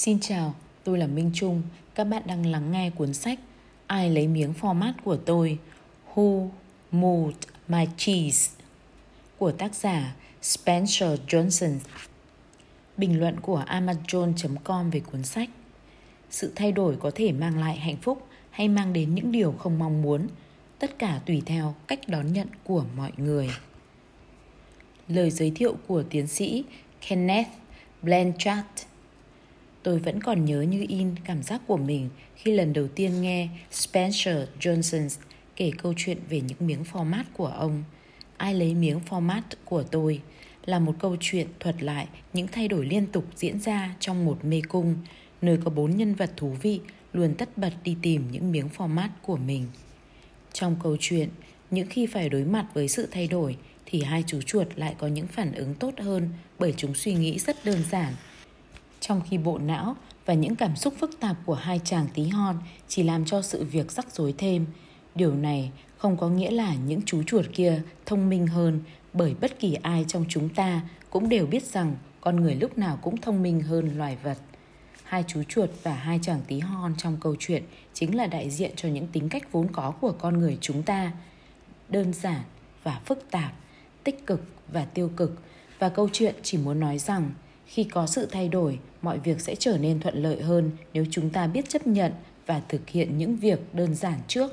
Xin 0.00 0.20
chào, 0.20 0.54
tôi 0.84 0.98
là 0.98 1.06
Minh 1.06 1.30
Trung. 1.34 1.62
Các 1.94 2.04
bạn 2.04 2.22
đang 2.26 2.46
lắng 2.46 2.72
nghe 2.72 2.90
cuốn 2.90 3.14
sách 3.14 3.38
Ai 3.86 4.10
lấy 4.10 4.28
miếng 4.28 4.54
format 4.60 4.92
của 5.04 5.16
tôi 5.16 5.58
Who 6.14 6.48
Moved 6.90 7.36
My 7.68 7.84
Cheese 7.96 8.52
của 9.38 9.52
tác 9.52 9.74
giả 9.74 10.14
Spencer 10.42 11.20
Johnson. 11.26 11.78
Bình 12.96 13.20
luận 13.20 13.40
của 13.40 13.64
Amazon.com 13.66 14.90
về 14.90 15.00
cuốn 15.00 15.22
sách 15.22 15.48
Sự 16.30 16.52
thay 16.56 16.72
đổi 16.72 16.96
có 16.96 17.10
thể 17.14 17.32
mang 17.32 17.58
lại 17.58 17.76
hạnh 17.76 17.96
phúc 18.02 18.26
hay 18.50 18.68
mang 18.68 18.92
đến 18.92 19.14
những 19.14 19.32
điều 19.32 19.52
không 19.52 19.78
mong 19.78 20.02
muốn, 20.02 20.26
tất 20.78 20.98
cả 20.98 21.20
tùy 21.26 21.42
theo 21.46 21.74
cách 21.86 22.00
đón 22.06 22.32
nhận 22.32 22.48
của 22.64 22.84
mọi 22.96 23.12
người. 23.16 23.50
Lời 25.08 25.30
giới 25.30 25.52
thiệu 25.54 25.76
của 25.86 26.02
tiến 26.02 26.26
sĩ 26.26 26.64
Kenneth 27.08 27.50
Blanchard 28.02 28.89
Tôi 29.82 29.98
vẫn 29.98 30.20
còn 30.22 30.44
nhớ 30.44 30.62
như 30.62 30.84
in 30.88 31.14
cảm 31.24 31.42
giác 31.42 31.60
của 31.66 31.76
mình 31.76 32.08
khi 32.36 32.52
lần 32.52 32.72
đầu 32.72 32.88
tiên 32.88 33.22
nghe 33.22 33.48
Spencer 33.70 34.38
Johnson 34.60 35.08
kể 35.56 35.70
câu 35.78 35.94
chuyện 35.96 36.18
về 36.28 36.40
những 36.40 36.58
miếng 36.60 36.82
format 36.92 37.24
của 37.32 37.46
ông. 37.46 37.84
Ai 38.36 38.54
lấy 38.54 38.74
miếng 38.74 39.00
format 39.08 39.42
của 39.64 39.82
tôi 39.82 40.20
là 40.64 40.78
một 40.78 40.94
câu 40.98 41.16
chuyện 41.20 41.46
thuật 41.60 41.82
lại 41.82 42.08
những 42.32 42.48
thay 42.52 42.68
đổi 42.68 42.86
liên 42.86 43.06
tục 43.06 43.24
diễn 43.36 43.60
ra 43.60 43.94
trong 44.00 44.24
một 44.24 44.44
mê 44.44 44.62
cung, 44.68 44.94
nơi 45.42 45.58
có 45.64 45.70
bốn 45.70 45.96
nhân 45.96 46.14
vật 46.14 46.30
thú 46.36 46.56
vị 46.62 46.80
luôn 47.12 47.34
tất 47.34 47.58
bật 47.58 47.72
đi 47.84 47.96
tìm 48.02 48.24
những 48.30 48.52
miếng 48.52 48.68
format 48.76 49.08
của 49.22 49.36
mình. 49.36 49.66
Trong 50.52 50.76
câu 50.82 50.96
chuyện, 51.00 51.28
những 51.70 51.88
khi 51.90 52.06
phải 52.06 52.28
đối 52.28 52.44
mặt 52.44 52.66
với 52.74 52.88
sự 52.88 53.08
thay 53.10 53.26
đổi 53.26 53.56
thì 53.86 54.02
hai 54.02 54.24
chú 54.26 54.40
chuột 54.42 54.66
lại 54.76 54.94
có 54.98 55.06
những 55.06 55.26
phản 55.26 55.52
ứng 55.52 55.74
tốt 55.74 55.94
hơn 55.98 56.28
bởi 56.58 56.74
chúng 56.76 56.94
suy 56.94 57.14
nghĩ 57.14 57.38
rất 57.38 57.64
đơn 57.64 57.78
giản– 57.90 58.14
trong 59.00 59.20
khi 59.30 59.38
bộ 59.38 59.58
não 59.58 59.96
và 60.26 60.34
những 60.34 60.56
cảm 60.56 60.76
xúc 60.76 60.94
phức 60.98 61.20
tạp 61.20 61.36
của 61.46 61.54
hai 61.54 61.80
chàng 61.84 62.06
tí 62.14 62.28
hon 62.28 62.56
chỉ 62.88 63.02
làm 63.02 63.24
cho 63.24 63.42
sự 63.42 63.64
việc 63.64 63.92
rắc 63.92 64.12
rối 64.12 64.34
thêm. 64.38 64.66
Điều 65.14 65.34
này 65.34 65.72
không 65.96 66.16
có 66.16 66.28
nghĩa 66.28 66.50
là 66.50 66.74
những 66.74 67.00
chú 67.06 67.22
chuột 67.22 67.46
kia 67.52 67.82
thông 68.06 68.28
minh 68.28 68.46
hơn 68.46 68.80
bởi 69.12 69.34
bất 69.40 69.58
kỳ 69.58 69.74
ai 69.74 70.04
trong 70.08 70.24
chúng 70.28 70.48
ta 70.48 70.80
cũng 71.10 71.28
đều 71.28 71.46
biết 71.46 71.62
rằng 71.64 71.96
con 72.20 72.36
người 72.36 72.54
lúc 72.54 72.78
nào 72.78 72.98
cũng 73.02 73.16
thông 73.16 73.42
minh 73.42 73.60
hơn 73.60 73.98
loài 73.98 74.16
vật. 74.22 74.38
Hai 75.04 75.24
chú 75.26 75.42
chuột 75.42 75.70
và 75.82 75.94
hai 75.94 76.18
chàng 76.22 76.40
tí 76.46 76.58
hon 76.58 76.94
trong 76.98 77.16
câu 77.20 77.36
chuyện 77.38 77.62
chính 77.94 78.16
là 78.16 78.26
đại 78.26 78.50
diện 78.50 78.72
cho 78.76 78.88
những 78.88 79.06
tính 79.06 79.28
cách 79.28 79.52
vốn 79.52 79.66
có 79.72 79.90
của 79.90 80.12
con 80.12 80.38
người 80.38 80.58
chúng 80.60 80.82
ta. 80.82 81.12
Đơn 81.88 82.12
giản 82.12 82.40
và 82.82 83.00
phức 83.04 83.30
tạp, 83.30 83.52
tích 84.04 84.26
cực 84.26 84.44
và 84.72 84.84
tiêu 84.84 85.10
cực 85.16 85.42
và 85.78 85.88
câu 85.88 86.08
chuyện 86.12 86.34
chỉ 86.42 86.58
muốn 86.58 86.80
nói 86.80 86.98
rằng 86.98 87.30
khi 87.70 87.84
có 87.84 88.06
sự 88.06 88.26
thay 88.26 88.48
đổi 88.48 88.78
mọi 89.02 89.18
việc 89.18 89.40
sẽ 89.40 89.54
trở 89.54 89.78
nên 89.78 90.00
thuận 90.00 90.22
lợi 90.22 90.42
hơn 90.42 90.70
nếu 90.94 91.04
chúng 91.10 91.30
ta 91.30 91.46
biết 91.46 91.68
chấp 91.68 91.86
nhận 91.86 92.12
và 92.46 92.62
thực 92.68 92.88
hiện 92.88 93.18
những 93.18 93.36
việc 93.36 93.60
đơn 93.72 93.94
giản 93.94 94.18
trước 94.28 94.52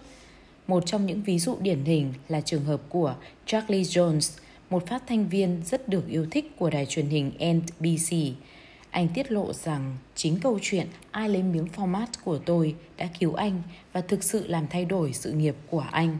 một 0.67 0.85
trong 0.85 1.05
những 1.05 1.21
ví 1.23 1.39
dụ 1.39 1.57
điển 1.61 1.83
hình 1.83 2.13
là 2.29 2.41
trường 2.41 2.63
hợp 2.63 2.81
của 2.89 3.15
Charlie 3.45 3.81
Jones, 3.81 4.39
một 4.69 4.87
phát 4.87 5.03
thanh 5.07 5.29
viên 5.29 5.61
rất 5.65 5.89
được 5.89 6.07
yêu 6.07 6.27
thích 6.31 6.51
của 6.57 6.69
đài 6.69 6.85
truyền 6.85 7.05
hình 7.05 7.31
NBC. 7.53 8.15
Anh 8.89 9.07
tiết 9.13 9.31
lộ 9.31 9.53
rằng 9.53 9.97
chính 10.15 10.39
câu 10.39 10.59
chuyện 10.61 10.87
ai 11.11 11.29
lấy 11.29 11.43
miếng 11.43 11.67
format 11.75 12.07
của 12.23 12.37
tôi 12.37 12.75
đã 12.97 13.09
cứu 13.19 13.33
anh 13.33 13.61
và 13.93 14.01
thực 14.01 14.23
sự 14.23 14.47
làm 14.47 14.67
thay 14.67 14.85
đổi 14.85 15.13
sự 15.13 15.31
nghiệp 15.31 15.55
của 15.69 15.85
anh. 15.91 16.17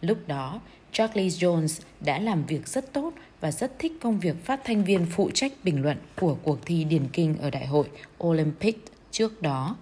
Lúc 0.00 0.18
đó, 0.26 0.60
Charlie 0.92 1.28
Jones 1.28 1.80
đã 2.00 2.18
làm 2.18 2.44
việc 2.46 2.68
rất 2.68 2.92
tốt 2.92 3.12
và 3.40 3.52
rất 3.52 3.78
thích 3.78 3.92
công 4.00 4.20
việc 4.20 4.44
phát 4.44 4.60
thanh 4.64 4.84
viên 4.84 5.06
phụ 5.10 5.30
trách 5.34 5.52
bình 5.64 5.82
luận 5.82 5.96
của 6.20 6.36
cuộc 6.42 6.58
thi 6.66 6.84
điền 6.84 7.08
kinh 7.12 7.36
ở 7.38 7.50
Đại 7.50 7.66
hội 7.66 7.86
Olympic 8.24 8.84
trước 9.10 9.42
đó. 9.42 9.76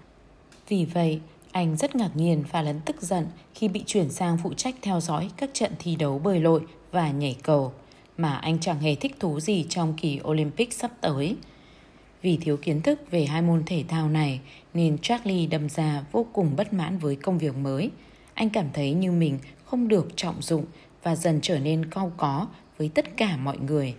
Vì 0.69 0.85
vậy, 0.85 1.21
anh 1.53 1.77
rất 1.77 1.97
ngạc 1.97 2.11
nhiên 2.15 2.45
và 2.53 2.63
lấn 2.63 2.81
tức 2.81 3.03
giận 3.03 3.27
khi 3.55 3.69
bị 3.69 3.83
chuyển 3.87 4.11
sang 4.11 4.39
phụ 4.43 4.55
trách 4.55 4.75
theo 4.83 5.01
dõi 5.01 5.31
các 5.37 5.51
trận 5.53 5.73
thi 5.79 5.97
đấu 5.97 6.19
bơi 6.19 6.41
lội 6.41 6.61
và 6.93 7.11
nhảy 7.11 7.37
cầu 7.43 7.73
mà 8.19 8.37
anh 8.37 8.59
chẳng 8.61 8.81
hề 8.81 8.95
thích 8.95 9.17
thú 9.21 9.41
gì 9.41 9.67
trong 9.69 9.95
kỳ 9.97 10.21
Olympic 10.25 10.73
sắp 10.73 10.91
tới. 11.01 11.37
Vì 12.23 12.37
thiếu 12.37 12.57
kiến 12.57 12.83
thức 12.83 13.11
về 13.11 13.25
hai 13.25 13.43
môn 13.43 13.63
thể 13.67 13.85
thao 13.89 14.09
này 14.09 14.41
nên 14.75 14.99
Charlie 14.99 15.47
đâm 15.47 15.69
ra 15.69 16.05
vô 16.13 16.27
cùng 16.33 16.57
bất 16.57 16.73
mãn 16.73 16.99
với 16.99 17.17
công 17.17 17.39
việc 17.39 17.57
mới. 17.57 17.91
Anh 18.35 18.51
cảm 18.51 18.67
thấy 18.73 18.93
như 18.93 19.13
mình 19.13 19.39
không 19.65 19.89
được 19.89 20.17
trọng 20.17 20.43
dụng 20.43 20.65
và 21.07 21.17
dần 21.17 21.41
trở 21.43 21.59
nên 21.59 21.91
cau 21.91 22.13
có 22.17 22.47
với 22.79 22.91
tất 22.95 23.17
cả 23.17 23.37
mọi 23.37 23.59
người. 23.59 23.95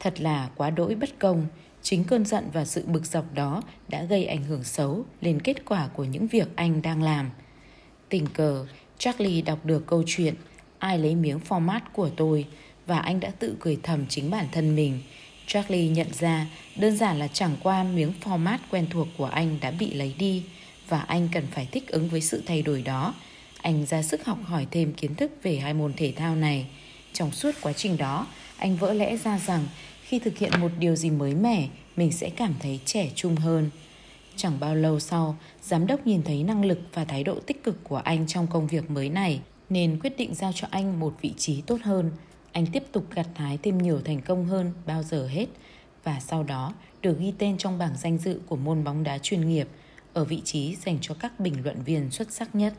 Thật 0.00 0.20
là 0.20 0.50
quá 0.56 0.70
đỗi 0.70 0.94
bất 0.94 1.18
công, 1.18 1.46
chính 1.82 2.04
cơn 2.04 2.24
giận 2.24 2.44
và 2.52 2.64
sự 2.64 2.84
bực 2.86 3.06
dọc 3.06 3.34
đó 3.34 3.62
đã 3.88 4.02
gây 4.02 4.24
ảnh 4.24 4.44
hưởng 4.44 4.64
xấu 4.64 5.04
lên 5.20 5.40
kết 5.40 5.64
quả 5.64 5.88
của 5.94 6.04
những 6.04 6.26
việc 6.26 6.48
anh 6.56 6.82
đang 6.82 7.02
làm. 7.02 7.30
Tình 8.08 8.26
cờ, 8.26 8.66
Charlie 8.98 9.42
đọc 9.42 9.58
được 9.64 9.86
câu 9.86 10.02
chuyện 10.06 10.34
Ai 10.78 10.98
lấy 10.98 11.14
miếng 11.14 11.40
format 11.48 11.80
của 11.92 12.08
tôi 12.16 12.46
và 12.86 12.98
anh 12.98 13.20
đã 13.20 13.30
tự 13.30 13.56
cười 13.60 13.78
thầm 13.82 14.06
chính 14.08 14.30
bản 14.30 14.46
thân 14.52 14.76
mình. 14.76 15.00
Charlie 15.46 15.88
nhận 15.88 16.12
ra 16.12 16.46
đơn 16.76 16.96
giản 16.96 17.18
là 17.18 17.28
chẳng 17.28 17.56
qua 17.62 17.84
miếng 17.84 18.12
format 18.24 18.58
quen 18.70 18.86
thuộc 18.90 19.08
của 19.18 19.26
anh 19.26 19.58
đã 19.60 19.70
bị 19.70 19.94
lấy 19.94 20.14
đi 20.18 20.44
và 20.88 21.00
anh 21.00 21.28
cần 21.32 21.44
phải 21.50 21.68
thích 21.72 21.88
ứng 21.88 22.08
với 22.08 22.20
sự 22.20 22.42
thay 22.46 22.62
đổi 22.62 22.82
đó. 22.82 23.14
Anh 23.66 23.86
ra 23.86 24.02
sức 24.02 24.24
học 24.24 24.38
hỏi 24.44 24.66
thêm 24.70 24.92
kiến 24.92 25.14
thức 25.14 25.30
về 25.42 25.56
hai 25.56 25.74
môn 25.74 25.92
thể 25.96 26.12
thao 26.16 26.36
này 26.36 26.66
trong 27.12 27.32
suốt 27.32 27.50
quá 27.60 27.72
trình 27.72 27.96
đó, 27.96 28.26
anh 28.56 28.76
vỡ 28.76 28.92
lẽ 28.92 29.16
ra 29.16 29.38
rằng 29.38 29.66
khi 30.02 30.18
thực 30.18 30.38
hiện 30.38 30.52
một 30.60 30.70
điều 30.78 30.96
gì 30.96 31.10
mới 31.10 31.34
mẻ, 31.34 31.68
mình 31.96 32.12
sẽ 32.12 32.30
cảm 32.30 32.54
thấy 32.60 32.80
trẻ 32.84 33.10
trung 33.14 33.36
hơn. 33.36 33.70
Chẳng 34.36 34.60
bao 34.60 34.74
lâu 34.74 35.00
sau, 35.00 35.36
giám 35.62 35.86
đốc 35.86 36.06
nhìn 36.06 36.22
thấy 36.22 36.42
năng 36.42 36.64
lực 36.64 36.78
và 36.94 37.04
thái 37.04 37.24
độ 37.24 37.34
tích 37.46 37.64
cực 37.64 37.84
của 37.84 37.96
anh 37.96 38.26
trong 38.26 38.46
công 38.46 38.66
việc 38.66 38.90
mới 38.90 39.08
này, 39.08 39.40
nên 39.70 40.00
quyết 40.00 40.16
định 40.16 40.34
giao 40.34 40.52
cho 40.54 40.68
anh 40.70 41.00
một 41.00 41.14
vị 41.20 41.32
trí 41.36 41.60
tốt 41.60 41.78
hơn. 41.82 42.10
Anh 42.52 42.66
tiếp 42.66 42.82
tục 42.92 43.06
gặt 43.14 43.28
hái 43.34 43.58
thêm 43.62 43.78
nhiều 43.78 44.00
thành 44.04 44.20
công 44.20 44.46
hơn 44.46 44.72
bao 44.86 45.02
giờ 45.02 45.26
hết 45.26 45.46
và 46.04 46.20
sau 46.20 46.42
đó 46.42 46.74
được 47.02 47.18
ghi 47.20 47.32
tên 47.38 47.58
trong 47.58 47.78
bảng 47.78 47.96
danh 47.96 48.18
dự 48.18 48.40
của 48.46 48.56
môn 48.56 48.84
bóng 48.84 49.04
đá 49.04 49.18
chuyên 49.18 49.48
nghiệp 49.48 49.68
ở 50.12 50.24
vị 50.24 50.40
trí 50.44 50.76
dành 50.76 50.98
cho 51.00 51.14
các 51.14 51.40
bình 51.40 51.54
luận 51.64 51.82
viên 51.84 52.10
xuất 52.10 52.32
sắc 52.32 52.54
nhất. 52.54 52.74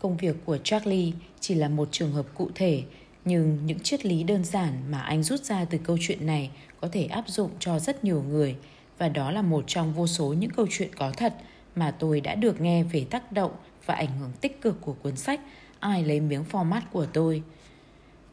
Công 0.00 0.16
việc 0.16 0.36
của 0.44 0.58
Charlie 0.64 1.12
chỉ 1.40 1.54
là 1.54 1.68
một 1.68 1.88
trường 1.92 2.12
hợp 2.12 2.26
cụ 2.34 2.48
thể, 2.54 2.82
nhưng 3.24 3.58
những 3.66 3.80
triết 3.80 4.06
lý 4.06 4.22
đơn 4.22 4.44
giản 4.44 4.90
mà 4.90 5.00
anh 5.00 5.22
rút 5.22 5.40
ra 5.40 5.64
từ 5.64 5.78
câu 5.78 5.98
chuyện 6.00 6.26
này 6.26 6.50
có 6.80 6.88
thể 6.92 7.04
áp 7.04 7.24
dụng 7.28 7.50
cho 7.58 7.78
rất 7.78 8.04
nhiều 8.04 8.22
người 8.22 8.56
và 8.98 9.08
đó 9.08 9.30
là 9.30 9.42
một 9.42 9.64
trong 9.66 9.92
vô 9.92 10.06
số 10.06 10.32
những 10.32 10.50
câu 10.50 10.66
chuyện 10.70 10.90
có 10.96 11.12
thật 11.16 11.34
mà 11.76 11.90
tôi 11.90 12.20
đã 12.20 12.34
được 12.34 12.60
nghe 12.60 12.82
về 12.82 13.06
tác 13.10 13.32
động 13.32 13.52
và 13.86 13.94
ảnh 13.94 14.18
hưởng 14.20 14.32
tích 14.40 14.62
cực 14.62 14.80
của 14.80 14.92
cuốn 14.92 15.16
sách 15.16 15.40
Ai 15.80 16.04
lấy 16.04 16.20
miếng 16.20 16.44
format 16.52 16.80
của 16.92 17.06
tôi. 17.06 17.42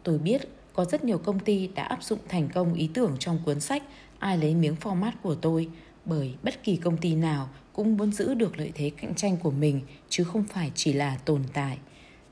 Tôi 0.04 0.18
biết 0.18 0.42
có 0.74 0.86
rất 0.86 1.04
nhiều 1.04 1.18
công 1.18 1.40
ty 1.40 1.68
đã 1.68 1.84
áp 1.84 2.04
dụng 2.04 2.20
thành 2.30 2.50
công 2.54 2.74
ý 2.74 2.90
tưởng 2.94 3.16
trong 3.20 3.40
cuốn 3.46 3.60
sách 3.60 3.84
Ai 4.20 4.38
lấy 4.38 4.56
miếng 4.56 4.76
format 4.82 5.12
của 5.24 5.36
tôi 5.36 5.70
bởi 6.06 6.36
bất 6.44 6.64
kỳ 6.64 6.76
công 6.76 6.98
ty 6.98 7.16
nào 7.16 7.50
cũng 7.78 7.98
muốn 7.98 8.12
giữ 8.12 8.34
được 8.34 8.60
lợi 8.60 8.72
thế 8.76 8.92
cạnh 9.02 9.16
tranh 9.16 9.38
của 9.38 9.52
mình 9.52 9.82
chứ 10.10 10.24
không 10.24 10.44
phải 10.44 10.72
chỉ 10.76 10.94
là 10.94 11.18
tồn 11.26 11.42
tại. 11.54 11.78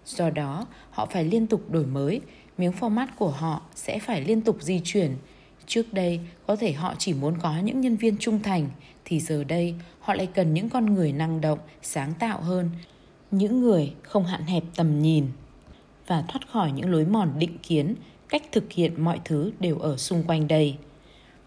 Do 0.06 0.30
đó, 0.30 0.68
họ 0.92 1.06
phải 1.06 1.24
liên 1.24 1.48
tục 1.48 1.72
đổi 1.72 1.86
mới 1.86 2.22
miếng 2.58 2.72
format 2.80 3.08
của 3.18 3.30
họ 3.30 3.62
sẽ 3.76 4.00
phải 4.00 4.22
liên 4.22 4.42
tục 4.42 4.58
di 4.62 4.82
chuyển. 4.84 5.12
Trước 5.68 5.94
đây, 5.94 6.20
có 6.48 6.56
thể 6.56 6.74
họ 6.74 6.96
chỉ 6.98 7.14
muốn 7.14 7.38
có 7.42 7.60
những 7.60 7.82
nhân 7.82 7.96
viên 7.96 8.18
trung 8.18 8.40
thành, 8.44 8.70
thì 9.06 9.20
giờ 9.20 9.44
đây 9.44 9.76
họ 10.00 10.14
lại 10.14 10.28
cần 10.34 10.54
những 10.54 10.70
con 10.70 10.94
người 10.94 11.12
năng 11.12 11.42
động, 11.42 11.60
sáng 11.82 12.14
tạo 12.20 12.42
hơn, 12.42 12.70
những 13.32 13.62
người 13.62 13.94
không 14.04 14.26
hạn 14.26 14.46
hẹp 14.46 14.64
tầm 14.76 15.02
nhìn 15.02 15.28
và 16.08 16.24
thoát 16.28 16.50
khỏi 16.52 16.72
những 16.72 16.92
lối 16.92 17.06
mòn 17.06 17.34
định 17.40 17.58
kiến, 17.64 17.96
cách 18.30 18.44
thực 18.52 18.72
hiện 18.72 19.04
mọi 19.04 19.20
thứ 19.26 19.52
đều 19.60 19.80
ở 19.80 19.98
xung 19.98 20.24
quanh 20.24 20.48
đây. 20.48 20.78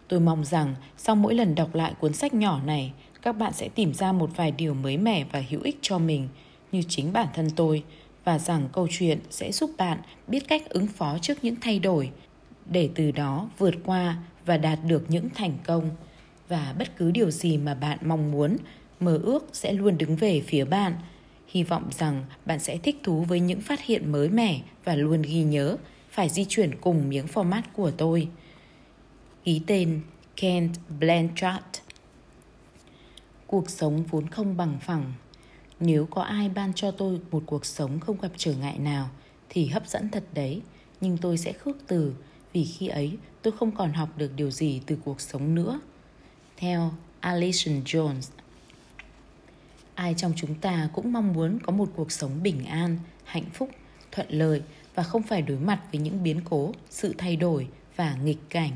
Tôi 0.08 0.20
mong 0.20 0.44
rằng 0.44 0.74
sau 0.96 1.16
mỗi 1.16 1.34
lần 1.34 1.54
đọc 1.54 1.74
lại 1.74 1.94
cuốn 2.00 2.12
sách 2.12 2.34
nhỏ 2.34 2.60
này, 2.66 2.92
các 3.22 3.32
bạn 3.32 3.52
sẽ 3.52 3.68
tìm 3.68 3.94
ra 3.94 4.12
một 4.12 4.30
vài 4.36 4.50
điều 4.50 4.74
mới 4.74 4.96
mẻ 4.96 5.24
và 5.32 5.42
hữu 5.50 5.60
ích 5.62 5.78
cho 5.82 5.98
mình, 5.98 6.28
như 6.72 6.82
chính 6.88 7.12
bản 7.12 7.26
thân 7.34 7.50
tôi, 7.56 7.82
và 8.24 8.38
rằng 8.38 8.68
câu 8.72 8.88
chuyện 8.90 9.18
sẽ 9.30 9.52
giúp 9.52 9.70
bạn 9.76 9.98
biết 10.26 10.48
cách 10.48 10.68
ứng 10.68 10.86
phó 10.86 11.18
trước 11.18 11.44
những 11.44 11.56
thay 11.60 11.78
đổi 11.78 12.10
để 12.70 12.88
từ 12.94 13.10
đó 13.10 13.50
vượt 13.58 13.74
qua 13.84 14.16
và 14.46 14.56
đạt 14.56 14.78
được 14.86 15.04
những 15.08 15.28
thành 15.34 15.58
công. 15.66 15.90
Và 16.48 16.74
bất 16.78 16.96
cứ 16.96 17.10
điều 17.10 17.30
gì 17.30 17.58
mà 17.58 17.74
bạn 17.74 17.98
mong 18.02 18.32
muốn 18.32 18.56
mơ 19.00 19.20
ước 19.22 19.48
sẽ 19.52 19.72
luôn 19.72 19.98
đứng 19.98 20.16
về 20.16 20.42
phía 20.46 20.64
bạn. 20.64 20.92
Hy 21.48 21.62
vọng 21.62 21.88
rằng 21.90 22.24
bạn 22.46 22.58
sẽ 22.58 22.78
thích 22.78 22.96
thú 23.02 23.22
với 23.22 23.40
những 23.40 23.60
phát 23.60 23.80
hiện 23.80 24.12
mới 24.12 24.28
mẻ 24.28 24.60
và 24.84 24.94
luôn 24.94 25.22
ghi 25.22 25.42
nhớ 25.42 25.76
phải 26.10 26.28
di 26.28 26.44
chuyển 26.44 26.80
cùng 26.80 27.08
miếng 27.08 27.26
format 27.26 27.62
của 27.72 27.90
tôi. 27.90 28.28
Ký 29.44 29.60
tên 29.66 30.00
Kent 30.36 30.70
Blanchard 31.00 31.64
cuộc 33.48 33.70
sống 33.70 34.02
vốn 34.02 34.28
không 34.28 34.56
bằng 34.56 34.78
phẳng 34.80 35.12
nếu 35.80 36.06
có 36.06 36.22
ai 36.22 36.48
ban 36.48 36.72
cho 36.74 36.90
tôi 36.90 37.20
một 37.30 37.42
cuộc 37.46 37.66
sống 37.66 38.00
không 38.00 38.20
gặp 38.20 38.32
trở 38.36 38.54
ngại 38.54 38.78
nào 38.78 39.10
thì 39.48 39.66
hấp 39.66 39.86
dẫn 39.86 40.08
thật 40.08 40.24
đấy, 40.34 40.62
nhưng 41.00 41.18
tôi 41.18 41.38
sẽ 41.38 41.52
khước 41.52 41.76
từ 41.86 42.14
vì 42.52 42.64
khi 42.64 42.88
ấy 42.88 43.18
tôi 43.42 43.52
không 43.58 43.72
còn 43.72 43.92
học 43.92 44.08
được 44.16 44.32
điều 44.36 44.50
gì 44.50 44.80
từ 44.86 44.98
cuộc 45.04 45.20
sống 45.20 45.54
nữa. 45.54 45.80
Theo 46.56 46.92
Alison 47.20 47.82
Jones 47.84 48.30
Ai 49.94 50.14
trong 50.16 50.32
chúng 50.36 50.54
ta 50.54 50.88
cũng 50.92 51.12
mong 51.12 51.32
muốn 51.32 51.58
có 51.62 51.72
một 51.72 51.88
cuộc 51.96 52.12
sống 52.12 52.42
bình 52.42 52.64
an, 52.64 52.98
hạnh 53.24 53.50
phúc, 53.52 53.70
thuận 54.12 54.26
lợi 54.30 54.62
và 54.94 55.02
không 55.02 55.22
phải 55.22 55.42
đối 55.42 55.58
mặt 55.58 55.80
với 55.92 56.00
những 56.00 56.22
biến 56.22 56.40
cố, 56.44 56.72
sự 56.90 57.14
thay 57.18 57.36
đổi 57.36 57.68
và 57.96 58.14
nghịch 58.14 58.50
cảnh. 58.50 58.72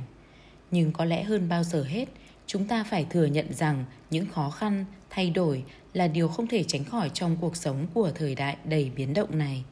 Nhưng 0.70 0.92
có 0.92 1.04
lẽ 1.04 1.22
hơn 1.22 1.48
bao 1.48 1.64
giờ 1.64 1.82
hết, 1.82 2.08
chúng 2.52 2.64
ta 2.64 2.84
phải 2.84 3.06
thừa 3.10 3.24
nhận 3.24 3.54
rằng 3.54 3.84
những 4.10 4.26
khó 4.26 4.50
khăn, 4.50 4.84
thay 5.10 5.30
đổi 5.30 5.64
là 5.92 6.08
điều 6.08 6.28
không 6.28 6.46
thể 6.46 6.64
tránh 6.64 6.84
khỏi 6.84 7.10
trong 7.14 7.36
cuộc 7.40 7.56
sống 7.56 7.86
của 7.94 8.10
thời 8.14 8.34
đại 8.34 8.56
đầy 8.64 8.90
biến 8.96 9.14
động 9.14 9.38
này. 9.38 9.64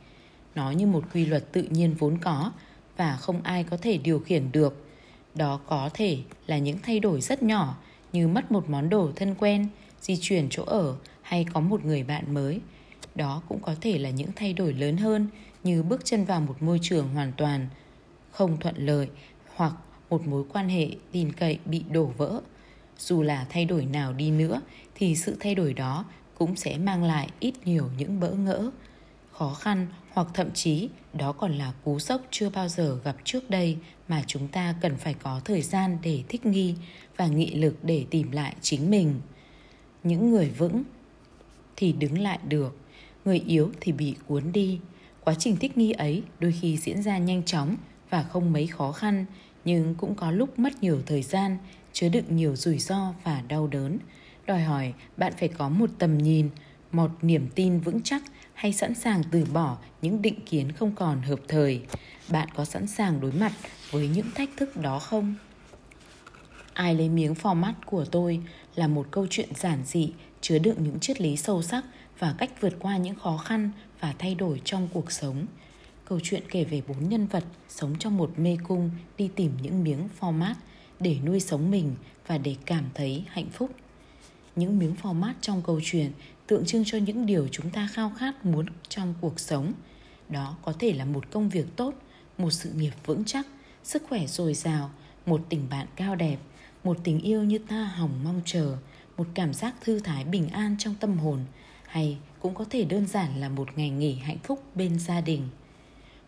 Nó 0.55 0.71
như 0.71 0.87
một 0.87 1.05
quy 1.15 1.27
luật 1.27 1.53
tự 1.53 1.63
nhiên 1.63 1.95
vốn 1.99 2.19
có 2.19 2.53
và 2.97 3.17
không 3.17 3.43
ai 3.43 3.65
có 3.65 3.77
thể 3.77 3.97
điều 3.97 4.19
khiển 4.19 4.53
được. 4.53 4.87
Đó 5.35 5.61
có 5.67 5.91
thể 5.95 6.19
là 6.47 6.59
những 6.59 6.79
thay 6.83 7.01
đổi 7.01 7.21
rất 7.21 7.43
nhỏ 7.43 7.77
như 8.13 8.29
mất 8.29 8.53
một 8.53 8.71
món 8.71 8.89
đồ 8.89 9.11
thân 9.17 9.35
quen, 9.39 9.69
di 10.01 10.17
chuyển 10.21 10.47
chỗ 10.51 10.65
ở 10.65 10.97
hay 11.23 11.47
có 11.53 11.61
một 11.61 11.85
người 11.85 12.03
bạn 12.03 12.35
mới. 12.35 12.61
Đó 13.15 13.43
cũng 13.49 13.61
có 13.61 13.75
thể 13.81 13.99
là 13.99 14.11
những 14.11 14.31
thay 14.37 14.53
đổi 14.53 14.73
lớn 14.73 14.97
hơn 14.97 15.27
như 15.65 15.83
bước 15.83 16.05
chân 16.05 16.25
vào 16.25 16.41
một 16.41 16.63
môi 16.63 16.79
trường 16.83 17.09
hoàn 17.09 17.33
toàn 17.37 17.67
không 18.33 18.57
thuận 18.61 18.77
lợi 18.77 19.09
hoặc 19.55 19.73
một 20.11 20.27
mối 20.27 20.45
quan 20.53 20.69
hệ 20.69 20.89
tin 21.13 21.33
cậy 21.33 21.59
bị 21.65 21.83
đổ 21.91 22.05
vỡ. 22.05 22.41
Dù 23.01 23.23
là 23.23 23.47
thay 23.51 23.65
đổi 23.65 23.87
nào 23.87 24.13
đi 24.13 24.31
nữa 24.31 24.61
thì 24.95 25.17
sự 25.17 25.37
thay 25.41 25.55
đổi 25.55 25.75
đó 25.75 26.05
cũng 26.35 26.57
sẽ 26.57 26.79
mang 26.79 27.05
lại 27.05 27.29
ít 27.41 27.55
nhiều 27.65 27.89
những 27.99 28.21
bỡ 28.21 28.31
ngỡ, 28.31 28.71
khó 29.33 29.55
khăn 29.55 29.87
hoặc 30.13 30.27
thậm 30.35 30.51
chí 30.55 30.89
đó 31.13 31.33
còn 31.33 31.53
là 31.53 31.73
cú 31.85 31.99
sốc 31.99 32.23
chưa 32.31 32.51
bao 32.51 32.69
giờ 32.69 32.99
gặp 33.05 33.17
trước 33.25 33.51
đây 33.51 33.77
mà 34.09 34.25
chúng 34.27 34.49
ta 34.49 34.75
cần 34.81 34.97
phải 34.97 35.15
có 35.15 35.41
thời 35.45 35.63
gian 35.63 35.99
để 36.03 36.23
thích 36.29 36.47
nghi 36.47 36.75
và 37.17 37.27
nghị 37.27 37.55
lực 37.55 37.77
để 37.83 38.05
tìm 38.11 38.31
lại 38.31 38.55
chính 38.61 38.91
mình. 38.91 39.21
Những 40.03 40.31
người 40.31 40.51
vững 40.59 40.83
thì 41.77 41.93
đứng 41.93 42.19
lại 42.19 42.39
được, 42.49 42.77
người 43.25 43.39
yếu 43.47 43.71
thì 43.81 43.93
bị 43.93 44.15
cuốn 44.27 44.53
đi. 44.53 44.81
Quá 45.25 45.35
trình 45.39 45.57
thích 45.57 45.79
nghi 45.79 45.93
ấy 45.93 46.23
đôi 46.41 46.55
khi 46.61 46.77
diễn 46.77 47.03
ra 47.03 47.19
nhanh 47.19 47.43
chóng 47.43 47.77
và 48.11 48.23
không 48.23 48.53
mấy 48.53 48.67
khó 48.67 48.93
khăn, 48.93 49.27
nhưng 49.65 49.95
cũng 49.95 50.15
có 50.15 50.31
lúc 50.31 50.59
mất 50.59 50.83
nhiều 50.83 51.03
thời 51.07 51.23
gian, 51.23 51.59
chứa 51.93 52.09
đựng 52.09 52.37
nhiều 52.37 52.57
rủi 52.57 52.79
ro 52.79 53.15
và 53.25 53.43
đau 53.49 53.67
đớn. 53.67 53.99
Đòi 54.47 54.61
hỏi 54.61 54.93
bạn 55.17 55.33
phải 55.39 55.49
có 55.49 55.69
một 55.69 55.91
tầm 55.99 56.19
nhìn, 56.19 56.51
một 56.93 57.11
niềm 57.23 57.49
tin 57.55 57.81
vững 57.81 58.03
chắc 58.03 58.23
hay 58.55 58.73
sẵn 58.73 58.95
sàng 58.95 59.23
từ 59.31 59.45
bỏ 59.53 59.79
những 60.03 60.23
định 60.23 60.41
kiến 60.47 60.73
không 60.73 60.95
còn 60.95 61.23
hợp 61.23 61.41
thời. 61.49 61.83
Bạn 62.31 62.49
có 62.55 62.65
sẵn 62.65 62.87
sàng 62.87 63.21
đối 63.21 63.33
mặt 63.33 63.53
với 63.91 64.09
những 64.09 64.31
thách 64.35 64.51
thức 64.57 64.77
đó 64.77 64.99
không? 64.99 65.35
Ai 66.73 66.95
lấy 66.95 67.09
miếng 67.09 67.35
format 67.35 67.73
của 67.87 68.05
tôi 68.05 68.41
là 68.75 68.89
một 68.89 69.07
câu 69.11 69.27
chuyện 69.31 69.49
giản 69.55 69.79
dị, 69.85 70.13
chứa 70.41 70.59
đựng 70.59 70.77
những 70.83 71.01
triết 71.01 71.21
lý 71.21 71.37
sâu 71.37 71.63
sắc 71.63 71.85
và 72.19 72.35
cách 72.39 72.51
vượt 72.61 72.77
qua 72.79 72.97
những 72.97 73.15
khó 73.15 73.37
khăn 73.37 73.71
và 74.01 74.15
thay 74.19 74.35
đổi 74.35 74.61
trong 74.65 74.89
cuộc 74.93 75.13
sống. 75.13 75.47
Câu 76.05 76.21
chuyện 76.23 76.43
kể 76.51 76.65
về 76.65 76.83
bốn 76.89 77.09
nhân 77.09 77.27
vật 77.27 77.45
sống 77.69 77.95
trong 77.99 78.17
một 78.17 78.33
mê 78.37 78.59
cung 78.69 78.91
đi 79.19 79.31
tìm 79.37 79.53
những 79.63 79.85
miếng 79.85 80.09
format 80.21 80.55
để 81.01 81.17
nuôi 81.25 81.41
sống 81.41 81.71
mình 81.71 81.95
và 82.27 82.39
để 82.39 82.57
cảm 82.67 82.85
thấy 82.95 83.25
hạnh 83.29 83.51
phúc. 83.53 83.71
Những 84.57 84.79
miếng 84.79 84.95
format 85.03 85.33
trong 85.41 85.63
câu 85.63 85.81
chuyện 85.85 86.13
tượng 86.47 86.65
trưng 86.67 86.85
cho 86.87 86.99
những 86.99 87.27
điều 87.27 87.49
chúng 87.49 87.71
ta 87.71 87.89
khao 87.93 88.13
khát 88.19 88.47
muốn 88.47 88.67
trong 88.89 89.15
cuộc 89.21 89.41
sống. 89.41 89.73
Đó 90.29 90.57
có 90.63 90.73
thể 90.79 90.93
là 90.93 91.05
một 91.05 91.31
công 91.31 91.49
việc 91.49 91.67
tốt, 91.77 91.95
một 92.39 92.51
sự 92.51 92.73
nghiệp 92.73 92.93
vững 93.07 93.25
chắc, 93.25 93.47
sức 93.85 94.03
khỏe 94.09 94.27
dồi 94.27 94.55
dào, 94.55 94.91
một 95.27 95.41
tình 95.49 95.67
bạn 95.71 95.87
cao 95.97 96.15
đẹp, 96.15 96.39
một 96.85 96.99
tình 97.05 97.21
yêu 97.21 97.43
như 97.45 97.59
ta 97.59 97.85
hồng 97.85 98.21
mong 98.25 98.41
chờ, 98.45 98.77
một 99.17 99.27
cảm 99.35 99.55
giác 99.55 99.75
thư 99.81 100.01
thái 100.01 100.25
bình 100.25 100.49
an 100.49 100.77
trong 100.79 100.95
tâm 101.01 101.19
hồn, 101.19 101.41
hay 101.87 102.19
cũng 102.41 102.55
có 102.55 102.65
thể 102.71 102.85
đơn 102.85 103.07
giản 103.07 103.41
là 103.41 103.49
một 103.49 103.69
ngày 103.79 103.91
nghỉ 103.91 104.15
hạnh 104.15 104.39
phúc 104.43 104.63
bên 104.75 104.99
gia 104.99 105.21
đình. 105.21 105.49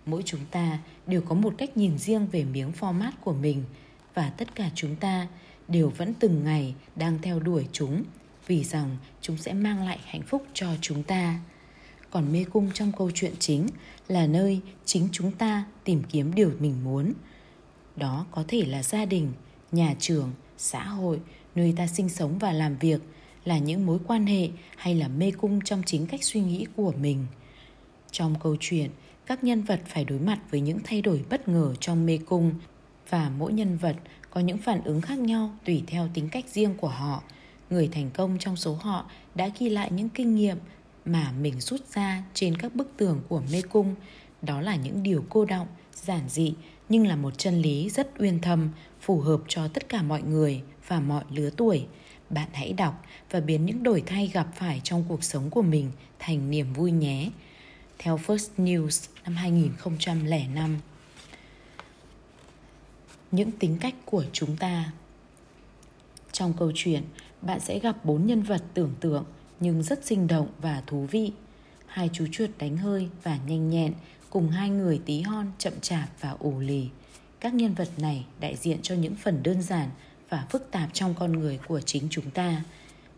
Mỗi 0.07 0.23
chúng 0.25 0.41
ta 0.51 0.79
đều 1.07 1.21
có 1.21 1.35
một 1.35 1.55
cách 1.59 1.77
nhìn 1.77 1.99
riêng 1.99 2.27
về 2.33 2.45
miếng 2.45 2.73
format 2.81 3.13
của 3.21 3.33
mình 3.33 3.65
và 4.15 4.31
tất 4.31 4.55
cả 4.55 4.71
chúng 4.75 4.97
ta 4.97 5.29
đều 5.69 5.89
vẫn 5.89 6.15
từng 6.21 6.45
ngày 6.45 6.75
đang 6.97 7.19
theo 7.23 7.41
đuổi 7.41 7.67
chúng 7.73 8.05
vì 8.47 8.65
rằng 8.65 8.97
chúng 9.21 9.37
sẽ 9.37 9.53
mang 9.53 9.87
lại 9.87 9.99
hạnh 10.05 10.23
phúc 10.23 10.47
cho 10.55 10.69
chúng 10.81 11.03
ta. 11.03 11.41
Còn 12.11 12.33
mê 12.33 12.45
cung 12.45 12.71
trong 12.75 12.93
câu 12.99 13.11
chuyện 13.15 13.33
chính 13.39 13.67
là 14.09 14.27
nơi 14.27 14.61
chính 14.85 15.09
chúng 15.13 15.33
ta 15.33 15.65
tìm 15.85 16.03
kiếm 16.11 16.35
điều 16.35 16.53
mình 16.61 16.85
muốn. 16.85 17.13
Đó 17.97 18.27
có 18.31 18.45
thể 18.49 18.65
là 18.65 18.83
gia 18.83 19.05
đình, 19.05 19.33
nhà 19.73 19.95
trường, 19.99 20.33
xã 20.59 20.85
hội, 20.85 21.21
nơi 21.55 21.75
ta 21.77 21.87
sinh 21.87 22.09
sống 22.09 22.39
và 22.39 22.53
làm 22.53 22.77
việc, 22.77 23.01
là 23.45 23.59
những 23.59 23.87
mối 23.87 23.99
quan 24.07 24.27
hệ 24.27 24.49
hay 24.77 24.95
là 24.95 25.09
mê 25.09 25.31
cung 25.31 25.61
trong 25.61 25.83
chính 25.87 26.07
cách 26.07 26.25
suy 26.25 26.41
nghĩ 26.41 26.67
của 26.77 26.93
mình. 27.01 27.27
Trong 28.11 28.35
câu 28.43 28.57
chuyện, 28.61 28.91
các 29.27 29.45
nhân 29.45 29.63
vật 29.63 29.81
phải 29.87 30.05
đối 30.05 30.19
mặt 30.19 30.39
với 30.51 30.61
những 30.61 30.79
thay 30.85 31.03
đổi 31.03 31.25
bất 31.31 31.49
ngờ 31.49 31.75
trong 31.81 32.07
mê 32.07 32.19
cung 32.27 32.55
và 33.11 33.31
mỗi 33.39 33.53
nhân 33.53 33.77
vật 33.77 33.97
có 34.31 34.41
những 34.41 34.59
phản 34.59 34.85
ứng 34.85 35.01
khác 35.01 35.19
nhau 35.19 35.51
tùy 35.65 35.83
theo 35.87 36.09
tính 36.15 36.29
cách 36.29 36.45
riêng 36.49 36.75
của 36.75 36.89
họ. 36.89 37.23
Người 37.71 37.89
thành 37.93 38.11
công 38.11 38.37
trong 38.39 38.57
số 38.57 38.75
họ 38.75 39.11
đã 39.35 39.51
ghi 39.59 39.69
lại 39.69 39.91
những 39.93 40.09
kinh 40.09 40.35
nghiệm 40.35 40.57
mà 41.05 41.33
mình 41.41 41.61
rút 41.61 41.81
ra 41.95 42.23
trên 42.35 42.57
các 42.57 42.75
bức 42.75 42.97
tường 42.97 43.21
của 43.29 43.43
mê 43.53 43.63
cung. 43.63 43.95
Đó 44.43 44.61
là 44.61 44.77
những 44.77 45.03
điều 45.03 45.25
cô 45.29 45.45
động, 45.45 45.67
giản 45.95 46.29
dị 46.29 46.55
nhưng 46.89 47.07
là 47.07 47.17
một 47.17 47.39
chân 47.39 47.63
lý 47.63 47.91
rất 47.91 48.11
uyên 48.19 48.41
thâm, 48.41 48.69
phù 49.01 49.21
hợp 49.21 49.41
cho 49.49 49.69
tất 49.69 49.89
cả 49.89 50.03
mọi 50.03 50.23
người 50.23 50.63
và 50.89 51.01
mọi 51.01 51.25
lứa 51.31 51.51
tuổi. 51.57 51.87
Bạn 52.31 52.49
hãy 52.53 52.73
đọc 52.73 53.05
và 53.31 53.41
biến 53.41 53.67
những 53.67 53.83
đổi 53.83 54.03
thay 54.07 54.27
gặp 54.27 54.47
phải 54.55 54.81
trong 54.85 55.05
cuộc 55.09 55.25
sống 55.25 55.51
của 55.51 55.63
mình 55.63 55.91
thành 56.19 56.51
niềm 56.51 56.73
vui 56.73 56.93
nhé. 56.93 57.31
Theo 57.99 58.19
First 58.27 58.49
News 58.59 59.09
năm 59.25 59.35
2005 59.35 60.79
những 63.33 63.51
tính 63.51 63.77
cách 63.81 63.95
của 64.05 64.25
chúng 64.33 64.57
ta. 64.57 64.93
Trong 66.33 66.53
câu 66.59 66.73
chuyện, 66.75 67.03
bạn 67.43 67.61
sẽ 67.61 67.79
gặp 67.79 68.05
bốn 68.05 68.27
nhân 68.27 68.43
vật 68.43 68.63
tưởng 68.75 68.95
tượng 69.01 69.25
nhưng 69.61 69.83
rất 69.83 70.07
sinh 70.07 70.27
động 70.27 70.49
và 70.59 70.83
thú 70.87 71.07
vị. 71.11 71.33
Hai 71.87 72.11
chú 72.13 72.27
chuột 72.33 72.51
đánh 72.59 72.77
hơi 72.77 73.09
và 73.23 73.39
nhanh 73.47 73.71
nhẹn 73.71 73.93
cùng 74.31 74.49
hai 74.49 74.71
người 74.71 75.01
tí 75.07 75.21
hon 75.21 75.47
chậm 75.59 75.73
chạp 75.81 76.09
và 76.21 76.31
ủ 76.31 76.61
lì. 76.61 76.89
Các 77.41 77.55
nhân 77.55 77.75
vật 77.75 77.89
này 77.99 78.25
đại 78.41 78.57
diện 78.57 78.79
cho 78.83 78.95
những 78.95 79.15
phần 79.15 79.43
đơn 79.43 79.63
giản 79.63 79.91
và 80.29 80.47
phức 80.51 80.71
tạp 80.71 80.89
trong 80.93 81.15
con 81.15 81.33
người 81.33 81.59
của 81.69 81.81
chính 81.81 82.03
chúng 82.11 82.31
ta. 82.31 82.65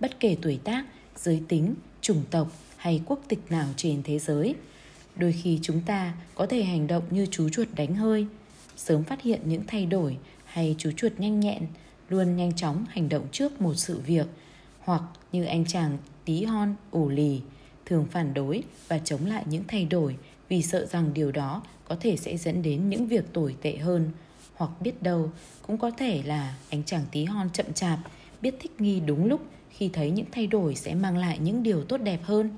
Bất 0.01 0.21
kể 0.21 0.37
tuổi 0.43 0.61
tác, 0.65 0.85
giới 1.17 1.43
tính, 1.49 1.75
chủng 2.01 2.25
tộc 2.31 2.53
hay 2.77 3.03
quốc 3.07 3.21
tịch 3.29 3.41
nào 3.51 3.69
trên 3.77 4.03
thế 4.03 4.19
giới, 4.19 4.55
đôi 5.17 5.33
khi 5.33 5.59
chúng 5.63 5.81
ta 5.81 6.15
có 6.35 6.47
thể 6.47 6.63
hành 6.63 6.87
động 6.87 7.03
như 7.11 7.27
chú 7.31 7.49
chuột 7.49 7.69
đánh 7.75 7.95
hơi 7.95 8.27
sớm 8.77 9.05
phát 9.05 9.23
hiện 9.23 9.41
những 9.45 9.63
thay 9.67 9.87
đổi 9.87 10.17
hay 10.45 10.75
chú 10.79 10.91
chuột 10.97 11.13
nhanh 11.19 11.41
nhẹn, 11.41 11.63
luôn 12.09 12.37
nhanh 12.37 12.53
chóng 12.53 12.85
hành 12.89 13.09
động 13.09 13.27
trước 13.33 13.61
một 13.61 13.75
sự 13.75 14.01
việc, 14.01 14.27
hoặc 14.81 15.03
như 15.33 15.45
anh 15.45 15.65
chàng 15.67 15.99
tí 16.25 16.45
hon 16.45 16.75
ủ 16.91 17.09
lì 17.09 17.41
thường 17.87 18.07
phản 18.11 18.35
đối 18.35 18.63
và 18.89 18.99
chống 18.99 19.27
lại 19.27 19.45
những 19.47 19.65
thay 19.69 19.85
đổi 19.85 20.17
vì 20.49 20.63
sợ 20.63 20.87
rằng 20.87 21.15
điều 21.15 21.33
đó 21.33 21.63
có 21.89 21.97
thể 22.01 22.17
sẽ 22.17 22.37
dẫn 22.37 22.63
đến 22.63 22.89
những 22.89 23.07
việc 23.07 23.33
tồi 23.33 23.57
tệ 23.63 23.77
hơn, 23.77 24.11
hoặc 24.55 24.71
biết 24.81 25.03
đâu 25.03 25.31
cũng 25.67 25.79
có 25.79 25.91
thể 25.91 26.23
là 26.23 26.55
anh 26.71 26.83
chàng 26.85 27.05
tí 27.13 27.25
hon 27.25 27.51
chậm 27.51 27.73
chạp, 27.73 27.99
biết 28.43 28.55
thích 28.61 28.81
nghi 28.81 29.01
đúng 29.01 29.27
lúc 29.27 29.41
khi 29.71 29.91
thấy 29.93 30.11
những 30.11 30.27
thay 30.33 30.47
đổi 30.47 30.75
sẽ 30.75 30.95
mang 30.95 31.19
lại 31.19 31.39
những 31.39 31.63
điều 31.63 31.85
tốt 31.85 31.97
đẹp 31.97 32.21
hơn. 32.23 32.51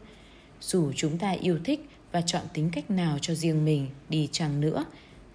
Dù 0.61 0.93
chúng 0.97 1.19
ta 1.19 1.31
yêu 1.31 1.59
thích 1.65 1.89
và 2.13 2.21
chọn 2.21 2.43
tính 2.53 2.71
cách 2.73 2.91
nào 2.91 3.19
cho 3.21 3.35
riêng 3.35 3.65
mình 3.65 3.87
đi 4.09 4.29
chăng 4.33 4.61
nữa 4.61 4.85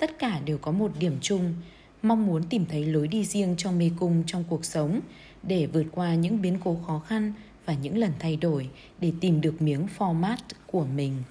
tất 0.02 0.20
cả 0.20 0.40
đều 0.46 0.58
có 0.58 0.72
một 0.72 0.92
điểm 1.00 1.18
chung. 1.22 1.54
Mong 2.02 2.26
muốn 2.26 2.44
tìm 2.44 2.66
thấy 2.70 2.86
lối 2.86 3.08
đi 3.08 3.26
riêng 3.26 3.56
cho 3.58 3.72
mê 3.72 3.92
cung 4.00 4.24
trong 4.28 4.44
cuộc 4.50 4.66
sống, 4.66 5.00
để 5.44 5.66
vượt 5.66 5.86
qua 5.92 6.16
những 6.16 6.42
biến 6.42 6.58
cố 6.64 6.78
khó 6.88 7.00
khăn 7.00 7.34
và 7.66 7.74
những 7.74 7.98
lần 7.98 8.12
thay 8.20 8.36
đổi 8.36 8.70
để 9.00 9.12
tìm 9.22 9.42
được 9.42 9.62
miếng 9.62 9.88
format 9.98 10.38
của 10.68 10.86
mình. 10.86 11.24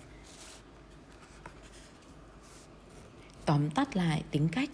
Tóm 3.44 3.70
tắt 3.70 3.96
lại 3.96 4.22
tính 4.30 4.48
cách. 4.52 4.70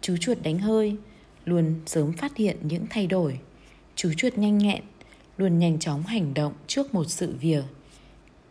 Chú 0.00 0.16
chuột 0.16 0.38
đánh 0.42 0.58
hơi, 0.58 0.96
luôn 1.44 1.80
sớm 1.86 2.12
phát 2.12 2.36
hiện 2.36 2.56
những 2.62 2.86
thay 2.90 3.06
đổi. 3.06 3.38
Chú 3.96 4.12
chuột 4.16 4.38
nhanh 4.38 4.58
nhẹn, 4.58 4.82
luôn 5.36 5.58
nhanh 5.58 5.78
chóng 5.78 6.02
hành 6.02 6.34
động 6.34 6.52
trước 6.66 6.94
một 6.94 7.04
sự 7.04 7.34
việc. 7.40 7.64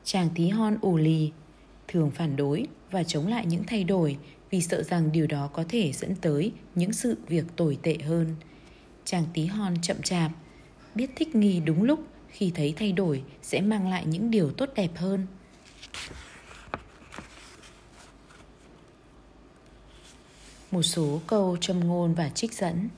Chàng 0.04 0.30
tí 0.36 0.50
hon 0.50 0.78
ù 0.82 0.98
lì, 0.98 1.32
thường 1.88 2.12
phản 2.12 2.36
đối 2.36 2.68
và 2.92 3.04
chống 3.04 3.28
lại 3.28 3.46
những 3.46 3.64
thay 3.68 3.84
đổi 3.84 4.18
vì 4.52 4.62
sợ 4.62 4.84
rằng 4.84 5.12
điều 5.12 5.28
đó 5.28 5.50
có 5.54 5.64
thể 5.70 5.92
dẫn 5.92 6.16
tới 6.16 6.52
những 6.76 6.94
sự 6.94 7.18
việc 7.28 7.46
tồi 7.56 7.78
tệ 7.82 7.98
hơn. 7.98 8.36
Chàng 9.06 9.24
tí 9.34 9.46
hon 9.46 9.82
chậm 9.82 10.02
chạp, 10.02 10.32
biết 10.96 11.10
thích 11.16 11.36
nghi 11.36 11.60
đúng 11.60 11.84
lúc 11.84 12.00
khi 12.30 12.52
thấy 12.56 12.74
thay 12.78 12.92
đổi 12.92 13.24
sẽ 13.42 13.62
mang 13.62 13.90
lại 13.90 14.06
những 14.06 14.32
điều 14.32 14.52
tốt 14.52 14.70
đẹp 14.76 14.92
hơn. 14.96 15.28
Một 20.72 20.84
số 20.84 21.22
câu 21.28 21.58
châm 21.62 21.80
ngôn 21.80 22.14
và 22.14 22.30
trích 22.30 22.54
dẫn 22.54 22.90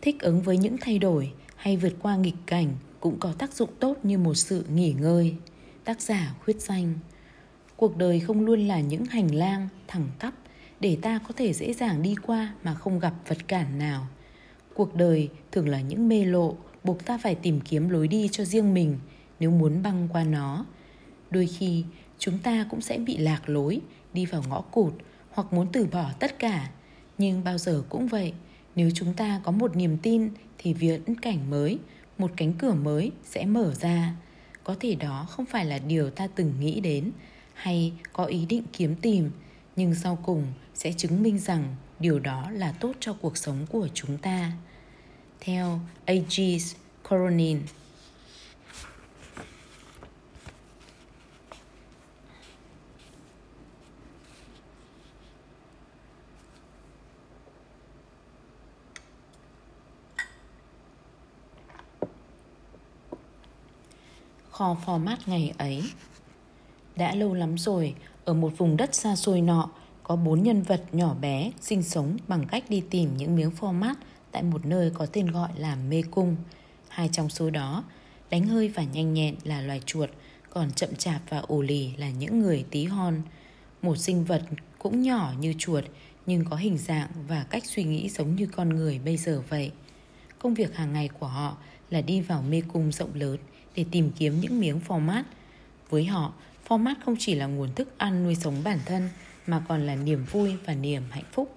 Thích 0.00 0.20
ứng 0.20 0.42
với 0.42 0.58
những 0.58 0.76
thay 0.80 0.98
đổi, 0.98 1.32
hay 1.56 1.76
vượt 1.76 1.92
qua 2.02 2.16
nghịch 2.16 2.34
cảnh 2.46 2.76
cũng 3.00 3.18
có 3.20 3.32
tác 3.32 3.52
dụng 3.52 3.70
tốt 3.80 3.96
như 4.02 4.18
một 4.18 4.34
sự 4.34 4.64
nghỉ 4.74 4.92
ngơi. 4.92 5.34
Tác 5.84 6.00
giả 6.00 6.34
khuyết 6.44 6.60
danh 6.60 6.94
Cuộc 7.76 7.96
đời 7.96 8.20
không 8.20 8.40
luôn 8.40 8.68
là 8.68 8.80
những 8.80 9.04
hành 9.04 9.34
lang 9.34 9.68
thẳng 9.86 10.08
tắp 10.18 10.34
để 10.80 10.98
ta 11.02 11.20
có 11.28 11.34
thể 11.36 11.52
dễ 11.52 11.72
dàng 11.72 12.02
đi 12.02 12.14
qua 12.26 12.54
mà 12.62 12.74
không 12.74 12.98
gặp 12.98 13.14
vật 13.28 13.38
cản 13.48 13.78
nào. 13.78 14.06
Cuộc 14.74 14.94
đời 14.94 15.28
thường 15.52 15.68
là 15.68 15.80
những 15.80 16.08
mê 16.08 16.24
lộ 16.24 16.56
buộc 16.84 17.04
ta 17.04 17.18
phải 17.18 17.34
tìm 17.34 17.60
kiếm 17.60 17.88
lối 17.88 18.08
đi 18.08 18.28
cho 18.32 18.44
riêng 18.44 18.74
mình 18.74 18.98
nếu 19.40 19.50
muốn 19.50 19.82
băng 19.82 20.08
qua 20.12 20.24
nó. 20.24 20.66
Đôi 21.30 21.46
khi 21.46 21.84
chúng 22.18 22.38
ta 22.38 22.66
cũng 22.70 22.80
sẽ 22.80 22.98
bị 22.98 23.16
lạc 23.16 23.48
lối, 23.48 23.80
đi 24.12 24.26
vào 24.26 24.44
ngõ 24.48 24.60
cụt 24.60 24.92
hoặc 25.30 25.52
muốn 25.52 25.66
từ 25.72 25.86
bỏ 25.86 26.10
tất 26.18 26.38
cả. 26.38 26.70
Nhưng 27.18 27.44
bao 27.44 27.58
giờ 27.58 27.82
cũng 27.88 28.06
vậy, 28.06 28.32
nếu 28.74 28.90
chúng 28.94 29.14
ta 29.14 29.40
có 29.44 29.52
một 29.52 29.76
niềm 29.76 29.96
tin 30.02 30.30
thì 30.58 30.74
viễn 30.74 31.14
cảnh 31.22 31.50
mới, 31.50 31.78
một 32.18 32.30
cánh 32.36 32.52
cửa 32.52 32.72
mới 32.72 33.12
sẽ 33.24 33.44
mở 33.44 33.74
ra. 33.74 34.14
Có 34.64 34.76
thể 34.80 34.94
đó 34.94 35.26
không 35.30 35.46
phải 35.46 35.64
là 35.64 35.78
điều 35.78 36.10
ta 36.10 36.28
từng 36.34 36.52
nghĩ 36.60 36.80
đến 36.80 37.10
hay 37.54 37.92
có 38.12 38.24
ý 38.24 38.46
định 38.46 38.62
kiếm 38.72 38.94
tìm, 39.02 39.30
nhưng 39.76 39.94
sau 39.94 40.18
cùng 40.24 40.42
sẽ 40.78 40.92
chứng 40.92 41.22
minh 41.22 41.38
rằng 41.38 41.76
điều 41.98 42.18
đó 42.18 42.50
là 42.50 42.72
tốt 42.80 42.92
cho 43.00 43.12
cuộc 43.20 43.36
sống 43.36 43.66
của 43.70 43.88
chúng 43.94 44.18
ta. 44.18 44.52
Theo 45.40 45.80
A.G. 46.04 46.40
Coronin 47.08 47.60
kho 64.50 64.76
format 64.86 65.16
ngày 65.26 65.52
ấy. 65.58 65.82
Đã 66.96 67.14
lâu 67.14 67.34
lắm 67.34 67.58
rồi, 67.58 67.94
ở 68.24 68.34
một 68.34 68.52
vùng 68.58 68.76
đất 68.76 68.94
xa 68.94 69.16
xôi 69.16 69.40
nọ, 69.40 69.70
có 70.08 70.16
bốn 70.16 70.42
nhân 70.42 70.62
vật 70.62 70.82
nhỏ 70.92 71.14
bé 71.20 71.50
sinh 71.60 71.82
sống 71.82 72.16
bằng 72.28 72.44
cách 72.48 72.64
đi 72.68 72.82
tìm 72.90 73.16
những 73.16 73.36
miếng 73.36 73.50
format 73.60 73.94
tại 74.32 74.42
một 74.42 74.66
nơi 74.66 74.90
có 74.94 75.06
tên 75.06 75.26
gọi 75.26 75.48
là 75.56 75.76
mê 75.76 76.02
cung. 76.10 76.36
Hai 76.88 77.08
trong 77.12 77.28
số 77.28 77.50
đó, 77.50 77.84
đánh 78.30 78.46
hơi 78.46 78.68
và 78.68 78.82
nhanh 78.82 79.14
nhẹn 79.14 79.34
là 79.44 79.60
loài 79.60 79.82
chuột, 79.86 80.10
còn 80.50 80.70
chậm 80.70 80.94
chạp 80.94 81.20
và 81.28 81.38
ồ 81.38 81.62
lì 81.62 81.90
là 81.96 82.10
những 82.10 82.40
người 82.40 82.64
tí 82.70 82.84
hon. 82.84 83.22
Một 83.82 83.96
sinh 83.96 84.24
vật 84.24 84.42
cũng 84.78 85.02
nhỏ 85.02 85.32
như 85.40 85.54
chuột 85.58 85.84
nhưng 86.26 86.44
có 86.44 86.56
hình 86.56 86.78
dạng 86.78 87.08
và 87.28 87.46
cách 87.50 87.64
suy 87.66 87.84
nghĩ 87.84 88.08
giống 88.08 88.36
như 88.36 88.46
con 88.46 88.68
người 88.68 88.98
bây 89.04 89.16
giờ 89.16 89.42
vậy. 89.48 89.72
Công 90.38 90.54
việc 90.54 90.76
hàng 90.76 90.92
ngày 90.92 91.08
của 91.08 91.26
họ 91.26 91.56
là 91.90 92.00
đi 92.00 92.20
vào 92.20 92.42
mê 92.42 92.62
cung 92.72 92.92
rộng 92.92 93.14
lớn 93.14 93.38
để 93.74 93.84
tìm 93.90 94.10
kiếm 94.18 94.40
những 94.40 94.60
miếng 94.60 94.80
format. 94.88 95.22
Với 95.90 96.04
họ, 96.04 96.32
format 96.68 96.94
không 97.04 97.16
chỉ 97.18 97.34
là 97.34 97.46
nguồn 97.46 97.74
thức 97.74 97.98
ăn 97.98 98.24
nuôi 98.24 98.34
sống 98.34 98.54
bản 98.64 98.78
thân 98.86 99.08
mà 99.48 99.62
còn 99.68 99.86
là 99.86 99.94
niềm 99.94 100.24
vui 100.24 100.56
và 100.66 100.74
niềm 100.74 101.02
hạnh 101.10 101.24
phúc. 101.32 101.54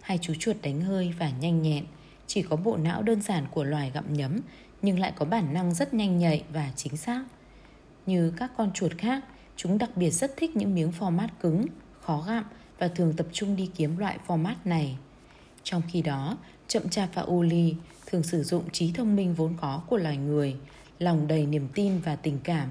Hai 0.00 0.18
chú 0.22 0.34
chuột 0.38 0.56
đánh 0.62 0.80
hơi 0.80 1.14
và 1.18 1.30
nhanh 1.30 1.62
nhẹn, 1.62 1.84
chỉ 2.26 2.42
có 2.42 2.56
bộ 2.56 2.76
não 2.76 3.02
đơn 3.02 3.22
giản 3.22 3.46
của 3.50 3.64
loài 3.64 3.90
gặm 3.94 4.12
nhấm 4.14 4.40
nhưng 4.82 4.98
lại 4.98 5.12
có 5.16 5.24
bản 5.24 5.54
năng 5.54 5.74
rất 5.74 5.94
nhanh 5.94 6.18
nhạy 6.18 6.44
và 6.52 6.70
chính 6.76 6.96
xác. 6.96 7.24
Như 8.06 8.32
các 8.36 8.50
con 8.56 8.72
chuột 8.72 8.92
khác, 8.98 9.24
chúng 9.56 9.78
đặc 9.78 9.90
biệt 9.96 10.10
rất 10.10 10.36
thích 10.36 10.56
những 10.56 10.74
miếng 10.74 10.92
format 10.98 11.28
cứng, 11.40 11.66
khó 12.00 12.24
gặm 12.26 12.44
và 12.78 12.88
thường 12.88 13.14
tập 13.16 13.26
trung 13.32 13.56
đi 13.56 13.70
kiếm 13.76 13.96
loại 13.96 14.18
format 14.26 14.54
này. 14.64 14.96
Trong 15.62 15.82
khi 15.92 16.02
đó, 16.02 16.36
chậm 16.68 16.88
chạp 16.88 17.08
và 17.14 17.22
ô 17.22 17.42
ly 17.42 17.74
thường 18.06 18.22
sử 18.22 18.42
dụng 18.42 18.70
trí 18.70 18.92
thông 18.92 19.16
minh 19.16 19.34
vốn 19.34 19.54
có 19.60 19.82
của 19.88 19.96
loài 19.96 20.16
người 20.16 20.56
lòng 20.98 21.26
đầy 21.26 21.46
niềm 21.46 21.68
tin 21.74 21.98
và 21.98 22.16
tình 22.16 22.38
cảm, 22.44 22.68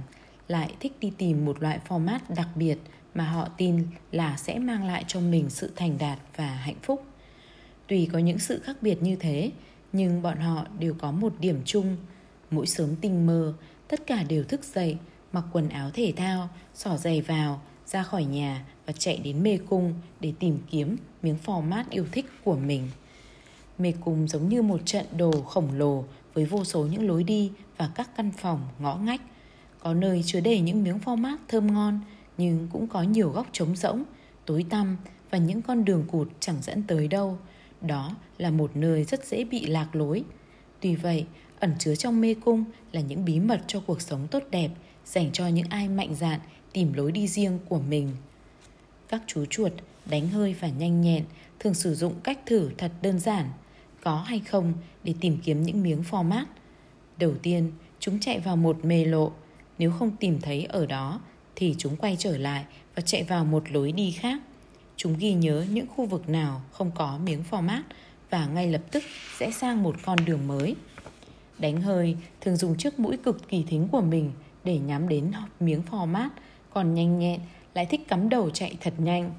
lại 0.47 0.75
thích 0.79 0.93
đi 0.99 1.11
tìm 1.17 1.45
một 1.45 1.61
loại 1.61 1.79
format 1.87 2.19
đặc 2.35 2.47
biệt 2.55 2.77
mà 3.15 3.29
họ 3.31 3.49
tin 3.57 3.83
là 4.11 4.37
sẽ 4.37 4.59
mang 4.59 4.87
lại 4.87 5.05
cho 5.07 5.19
mình 5.19 5.49
sự 5.49 5.71
thành 5.75 5.97
đạt 5.97 6.19
và 6.35 6.47
hạnh 6.47 6.79
phúc. 6.81 7.03
Tuy 7.87 8.05
có 8.05 8.19
những 8.19 8.39
sự 8.39 8.59
khác 8.59 8.77
biệt 8.81 9.01
như 9.01 9.15
thế, 9.15 9.51
nhưng 9.93 10.21
bọn 10.21 10.37
họ 10.37 10.65
đều 10.79 10.93
có 10.93 11.11
một 11.11 11.33
điểm 11.39 11.61
chung. 11.65 11.97
Mỗi 12.51 12.67
sớm 12.67 12.95
tinh 12.95 13.25
mơ, 13.25 13.53
tất 13.87 14.07
cả 14.07 14.23
đều 14.23 14.43
thức 14.43 14.63
dậy, 14.63 14.97
mặc 15.33 15.43
quần 15.51 15.69
áo 15.69 15.91
thể 15.93 16.13
thao, 16.15 16.49
xỏ 16.73 16.97
giày 16.97 17.21
vào, 17.21 17.61
ra 17.85 18.03
khỏi 18.03 18.23
nhà 18.25 18.65
và 18.85 18.93
chạy 18.93 19.17
đến 19.17 19.43
mê 19.43 19.57
cung 19.69 19.93
để 20.19 20.33
tìm 20.39 20.59
kiếm 20.69 20.97
miếng 21.21 21.37
format 21.45 21.83
yêu 21.89 22.05
thích 22.11 22.25
của 22.43 22.55
mình. 22.55 22.87
Mê 23.77 23.93
cung 24.01 24.27
giống 24.27 24.49
như 24.49 24.61
một 24.61 24.81
trận 24.85 25.05
đồ 25.17 25.31
khổng 25.41 25.73
lồ 25.73 26.05
với 26.33 26.45
vô 26.45 26.63
số 26.63 26.85
những 26.85 27.07
lối 27.07 27.23
đi 27.23 27.51
và 27.77 27.91
các 27.95 28.09
căn 28.17 28.31
phòng, 28.31 28.67
ngõ 28.79 28.95
ngách. 28.95 29.21
Có 29.79 29.93
nơi 29.93 30.23
chứa 30.25 30.39
đầy 30.39 30.59
những 30.59 30.83
miếng 30.83 30.99
format 31.05 31.37
thơm 31.47 31.73
ngon, 31.73 31.99
nhưng 32.37 32.67
cũng 32.71 32.87
có 32.87 33.03
nhiều 33.03 33.29
góc 33.29 33.47
trống 33.51 33.75
rỗng, 33.75 34.03
tối 34.45 34.65
tăm 34.69 34.97
và 35.29 35.37
những 35.37 35.61
con 35.61 35.85
đường 35.85 36.03
cụt 36.11 36.27
chẳng 36.39 36.57
dẫn 36.61 36.83
tới 36.83 37.07
đâu. 37.07 37.37
Đó 37.81 38.15
là 38.37 38.51
một 38.51 38.71
nơi 38.75 39.03
rất 39.03 39.25
dễ 39.25 39.43
bị 39.43 39.65
lạc 39.65 39.95
lối. 39.95 40.23
Tuy 40.79 40.95
vậy, 40.95 41.25
ẩn 41.59 41.73
chứa 41.79 41.95
trong 41.95 42.21
mê 42.21 42.33
cung 42.33 42.63
là 42.91 43.01
những 43.01 43.25
bí 43.25 43.39
mật 43.39 43.61
cho 43.67 43.79
cuộc 43.79 44.01
sống 44.01 44.27
tốt 44.31 44.43
đẹp 44.51 44.69
dành 45.05 45.31
cho 45.31 45.47
những 45.47 45.67
ai 45.69 45.89
mạnh 45.89 46.15
dạn 46.15 46.39
tìm 46.73 46.93
lối 46.93 47.11
đi 47.11 47.27
riêng 47.27 47.59
của 47.69 47.79
mình. 47.79 48.09
Các 49.07 49.21
chú 49.27 49.45
chuột 49.45 49.71
đánh 50.05 50.29
hơi 50.29 50.55
và 50.59 50.67
nhanh 50.67 51.01
nhẹn 51.01 51.23
thường 51.59 51.73
sử 51.73 51.95
dụng 51.95 52.13
cách 52.23 52.39
thử 52.45 52.71
thật 52.77 52.91
đơn 53.01 53.19
giản 53.19 53.49
có 54.03 54.15
hay 54.15 54.39
không 54.39 54.73
để 55.03 55.13
tìm 55.21 55.37
kiếm 55.43 55.63
những 55.63 55.83
miếng 55.83 56.03
format. 56.11 56.45
Đầu 57.17 57.33
tiên, 57.43 57.71
chúng 57.99 58.19
chạy 58.19 58.39
vào 58.39 58.55
một 58.55 58.85
mê 58.85 59.05
lộ. 59.05 59.31
Nếu 59.77 59.91
không 59.91 60.11
tìm 60.19 60.41
thấy 60.41 60.63
ở 60.63 60.85
đó, 60.85 61.21
thì 61.61 61.75
chúng 61.77 61.95
quay 61.95 62.15
trở 62.19 62.37
lại 62.37 62.65
và 62.95 63.01
chạy 63.01 63.23
vào 63.23 63.45
một 63.45 63.71
lối 63.71 63.91
đi 63.91 64.11
khác. 64.11 64.41
Chúng 64.95 65.17
ghi 65.17 65.33
nhớ 65.33 65.65
những 65.69 65.87
khu 65.87 66.05
vực 66.05 66.29
nào 66.29 66.61
không 66.71 66.91
có 66.95 67.19
miếng 67.23 67.43
format 67.51 67.81
và 68.29 68.45
ngay 68.45 68.67
lập 68.71 68.81
tức 68.91 69.03
sẽ 69.37 69.51
sang 69.51 69.83
một 69.83 69.95
con 70.03 70.17
đường 70.25 70.47
mới. 70.47 70.75
Đánh 71.59 71.81
hơi 71.81 72.17
thường 72.41 72.57
dùng 72.57 72.77
chiếc 72.77 72.99
mũi 72.99 73.17
cực 73.17 73.49
kỳ 73.49 73.63
thính 73.63 73.87
của 73.91 74.01
mình 74.01 74.31
để 74.63 74.77
nhắm 74.77 75.09
đến 75.09 75.31
miếng 75.59 75.81
format, 75.91 76.29
còn 76.73 76.93
nhanh 76.93 77.19
nhẹn 77.19 77.41
lại 77.73 77.85
thích 77.85 78.07
cắm 78.07 78.29
đầu 78.29 78.49
chạy 78.49 78.77
thật 78.79 78.93
nhanh. 78.97 79.33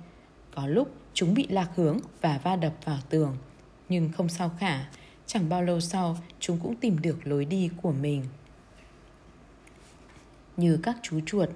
Có 0.54 0.66
lúc 0.66 0.94
chúng 1.14 1.34
bị 1.34 1.46
lạc 1.50 1.70
hướng 1.76 1.98
và 2.20 2.40
va 2.42 2.56
đập 2.56 2.72
vào 2.84 2.98
tường 3.10 3.36
nhưng 3.88 4.12
không 4.12 4.28
sao 4.28 4.50
cả. 4.60 4.88
Chẳng 5.26 5.48
bao 5.48 5.62
lâu 5.62 5.80
sau, 5.80 6.18
chúng 6.40 6.58
cũng 6.58 6.76
tìm 6.76 7.02
được 7.02 7.26
lối 7.26 7.44
đi 7.44 7.70
của 7.82 7.92
mình. 7.92 8.24
Như 10.56 10.78
các 10.82 10.96
chú 11.02 11.20
chuột, 11.26 11.48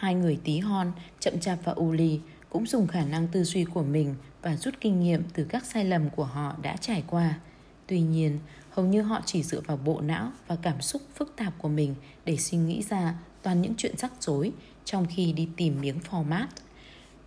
hai 0.00 0.14
người 0.14 0.38
tí 0.44 0.58
hon, 0.58 0.92
chậm 1.18 1.40
chạp 1.40 1.58
và 1.64 1.72
u 1.72 1.92
lì 1.92 2.20
cũng 2.50 2.66
dùng 2.66 2.86
khả 2.86 3.04
năng 3.04 3.28
tư 3.28 3.44
duy 3.44 3.64
của 3.64 3.82
mình 3.82 4.14
và 4.42 4.56
rút 4.56 4.74
kinh 4.80 5.00
nghiệm 5.00 5.22
từ 5.34 5.44
các 5.44 5.64
sai 5.64 5.84
lầm 5.84 6.10
của 6.10 6.24
họ 6.24 6.54
đã 6.62 6.76
trải 6.76 7.04
qua. 7.06 7.38
Tuy 7.86 8.00
nhiên, 8.00 8.38
hầu 8.70 8.86
như 8.86 9.02
họ 9.02 9.20
chỉ 9.26 9.42
dựa 9.42 9.60
vào 9.60 9.76
bộ 9.76 10.00
não 10.00 10.32
và 10.46 10.56
cảm 10.62 10.80
xúc 10.80 11.02
phức 11.14 11.36
tạp 11.36 11.52
của 11.58 11.68
mình 11.68 11.94
để 12.24 12.36
suy 12.36 12.58
nghĩ 12.58 12.82
ra 12.82 13.14
toàn 13.42 13.62
những 13.62 13.74
chuyện 13.76 13.96
rắc 13.96 14.12
rối 14.20 14.52
trong 14.84 15.06
khi 15.06 15.32
đi 15.32 15.48
tìm 15.56 15.80
miếng 15.80 15.98
format. 16.10 16.46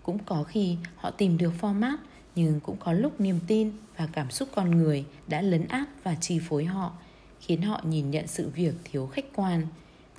Cũng 0.03 0.19
có 0.19 0.43
khi 0.43 0.77
họ 0.95 1.11
tìm 1.11 1.37
được 1.37 1.53
format 1.61 1.97
nhưng 2.35 2.59
cũng 2.59 2.77
có 2.77 2.93
lúc 2.93 3.21
niềm 3.21 3.39
tin 3.47 3.71
và 3.97 4.07
cảm 4.11 4.31
xúc 4.31 4.49
con 4.55 4.71
người 4.71 5.05
đã 5.27 5.41
lấn 5.41 5.67
át 5.67 6.03
và 6.03 6.15
chi 6.15 6.39
phối 6.49 6.65
họ 6.65 6.91
khiến 7.39 7.61
họ 7.61 7.81
nhìn 7.83 8.11
nhận 8.11 8.27
sự 8.27 8.49
việc 8.49 8.73
thiếu 8.83 9.07
khách 9.07 9.25
quan 9.35 9.67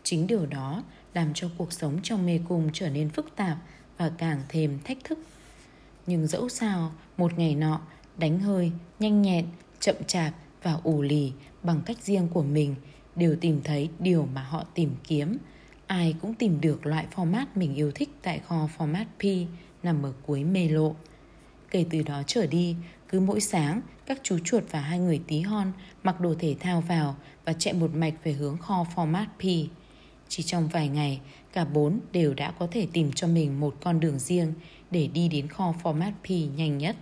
chính 0.03 0.27
điều 0.27 0.47
đó 0.47 0.83
làm 1.15 1.35
cho 1.35 1.51
cuộc 1.59 1.73
sống 1.73 1.99
trong 2.03 2.27
mê 2.27 2.41
cung 2.49 2.71
trở 2.73 2.89
nên 2.89 3.11
phức 3.11 3.37
tạp 3.37 3.57
và 3.99 4.13
càng 4.19 4.43
thêm 4.49 4.79
thách 4.85 4.99
thức. 5.05 5.19
Nhưng 6.07 6.27
dẫu 6.27 6.49
sao 6.49 6.93
một 7.17 7.39
ngày 7.39 7.55
nọ 7.55 7.81
đánh 8.17 8.41
hơi 8.41 8.73
nhanh 8.99 9.23
nhẹn 9.23 9.47
chậm 9.81 9.97
chạp 10.07 10.35
và 10.63 10.79
ù 10.83 11.03
lì 11.03 11.33
bằng 11.63 11.81
cách 11.87 11.97
riêng 12.03 12.29
của 12.29 12.43
mình 12.43 12.75
đều 13.17 13.37
tìm 13.37 13.61
thấy 13.65 13.91
điều 13.99 14.29
mà 14.35 14.43
họ 14.43 14.65
tìm 14.75 14.95
kiếm. 15.05 15.39
Ai 15.87 16.15
cũng 16.23 16.35
tìm 16.35 16.61
được 16.61 16.87
loại 16.87 17.07
format 17.15 17.47
mình 17.55 17.75
yêu 17.75 17.93
thích 17.95 18.11
tại 18.23 18.41
kho 18.49 18.69
format 18.79 19.05
P 19.05 19.49
nằm 19.83 20.03
ở 20.03 20.13
cuối 20.27 20.45
mê 20.45 20.69
lộ. 20.69 20.95
Kể 21.71 21.87
từ 21.91 22.03
đó 22.03 22.23
trở 22.27 22.47
đi, 22.47 22.77
cứ 23.09 23.21
mỗi 23.21 23.41
sáng, 23.41 23.81
các 24.07 24.21
chú 24.23 24.39
chuột 24.45 24.65
và 24.71 24.81
hai 24.81 24.99
người 24.99 25.21
tí 25.27 25.41
hon 25.41 25.73
mặc 26.03 26.21
đồ 26.21 26.35
thể 26.39 26.57
thao 26.61 26.81
vào 26.81 27.17
và 27.45 27.53
chạy 27.53 27.75
một 27.75 27.95
mạch 27.95 28.15
về 28.25 28.33
hướng 28.33 28.59
kho 28.59 28.87
format 28.95 29.27
P. 29.39 29.71
Chỉ 30.29 30.43
trong 30.43 30.69
vài 30.69 30.89
ngày, 30.89 31.21
cả 31.53 31.65
bốn 31.65 32.01
đều 32.13 32.35
đã 32.35 32.51
có 32.51 32.69
thể 32.71 32.87
tìm 32.93 33.13
cho 33.13 33.27
mình 33.27 33.61
một 33.61 33.75
con 33.81 34.01
đường 34.01 34.19
riêng 34.19 34.53
để 34.91 35.07
đi 35.07 35.29
đến 35.29 35.49
kho 35.49 35.75
format 35.83 36.13
P 36.13 36.57
nhanh 36.57 36.79
nhất. 36.79 36.97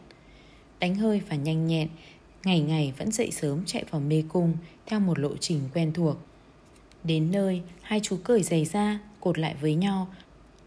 Đánh 0.80 0.94
hơi 0.94 1.20
và 1.28 1.36
nhanh 1.36 1.66
nhẹn, 1.66 1.88
ngày 2.44 2.60
ngày 2.60 2.92
vẫn 2.98 3.12
dậy 3.12 3.30
sớm 3.30 3.62
chạy 3.66 3.84
vào 3.90 4.00
mê 4.00 4.24
cung 4.28 4.54
theo 4.86 5.00
một 5.00 5.18
lộ 5.18 5.36
trình 5.40 5.60
quen 5.74 5.92
thuộc. 5.92 6.16
Đến 7.04 7.30
nơi, 7.30 7.62
hai 7.82 8.00
chú 8.02 8.16
cởi 8.24 8.42
giày 8.42 8.64
ra, 8.64 9.00
cột 9.20 9.38
lại 9.38 9.54
với 9.60 9.74
nhau, 9.74 10.08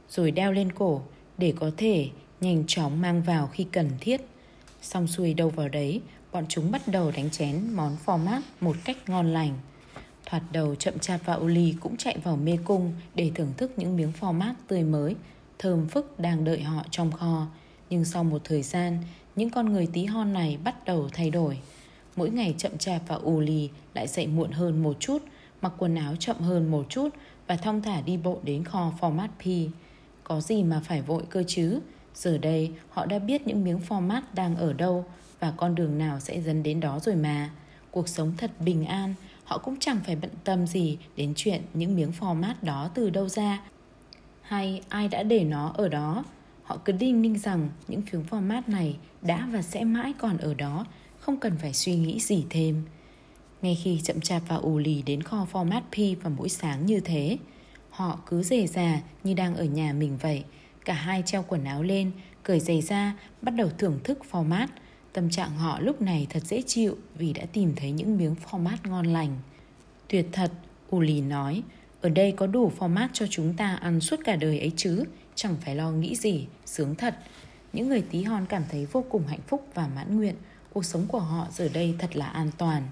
rồi 0.09 0.31
đeo 0.31 0.51
lên 0.51 0.71
cổ 0.71 1.01
để 1.38 1.53
có 1.59 1.71
thể 1.77 2.09
nhanh 2.41 2.63
chóng 2.67 3.01
mang 3.01 3.24
vào 3.24 3.47
khi 3.47 3.67
cần 3.71 3.89
thiết. 4.00 4.21
Xong 4.81 5.07
xuôi 5.07 5.33
đâu 5.33 5.50
vào 5.50 5.69
đấy, 5.69 6.01
bọn 6.31 6.45
chúng 6.50 6.71
bắt 6.71 6.88
đầu 6.88 7.12
đánh 7.12 7.29
chén 7.29 7.69
món 7.74 7.97
format 8.05 8.41
một 8.62 8.75
cách 8.85 8.97
ngon 9.07 9.33
lành. 9.33 9.57
Thoạt 10.25 10.44
đầu 10.51 10.75
chậm 10.75 11.00
chạp 11.00 11.22
và 11.25 11.34
Uli 11.34 11.75
cũng 11.79 11.98
chạy 11.98 12.17
vào 12.24 12.36
mê 12.36 12.58
cung 12.65 12.94
để 13.15 13.32
thưởng 13.36 13.53
thức 13.58 13.72
những 13.77 13.98
miếng 13.98 14.12
format 14.20 14.53
tươi 14.67 14.84
mới, 14.84 15.15
thơm 15.60 15.88
phức 15.88 16.20
đang 16.20 16.44
đợi 16.44 16.62
họ 16.62 16.84
trong 16.91 17.12
kho. 17.12 17.48
Nhưng 17.89 18.05
sau 18.05 18.24
một 18.24 18.41
thời 18.44 18.62
gian, 18.62 18.98
những 19.36 19.50
con 19.50 19.74
người 19.74 19.88
tí 19.94 20.05
hon 20.05 20.34
này 20.34 20.58
bắt 20.63 20.86
đầu 20.86 21.10
thay 21.13 21.29
đổi. 21.29 21.60
Mỗi 22.15 22.29
ngày 22.29 22.55
chậm 22.58 22.77
chạp 22.77 23.01
và 23.08 23.15
Uli 23.15 23.70
lại 23.94 24.08
dậy 24.08 24.27
muộn 24.27 24.51
hơn 24.51 24.84
một 24.84 25.00
chút, 25.00 25.24
mặc 25.62 25.74
quần 25.77 25.96
áo 25.96 26.15
chậm 26.15 26.39
hơn 26.39 26.72
một 26.72 26.86
chút 26.89 27.10
và 27.48 27.55
thong 27.55 27.82
thả 27.82 28.01
đi 28.01 28.17
bộ 28.17 28.39
đến 28.44 28.63
kho 28.63 28.94
format 29.00 29.27
P. 29.27 29.72
Có 30.24 30.41
gì 30.41 30.63
mà 30.63 30.82
phải 30.84 31.01
vội 31.01 31.24
cơ 31.29 31.44
chứ? 31.48 31.79
Giờ 32.15 32.38
đây 32.38 32.72
họ 32.89 33.05
đã 33.05 33.20
biết 33.20 33.48
những 33.48 33.63
miếng 33.63 33.79
format 33.89 34.22
đang 34.34 34.55
ở 34.55 34.74
đâu 34.74 35.05
và 35.39 35.53
con 35.58 35.75
đường 35.75 35.98
nào 35.98 36.20
sẽ 36.20 36.41
dẫn 36.41 36.63
đến 36.63 36.79
đó 36.79 37.00
rồi 37.00 37.15
mà. 37.15 37.50
Cuộc 37.91 38.10
sống 38.10 38.34
thật 38.38 38.51
bình 38.60 38.86
an, 38.86 39.13
họ 39.46 39.58
cũng 39.58 39.75
chẳng 39.80 40.00
phải 40.06 40.16
bận 40.16 40.32
tâm 40.44 40.68
gì 40.68 40.98
đến 41.16 41.34
chuyện 41.36 41.62
những 41.74 41.96
miếng 41.96 42.12
format 42.20 42.54
đó 42.62 42.90
từ 42.94 43.10
đâu 43.10 43.30
ra 43.30 43.62
hay 44.42 44.82
ai 44.90 45.08
đã 45.08 45.24
để 45.24 45.44
nó 45.44 45.72
ở 45.75 45.90
đó. 45.90 46.24
Họ 46.64 46.78
cứ 46.86 46.94
đinh 46.94 47.22
ninh 47.22 47.38
rằng 47.38 47.70
những 47.88 48.02
phiếu 48.02 48.22
format 48.30 48.62
này 48.68 48.98
đã 49.22 49.48
và 49.52 49.62
sẽ 49.62 49.84
mãi 49.84 50.14
còn 50.18 50.38
ở 50.38 50.54
đó, 50.54 50.86
không 51.20 51.40
cần 51.40 51.58
phải 51.58 51.74
suy 51.74 51.96
nghĩ 51.96 52.20
gì 52.20 52.46
thêm. 52.50 52.84
Ngay 53.62 53.78
khi 53.84 54.00
chậm 54.04 54.22
chạp 54.22 54.42
và 54.48 54.56
ù 54.56 54.78
lì 54.78 55.02
đến 55.02 55.24
kho 55.24 55.48
format 55.52 55.82
P 55.82 56.24
vào 56.24 56.34
mỗi 56.38 56.50
sáng 56.50 56.86
như 56.86 57.00
thế, 57.00 57.38
họ 57.90 58.20
cứ 58.25 58.44
rề 58.44 58.68
già 58.68 59.02
như 59.24 59.34
đang 59.34 59.56
ở 59.56 59.64
nhà 59.64 59.94
mình 59.94 60.18
vậy. 60.22 60.44
Cả 60.86 60.94
hai 60.94 61.24
treo 61.25 61.44
quần 61.48 61.64
áo 61.64 61.84
lên, 61.84 62.12
cởi 62.44 62.60
giày 62.60 62.82
ra, 62.82 63.14
bắt 63.42 63.52
đầu 63.52 63.70
thưởng 63.78 64.00
thức 64.04 64.20
format. 64.32 64.68
Tâm 65.15 65.29
trạng 65.29 65.57
họ 65.57 65.79
lúc 65.79 66.01
này 66.01 66.27
thật 66.29 66.43
dễ 66.45 66.62
chịu 66.62 66.98
vì 67.17 67.34
đã 67.34 67.45
tìm 67.53 67.74
thấy 67.75 67.91
những 67.91 68.17
miếng 68.17 68.36
format 68.50 68.77
ngon 68.84 69.05
lành. 69.05 69.38
Tuyệt 70.07 70.25
thật, 70.31 70.51
Uli 70.95 71.22
nói, 71.22 71.63
ở 72.01 72.10
đây 72.10 72.31
có 72.31 72.48
đủ 72.48 72.72
format 72.79 73.07
cho 73.13 73.25
chúng 73.29 73.53
ta 73.53 73.75
ăn 73.75 74.01
suốt 74.01 74.19
cả 74.25 74.36
đời 74.36 74.60
ấy 74.60 74.72
chứ, 74.77 75.03
chẳng 75.36 75.55
phải 75.62 75.75
lo 75.75 75.91
nghĩ 75.91 76.15
gì, 76.15 76.48
sướng 76.65 76.95
thật. 76.95 77.15
Những 77.74 77.89
người 77.89 78.01
tí 78.01 78.24
hon 78.24 78.45
cảm 78.45 78.63
thấy 78.72 78.86
vô 78.86 79.05
cùng 79.10 79.27
hạnh 79.27 79.39
phúc 79.48 79.67
và 79.74 79.88
mãn 79.95 80.17
nguyện, 80.17 80.36
cuộc 80.74 80.86
sống 80.86 81.05
của 81.07 81.19
họ 81.19 81.48
giờ 81.51 81.69
đây 81.74 81.95
thật 82.00 82.15
là 82.15 82.27
an 82.27 82.51
toàn. 82.57 82.84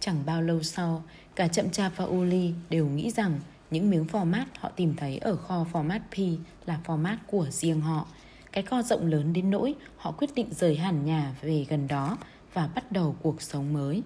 Chẳng 0.00 0.22
bao 0.26 0.42
lâu 0.42 0.62
sau, 0.62 1.02
cả 1.36 1.48
Chậm 1.48 1.70
Chạp 1.70 1.92
và 1.96 2.04
Uli 2.04 2.52
đều 2.70 2.86
nghĩ 2.86 3.10
rằng 3.10 3.40
những 3.70 3.90
miếng 3.90 4.06
format 4.12 4.44
họ 4.58 4.68
tìm 4.76 4.94
thấy 4.96 5.18
ở 5.18 5.36
kho 5.36 5.66
format 5.72 6.00
P 6.00 6.40
là 6.66 6.80
format 6.86 7.16
của 7.26 7.46
riêng 7.50 7.80
họ. 7.80 8.06
Cái 8.56 8.62
kho 8.62 8.82
rộng 8.82 9.06
lớn 9.06 9.32
đến 9.32 9.50
nỗi 9.50 9.74
họ 9.96 10.10
quyết 10.10 10.34
định 10.34 10.48
rời 10.50 10.76
hẳn 10.76 11.04
nhà 11.04 11.34
về 11.42 11.66
gần 11.68 11.88
đó 11.88 12.18
và 12.54 12.68
bắt 12.74 12.92
đầu 12.92 13.16
cuộc 13.22 13.42
sống 13.42 13.72
mới. 13.72 14.02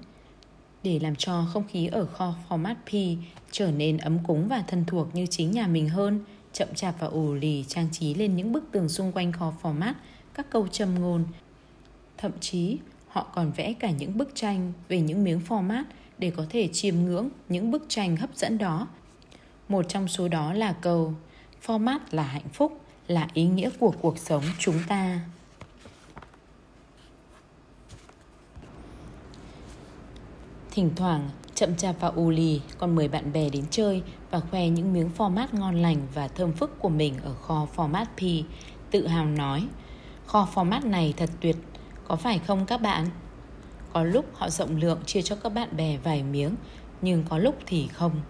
Để 0.82 0.98
làm 0.98 1.16
cho 1.16 1.44
không 1.52 1.64
khí 1.68 1.86
ở 1.86 2.04
kho 2.04 2.34
format 2.48 2.74
P 2.74 3.20
trở 3.50 3.70
nên 3.70 3.96
ấm 3.96 4.18
cúng 4.26 4.48
và 4.48 4.64
thân 4.66 4.84
thuộc 4.86 5.14
như 5.14 5.26
chính 5.26 5.50
nhà 5.50 5.66
mình 5.66 5.88
hơn, 5.88 6.20
chậm 6.52 6.68
chạp 6.74 6.94
và 7.00 7.06
ủ 7.06 7.34
lì 7.34 7.64
trang 7.68 7.88
trí 7.92 8.14
lên 8.14 8.36
những 8.36 8.52
bức 8.52 8.64
tường 8.72 8.88
xung 8.88 9.12
quanh 9.12 9.32
kho 9.32 9.52
format 9.62 9.94
các 10.34 10.50
câu 10.50 10.68
châm 10.68 11.00
ngôn. 11.00 11.24
Thậm 12.18 12.32
chí, 12.40 12.78
họ 13.08 13.26
còn 13.34 13.52
vẽ 13.56 13.72
cả 13.72 13.90
những 13.90 14.18
bức 14.18 14.34
tranh 14.34 14.72
về 14.88 15.00
những 15.00 15.24
miếng 15.24 15.40
format 15.48 15.84
để 16.18 16.32
có 16.36 16.46
thể 16.50 16.68
chiêm 16.72 16.94
ngưỡng 16.96 17.28
những 17.48 17.70
bức 17.70 17.84
tranh 17.88 18.16
hấp 18.16 18.36
dẫn 18.36 18.58
đó. 18.58 18.88
Một 19.68 19.88
trong 19.88 20.08
số 20.08 20.28
đó 20.28 20.52
là 20.52 20.72
câu 20.72 21.14
Format 21.66 21.98
là 22.10 22.22
hạnh 22.22 22.48
phúc, 22.52 22.80
là 23.10 23.28
ý 23.34 23.44
nghĩa 23.44 23.70
của 23.80 23.92
cuộc 24.00 24.18
sống 24.18 24.42
chúng 24.58 24.78
ta. 24.88 25.20
Thỉnh 30.70 30.90
thoảng, 30.96 31.30
chậm 31.54 31.76
chạp 31.76 31.96
và 32.00 32.08
ù 32.08 32.30
lì 32.30 32.60
còn 32.78 32.94
mời 32.94 33.08
bạn 33.08 33.32
bè 33.32 33.50
đến 33.50 33.64
chơi 33.70 34.02
và 34.30 34.40
khoe 34.40 34.68
những 34.68 34.92
miếng 34.92 35.10
format 35.16 35.46
ngon 35.52 35.82
lành 35.82 36.06
và 36.14 36.28
thơm 36.28 36.52
phức 36.52 36.78
của 36.78 36.88
mình 36.88 37.14
ở 37.22 37.34
kho 37.34 37.66
format 37.76 38.04
P, 38.04 38.46
tự 38.90 39.06
hào 39.06 39.26
nói. 39.26 39.66
Kho 40.26 40.48
format 40.54 40.90
này 40.90 41.14
thật 41.16 41.30
tuyệt, 41.40 41.56
có 42.08 42.16
phải 42.16 42.38
không 42.38 42.66
các 42.66 42.80
bạn? 42.80 43.06
Có 43.92 44.04
lúc 44.04 44.24
họ 44.34 44.50
rộng 44.50 44.76
lượng 44.76 44.98
chia 45.06 45.22
cho 45.22 45.36
các 45.36 45.48
bạn 45.48 45.76
bè 45.76 45.96
vài 45.96 46.22
miếng, 46.22 46.54
nhưng 47.02 47.24
có 47.28 47.38
lúc 47.38 47.58
thì 47.66 47.88
không. 47.88 48.20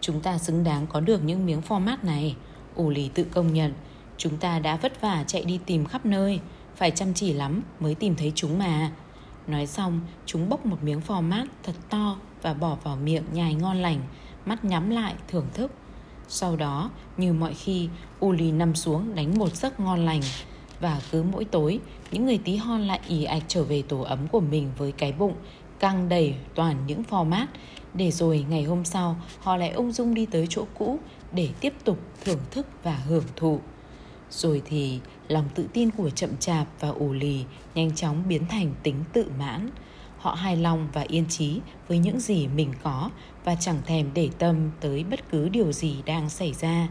Chúng 0.00 0.20
ta 0.20 0.38
xứng 0.38 0.64
đáng 0.64 0.86
có 0.86 1.00
được 1.00 1.24
những 1.24 1.46
miếng 1.46 1.60
format 1.68 1.96
này, 2.02 2.36
ù 2.74 2.90
lì 2.90 3.10
tự 3.14 3.24
công 3.24 3.52
nhận. 3.52 3.72
Chúng 4.18 4.36
ta 4.36 4.58
đã 4.58 4.76
vất 4.76 5.00
vả 5.00 5.24
chạy 5.26 5.44
đi 5.44 5.60
tìm 5.66 5.84
khắp 5.84 6.06
nơi, 6.06 6.40
phải 6.76 6.90
chăm 6.90 7.14
chỉ 7.14 7.32
lắm 7.32 7.62
mới 7.80 7.94
tìm 7.94 8.16
thấy 8.16 8.32
chúng 8.34 8.58
mà. 8.58 8.92
Nói 9.46 9.66
xong, 9.66 10.00
chúng 10.26 10.48
bốc 10.48 10.66
một 10.66 10.76
miếng 10.82 11.00
format 11.06 11.46
thật 11.62 11.74
to 11.88 12.16
và 12.42 12.54
bỏ 12.54 12.76
vào 12.84 12.96
miệng 12.96 13.24
nhai 13.32 13.54
ngon 13.54 13.82
lành, 13.82 14.00
mắt 14.46 14.64
nhắm 14.64 14.90
lại 14.90 15.14
thưởng 15.28 15.46
thức. 15.54 15.72
Sau 16.28 16.56
đó, 16.56 16.90
như 17.16 17.32
mọi 17.32 17.54
khi, 17.54 17.88
Uli 18.24 18.52
nằm 18.52 18.74
xuống 18.74 19.14
đánh 19.14 19.38
một 19.38 19.56
giấc 19.56 19.80
ngon 19.80 20.06
lành. 20.06 20.20
Và 20.80 21.00
cứ 21.10 21.22
mỗi 21.22 21.44
tối, 21.44 21.80
những 22.10 22.26
người 22.26 22.38
tí 22.44 22.56
hon 22.56 22.82
lại 22.82 23.00
ì 23.08 23.24
ạch 23.24 23.42
trở 23.48 23.64
về 23.64 23.82
tổ 23.88 24.00
ấm 24.00 24.28
của 24.28 24.40
mình 24.40 24.70
với 24.78 24.92
cái 24.92 25.12
bụng 25.12 25.34
căng 25.78 26.08
đầy 26.08 26.34
toàn 26.54 26.76
những 26.86 27.02
format 27.10 27.46
để 27.94 28.10
rồi 28.10 28.46
ngày 28.48 28.64
hôm 28.64 28.84
sau 28.84 29.16
họ 29.40 29.56
lại 29.56 29.70
ung 29.70 29.92
dung 29.92 30.14
đi 30.14 30.26
tới 30.26 30.46
chỗ 30.50 30.64
cũ 30.78 30.98
để 31.32 31.48
tiếp 31.60 31.74
tục 31.84 31.98
thưởng 32.24 32.40
thức 32.50 32.66
và 32.82 32.94
hưởng 32.94 33.24
thụ. 33.36 33.60
Rồi 34.30 34.62
thì 34.64 35.00
lòng 35.28 35.48
tự 35.54 35.68
tin 35.72 35.90
của 35.90 36.10
chậm 36.10 36.36
chạp 36.36 36.66
và 36.80 36.88
ủ 36.88 37.12
lì 37.12 37.44
nhanh 37.74 37.94
chóng 37.94 38.22
biến 38.28 38.46
thành 38.48 38.74
tính 38.82 39.04
tự 39.12 39.30
mãn. 39.38 39.70
Họ 40.18 40.34
hài 40.34 40.56
lòng 40.56 40.88
và 40.92 41.04
yên 41.08 41.24
trí 41.28 41.60
với 41.88 41.98
những 41.98 42.20
gì 42.20 42.48
mình 42.48 42.72
có 42.82 43.10
và 43.44 43.54
chẳng 43.54 43.78
thèm 43.86 44.10
để 44.14 44.28
tâm 44.38 44.70
tới 44.80 45.04
bất 45.04 45.30
cứ 45.30 45.48
điều 45.48 45.72
gì 45.72 45.96
đang 46.06 46.30
xảy 46.30 46.52
ra. 46.52 46.88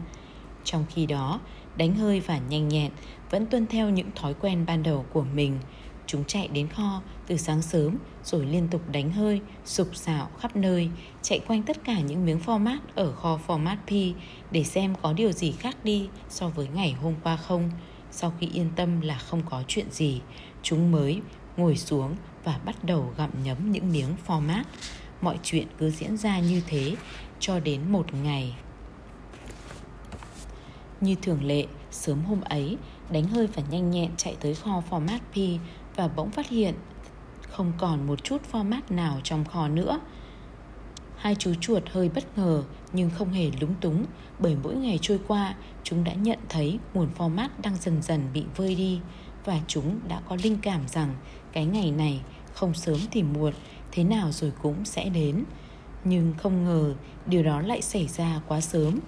Trong 0.64 0.84
khi 0.90 1.06
đó, 1.06 1.40
đánh 1.76 1.94
hơi 1.94 2.20
và 2.20 2.38
nhanh 2.38 2.68
nhẹn 2.68 2.92
vẫn 3.30 3.46
tuân 3.46 3.66
theo 3.66 3.90
những 3.90 4.10
thói 4.16 4.34
quen 4.34 4.66
ban 4.66 4.82
đầu 4.82 5.04
của 5.12 5.24
mình. 5.34 5.58
Chúng 6.06 6.24
chạy 6.24 6.48
đến 6.48 6.68
kho 6.68 7.02
từ 7.26 7.36
sáng 7.36 7.62
sớm 7.62 7.96
rồi 8.24 8.46
liên 8.46 8.68
tục 8.68 8.82
đánh 8.92 9.12
hơi, 9.12 9.40
sục 9.64 9.96
sạo 9.96 10.28
khắp 10.38 10.56
nơi, 10.56 10.90
chạy 11.22 11.40
quanh 11.46 11.62
tất 11.62 11.84
cả 11.84 12.00
những 12.00 12.26
miếng 12.26 12.40
format 12.46 12.78
ở 12.94 13.12
kho 13.12 13.38
format 13.46 13.76
P 13.76 14.16
để 14.50 14.64
xem 14.64 14.94
có 15.02 15.12
điều 15.12 15.32
gì 15.32 15.52
khác 15.52 15.76
đi 15.84 16.08
so 16.28 16.48
với 16.48 16.68
ngày 16.74 16.92
hôm 16.92 17.14
qua 17.22 17.36
không. 17.36 17.70
Sau 18.10 18.32
khi 18.40 18.48
yên 18.52 18.70
tâm 18.76 19.00
là 19.00 19.18
không 19.18 19.42
có 19.50 19.62
chuyện 19.68 19.90
gì, 19.90 20.20
chúng 20.62 20.92
mới 20.92 21.20
ngồi 21.56 21.76
xuống 21.76 22.16
và 22.44 22.60
bắt 22.64 22.84
đầu 22.84 23.12
gặm 23.16 23.30
nhấm 23.44 23.72
những 23.72 23.92
miếng 23.92 24.16
format. 24.26 24.62
Mọi 25.20 25.38
chuyện 25.42 25.66
cứ 25.78 25.90
diễn 25.90 26.16
ra 26.16 26.38
như 26.38 26.62
thế 26.66 26.96
cho 27.40 27.60
đến 27.60 27.80
một 27.92 28.14
ngày. 28.14 28.54
Như 31.00 31.14
thường 31.22 31.44
lệ, 31.44 31.66
sớm 31.90 32.24
hôm 32.24 32.40
ấy, 32.40 32.76
đánh 33.10 33.24
hơi 33.24 33.46
và 33.46 33.62
nhanh 33.70 33.90
nhẹn 33.90 34.10
chạy 34.16 34.36
tới 34.40 34.54
kho 34.54 34.82
format 34.90 35.18
P 35.18 35.60
và 35.96 36.08
bỗng 36.08 36.30
phát 36.30 36.48
hiện 36.48 36.74
không 37.50 37.72
còn 37.78 38.06
một 38.06 38.24
chút 38.24 38.42
format 38.52 38.80
nào 38.88 39.20
trong 39.22 39.44
kho 39.44 39.68
nữa. 39.68 40.00
Hai 41.16 41.34
chú 41.34 41.54
chuột 41.60 41.82
hơi 41.90 42.08
bất 42.08 42.38
ngờ 42.38 42.62
nhưng 42.92 43.10
không 43.10 43.32
hề 43.32 43.50
lúng 43.60 43.74
túng, 43.80 44.04
bởi 44.38 44.56
mỗi 44.62 44.74
ngày 44.74 44.98
trôi 45.02 45.20
qua, 45.28 45.54
chúng 45.82 46.04
đã 46.04 46.12
nhận 46.12 46.38
thấy 46.48 46.78
nguồn 46.94 47.08
format 47.18 47.48
đang 47.62 47.76
dần 47.76 48.02
dần 48.02 48.20
bị 48.34 48.44
vơi 48.56 48.74
đi 48.74 49.00
và 49.44 49.60
chúng 49.66 50.00
đã 50.08 50.20
có 50.28 50.36
linh 50.42 50.58
cảm 50.62 50.88
rằng 50.88 51.14
cái 51.52 51.66
ngày 51.66 51.90
này 51.90 52.20
không 52.54 52.74
sớm 52.74 52.98
thì 53.10 53.22
muộn, 53.22 53.52
thế 53.92 54.04
nào 54.04 54.32
rồi 54.32 54.52
cũng 54.62 54.84
sẽ 54.84 55.08
đến. 55.08 55.44
Nhưng 56.04 56.34
không 56.38 56.64
ngờ 56.64 56.94
điều 57.26 57.42
đó 57.42 57.60
lại 57.60 57.82
xảy 57.82 58.08
ra 58.08 58.40
quá 58.48 58.60
sớm 58.60 58.98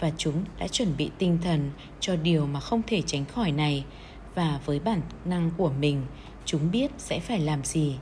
và 0.00 0.10
chúng 0.16 0.44
đã 0.58 0.68
chuẩn 0.68 0.96
bị 0.96 1.10
tinh 1.18 1.38
thần 1.42 1.70
cho 2.00 2.16
điều 2.16 2.46
mà 2.46 2.60
không 2.60 2.82
thể 2.86 3.02
tránh 3.02 3.24
khỏi 3.24 3.52
này 3.52 3.84
và 4.34 4.60
với 4.64 4.80
bản 4.80 5.00
năng 5.24 5.50
của 5.56 5.70
mình 5.80 6.02
chúng 6.44 6.70
biết 6.70 6.90
sẽ 6.98 7.20
phải 7.20 7.40
làm 7.40 7.64
gì. 7.64 7.96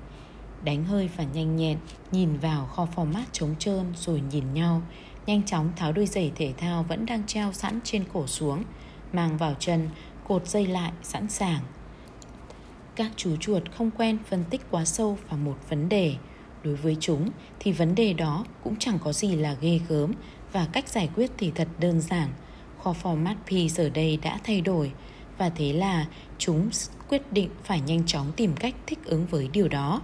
Đánh 0.64 0.84
hơi 0.84 1.10
và 1.16 1.24
nhanh 1.24 1.56
nhẹn, 1.56 1.78
nhìn 2.12 2.36
vào 2.36 2.66
kho 2.66 2.88
format 2.96 3.24
trống 3.32 3.54
trơn 3.58 3.92
rồi 3.96 4.22
nhìn 4.30 4.54
nhau. 4.54 4.82
Nhanh 5.26 5.42
chóng 5.42 5.72
tháo 5.76 5.92
đôi 5.92 6.06
giày 6.06 6.32
thể 6.34 6.52
thao 6.58 6.82
vẫn 6.82 7.06
đang 7.06 7.26
treo 7.26 7.52
sẵn 7.52 7.80
trên 7.84 8.04
cổ 8.12 8.26
xuống, 8.26 8.64
mang 9.12 9.36
vào 9.36 9.54
chân, 9.58 9.88
cột 10.28 10.46
dây 10.46 10.66
lại 10.66 10.92
sẵn 11.02 11.28
sàng. 11.28 11.60
Các 12.96 13.10
chú 13.16 13.36
chuột 13.36 13.62
không 13.76 13.90
quen 13.90 14.18
phân 14.28 14.44
tích 14.50 14.60
quá 14.70 14.84
sâu 14.84 15.18
vào 15.28 15.38
một 15.38 15.56
vấn 15.68 15.88
đề. 15.88 16.14
Đối 16.64 16.76
với 16.76 16.96
chúng 17.00 17.28
thì 17.60 17.72
vấn 17.72 17.94
đề 17.94 18.12
đó 18.12 18.44
cũng 18.64 18.76
chẳng 18.76 18.98
có 19.04 19.12
gì 19.12 19.36
là 19.36 19.56
ghê 19.60 19.80
gớm 19.88 20.12
và 20.52 20.66
cách 20.72 20.88
giải 20.88 21.08
quyết 21.14 21.30
thì 21.38 21.52
thật 21.54 21.68
đơn 21.78 22.00
giản. 22.00 22.28
Kho 22.82 22.94
format 23.02 23.34
P 23.34 23.70
giờ 23.70 23.88
đây 23.88 24.18
đã 24.22 24.38
thay 24.44 24.60
đổi 24.60 24.92
và 25.38 25.48
thế 25.48 25.72
là 25.72 26.06
chúng 26.38 26.68
quyết 27.12 27.32
định 27.32 27.50
phải 27.64 27.80
nhanh 27.80 28.06
chóng 28.06 28.32
tìm 28.36 28.52
cách 28.56 28.74
thích 28.86 28.98
ứng 29.04 29.26
với 29.26 29.48
điều 29.52 29.68
đó. 29.68 30.00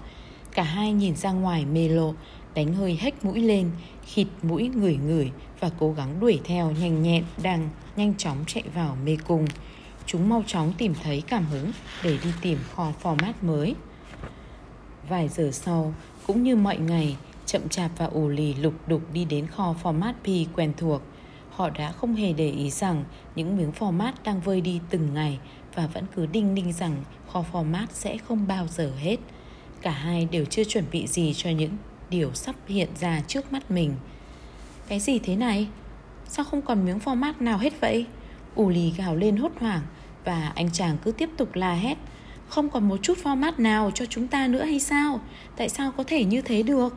Cả 0.53 0.63
hai 0.63 0.93
nhìn 0.93 1.17
ra 1.17 1.33
ngoài 1.33 1.67
mê 1.67 1.89
lộ, 1.89 2.15
đánh 2.55 2.75
hơi 2.75 2.99
hếch 3.01 3.25
mũi 3.25 3.41
lên, 3.41 3.71
khịt 4.07 4.27
mũi 4.43 4.71
ngửi 4.75 4.97
ngửi 4.97 5.31
và 5.61 5.71
cố 5.79 5.93
gắng 5.93 6.21
đuổi 6.21 6.41
theo 6.45 6.71
nhanh 6.71 7.03
nhẹn 7.03 7.25
đang 7.43 7.69
nhanh 7.97 8.15
chóng 8.15 8.45
chạy 8.47 8.63
vào 8.75 8.97
mê 9.05 9.17
cung. 9.27 9.47
Chúng 10.07 10.29
mau 10.29 10.43
chóng 10.47 10.73
tìm 10.79 10.95
thấy 11.03 11.23
cảm 11.29 11.45
hứng 11.45 11.73
để 12.05 12.19
đi 12.25 12.31
tìm 12.43 12.59
kho 12.75 12.93
format 13.03 13.33
mới. 13.43 13.75
Vài 15.09 15.29
giờ 15.29 15.51
sau, 15.53 15.95
cũng 16.27 16.43
như 16.43 16.57
mọi 16.57 16.79
ngày, 16.79 17.17
Chậm 17.47 17.69
chạp 17.69 17.91
và 17.99 18.07
ù 18.07 18.29
lì 18.29 18.55
lục 18.55 18.75
đục 18.87 19.03
đi 19.13 19.25
đến 19.25 19.47
kho 19.47 19.75
format 19.83 20.13
P 20.13 20.57
quen 20.57 20.73
thuộc. 20.77 21.03
Họ 21.51 21.71
đã 21.71 21.93
không 21.93 22.15
hề 22.15 22.33
để 22.33 22.51
ý 22.51 22.71
rằng 22.71 23.05
những 23.35 23.57
miếng 23.57 23.73
format 23.79 24.13
đang 24.25 24.41
vơi 24.41 24.61
đi 24.61 24.81
từng 24.91 25.15
ngày 25.15 25.39
và 25.75 25.87
vẫn 25.87 26.05
cứ 26.17 26.27
đinh 26.27 26.55
ninh 26.55 26.73
rằng 26.73 27.05
kho 27.33 27.45
format 27.53 27.87
sẽ 27.91 28.19
không 28.19 28.47
bao 28.47 28.67
giờ 28.69 28.93
hết. 28.99 29.17
Cả 29.83 29.91
hai 29.91 30.29
đều 30.31 30.45
chưa 30.45 30.65
chuẩn 30.65 30.85
bị 30.91 31.07
gì 31.07 31.33
cho 31.37 31.51
những 31.51 31.77
điều 32.11 32.35
sắp 32.35 32.55
hiện 32.69 32.89
ra 33.01 33.21
trước 33.27 33.53
mắt 33.53 33.71
mình. 33.71 33.95
Cái 34.89 35.01
gì 35.01 35.19
thế 35.19 35.37
này? 35.37 35.69
Sao 36.29 36.45
không 36.45 36.63
còn 36.63 36.85
miếng 36.85 36.99
format 36.99 37.33
nào 37.41 37.59
hết 37.59 37.81
vậy? 37.81 38.07
Ù 38.55 38.69
lì 38.69 38.93
gào 38.99 39.17
lên 39.17 39.37
hốt 39.37 39.53
hoảng 39.61 39.83
và 40.25 40.53
anh 40.55 40.71
chàng 40.73 40.97
cứ 41.05 41.13
tiếp 41.13 41.31
tục 41.37 41.55
la 41.55 41.75
hét. 41.75 41.99
Không 42.49 42.71
còn 42.71 42.89
một 42.89 42.97
chút 43.03 43.19
format 43.23 43.53
nào 43.59 43.91
cho 43.95 44.07
chúng 44.07 44.29
ta 44.29 44.47
nữa 44.47 44.65
hay 44.65 44.81
sao? 44.81 45.21
Tại 45.57 45.69
sao 45.69 45.93
có 45.93 46.05
thể 46.07 46.25
như 46.25 46.43
thế 46.43 46.63
được? 46.63 46.97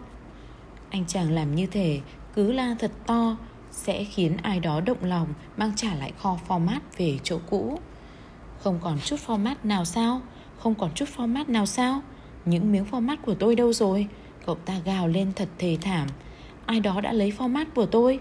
Anh 0.90 1.06
chàng 1.08 1.32
làm 1.32 1.56
như 1.56 1.66
thế, 1.66 2.00
cứ 2.36 2.52
la 2.52 2.76
thật 2.80 2.92
to, 3.06 3.38
sẽ 3.72 4.04
khiến 4.04 4.38
ai 4.42 4.60
đó 4.60 4.82
động 4.82 5.04
lòng 5.04 5.28
mang 5.58 5.72
trả 5.76 5.96
lại 5.96 6.12
kho 6.18 6.40
format 6.48 6.80
về 6.98 7.20
chỗ 7.24 7.40
cũ. 7.50 7.80
Không 8.64 8.80
còn 8.82 9.00
chút 9.06 9.16
format 9.28 9.56
nào 9.64 9.86
sao? 9.86 10.22
Không 10.60 10.76
còn 10.76 10.92
chút 10.96 11.06
format 11.18 11.44
nào 11.48 11.66
sao? 11.66 12.02
Những 12.46 12.72
miếng 12.72 12.86
format 12.92 13.18
của 13.26 13.34
tôi 13.34 13.56
đâu 13.56 13.74
rồi? 13.74 14.08
Cậu 14.46 14.56
ta 14.56 14.80
gào 14.86 15.08
lên 15.08 15.32
thật 15.36 15.50
thề 15.58 15.78
thảm. 15.82 16.08
Ai 16.66 16.80
đó 16.80 17.02
đã 17.02 17.14
lấy 17.14 17.34
format 17.38 17.66
của 17.76 17.86
tôi. 17.86 18.20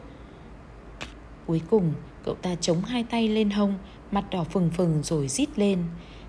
Cuối 1.46 1.60
cùng, 1.70 1.92
cậu 2.24 2.34
ta 2.34 2.54
chống 2.54 2.82
hai 2.82 3.04
tay 3.04 3.28
lên 3.28 3.50
hông, 3.50 3.78
mặt 4.10 4.24
đỏ 4.30 4.44
phừng 4.44 4.70
phừng 4.70 5.02
rồi 5.02 5.28
rít 5.28 5.48
lên. 5.56 5.82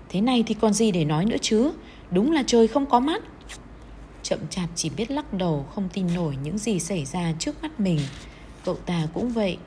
Thế 0.08 0.20
này 0.20 0.44
thì 0.46 0.54
còn 0.54 0.72
gì 0.72 0.90
để 0.90 1.04
nói 1.04 1.24
nữa 1.24 1.36
chứ? 1.40 1.70
Đúng 2.10 2.32
là 2.32 2.42
trời 2.46 2.68
không 2.68 2.86
có 2.86 3.00
mắt. 3.00 3.22
Chậm 4.22 4.38
chạp 4.50 4.68
chỉ 4.74 4.90
biết 4.96 5.10
lắc 5.10 5.32
đầu 5.32 5.66
không 5.74 5.88
tin 5.92 6.06
nổi 6.14 6.36
những 6.42 6.58
gì 6.58 6.78
xảy 6.78 7.04
ra 7.04 7.32
trước 7.38 7.62
mắt 7.62 7.80
mình. 7.80 7.98
Cậu 8.64 8.74
ta 8.74 9.06
cũng 9.14 9.30
vậy, 9.30 9.58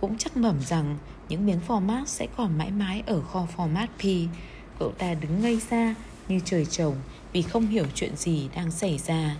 cũng 0.00 0.18
chắc 0.18 0.36
mẩm 0.36 0.60
rằng 0.60 0.96
những 1.28 1.46
miếng 1.46 1.60
format 1.66 2.04
sẽ 2.04 2.26
còn 2.36 2.58
mãi 2.58 2.70
mãi 2.70 3.02
ở 3.06 3.20
kho 3.20 3.46
format 3.56 3.86
P. 3.86 4.32
Cậu 4.78 4.92
ta 4.92 5.14
đứng 5.14 5.40
ngây 5.40 5.60
ra 5.70 5.94
như 6.28 6.40
trời 6.44 6.66
trồng 6.66 6.96
vì 7.32 7.42
không 7.42 7.66
hiểu 7.66 7.84
chuyện 7.94 8.16
gì 8.16 8.48
đang 8.54 8.70
xảy 8.70 8.98
ra. 8.98 9.36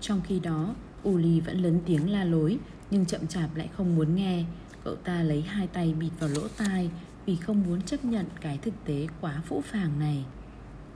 Trong 0.00 0.20
khi 0.24 0.40
đó, 0.40 0.74
Uli 1.08 1.40
vẫn 1.40 1.62
lớn 1.62 1.80
tiếng 1.86 2.10
la 2.12 2.24
lối 2.24 2.58
nhưng 2.90 3.06
chậm 3.06 3.26
chạp 3.26 3.56
lại 3.56 3.68
không 3.76 3.96
muốn 3.96 4.14
nghe. 4.14 4.44
Cậu 4.84 4.96
ta 4.96 5.22
lấy 5.22 5.42
hai 5.42 5.66
tay 5.66 5.94
bịt 5.94 6.10
vào 6.20 6.28
lỗ 6.28 6.48
tai 6.48 6.90
vì 7.26 7.36
không 7.36 7.62
muốn 7.66 7.82
chấp 7.82 8.04
nhận 8.04 8.26
cái 8.40 8.58
thực 8.58 8.74
tế 8.84 9.06
quá 9.20 9.42
phũ 9.46 9.62
phàng 9.64 9.98
này. 9.98 10.24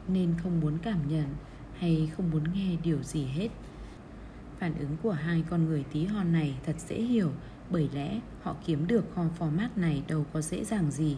Nên 0.09 0.35
không 0.43 0.61
muốn 0.61 0.79
cảm 0.83 0.99
nhận 1.09 1.27
hay 1.79 2.11
không 2.17 2.31
muốn 2.31 2.45
nghe 2.55 2.77
điều 2.83 3.03
gì 3.03 3.25
hết. 3.25 3.49
Phản 4.59 4.79
ứng 4.79 4.97
của 5.03 5.13
hai 5.13 5.45
con 5.51 5.65
người 5.65 5.85
tí 5.93 6.05
hon 6.05 6.33
này 6.33 6.55
thật 6.67 6.77
dễ 6.89 6.97
hiểu 6.97 7.31
bởi 7.73 7.89
lẽ, 7.95 8.21
họ 8.43 8.57
kiếm 8.67 8.87
được 8.87 9.05
kho 9.15 9.23
format 9.39 9.69
này 9.77 10.03
đâu 10.09 10.27
có 10.33 10.41
dễ 10.41 10.65
dàng 10.65 10.91
gì. 10.91 11.17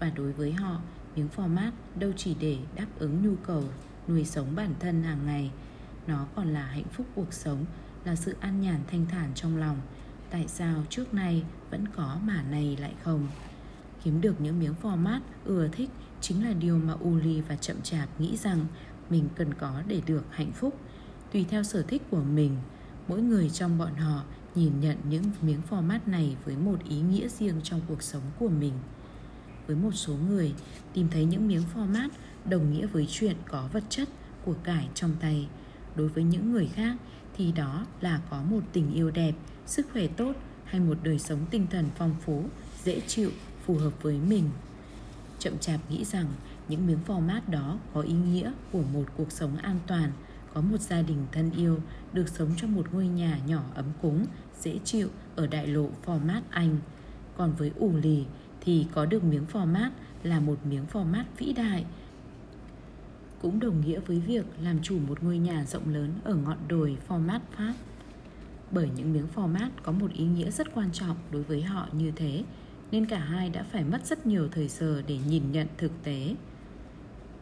Và 0.00 0.10
đối 0.10 0.32
với 0.32 0.52
họ, 0.52 0.80
miếng 1.16 1.28
format 1.36 1.70
đâu 1.94 2.12
chỉ 2.16 2.36
để 2.40 2.58
đáp 2.74 2.86
ứng 2.98 3.22
nhu 3.22 3.36
cầu 3.46 3.64
nuôi 4.08 4.24
sống 4.24 4.54
bản 4.56 4.74
thân 4.80 5.02
hàng 5.02 5.26
ngày. 5.26 5.50
Nó 6.06 6.26
còn 6.34 6.48
là 6.48 6.62
hạnh 6.66 6.88
phúc 6.92 7.06
cuộc 7.14 7.32
sống, 7.32 7.64
là 8.04 8.16
sự 8.16 8.36
an 8.40 8.60
nhàn 8.60 8.80
thanh 8.90 9.06
thản 9.06 9.30
trong 9.34 9.56
lòng. 9.56 9.76
Tại 10.30 10.48
sao 10.48 10.84
trước 10.90 11.14
nay 11.14 11.44
vẫn 11.70 11.88
có 11.88 12.18
mà 12.24 12.42
này 12.50 12.76
lại 12.80 12.94
không? 13.02 13.28
Kiếm 14.04 14.20
được 14.20 14.40
những 14.40 14.60
miếng 14.60 14.74
format 14.82 15.20
ưa 15.44 15.68
thích 15.72 15.90
chính 16.20 16.44
là 16.44 16.52
điều 16.52 16.78
mà 16.78 16.94
Uli 17.04 17.40
và 17.40 17.56
chậm 17.56 17.76
chạp 17.82 18.20
nghĩ 18.20 18.36
rằng 18.36 18.66
mình 19.10 19.28
cần 19.34 19.54
có 19.54 19.82
để 19.86 20.00
được 20.06 20.24
hạnh 20.30 20.52
phúc. 20.52 20.78
Tùy 21.32 21.46
theo 21.50 21.62
sở 21.62 21.82
thích 21.82 22.02
của 22.10 22.22
mình, 22.22 22.56
mỗi 23.08 23.22
người 23.22 23.50
trong 23.50 23.78
bọn 23.78 23.94
họ 23.94 24.22
nhìn 24.54 24.80
nhận 24.80 24.96
những 25.08 25.24
miếng 25.42 25.60
format 25.70 25.98
này 26.06 26.36
với 26.44 26.56
một 26.56 26.84
ý 26.88 27.00
nghĩa 27.00 27.28
riêng 27.28 27.60
trong 27.62 27.80
cuộc 27.88 28.02
sống 28.02 28.22
của 28.38 28.48
mình. 28.48 28.72
Với 29.66 29.76
một 29.76 29.92
số 29.94 30.14
người, 30.28 30.54
tìm 30.92 31.08
thấy 31.10 31.24
những 31.24 31.48
miếng 31.48 31.62
format 31.74 32.08
đồng 32.44 32.72
nghĩa 32.72 32.86
với 32.86 33.06
chuyện 33.10 33.36
có 33.48 33.68
vật 33.72 33.84
chất, 33.88 34.08
của 34.44 34.54
cải 34.64 34.88
trong 34.94 35.10
tay. 35.20 35.48
Đối 35.96 36.08
với 36.08 36.24
những 36.24 36.52
người 36.52 36.68
khác, 36.74 36.96
thì 37.36 37.52
đó 37.52 37.86
là 38.00 38.20
có 38.30 38.42
một 38.42 38.60
tình 38.72 38.94
yêu 38.94 39.10
đẹp, 39.10 39.34
sức 39.66 39.86
khỏe 39.92 40.06
tốt 40.06 40.32
hay 40.64 40.80
một 40.80 40.98
đời 41.02 41.18
sống 41.18 41.46
tinh 41.50 41.66
thần 41.70 41.88
phong 41.96 42.14
phú, 42.20 42.44
dễ 42.84 43.00
chịu, 43.00 43.30
phù 43.66 43.74
hợp 43.74 44.02
với 44.02 44.18
mình. 44.18 44.50
Chậm 45.38 45.58
chạp 45.58 45.80
nghĩ 45.90 46.04
rằng 46.04 46.26
những 46.68 46.86
miếng 46.86 46.98
format 47.06 47.40
đó 47.46 47.78
có 47.94 48.00
ý 48.00 48.12
nghĩa 48.12 48.52
của 48.72 48.82
một 48.92 49.04
cuộc 49.16 49.32
sống 49.32 49.56
an 49.56 49.78
toàn 49.86 50.12
có 50.54 50.60
một 50.60 50.80
gia 50.80 51.02
đình 51.02 51.26
thân 51.32 51.50
yêu 51.50 51.78
được 52.12 52.28
sống 52.28 52.50
trong 52.56 52.74
một 52.74 52.94
ngôi 52.94 53.06
nhà 53.06 53.38
nhỏ 53.46 53.62
ấm 53.74 53.86
cúng 54.02 54.26
dễ 54.60 54.78
chịu 54.84 55.08
ở 55.36 55.46
đại 55.46 55.66
lộ 55.66 55.88
format 56.06 56.40
anh 56.50 56.76
còn 57.36 57.52
với 57.52 57.72
ủ 57.76 57.96
lì 57.96 58.24
thì 58.60 58.86
có 58.94 59.06
được 59.06 59.24
miếng 59.24 59.44
format 59.52 59.90
là 60.22 60.40
một 60.40 60.66
miếng 60.66 60.84
format 60.92 61.24
vĩ 61.38 61.52
đại 61.52 61.84
cũng 63.42 63.60
đồng 63.60 63.80
nghĩa 63.80 64.00
với 64.00 64.20
việc 64.20 64.46
làm 64.62 64.82
chủ 64.82 64.98
một 65.08 65.22
ngôi 65.22 65.38
nhà 65.38 65.64
rộng 65.64 65.94
lớn 65.94 66.10
ở 66.24 66.34
ngọn 66.34 66.58
đồi 66.68 66.96
format 67.08 67.40
Pháp. 67.56 67.74
Bởi 68.70 68.88
những 68.96 69.12
miếng 69.12 69.26
format 69.34 69.70
có 69.82 69.92
một 69.92 70.12
ý 70.12 70.24
nghĩa 70.24 70.50
rất 70.50 70.74
quan 70.74 70.92
trọng 70.92 71.16
đối 71.30 71.42
với 71.42 71.62
họ 71.62 71.88
như 71.92 72.12
thế, 72.16 72.44
nên 72.90 73.06
cả 73.06 73.18
hai 73.18 73.50
đã 73.50 73.64
phải 73.72 73.84
mất 73.84 74.06
rất 74.06 74.26
nhiều 74.26 74.48
thời 74.52 74.68
giờ 74.68 75.02
để 75.06 75.18
nhìn 75.28 75.52
nhận 75.52 75.66
thực 75.78 75.92
tế. 76.02 76.34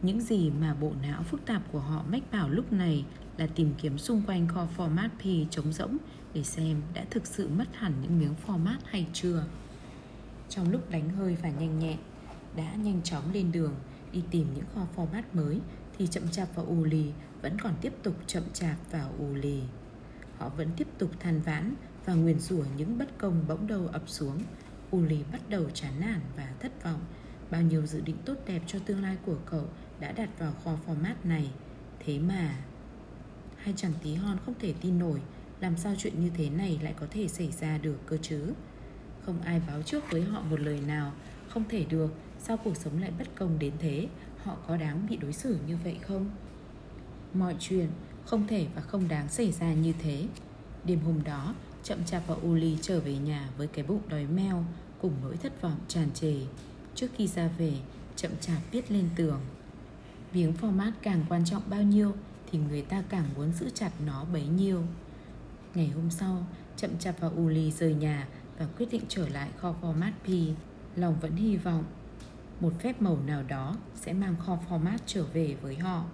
Những 0.01 0.21
gì 0.21 0.51
mà 0.61 0.73
bộ 0.73 0.91
não 1.01 1.23
phức 1.23 1.45
tạp 1.45 1.61
của 1.71 1.79
họ 1.79 2.03
mách 2.11 2.31
bảo 2.31 2.49
lúc 2.49 2.73
này 2.73 3.05
là 3.37 3.47
tìm 3.47 3.73
kiếm 3.77 3.97
xung 3.97 4.21
quanh 4.27 4.47
kho 4.47 4.67
format 4.77 5.09
P 5.09 5.51
trống 5.51 5.73
rỗng 5.73 5.97
để 6.33 6.43
xem 6.43 6.81
đã 6.93 7.05
thực 7.09 7.27
sự 7.27 7.47
mất 7.47 7.65
hẳn 7.73 7.93
những 8.01 8.19
miếng 8.19 8.35
format 8.47 8.77
hay 8.85 9.07
chưa. 9.13 9.43
Trong 10.49 10.71
lúc 10.71 10.89
đánh 10.89 11.09
hơi 11.09 11.37
và 11.41 11.49
nhanh 11.49 11.79
nhẹn, 11.79 11.97
đã 12.55 12.75
nhanh 12.75 13.01
chóng 13.03 13.33
lên 13.33 13.51
đường 13.51 13.75
đi 14.11 14.23
tìm 14.31 14.47
những 14.55 14.65
kho 14.75 14.87
format 14.95 15.23
mới 15.33 15.59
thì 15.97 16.07
chậm 16.07 16.27
chạp 16.31 16.47
và 16.55 16.63
ù 16.63 16.83
lì 16.83 17.11
vẫn 17.41 17.57
còn 17.59 17.73
tiếp 17.81 17.93
tục 18.03 18.15
chậm 18.27 18.43
chạp 18.53 18.75
và 18.91 19.07
ù 19.19 19.33
lì. 19.33 19.61
Họ 20.37 20.49
vẫn 20.49 20.69
tiếp 20.77 20.87
tục 20.97 21.11
than 21.19 21.41
vãn 21.41 21.73
và 22.05 22.13
nguyền 22.13 22.39
rủa 22.39 22.63
những 22.77 22.97
bất 22.97 23.17
công 23.17 23.43
bỗng 23.47 23.67
đầu 23.67 23.87
ập 23.87 24.03
xuống. 24.05 24.39
U 24.91 25.01
lì 25.01 25.23
bắt 25.31 25.41
đầu 25.49 25.69
chán 25.73 25.93
nản 25.99 26.19
và 26.37 26.53
thất 26.59 26.83
vọng. 26.83 26.99
Bao 27.51 27.61
nhiêu 27.61 27.85
dự 27.85 28.01
định 28.01 28.17
tốt 28.25 28.35
đẹp 28.45 28.61
cho 28.67 28.79
tương 28.79 29.01
lai 29.01 29.17
của 29.25 29.37
cậu 29.45 29.65
đã 30.01 30.11
đặt 30.11 30.29
vào 30.39 30.53
kho 30.63 30.77
format 30.87 31.15
này. 31.23 31.51
Thế 31.99 32.19
mà... 32.19 32.55
Hai 33.57 33.73
chàng 33.77 33.93
tí 34.03 34.15
hon 34.15 34.37
không 34.45 34.55
thể 34.59 34.73
tin 34.81 34.99
nổi, 34.99 35.21
làm 35.59 35.77
sao 35.77 35.93
chuyện 35.97 36.23
như 36.23 36.29
thế 36.37 36.49
này 36.49 36.79
lại 36.83 36.93
có 36.99 37.07
thể 37.11 37.27
xảy 37.27 37.51
ra 37.51 37.77
được 37.77 37.97
cơ 38.05 38.17
chứ. 38.21 38.53
Không 39.25 39.41
ai 39.41 39.61
báo 39.67 39.81
trước 39.81 40.03
với 40.11 40.21
họ 40.21 40.41
một 40.41 40.59
lời 40.59 40.81
nào. 40.87 41.13
Không 41.49 41.63
thể 41.69 41.85
được, 41.89 42.13
Sao 42.43 42.57
cuộc 42.57 42.77
sống 42.77 43.01
lại 43.01 43.11
bất 43.17 43.27
công 43.35 43.59
đến 43.59 43.73
thế? 43.79 44.07
Họ 44.43 44.57
có 44.67 44.77
đáng 44.77 45.07
bị 45.09 45.17
đối 45.17 45.33
xử 45.33 45.57
như 45.67 45.77
vậy 45.83 45.97
không? 46.01 46.29
Mọi 47.33 47.55
chuyện 47.59 47.87
không 48.25 48.47
thể 48.47 48.67
và 48.75 48.81
không 48.81 49.07
đáng 49.07 49.29
xảy 49.29 49.51
ra 49.51 49.73
như 49.73 49.93
thế. 49.99 50.27
Đêm 50.83 50.99
hôm 50.99 51.23
đó, 51.23 51.55
Chậm 51.83 52.03
chạp 52.05 52.23
và 52.27 52.35
Uli 52.45 52.77
trở 52.81 52.99
về 52.99 53.17
nhà 53.17 53.49
với 53.57 53.67
cái 53.67 53.85
bụng 53.85 54.01
đói 54.09 54.25
meo, 54.25 54.65
Cùng 55.01 55.13
nỗi 55.23 55.37
thất 55.37 55.61
vọng 55.61 55.79
tràn 55.87 56.11
trề. 56.13 56.35
Trước 56.95 57.07
khi 57.15 57.27
ra 57.27 57.49
về, 57.57 57.73
Chậm 58.15 58.31
chạp 58.41 58.57
viết 58.71 58.91
lên 58.91 59.09
tường. 59.15 59.41
Miếng 60.33 60.53
format 60.61 60.91
càng 61.01 61.25
quan 61.29 61.45
trọng 61.45 61.63
bao 61.69 61.81
nhiêu 61.81 62.13
Thì 62.51 62.59
người 62.59 62.81
ta 62.81 63.03
càng 63.09 63.25
muốn 63.35 63.53
giữ 63.53 63.69
chặt 63.69 63.91
nó 64.05 64.25
bấy 64.33 64.47
nhiêu 64.47 64.83
Ngày 65.75 65.87
hôm 65.87 66.09
sau 66.09 66.45
Chậm 66.77 66.97
chạp 66.99 67.15
và 67.19 67.27
Uli 67.27 67.71
rời 67.71 67.93
nhà 67.93 68.27
và 68.61 68.67
quyết 68.77 68.91
định 68.91 69.01
trở 69.07 69.29
lại 69.29 69.49
kho 69.57 69.75
format 69.81 70.11
P. 70.23 70.57
Lòng 70.95 71.19
vẫn 71.21 71.35
hy 71.35 71.57
vọng 71.57 71.83
một 72.59 72.73
phép 72.79 73.01
màu 73.01 73.17
nào 73.27 73.43
đó 73.43 73.75
sẽ 73.95 74.13
mang 74.13 74.35
kho 74.39 74.57
format 74.69 74.97
trở 75.05 75.23
về 75.23 75.55
với 75.61 75.75
họ. 75.75 76.05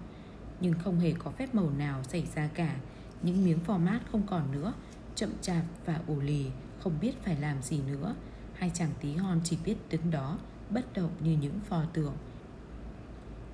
Nhưng 0.60 0.74
không 0.84 0.98
hề 0.98 1.12
có 1.12 1.30
phép 1.30 1.54
màu 1.54 1.70
nào 1.70 2.04
xảy 2.04 2.26
ra 2.34 2.48
cả. 2.54 2.76
Những 3.22 3.44
miếng 3.44 3.58
format 3.66 3.98
không 4.12 4.26
còn 4.26 4.52
nữa, 4.52 4.72
chậm 5.14 5.30
chạp 5.40 5.62
và 5.86 6.00
ù 6.06 6.20
lì, 6.20 6.46
không 6.80 6.92
biết 7.00 7.12
phải 7.24 7.36
làm 7.40 7.62
gì 7.62 7.80
nữa. 7.86 8.14
Hai 8.54 8.70
chàng 8.74 8.90
tí 9.00 9.14
hon 9.14 9.40
chỉ 9.44 9.58
biết 9.64 9.76
đứng 9.90 10.10
đó, 10.10 10.38
bất 10.70 10.92
động 10.92 11.10
như 11.20 11.36
những 11.40 11.60
pho 11.68 11.84
tượng. 11.92 12.14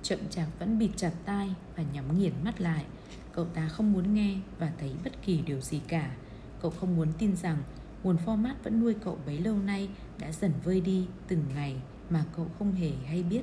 Chậm 0.07 0.19
chạp 0.29 0.47
vẫn 0.59 0.79
bịt 0.79 0.89
chặt 0.95 1.11
tai 1.25 1.49
và 1.75 1.83
nhắm 1.93 2.19
nghiền 2.19 2.33
mắt 2.43 2.61
lại. 2.61 2.85
Cậu 3.31 3.45
ta 3.45 3.67
không 3.67 3.93
muốn 3.93 4.13
nghe 4.13 4.37
và 4.59 4.71
thấy 4.79 4.91
bất 5.03 5.11
kỳ 5.25 5.41
điều 5.41 5.61
gì 5.61 5.81
cả. 5.87 6.15
Cậu 6.61 6.71
không 6.71 6.95
muốn 6.95 7.07
tin 7.17 7.35
rằng 7.35 7.57
nguồn 8.03 8.17
format 8.25 8.53
vẫn 8.63 8.79
nuôi 8.79 8.93
cậu 9.03 9.19
bấy 9.25 9.39
lâu 9.39 9.57
nay 9.57 9.89
đã 10.19 10.31
dần 10.31 10.51
vơi 10.63 10.81
đi 10.81 11.07
từng 11.27 11.43
ngày 11.55 11.75
mà 12.09 12.25
cậu 12.35 12.47
không 12.59 12.71
hề 12.71 12.91
hay 13.07 13.23
biết 13.23 13.41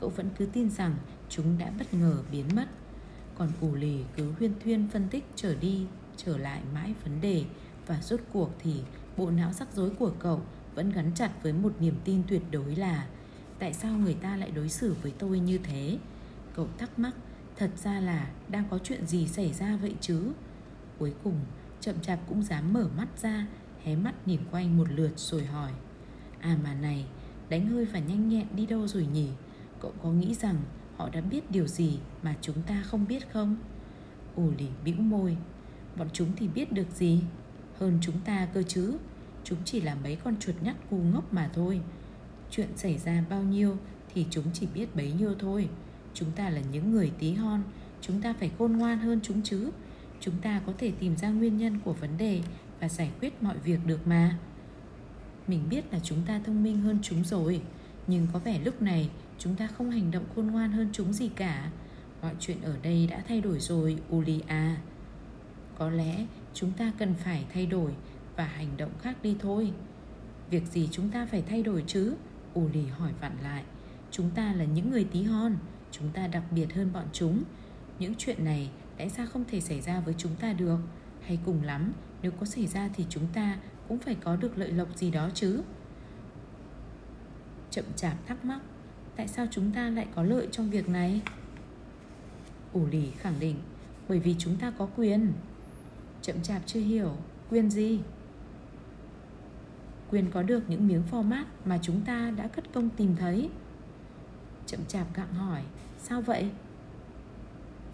cậu 0.00 0.08
vẫn 0.08 0.30
cứ 0.38 0.46
tin 0.46 0.70
rằng 0.70 0.96
chúng 1.28 1.58
đã 1.58 1.72
bất 1.78 1.94
ngờ 1.94 2.22
biến 2.32 2.44
mất 2.56 2.66
còn 3.34 3.52
ủ 3.60 3.74
lì 3.74 4.04
cứ 4.16 4.32
huyên 4.38 4.52
thuyên 4.64 4.88
phân 4.92 5.08
tích 5.08 5.24
trở 5.36 5.54
đi, 5.54 5.86
trở 6.16 6.38
lại 6.38 6.60
mãi 6.74 6.94
vấn 7.04 7.20
đề 7.20 7.44
và 7.86 8.00
rốt 8.02 8.20
cuộc 8.32 8.50
thì 8.58 8.74
bộ 9.16 9.30
não 9.30 9.52
rắc 9.52 9.68
rối 9.74 9.90
của 9.90 10.12
cậu 10.18 10.42
vẫn 10.74 10.90
gắn 10.90 11.10
chặt 11.14 11.30
với 11.42 11.52
một 11.52 11.72
niềm 11.80 11.94
tin 12.04 12.22
tuyệt 12.28 12.42
đối 12.50 12.76
là 12.76 13.06
tại 13.60 13.72
sao 13.72 13.92
người 13.92 14.14
ta 14.14 14.36
lại 14.36 14.50
đối 14.50 14.68
xử 14.68 14.94
với 15.02 15.12
tôi 15.18 15.38
như 15.38 15.58
thế 15.58 15.98
cậu 16.54 16.68
thắc 16.78 16.98
mắc 16.98 17.14
thật 17.56 17.70
ra 17.76 18.00
là 18.00 18.30
đang 18.48 18.64
có 18.70 18.78
chuyện 18.78 19.06
gì 19.06 19.26
xảy 19.26 19.52
ra 19.52 19.76
vậy 19.76 19.94
chứ 20.00 20.32
Cuối 21.00 21.14
cùng, 21.24 21.40
chậm 21.80 22.00
chạp 22.02 22.18
cũng 22.28 22.42
dám 22.42 22.72
mở 22.72 22.88
mắt 22.96 23.08
ra, 23.22 23.46
hé 23.82 23.96
mắt 23.96 24.28
nhìn 24.28 24.40
quanh 24.50 24.76
một 24.76 24.86
lượt 24.90 25.12
rồi 25.16 25.44
hỏi. 25.44 25.72
À 26.40 26.58
mà 26.64 26.74
này, 26.74 27.06
đánh 27.48 27.66
hơi 27.66 27.84
và 27.84 27.98
nhanh 27.98 28.28
nhẹn 28.28 28.46
đi 28.56 28.66
đâu 28.66 28.86
rồi 28.86 29.06
nhỉ? 29.12 29.28
Cậu 29.80 29.92
có 30.02 30.10
nghĩ 30.10 30.34
rằng 30.34 30.56
họ 30.96 31.08
đã 31.08 31.20
biết 31.20 31.50
điều 31.50 31.66
gì 31.66 31.98
mà 32.22 32.36
chúng 32.40 32.62
ta 32.62 32.82
không 32.82 33.06
biết 33.08 33.32
không? 33.32 33.56
Ồ 34.36 34.50
lì 34.58 34.66
bĩu 34.84 34.96
môi. 34.96 35.36
Bọn 35.96 36.08
chúng 36.12 36.28
thì 36.36 36.48
biết 36.48 36.72
được 36.72 36.90
gì? 36.94 37.22
Hơn 37.78 37.98
chúng 38.00 38.20
ta 38.24 38.48
cơ 38.54 38.62
chứ. 38.62 38.98
Chúng 39.44 39.58
chỉ 39.64 39.80
là 39.80 39.94
mấy 40.02 40.16
con 40.16 40.36
chuột 40.40 40.56
nhắt 40.62 40.76
ngu 40.92 40.98
ngốc 40.98 41.32
mà 41.32 41.50
thôi. 41.54 41.80
Chuyện 42.50 42.68
xảy 42.76 42.98
ra 42.98 43.24
bao 43.30 43.42
nhiêu 43.42 43.76
thì 44.14 44.26
chúng 44.30 44.44
chỉ 44.52 44.66
biết 44.74 44.96
bấy 44.96 45.12
nhiêu 45.12 45.34
thôi. 45.38 45.68
Chúng 46.14 46.30
ta 46.30 46.50
là 46.50 46.60
những 46.72 46.90
người 46.90 47.12
tí 47.18 47.32
hon, 47.32 47.62
chúng 48.00 48.22
ta 48.22 48.34
phải 48.40 48.50
khôn 48.58 48.72
ngoan 48.72 48.98
hơn 48.98 49.20
chúng 49.22 49.42
chứ. 49.42 49.70
Chúng 50.20 50.34
ta 50.42 50.60
có 50.66 50.72
thể 50.78 50.92
tìm 50.98 51.16
ra 51.16 51.28
nguyên 51.28 51.56
nhân 51.56 51.80
của 51.84 51.92
vấn 51.92 52.16
đề 52.18 52.40
và 52.80 52.88
giải 52.88 53.10
quyết 53.20 53.42
mọi 53.42 53.58
việc 53.64 53.78
được 53.86 54.06
mà. 54.06 54.38
Mình 55.46 55.60
biết 55.70 55.92
là 55.92 55.98
chúng 56.02 56.18
ta 56.26 56.40
thông 56.44 56.62
minh 56.62 56.80
hơn 56.80 56.98
chúng 57.02 57.24
rồi, 57.24 57.62
nhưng 58.06 58.26
có 58.32 58.38
vẻ 58.38 58.60
lúc 58.64 58.82
này 58.82 59.10
chúng 59.38 59.56
ta 59.56 59.66
không 59.66 59.90
hành 59.90 60.10
động 60.10 60.24
khôn 60.34 60.46
ngoan 60.46 60.72
hơn 60.72 60.88
chúng 60.92 61.12
gì 61.12 61.28
cả. 61.28 61.70
Mọi 62.22 62.34
chuyện 62.40 62.62
ở 62.62 62.76
đây 62.82 63.06
đã 63.06 63.22
thay 63.28 63.40
đổi 63.40 63.60
rồi, 63.60 63.98
Uli 64.14 64.40
à. 64.46 64.76
Có 65.78 65.90
lẽ 65.90 66.26
chúng 66.54 66.72
ta 66.72 66.92
cần 66.98 67.14
phải 67.14 67.44
thay 67.52 67.66
đổi 67.66 67.92
và 68.36 68.44
hành 68.44 68.76
động 68.76 68.90
khác 69.02 69.16
đi 69.22 69.36
thôi. 69.38 69.72
Việc 70.50 70.66
gì 70.66 70.88
chúng 70.92 71.10
ta 71.10 71.26
phải 71.26 71.42
thay 71.42 71.62
đổi 71.62 71.84
chứ? 71.86 72.14
Uli 72.58 72.86
hỏi 72.86 73.12
vặn 73.20 73.32
lại. 73.42 73.64
Chúng 74.10 74.30
ta 74.30 74.52
là 74.52 74.64
những 74.64 74.90
người 74.90 75.04
tí 75.04 75.22
hon, 75.22 75.56
chúng 75.90 76.10
ta 76.12 76.26
đặc 76.26 76.42
biệt 76.50 76.74
hơn 76.74 76.92
bọn 76.92 77.06
chúng. 77.12 77.42
Những 77.98 78.14
chuyện 78.18 78.44
này 78.44 78.70
lẽ 78.98 79.08
ra 79.08 79.26
không 79.26 79.44
thể 79.48 79.60
xảy 79.60 79.80
ra 79.80 80.00
với 80.00 80.14
chúng 80.18 80.36
ta 80.36 80.52
được. 80.52 80.78
Hay 81.20 81.38
cùng 81.44 81.62
lắm, 81.62 81.92
nếu 82.22 82.32
có 82.40 82.46
xảy 82.46 82.66
ra 82.66 82.88
thì 82.94 83.06
chúng 83.08 83.26
ta 83.32 83.58
cũng 83.88 83.98
phải 83.98 84.14
có 84.14 84.36
được 84.36 84.58
lợi 84.58 84.72
lộc 84.72 84.96
gì 84.96 85.10
đó 85.10 85.30
chứ. 85.34 85.62
Chậm 87.70 87.84
chạp 87.96 88.26
thắc 88.26 88.44
mắc, 88.44 88.60
tại 89.16 89.28
sao 89.28 89.46
chúng 89.50 89.72
ta 89.72 89.90
lại 89.90 90.06
có 90.14 90.22
lợi 90.22 90.48
trong 90.52 90.70
việc 90.70 90.88
này? 90.88 91.20
Ủ 92.72 92.86
lì 92.86 93.10
khẳng 93.10 93.40
định, 93.40 93.56
bởi 94.08 94.18
vì 94.18 94.34
chúng 94.38 94.56
ta 94.56 94.72
có 94.78 94.88
quyền. 94.96 95.32
Chậm 96.22 96.36
chạp 96.42 96.62
chưa 96.66 96.80
hiểu, 96.80 97.16
quyền 97.50 97.70
gì? 97.70 98.00
Quyền 100.10 100.30
có 100.30 100.42
được 100.42 100.62
những 100.68 100.88
miếng 100.88 101.02
format 101.10 101.44
mà 101.64 101.78
chúng 101.82 102.00
ta 102.00 102.32
đã 102.36 102.48
cất 102.48 102.72
công 102.72 102.88
tìm 102.88 103.16
thấy. 103.16 103.50
Chậm 104.66 104.80
chạp 104.88 105.14
gặng 105.14 105.34
hỏi, 105.34 105.62
sao 105.98 106.22
vậy? 106.22 106.50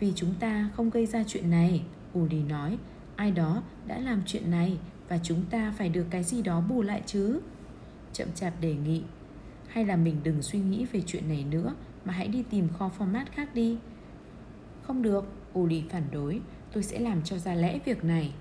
Vì 0.01 0.13
chúng 0.17 0.35
ta 0.41 0.71
không 0.77 0.91
gây 0.91 1.07
ra 1.07 1.25
chuyện 1.27 1.51
này, 1.51 1.83
ù 2.13 2.27
lì 2.31 2.43
nói, 2.43 2.79
ai 3.17 3.31
đó 3.31 3.63
đã 3.87 3.99
làm 3.99 4.23
chuyện 4.27 4.51
này 4.51 4.79
và 5.09 5.19
chúng 5.23 5.45
ta 5.51 5.75
phải 5.79 5.89
được 5.89 6.07
cái 6.11 6.25
gì 6.25 6.43
đó 6.43 6.61
bù 6.61 6.83
lại 6.83 7.03
chứ. 7.07 7.41
Chậm 8.13 8.29
chạp 8.35 8.61
đề 8.61 8.75
nghị, 8.75 9.03
hay 9.69 9.85
là 9.85 9.97
mình 9.97 10.17
đừng 10.23 10.43
suy 10.43 10.59
nghĩ 10.59 10.85
về 10.93 11.03
chuyện 11.07 11.29
này 11.29 11.45
nữa 11.51 11.75
mà 12.05 12.13
hãy 12.13 12.29
đi 12.29 12.45
tìm 12.51 12.69
kho 12.79 12.91
format 12.99 13.25
khác 13.33 13.55
đi. 13.55 13.79
Không 14.83 15.03
được, 15.03 15.25
Uli 15.59 15.83
phản 15.91 16.03
đối, 16.13 16.41
tôi 16.73 16.83
sẽ 16.83 16.99
làm 16.99 17.23
cho 17.23 17.39
ra 17.39 17.55
lẽ 17.55 17.79
việc 17.85 18.05
này. 18.05 18.33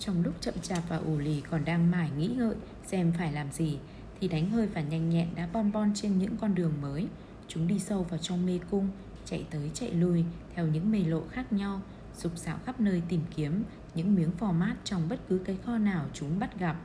Trong 0.00 0.22
lúc 0.22 0.34
chậm 0.40 0.54
chạp 0.62 0.88
và 0.88 0.96
ủ 0.96 1.18
lì 1.18 1.40
còn 1.50 1.64
đang 1.64 1.90
mải 1.90 2.10
nghĩ 2.18 2.26
ngợi 2.26 2.54
xem 2.86 3.12
phải 3.18 3.32
làm 3.32 3.52
gì 3.52 3.78
thì 4.20 4.28
đánh 4.28 4.50
hơi 4.50 4.66
và 4.66 4.80
nhanh 4.80 5.10
nhẹn 5.10 5.28
đã 5.34 5.48
bon 5.52 5.72
bon 5.72 5.92
trên 5.94 6.18
những 6.18 6.36
con 6.36 6.54
đường 6.54 6.72
mới. 6.82 7.06
Chúng 7.48 7.66
đi 7.66 7.78
sâu 7.78 8.02
vào 8.02 8.18
trong 8.18 8.46
mê 8.46 8.60
cung, 8.70 8.88
chạy 9.24 9.44
tới 9.50 9.70
chạy 9.74 9.90
lui 9.90 10.24
theo 10.54 10.66
những 10.66 10.92
mê 10.92 10.98
lộ 10.98 11.22
khác 11.30 11.52
nhau, 11.52 11.80
sục 12.14 12.32
sạo 12.36 12.58
khắp 12.66 12.80
nơi 12.80 13.02
tìm 13.08 13.20
kiếm 13.36 13.64
những 13.94 14.14
miếng 14.14 14.30
format 14.38 14.74
trong 14.84 15.08
bất 15.08 15.20
cứ 15.28 15.38
cái 15.38 15.56
kho 15.64 15.78
nào 15.78 16.06
chúng 16.12 16.38
bắt 16.38 16.58
gặp. 16.58 16.80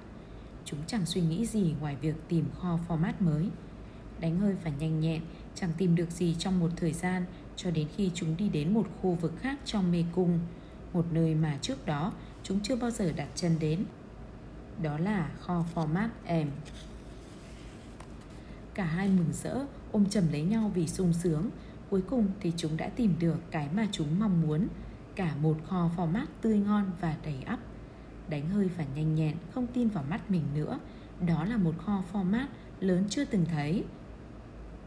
Chúng 0.65 0.79
chẳng 0.87 1.05
suy 1.05 1.21
nghĩ 1.21 1.45
gì 1.45 1.73
ngoài 1.79 1.95
việc 2.01 2.15
tìm 2.27 2.45
kho 2.59 2.79
format 2.87 3.13
mới. 3.19 3.49
Đánh 4.19 4.39
hơi 4.39 4.55
và 4.63 4.71
nhanh 4.79 4.99
nhẹn, 4.99 5.21
chẳng 5.55 5.71
tìm 5.77 5.95
được 5.95 6.11
gì 6.11 6.35
trong 6.39 6.59
một 6.59 6.69
thời 6.75 6.93
gian 6.93 7.25
cho 7.55 7.71
đến 7.71 7.87
khi 7.95 8.11
chúng 8.13 8.37
đi 8.37 8.49
đến 8.49 8.73
một 8.73 8.87
khu 9.01 9.13
vực 9.13 9.33
khác 9.39 9.59
trong 9.65 9.91
mê 9.91 10.03
cung, 10.15 10.39
một 10.93 11.05
nơi 11.11 11.35
mà 11.35 11.57
trước 11.61 11.85
đó 11.85 12.13
chúng 12.45 12.59
chưa 12.59 12.75
bao 12.75 12.91
giờ 12.91 13.11
đặt 13.11 13.27
chân 13.35 13.55
đến. 13.59 13.85
Đó 14.81 14.97
là 14.97 15.29
kho 15.39 15.65
format 15.75 16.09
em. 16.25 16.51
Cả 18.73 18.85
hai 18.85 19.09
mừng 19.09 19.33
rỡ, 19.33 19.65
ôm 19.91 20.05
chầm 20.09 20.31
lấy 20.31 20.41
nhau 20.41 20.71
vì 20.75 20.87
sung 20.87 21.13
sướng. 21.13 21.49
Cuối 21.89 22.01
cùng 22.01 22.27
thì 22.39 22.53
chúng 22.57 22.77
đã 22.77 22.89
tìm 22.89 23.15
được 23.19 23.37
cái 23.51 23.69
mà 23.75 23.87
chúng 23.91 24.19
mong 24.19 24.41
muốn, 24.41 24.67
cả 25.15 25.35
một 25.41 25.57
kho 25.67 25.89
format 25.97 26.25
tươi 26.41 26.57
ngon 26.57 26.91
và 27.01 27.17
đầy 27.23 27.43
ắp. 27.45 27.59
Đánh 28.29 28.49
hơi 28.49 28.67
và 28.77 28.85
nhanh 28.95 29.15
nhẹn, 29.15 29.37
không 29.53 29.67
tin 29.67 29.87
vào 29.87 30.03
mắt 30.09 30.31
mình 30.31 30.43
nữa. 30.55 30.79
Đó 31.27 31.45
là 31.45 31.57
một 31.57 31.73
kho 31.85 32.03
format 32.13 32.45
lớn 32.79 33.05
chưa 33.09 33.25
từng 33.25 33.45
thấy. 33.45 33.83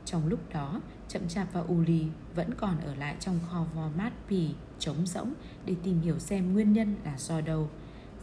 Trong 0.05 0.27
lúc 0.27 0.41
đó, 0.53 0.81
chậm 1.09 1.29
chạp 1.29 1.53
và 1.53 1.61
Uli 1.61 2.07
vẫn 2.35 2.55
còn 2.55 2.81
ở 2.81 2.95
lại 2.95 3.17
trong 3.21 3.39
kho 3.51 3.67
format 3.75 4.11
P 4.11 4.55
trống 4.79 5.07
rỗng 5.07 5.33
để 5.67 5.75
tìm 5.83 6.01
hiểu 6.01 6.19
xem 6.19 6.53
nguyên 6.53 6.73
nhân 6.73 6.97
là 7.05 7.19
do 7.19 7.41
đâu. 7.41 7.69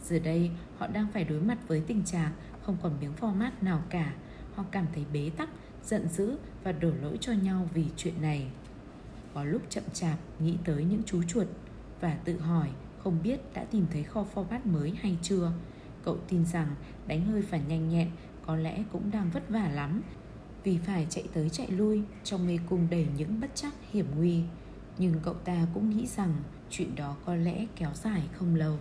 Giờ 0.04 0.18
đây, 0.18 0.50
họ 0.78 0.86
đang 0.86 1.06
phải 1.12 1.24
đối 1.24 1.40
mặt 1.40 1.58
với 1.68 1.82
tình 1.86 2.04
trạng 2.04 2.32
không 2.62 2.76
còn 2.82 2.92
miếng 3.00 3.12
format 3.20 3.50
nào 3.60 3.82
cả. 3.90 4.14
Họ 4.54 4.64
cảm 4.70 4.86
thấy 4.94 5.04
bế 5.12 5.30
tắc, 5.36 5.48
giận 5.84 6.08
dữ 6.08 6.36
và 6.64 6.72
đổ 6.72 6.90
lỗi 7.02 7.18
cho 7.20 7.32
nhau 7.32 7.68
vì 7.74 7.84
chuyện 7.96 8.22
này. 8.22 8.46
Có 9.34 9.44
lúc 9.44 9.62
chậm 9.68 9.84
chạp 9.92 10.18
nghĩ 10.38 10.56
tới 10.64 10.84
những 10.84 11.02
chú 11.06 11.22
chuột 11.22 11.46
và 12.00 12.18
tự 12.24 12.38
hỏi 12.38 12.68
không 12.98 13.18
biết 13.22 13.40
đã 13.54 13.64
tìm 13.64 13.86
thấy 13.92 14.02
kho 14.02 14.24
format 14.34 14.60
mới 14.64 14.90
hay 14.90 15.18
chưa. 15.22 15.52
Cậu 16.04 16.18
tin 16.28 16.44
rằng 16.44 16.74
đánh 17.06 17.26
hơi 17.26 17.42
và 17.42 17.58
nhanh 17.58 17.88
nhẹn 17.88 18.10
có 18.46 18.56
lẽ 18.56 18.84
cũng 18.92 19.10
đang 19.10 19.30
vất 19.30 19.48
vả 19.48 19.68
lắm 19.68 20.02
vì 20.64 20.78
phải 20.78 21.06
chạy 21.10 21.24
tới 21.32 21.50
chạy 21.50 21.70
lui 21.70 22.02
trong 22.24 22.46
mê 22.46 22.58
cung 22.68 22.86
đầy 22.90 23.06
những 23.16 23.40
bất 23.40 23.50
chắc 23.54 23.74
hiểm 23.92 24.06
nguy. 24.16 24.42
Nhưng 24.98 25.14
cậu 25.22 25.34
ta 25.34 25.66
cũng 25.74 25.90
nghĩ 25.90 26.06
rằng 26.06 26.34
chuyện 26.70 26.94
đó 26.94 27.16
có 27.24 27.34
lẽ 27.34 27.66
kéo 27.76 27.90
dài 27.94 28.22
không 28.38 28.54
lâu. 28.54 28.78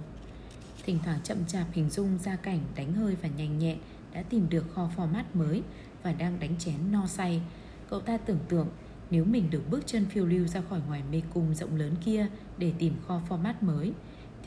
Thỉnh 0.83 0.99
thoảng 1.05 1.19
chậm 1.23 1.37
chạp 1.47 1.67
hình 1.71 1.89
dung 1.89 2.17
ra 2.17 2.35
cảnh 2.35 2.59
đánh 2.75 2.93
hơi 2.93 3.15
và 3.21 3.29
nhanh 3.37 3.59
nhẹn 3.59 3.77
đã 4.13 4.23
tìm 4.29 4.49
được 4.49 4.65
kho 4.75 4.89
format 4.95 5.23
mới 5.33 5.63
và 6.03 6.13
đang 6.13 6.39
đánh 6.39 6.55
chén 6.59 6.75
no 6.91 7.07
say. 7.07 7.41
Cậu 7.89 7.99
ta 7.99 8.17
tưởng 8.17 8.39
tượng 8.49 8.67
nếu 9.11 9.25
mình 9.25 9.49
được 9.49 9.61
bước 9.69 9.83
chân 9.85 10.05
phiêu 10.05 10.25
lưu 10.25 10.47
ra 10.47 10.61
khỏi 10.69 10.81
ngoài 10.87 11.03
mê 11.11 11.21
cung 11.33 11.55
rộng 11.55 11.75
lớn 11.75 11.95
kia 12.05 12.27
để 12.57 12.73
tìm 12.77 12.93
kho 13.07 13.21
format 13.29 13.53
mới 13.61 13.93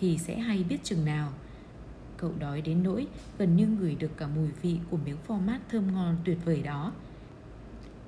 thì 0.01 0.19
sẽ 0.19 0.39
hay 0.39 0.65
biết 0.65 0.79
chừng 0.85 1.05
nào. 1.05 1.33
Cậu 2.17 2.33
đói 2.39 2.61
đến 2.61 2.83
nỗi 2.83 3.07
gần 3.39 3.57
như 3.57 3.67
ngửi 3.67 3.95
được 3.95 4.17
cả 4.17 4.27
mùi 4.27 4.49
vị 4.63 4.79
của 4.91 4.97
miếng 4.97 5.17
format 5.27 5.59
thơm 5.71 5.93
ngon 5.95 6.17
tuyệt 6.25 6.39
vời 6.45 6.63
đó. 6.63 6.93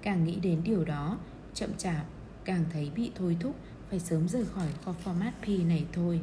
Càng 0.03 0.25
nghĩ 0.25 0.37
đến 0.37 0.61
điều 0.64 0.85
đó, 0.85 1.18
chậm 1.55 1.70
chạp, 1.79 2.07
càng 2.50 2.64
thấy 2.72 2.90
bị 2.94 3.10
thôi 3.14 3.36
thúc 3.40 3.56
phải 3.90 3.98
sớm 3.98 4.28
rời 4.28 4.44
khỏi 4.44 4.68
kho 4.84 4.94
format 5.04 5.30
P 5.42 5.68
này 5.68 5.84
thôi. 5.92 6.20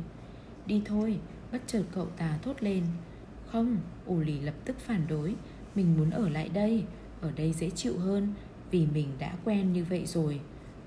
Đi 0.65 0.81
thôi, 0.85 1.19
bất 1.51 1.61
chợt 1.67 1.83
cậu 1.93 2.05
ta 2.05 2.39
thốt 2.41 2.53
lên. 2.59 2.83
Không, 3.51 3.77
ủ 4.05 4.19
lì 4.19 4.39
lập 4.39 4.53
tức 4.65 4.79
phản 4.79 5.01
đối, 5.07 5.35
mình 5.75 5.97
muốn 5.97 6.09
ở 6.09 6.29
lại 6.29 6.49
đây, 6.49 6.83
ở 7.21 7.31
đây 7.31 7.53
dễ 7.53 7.69
chịu 7.69 7.99
hơn 7.99 8.33
vì 8.71 8.85
mình 8.85 9.07
đã 9.19 9.35
quen 9.45 9.73
như 9.73 9.85
vậy 9.89 10.05
rồi. 10.05 10.39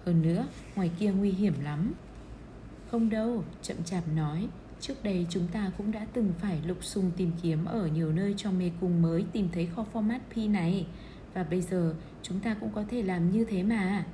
Hơn 0.07 0.23
nữa, 0.23 0.47
ngoài 0.77 0.91
kia 0.99 1.13
nguy 1.13 1.31
hiểm 1.31 1.55
lắm. 1.63 1.93
Không 2.91 3.11
đâu, 3.11 3.45
chậm 3.63 3.77
chạp 3.85 4.09
nói, 4.17 4.49
trước 4.81 5.03
đây 5.03 5.27
chúng 5.31 5.49
ta 5.49 5.73
cũng 5.79 5.93
đã 5.93 6.07
từng 6.13 6.33
phải 6.39 6.59
lục 6.67 6.85
sùng 6.85 7.11
tìm 7.17 7.31
kiếm 7.43 7.65
ở 7.65 7.87
nhiều 7.87 8.13
nơi 8.13 8.35
trong 8.37 8.59
mê 8.59 8.71
cung 8.81 9.03
mới 9.03 9.25
tìm 9.33 9.49
thấy 9.53 9.67
kho 9.67 9.85
format 9.93 10.21
P 10.35 10.37
này. 10.51 10.87
Và 11.35 11.45
bây 11.45 11.61
giờ 11.61 11.95
chúng 12.23 12.41
ta 12.41 12.55
cũng 12.55 12.71
có 12.75 12.85
thể 12.91 13.03
làm 13.03 13.31
như 13.31 13.45
thế 13.45 13.63
mà 13.63 14.05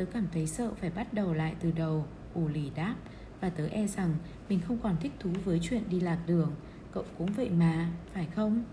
Tớ 0.00 0.06
cảm 0.06 0.26
thấy 0.32 0.46
sợ 0.46 0.74
phải 0.80 0.90
bắt 0.90 1.14
đầu 1.14 1.34
lại 1.34 1.54
từ 1.60 1.70
đầu 1.70 2.06
ủ 2.34 2.48
lì 2.48 2.70
đáp 2.74 2.94
Và 3.40 3.50
tớ 3.50 3.66
e 3.66 3.86
rằng 3.86 4.14
mình 4.48 4.60
không 4.60 4.78
còn 4.78 4.96
thích 5.00 5.12
thú 5.18 5.30
với 5.44 5.60
chuyện 5.62 5.82
đi 5.90 6.00
lạc 6.00 6.18
đường. 6.26 6.52
Cậu 6.92 7.04
cũng 7.18 7.32
vậy 7.32 7.50
mà, 7.50 7.90
phải 8.14 8.26
không? 8.26 8.64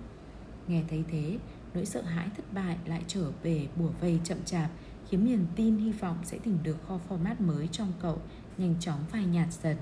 Nghe 0.67 0.83
thấy 0.89 1.03
thế, 1.11 1.37
nỗi 1.73 1.85
sợ 1.85 2.01
hãi 2.01 2.27
thất 2.37 2.53
bại 2.53 2.77
lại 2.85 3.03
trở 3.07 3.31
về 3.43 3.67
bùa 3.75 3.89
vây 4.01 4.19
chậm 4.23 4.37
chạp 4.45 4.71
Khiến 5.09 5.25
niềm 5.25 5.45
tin 5.55 5.77
hy 5.77 5.91
vọng 5.91 6.17
sẽ 6.23 6.37
tìm 6.37 6.57
được 6.63 6.77
kho 6.87 6.99
format 7.09 7.35
mới 7.39 7.67
trong 7.67 7.93
cậu 8.01 8.21
Nhanh 8.57 8.75
chóng 8.79 8.99
phai 9.09 9.25
nhạt 9.25 9.47
dần. 9.63 9.77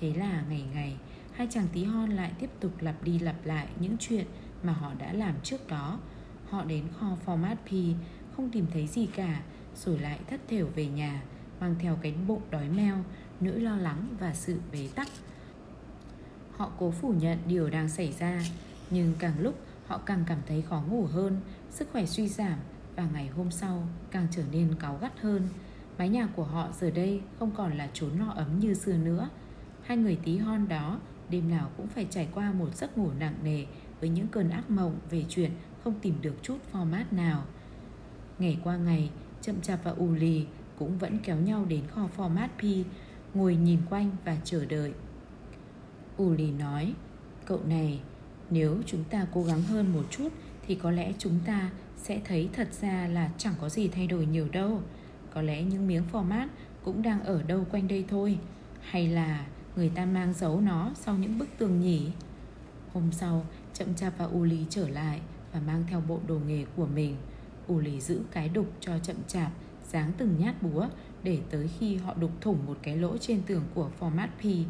Thế 0.00 0.14
là 0.14 0.44
ngày 0.48 0.64
ngày 0.74 0.96
Hai 1.32 1.48
chàng 1.50 1.66
tí 1.72 1.84
hon 1.84 2.10
lại 2.10 2.32
tiếp 2.38 2.50
tục 2.60 2.72
lặp 2.80 3.02
đi 3.02 3.18
lặp 3.18 3.46
lại 3.46 3.68
những 3.80 3.96
chuyện 4.00 4.26
mà 4.62 4.72
họ 4.72 4.94
đã 4.98 5.12
làm 5.12 5.34
trước 5.42 5.68
đó. 5.68 5.98
Họ 6.48 6.64
đến 6.64 6.84
kho 6.98 7.16
format 7.26 7.56
P 7.56 7.98
Không 8.36 8.50
tìm 8.50 8.66
thấy 8.72 8.86
gì 8.86 9.06
cả 9.06 9.42
rồi 9.84 9.98
lại 9.98 10.20
thất 10.26 10.40
thểu 10.48 10.66
về 10.74 10.86
nhà 10.86 11.22
Mang 11.60 11.74
theo 11.78 11.98
cánh 12.02 12.26
bụng 12.26 12.42
đói 12.50 12.68
meo 12.68 12.96
Nỗi 13.40 13.60
lo 13.60 13.76
lắng 13.76 14.08
và 14.20 14.34
sự 14.34 14.60
bế 14.72 14.88
tắc. 14.94 15.08
Họ 16.56 16.70
cố 16.78 16.90
phủ 16.90 17.12
nhận 17.12 17.38
điều 17.46 17.70
đang 17.70 17.88
xảy 17.88 18.12
ra 18.12 18.40
Nhưng 18.90 19.14
càng 19.18 19.40
lúc 19.40 19.58
họ 19.86 19.98
càng 19.98 20.24
cảm 20.26 20.38
thấy 20.46 20.62
khó 20.62 20.82
ngủ 20.88 21.06
hơn 21.06 21.40
Sức 21.70 21.88
khỏe 21.92 22.06
suy 22.06 22.28
giảm 22.28 22.58
Và 22.96 23.06
ngày 23.12 23.28
hôm 23.28 23.50
sau 23.50 23.88
càng 24.10 24.26
trở 24.30 24.42
nên 24.52 24.74
cáu 24.80 24.98
gắt 25.00 25.20
hơn. 25.20 25.48
Mái 25.98 26.08
nhà 26.08 26.28
của 26.36 26.44
họ 26.44 26.68
giờ 26.80 26.90
đây 26.90 27.20
không 27.38 27.50
còn 27.56 27.78
là 27.78 27.88
chốn 27.92 28.10
no 28.18 28.30
ấm 28.30 28.58
như 28.58 28.74
xưa 28.74 28.96
nữa. 28.96 29.28
Hai 29.82 29.96
người 29.96 30.18
tí 30.24 30.36
hon 30.38 30.68
đó 30.68 31.00
đêm 31.28 31.50
nào 31.50 31.70
cũng 31.76 31.86
phải 31.86 32.06
trải 32.10 32.28
qua 32.34 32.52
một 32.52 32.76
giấc 32.76 32.98
ngủ 32.98 33.10
nặng 33.18 33.34
nề 33.42 33.64
với 34.00 34.08
những 34.08 34.28
cơn 34.28 34.50
ác 34.50 34.70
mộng 34.70 34.98
về 35.10 35.24
chuyện 35.28 35.50
không 35.84 35.94
tìm 36.00 36.14
được 36.22 36.34
chút 36.42 36.58
format 36.72 37.04
nào. 37.10 37.44
Ngày 38.38 38.58
qua 38.64 38.76
ngày, 38.76 39.10
Chậm 39.46 39.60
Chạp 39.60 39.84
và 39.84 39.90
ù 39.90 40.12
lì 40.12 40.46
cũng 40.78 40.98
vẫn 40.98 41.18
kéo 41.18 41.36
nhau 41.36 41.64
đến 41.68 41.86
kho 41.86 42.08
format 42.16 42.48
P, 42.48 42.86
ngồi 43.34 43.56
nhìn 43.56 43.78
quanh 43.90 44.10
và 44.24 44.36
chờ 44.44 44.64
đợi. 44.64 44.92
ù 46.16 46.32
lì 46.32 46.50
nói, 46.50 46.94
cậu 47.44 47.60
này, 47.68 48.00
nếu 48.50 48.76
chúng 48.86 49.04
ta 49.04 49.26
cố 49.34 49.42
gắng 49.42 49.62
hơn 49.62 49.92
một 49.92 50.02
chút 50.10 50.28
thì 50.66 50.74
có 50.74 50.90
lẽ 50.90 51.12
chúng 51.18 51.38
ta 51.46 51.70
sẽ 51.96 52.20
thấy 52.24 52.48
thật 52.52 52.68
ra 52.80 53.08
là 53.08 53.30
chẳng 53.38 53.54
có 53.60 53.68
gì 53.68 53.88
thay 53.88 54.06
đổi 54.06 54.26
nhiều 54.26 54.48
đâu. 54.52 54.82
Có 55.34 55.42
lẽ 55.42 55.62
những 55.62 55.88
miếng 55.88 56.04
format 56.12 56.46
cũng 56.84 57.02
đang 57.02 57.24
ở 57.24 57.42
đâu 57.42 57.66
quanh 57.70 57.88
đây 57.88 58.04
thôi. 58.08 58.38
Hay 58.80 59.08
là 59.08 59.46
người 59.76 59.88
ta 59.88 60.04
mang 60.04 60.34
giấu 60.34 60.60
nó 60.60 60.90
sau 60.94 61.16
những 61.16 61.38
bức 61.38 61.48
tường 61.58 61.80
nhỉ? 61.80 62.10
Hôm 62.92 63.12
sau, 63.12 63.46
Chậm 63.74 63.94
Chạp 63.94 64.18
và 64.18 64.24
U 64.24 64.42
Lý 64.42 64.66
trở 64.70 64.88
lại 64.88 65.20
và 65.52 65.60
mang 65.60 65.84
theo 65.90 66.00
bộ 66.00 66.20
đồ 66.26 66.38
nghề 66.46 66.64
của 66.76 66.86
mình 66.86 67.16
ủ 67.68 67.78
lì 67.78 68.00
giữ 68.00 68.20
cái 68.30 68.48
đục 68.48 68.66
cho 68.80 68.98
Chậm 68.98 69.16
Chạp, 69.28 69.52
dáng 69.88 70.12
từng 70.18 70.36
nhát 70.38 70.62
búa 70.62 70.86
để 71.22 71.40
tới 71.50 71.70
khi 71.78 71.96
họ 71.96 72.14
đục 72.14 72.30
thủng 72.40 72.66
một 72.66 72.78
cái 72.82 72.96
lỗ 72.96 73.16
trên 73.18 73.42
tường 73.46 73.62
của 73.74 73.90
format 74.00 74.28
P. 74.28 74.68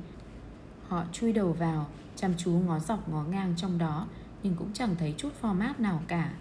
Họ 0.89 1.05
chui 1.13 1.33
đầu 1.33 1.53
vào, 1.53 1.87
chăm 2.17 2.35
chú 2.37 2.51
ngó 2.51 2.79
dọc 2.79 3.09
ngó 3.09 3.25
ngang 3.25 3.55
trong 3.57 3.79
đó 3.79 4.07
nhưng 4.43 4.55
cũng 4.55 4.73
chẳng 4.73 4.97
thấy 4.99 5.15
chút 5.17 5.33
format 5.43 5.75
nào 5.79 6.03
cả. 6.09 6.33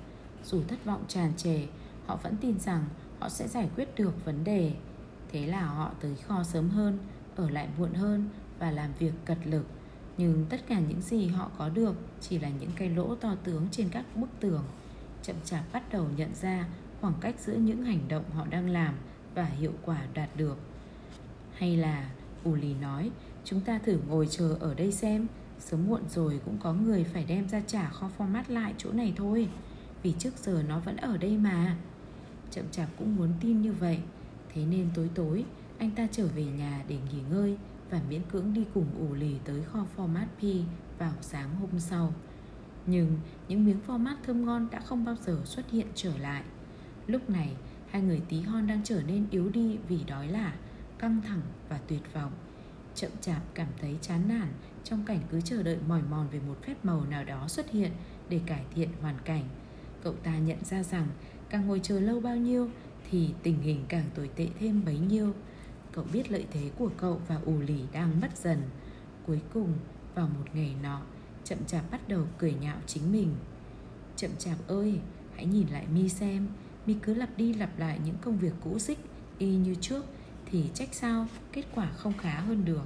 Dù 0.44 0.64
thất 0.68 0.86
vọng 0.86 1.04
tràn 1.08 1.34
trề, 1.38 1.68
họ 2.06 2.16
vẫn 2.16 2.36
tin 2.42 2.60
rằng 2.60 2.86
họ 3.20 3.30
sẽ 3.30 3.48
giải 3.48 3.70
quyết 3.76 3.90
được 3.98 4.26
vấn 4.26 4.44
đề. 4.44 4.74
Thế 5.32 5.46
là 5.46 5.66
họ 5.66 5.92
tới 6.02 6.16
kho 6.16 6.44
sớm 6.44 6.70
hơn, 6.70 6.98
ở 7.36 7.50
lại 7.50 7.68
muộn 7.78 7.94
hơn 7.94 8.30
và 8.60 8.72
làm 8.72 8.90
việc 9.00 9.14
cật 9.26 9.38
lực. 9.46 9.66
Nhưng 10.18 10.46
tất 10.50 10.68
cả 10.68 10.80
những 10.80 11.02
gì 11.02 11.28
họ 11.28 11.52
có 11.58 11.70
được 11.70 11.96
chỉ 12.22 12.40
là 12.40 12.50
những 12.50 12.72
cái 12.76 12.90
lỗ 12.90 13.16
to 13.16 13.36
tướng 13.44 13.68
trên 13.72 13.90
các 13.90 14.06
bức 14.16 14.30
tường. 14.40 14.64
Chậm 15.26 15.36
chạp 15.46 15.74
bắt 15.74 15.84
đầu 15.92 16.08
nhận 16.18 16.36
ra 16.42 16.68
khoảng 17.02 17.14
cách 17.22 17.36
giữa 17.40 17.54
những 17.54 17.84
hành 17.84 18.08
động 18.08 18.24
họ 18.34 18.46
đang 18.50 18.70
làm 18.70 18.96
và 19.36 19.46
hiệu 19.46 19.74
quả 19.86 20.02
đạt 20.14 20.30
được. 20.38 20.58
Hay 21.54 21.78
là, 21.78 22.10
Ù 22.44 22.56
Lì 22.56 22.74
nói, 22.74 23.12
chúng 23.44 23.62
ta 23.62 23.80
thử 23.80 24.00
ngồi 24.08 24.28
chờ 24.32 24.58
ở 24.60 24.74
đây 24.74 24.92
xem, 24.92 25.28
sớm 25.60 25.88
muộn 25.88 26.02
rồi 26.10 26.40
cũng 26.46 26.58
có 26.58 26.74
người 26.74 27.04
phải 27.04 27.26
đem 27.26 27.50
ra 27.50 27.62
trả 27.68 27.90
kho 27.90 28.10
format 28.18 28.44
lại 28.48 28.74
chỗ 28.78 28.92
này 28.92 29.14
thôi, 29.16 29.50
vì 30.04 30.14
trước 30.20 30.38
giờ 30.38 30.64
nó 30.68 30.80
vẫn 30.80 30.98
ở 30.98 31.18
đây 31.18 31.38
mà. 31.38 31.78
Chậm 32.52 32.66
chạp 32.72 32.90
cũng 32.98 33.16
muốn 33.16 33.30
tin 33.42 33.62
như 33.62 33.74
vậy, 33.74 34.00
thế 34.54 34.66
nên 34.66 34.90
tối 34.96 35.10
tối 35.16 35.46
anh 35.78 35.92
ta 35.92 36.08
trở 36.12 36.28
về 36.28 36.46
nhà 36.46 36.84
để 36.88 36.98
nghỉ 37.12 37.20
ngơi 37.32 37.58
và 37.90 38.02
miễn 38.10 38.22
cưỡng 38.32 38.54
đi 38.54 38.66
cùng 38.74 38.88
ủ 39.00 39.14
lì 39.14 39.36
tới 39.46 39.64
kho 39.64 39.86
format 39.98 40.26
P 40.40 40.68
vào 41.00 41.14
sáng 41.22 41.56
hôm 41.56 41.80
sau. 41.80 42.14
Nhưng 42.86 43.18
những 43.48 43.66
miếng 43.66 43.80
format 43.88 44.16
thơm 44.24 44.46
ngon 44.46 44.68
đã 44.72 44.80
không 44.80 45.06
bao 45.06 45.16
giờ 45.16 45.42
xuất 45.46 45.72
hiện 45.72 45.88
trở 45.96 46.18
lại. 46.18 46.44
Lúc 47.08 47.30
này, 47.30 47.56
hai 47.90 48.02
người 48.02 48.22
tí 48.30 48.42
hon 48.42 48.68
đang 48.68 48.82
trở 48.84 49.02
nên 49.08 49.26
yếu 49.32 49.50
đi 49.50 49.78
vì 49.88 50.00
đói 50.08 50.28
lả, 50.28 50.56
căng 51.00 51.22
thẳng 51.22 51.42
và 51.70 51.80
tuyệt 51.88 52.14
vọng. 52.14 52.32
Chậm 52.96 53.12
chạp 53.22 53.42
cảm 53.54 53.68
thấy 53.82 53.98
chán 54.02 54.22
nản 54.28 54.48
trong 54.84 55.06
cảnh 55.06 55.20
cứ 55.32 55.42
chờ 55.42 55.64
đợi 55.64 55.78
mỏi 55.88 56.02
mòn 56.10 56.28
về 56.32 56.40
một 56.48 56.58
phép 56.66 56.86
màu 56.86 57.06
nào 57.06 57.24
đó 57.24 57.48
xuất 57.48 57.72
hiện 57.72 57.92
để 58.30 58.40
cải 58.46 58.66
thiện 58.76 58.90
hoàn 59.02 59.16
cảnh. 59.26 59.44
Cậu 60.04 60.14
ta 60.14 60.38
nhận 60.38 60.66
ra 60.66 60.84
rằng 60.84 61.08
càng 61.50 61.68
ngồi 61.68 61.80
chờ 61.84 62.00
lâu 62.00 62.20
bao 62.20 62.36
nhiêu 62.36 62.70
thì 63.10 63.30
tình 63.44 63.62
hình 63.62 63.86
càng 63.88 64.06
tồi 64.16 64.30
tệ 64.36 64.48
thêm 64.60 64.86
bấy 64.86 65.00
nhiêu. 65.00 65.34
Cậu 65.92 66.06
biết 66.14 66.32
lợi 66.32 66.46
thế 66.52 66.72
của 66.78 66.90
cậu 66.98 67.22
và 67.28 67.40
ù 67.46 67.60
lì 67.60 67.80
đang 67.94 68.22
mất 68.22 68.38
dần 68.38 68.62
Cuối 69.28 69.42
cùng 69.54 69.74
vào 70.16 70.28
một 70.28 70.46
ngày 70.54 70.76
nọ 70.84 71.02
Chậm 71.46 71.66
chạp 71.68 71.92
bắt 71.92 72.08
đầu 72.08 72.24
cười 72.38 72.54
nhạo 72.54 72.78
chính 72.88 73.12
mình. 73.12 73.36
Chậm 74.16 74.32
chạp 74.38 74.58
ơi, 74.68 75.00
Hãy 75.36 75.46
nhìn 75.46 75.68
lại 75.68 75.86
mi 75.94 76.10
xem. 76.10 76.48
Mi 76.86 76.96
cứ 77.02 77.14
lặp 77.14 77.30
đi 77.38 77.54
lặp 77.54 77.80
lại 77.80 78.00
những 78.06 78.16
công 78.22 78.38
việc 78.38 78.54
cũ 78.64 78.80
xích, 78.80 79.00
Y 79.38 79.56
như 79.56 79.76
trước, 79.82 80.06
Thì 80.46 80.64
trách 80.74 80.94
sao? 80.94 81.28
Kết 81.52 81.64
quả 81.76 81.92
không 81.92 82.14
khá 82.18 82.40
hơn 82.40 82.66
được. 82.66 82.84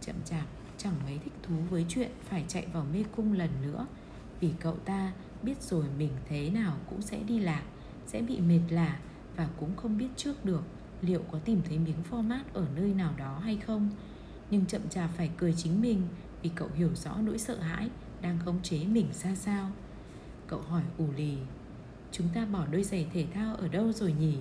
Chậm 0.00 0.16
chạp, 0.24 0.46
chẳng 0.78 0.94
mấy 1.04 1.18
thích 1.24 1.32
thú 1.42 1.54
với 1.70 1.86
chuyện 1.88 2.10
Phải 2.28 2.44
chạy 2.48 2.66
vào 2.72 2.86
mê 2.92 3.04
cung 3.16 3.32
lần 3.32 3.50
nữa. 3.62 3.86
Vì 4.40 4.50
cậu 4.60 4.76
ta 4.76 5.12
biết 5.42 5.62
rồi 5.62 5.84
mình 5.98 6.12
thế 6.28 6.50
nào 6.50 6.76
cũng 6.90 7.02
sẽ 7.02 7.18
đi 7.22 7.40
lạc, 7.40 7.62
Sẽ 8.06 8.22
bị 8.22 8.40
mệt 8.40 8.60
lả 8.70 8.98
Và 9.36 9.48
cũng 9.60 9.76
không 9.76 9.98
biết 9.98 10.08
trước 10.16 10.44
được 10.44 10.62
liệu 11.02 11.22
có 11.32 11.38
tìm 11.38 11.60
thấy 11.68 11.78
miếng 11.78 12.02
format 12.10 12.42
ở 12.52 12.66
nơi 12.76 12.94
nào 12.94 13.14
đó 13.18 13.38
hay 13.38 13.56
không. 13.56 13.90
Nhưng 14.50 14.66
chậm 14.66 14.88
chạp 14.90 15.10
phải 15.16 15.30
cười 15.36 15.54
chính 15.56 15.80
mình 15.80 16.02
vì 16.46 16.52
cậu 16.54 16.68
hiểu 16.74 16.90
rõ 16.94 17.16
nỗi 17.22 17.38
sợ 17.38 17.58
hãi 17.58 17.90
đang 18.22 18.38
khống 18.44 18.62
chế 18.62 18.84
mình 18.84 19.06
ra 19.12 19.34
sao? 19.34 19.70
Cậu 20.46 20.60
hỏi 20.60 20.82
ủ 20.98 21.06
lì, 21.16 21.36
chúng 22.12 22.28
ta 22.34 22.46
bỏ 22.46 22.66
đôi 22.70 22.82
giày 22.82 23.08
thể 23.12 23.26
thao 23.34 23.56
ở 23.56 23.68
đâu 23.68 23.92
rồi 23.92 24.12
nhỉ? 24.20 24.36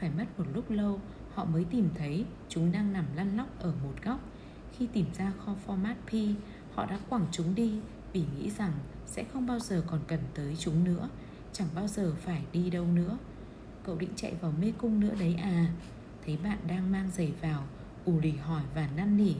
Phải 0.00 0.10
mất 0.18 0.24
một 0.38 0.44
lúc 0.54 0.70
lâu, 0.70 1.00
họ 1.34 1.44
mới 1.44 1.64
tìm 1.64 1.88
thấy 1.94 2.24
chúng 2.48 2.72
đang 2.72 2.92
nằm 2.92 3.04
lăn 3.16 3.36
lóc 3.36 3.60
ở 3.60 3.72
một 3.84 3.92
góc. 4.04 4.20
Khi 4.72 4.86
tìm 4.86 5.06
ra 5.18 5.32
kho 5.44 5.54
format 5.66 5.94
P, 5.94 6.40
họ 6.74 6.86
đã 6.86 6.98
quẳng 7.08 7.26
chúng 7.32 7.54
đi 7.54 7.72
vì 8.12 8.24
nghĩ 8.36 8.50
rằng 8.50 8.72
sẽ 9.06 9.24
không 9.32 9.46
bao 9.46 9.58
giờ 9.58 9.82
còn 9.86 10.00
cần 10.06 10.20
tới 10.34 10.56
chúng 10.58 10.84
nữa, 10.84 11.08
chẳng 11.52 11.68
bao 11.74 11.88
giờ 11.88 12.12
phải 12.24 12.44
đi 12.52 12.70
đâu 12.70 12.86
nữa. 12.86 13.18
Cậu 13.84 13.96
định 13.96 14.12
chạy 14.16 14.34
vào 14.40 14.52
mê 14.60 14.72
cung 14.78 15.00
nữa 15.00 15.14
đấy 15.20 15.34
à? 15.42 15.66
Thấy 16.26 16.38
bạn 16.44 16.58
đang 16.68 16.92
mang 16.92 17.10
giày 17.10 17.32
vào 17.40 17.64
ù 18.04 18.20
lì 18.20 18.32
hỏi 18.32 18.62
và 18.74 18.88
năn 18.96 19.16
nỉ, 19.16 19.34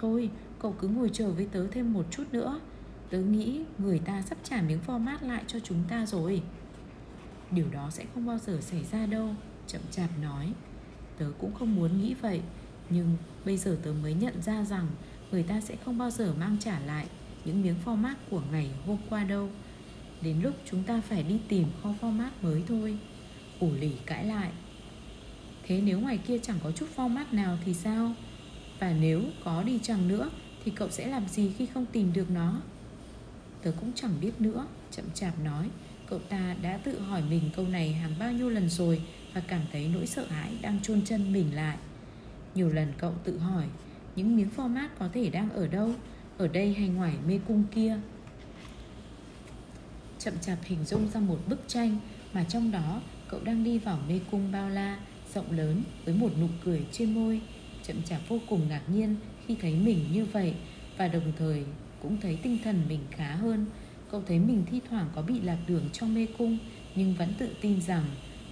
Thôi 0.00 0.30
cậu 0.62 0.74
cứ 0.78 0.88
ngồi 0.88 1.10
chờ 1.12 1.30
với 1.30 1.46
tớ 1.52 1.66
thêm 1.70 1.92
một 1.92 2.06
chút 2.10 2.24
nữa. 2.32 2.60
Tớ 3.10 3.18
nghĩ 3.18 3.60
người 3.78 3.98
ta 3.98 4.22
sắp 4.22 4.38
trả 4.44 4.62
miếng 4.62 4.78
format 4.86 5.16
lại 5.20 5.44
cho 5.46 5.60
chúng 5.60 5.84
ta 5.88 6.06
rồi. 6.06 6.42
Điều 7.50 7.66
đó 7.72 7.90
sẽ 7.90 8.04
không 8.14 8.26
bao 8.26 8.38
giờ 8.38 8.58
xảy 8.60 8.84
ra 8.92 9.06
đâu, 9.06 9.34
Chậm 9.66 9.80
chạp 9.90 10.10
nói. 10.22 10.52
Tớ 11.18 11.26
cũng 11.38 11.54
không 11.54 11.76
muốn 11.76 12.02
nghĩ 12.02 12.14
vậy, 12.14 12.40
Nhưng 12.90 13.16
bây 13.44 13.56
giờ 13.56 13.78
tớ 13.82 13.92
mới 14.02 14.14
nhận 14.14 14.42
ra 14.42 14.64
rằng 14.64 14.86
Người 15.30 15.42
ta 15.42 15.60
sẽ 15.60 15.76
không 15.84 15.98
bao 15.98 16.10
giờ 16.10 16.34
mang 16.40 16.56
trả 16.60 16.80
lại 16.80 17.06
Những 17.44 17.62
miếng 17.62 17.76
format 17.84 18.14
của 18.30 18.42
ngày 18.52 18.70
hôm 18.86 18.98
qua 19.10 19.24
đâu. 19.24 19.48
Đến 20.22 20.40
lúc 20.42 20.54
chúng 20.70 20.82
ta 20.82 21.00
phải 21.00 21.22
đi 21.22 21.40
tìm 21.48 21.68
kho 21.82 21.94
format 22.00 22.30
mới 22.42 22.62
thôi. 22.68 22.98
Ủ 23.60 23.70
lì 23.80 23.92
cãi 24.06 24.24
lại. 24.24 24.50
Thế 25.62 25.80
nếu 25.80 26.00
ngoài 26.00 26.18
kia 26.18 26.38
chẳng 26.38 26.58
có 26.62 26.72
chút 26.72 26.86
format 26.96 27.24
nào 27.32 27.58
thì 27.64 27.74
sao? 27.74 28.14
Và 28.78 28.92
nếu 29.00 29.22
có 29.44 29.62
đi 29.62 29.78
chẳng 29.82 30.08
nữa? 30.08 30.30
Thì 30.64 30.72
cậu 30.76 30.90
sẽ 30.90 31.06
làm 31.06 31.28
gì 31.28 31.52
khi 31.58 31.66
không 31.66 31.86
tìm 31.92 32.12
được 32.12 32.30
nó? 32.30 32.60
Tớ 33.62 33.72
cũng 33.80 33.92
chẳng 33.94 34.12
biết 34.20 34.40
nữa, 34.40 34.66
Chậm 34.90 35.04
chạp 35.14 35.38
nói 35.44 35.68
Cậu 36.06 36.18
ta 36.18 36.56
đã 36.62 36.78
tự 36.84 37.00
hỏi 37.00 37.22
mình 37.30 37.50
câu 37.56 37.66
này 37.68 37.92
hàng 37.92 38.14
bao 38.18 38.32
nhiêu 38.32 38.50
lần 38.50 38.68
rồi 38.68 39.02
Và 39.34 39.40
cảm 39.40 39.60
thấy 39.72 39.90
nỗi 39.94 40.06
sợ 40.06 40.26
hãi 40.26 40.52
đang 40.62 40.82
chôn 40.82 41.02
chân 41.04 41.32
mình 41.32 41.54
lại 41.54 41.76
Nhiều 42.54 42.68
lần 42.68 42.92
cậu 42.98 43.14
tự 43.24 43.38
hỏi, 43.38 43.64
Những 44.16 44.36
miếng 44.36 44.48
format 44.56 44.88
có 44.98 45.08
thể 45.12 45.30
đang 45.30 45.50
ở 45.50 45.66
đâu? 45.66 45.90
Ở 46.38 46.48
đây 46.48 46.74
hay 46.74 46.88
ngoài 46.88 47.14
mê 47.26 47.40
cung 47.48 47.64
kia? 47.74 47.98
Chậm 50.18 50.34
chạp 50.40 50.58
hình 50.62 50.84
dung 50.84 51.08
ra 51.08 51.20
một 51.20 51.38
bức 51.48 51.60
tranh 51.68 51.96
Mà 52.32 52.44
trong 52.44 52.70
đó 52.70 53.00
cậu 53.28 53.40
đang 53.44 53.64
đi 53.64 53.78
vào 53.78 53.98
mê 54.08 54.20
cung 54.30 54.52
bao 54.52 54.70
la, 54.70 54.98
rộng 55.34 55.50
lớn, 55.50 55.82
với 56.04 56.14
một 56.14 56.30
nụ 56.40 56.46
cười 56.64 56.86
trên 56.92 57.14
môi 57.14 57.40
chậm 57.82 58.02
chạp 58.02 58.20
vô 58.28 58.38
cùng 58.48 58.68
ngạc 58.68 58.82
nhiên 58.88 59.16
khi 59.50 59.56
thấy 59.62 59.74
mình 59.74 59.98
như 60.12 60.24
vậy 60.24 60.54
và 60.96 61.08
đồng 61.08 61.32
thời 61.38 61.64
cũng 62.02 62.20
thấy 62.20 62.38
tinh 62.42 62.58
thần 62.64 62.82
mình 62.88 63.00
khá 63.10 63.34
hơn. 63.34 63.66
Cậu 64.10 64.22
thấy 64.26 64.38
mình 64.38 64.62
thi 64.70 64.80
thoảng 64.90 65.08
có 65.14 65.22
bị 65.22 65.40
lạc 65.40 65.58
đường 65.66 65.90
trong 65.92 66.14
mê 66.14 66.26
cung, 66.38 66.58
nhưng 66.94 67.14
vẫn 67.14 67.34
tự 67.38 67.48
tin 67.60 67.80
rằng 67.80 68.04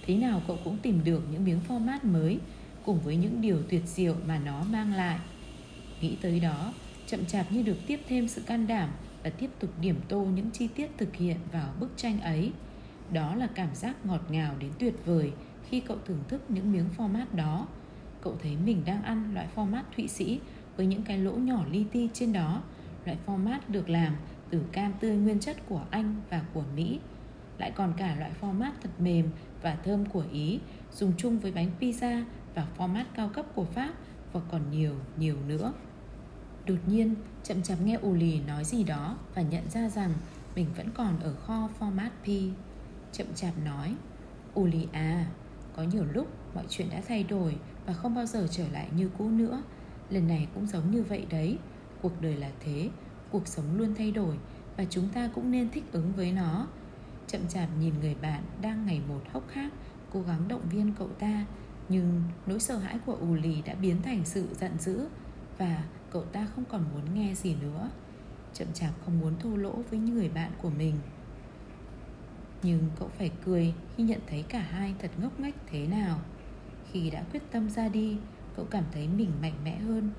thế 0.05 0.15
nào 0.15 0.41
cậu 0.47 0.59
cũng 0.63 0.77
tìm 0.77 1.03
được 1.03 1.23
những 1.31 1.45
miếng 1.45 1.59
format 1.67 1.99
mới 2.03 2.39
cùng 2.85 2.99
với 2.99 3.15
những 3.15 3.41
điều 3.41 3.61
tuyệt 3.69 3.81
diệu 3.85 4.15
mà 4.27 4.39
nó 4.45 4.63
mang 4.63 4.93
lại. 4.93 5.19
Nghĩ 6.01 6.15
tới 6.21 6.39
đó, 6.39 6.73
chậm 7.07 7.25
chạp 7.25 7.51
như 7.51 7.61
được 7.61 7.77
tiếp 7.87 7.99
thêm 8.07 8.27
sự 8.27 8.41
can 8.41 8.67
đảm 8.67 8.89
và 9.23 9.29
tiếp 9.29 9.49
tục 9.59 9.69
điểm 9.81 9.95
tô 10.07 10.21
những 10.21 10.51
chi 10.51 10.67
tiết 10.67 10.91
thực 10.97 11.15
hiện 11.15 11.37
vào 11.51 11.73
bức 11.79 11.91
tranh 11.97 12.21
ấy. 12.21 12.51
Đó 13.13 13.35
là 13.35 13.47
cảm 13.55 13.75
giác 13.75 14.05
ngọt 14.05 14.21
ngào 14.29 14.55
đến 14.59 14.71
tuyệt 14.79 14.93
vời 15.05 15.31
khi 15.69 15.79
cậu 15.79 15.97
thưởng 16.05 16.23
thức 16.27 16.41
những 16.49 16.71
miếng 16.71 16.89
format 16.97 17.25
đó. 17.33 17.67
Cậu 18.21 18.37
thấy 18.43 18.57
mình 18.65 18.81
đang 18.85 19.03
ăn 19.03 19.33
loại 19.33 19.47
format 19.55 19.83
Thụy 19.95 20.07
Sĩ 20.07 20.39
với 20.79 20.85
những 20.85 21.01
cái 21.01 21.17
lỗ 21.17 21.31
nhỏ 21.31 21.65
li 21.71 21.85
ti 21.91 22.09
trên 22.13 22.33
đó. 22.33 22.61
Loại 23.05 23.17
format 23.25 23.59
được 23.67 23.89
làm 23.89 24.15
từ 24.49 24.61
cam 24.71 24.93
tươi 24.99 25.15
nguyên 25.17 25.39
chất 25.39 25.57
của 25.69 25.81
Anh 25.89 26.15
và 26.29 26.41
của 26.53 26.63
Mỹ. 26.75 26.99
Lại 27.57 27.71
còn 27.71 27.93
cả 27.97 28.15
loại 28.19 28.31
format 28.41 28.71
thật 28.83 28.89
mềm 28.99 29.29
và 29.61 29.77
thơm 29.83 30.05
của 30.05 30.23
Ý 30.31 30.59
dùng 30.91 31.13
chung 31.17 31.39
với 31.39 31.51
bánh 31.51 31.71
pizza 31.79 32.23
và 32.55 32.67
format 32.77 33.03
cao 33.15 33.29
cấp 33.29 33.45
của 33.55 33.65
Pháp 33.65 33.93
và 34.33 34.41
còn 34.51 34.61
nhiều, 34.71 34.95
nhiều 35.17 35.35
nữa. 35.47 35.73
Đột 36.65 36.77
nhiên, 36.87 37.15
chậm 37.43 37.61
chạp 37.61 37.81
nghe 37.81 37.95
ù 37.95 38.13
lì 38.13 38.39
nói 38.47 38.63
gì 38.63 38.83
đó 38.83 39.17
và 39.35 39.41
nhận 39.41 39.69
ra 39.69 39.89
rằng 39.89 40.13
mình 40.55 40.67
vẫn 40.77 40.89
còn 40.95 41.19
ở 41.19 41.33
kho 41.33 41.69
format 41.79 42.09
P. 42.23 42.55
Chậm 43.11 43.27
chạp 43.35 43.53
nói 43.65 43.95
Uli 44.59 44.87
à 44.91 45.25
Có 45.75 45.83
nhiều 45.83 46.05
lúc 46.13 46.27
mọi 46.55 46.63
chuyện 46.69 46.89
đã 46.89 47.01
thay 47.07 47.23
đổi 47.23 47.55
Và 47.85 47.93
không 47.93 48.15
bao 48.15 48.25
giờ 48.25 48.47
trở 48.51 48.67
lại 48.67 48.87
như 48.95 49.09
cũ 49.17 49.29
nữa 49.29 49.63
Lần 50.09 50.27
này 50.27 50.47
cũng 50.55 50.67
giống 50.67 50.91
như 50.91 51.03
vậy 51.03 51.25
đấy. 51.29 51.57
Cuộc 52.01 52.21
đời 52.21 52.35
là 52.35 52.51
thế, 52.59 52.89
Cuộc 53.31 53.47
sống 53.47 53.77
luôn 53.77 53.95
thay 53.97 54.11
đổi 54.11 54.35
Và 54.77 54.85
chúng 54.89 55.09
ta 55.09 55.29
cũng 55.35 55.51
nên 55.51 55.69
thích 55.69 55.83
ứng 55.91 56.11
với 56.15 56.31
nó. 56.31 56.67
Chậm 57.27 57.41
chạp 57.47 57.69
nhìn 57.79 57.93
người 58.01 58.15
bạn 58.21 58.43
đang 58.61 58.85
ngày 58.85 59.01
một 59.07 59.21
hốc 59.31 59.49
hác, 59.49 59.73
Cố 60.13 60.21
gắng 60.21 60.47
động 60.47 60.69
viên 60.69 60.93
cậu 60.99 61.07
ta, 61.07 61.45
Nhưng 61.89 62.23
nỗi 62.45 62.59
sợ 62.59 62.77
hãi 62.77 62.99
của 63.05 63.15
ù 63.15 63.33
lì 63.33 63.61
đã 63.61 63.75
biến 63.75 64.01
thành 64.01 64.25
sự 64.25 64.47
giận 64.59 64.71
dữ 64.79 65.07
Và 65.57 65.83
cậu 66.11 66.23
ta 66.23 66.47
không 66.55 66.65
còn 66.65 66.83
muốn 66.93 67.13
nghe 67.13 67.33
gì 67.35 67.55
nữa. 67.61 67.89
Chậm 68.53 68.67
chạp 68.73 68.91
không 69.05 69.19
muốn 69.19 69.33
thô 69.39 69.55
lỗ 69.55 69.73
với 69.89 69.99
người 69.99 70.29
bạn 70.29 70.51
của 70.61 70.69
mình. 70.69 70.95
Nhưng 72.63 72.89
cậu 72.99 73.07
phải 73.17 73.31
cười 73.45 73.73
khi 73.95 74.03
nhận 74.03 74.19
thấy 74.27 74.43
cả 74.49 74.59
hai 74.59 74.95
thật 74.99 75.11
ngốc 75.21 75.39
nghếch 75.39 75.55
thế 75.67 75.87
nào. 75.87 76.19
Khi 76.91 77.09
đã 77.09 77.23
quyết 77.31 77.41
tâm 77.51 77.69
ra 77.69 77.89
đi 77.89 78.17
Cậu 78.59 78.67
cảm 78.71 78.83
thấy 78.91 79.07
mình 79.07 79.31
mạnh 79.41 79.53
mẽ 79.63 79.77
hơn. 79.77 80.09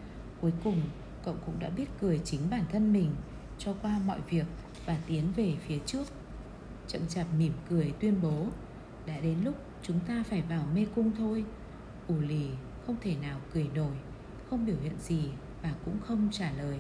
Cuối 0.41 0.53
cùng, 0.65 0.83
cậu 1.25 1.35
cũng 1.47 1.59
đã 1.59 1.69
biết 1.69 1.87
cười 2.01 2.21
chính 2.25 2.41
bản 2.51 2.65
thân 2.73 2.93
mình, 2.93 3.11
Cho 3.59 3.75
qua 3.83 4.01
mọi 4.07 4.21
việc 4.31 4.45
và 4.87 4.99
tiến 5.07 5.33
về 5.37 5.57
phía 5.67 5.79
trước. 5.87 6.05
Chậm 6.89 7.03
chạp 7.09 7.27
mỉm 7.39 7.53
cười 7.71 7.93
tuyên 8.01 8.23
bố, 8.23 8.47
Đã 9.07 9.21
đến 9.21 9.37
lúc 9.45 9.55
chúng 9.83 10.01
ta 10.01 10.25
phải 10.29 10.43
vào 10.43 10.65
mê 10.75 10.87
cung 10.95 11.13
thôi. 11.19 11.45
Ù 12.09 12.15
lì 12.21 12.51
không 12.87 12.97
thể 13.01 13.17
nào 13.23 13.41
cười 13.55 13.69
nổi, 13.75 13.93
Không 14.51 14.67
biểu 14.67 14.77
hiện 14.83 14.99
gì 14.99 15.31
và 15.63 15.75
cũng 15.85 15.97
không 16.01 16.29
trả 16.33 16.53
lời. 16.53 16.79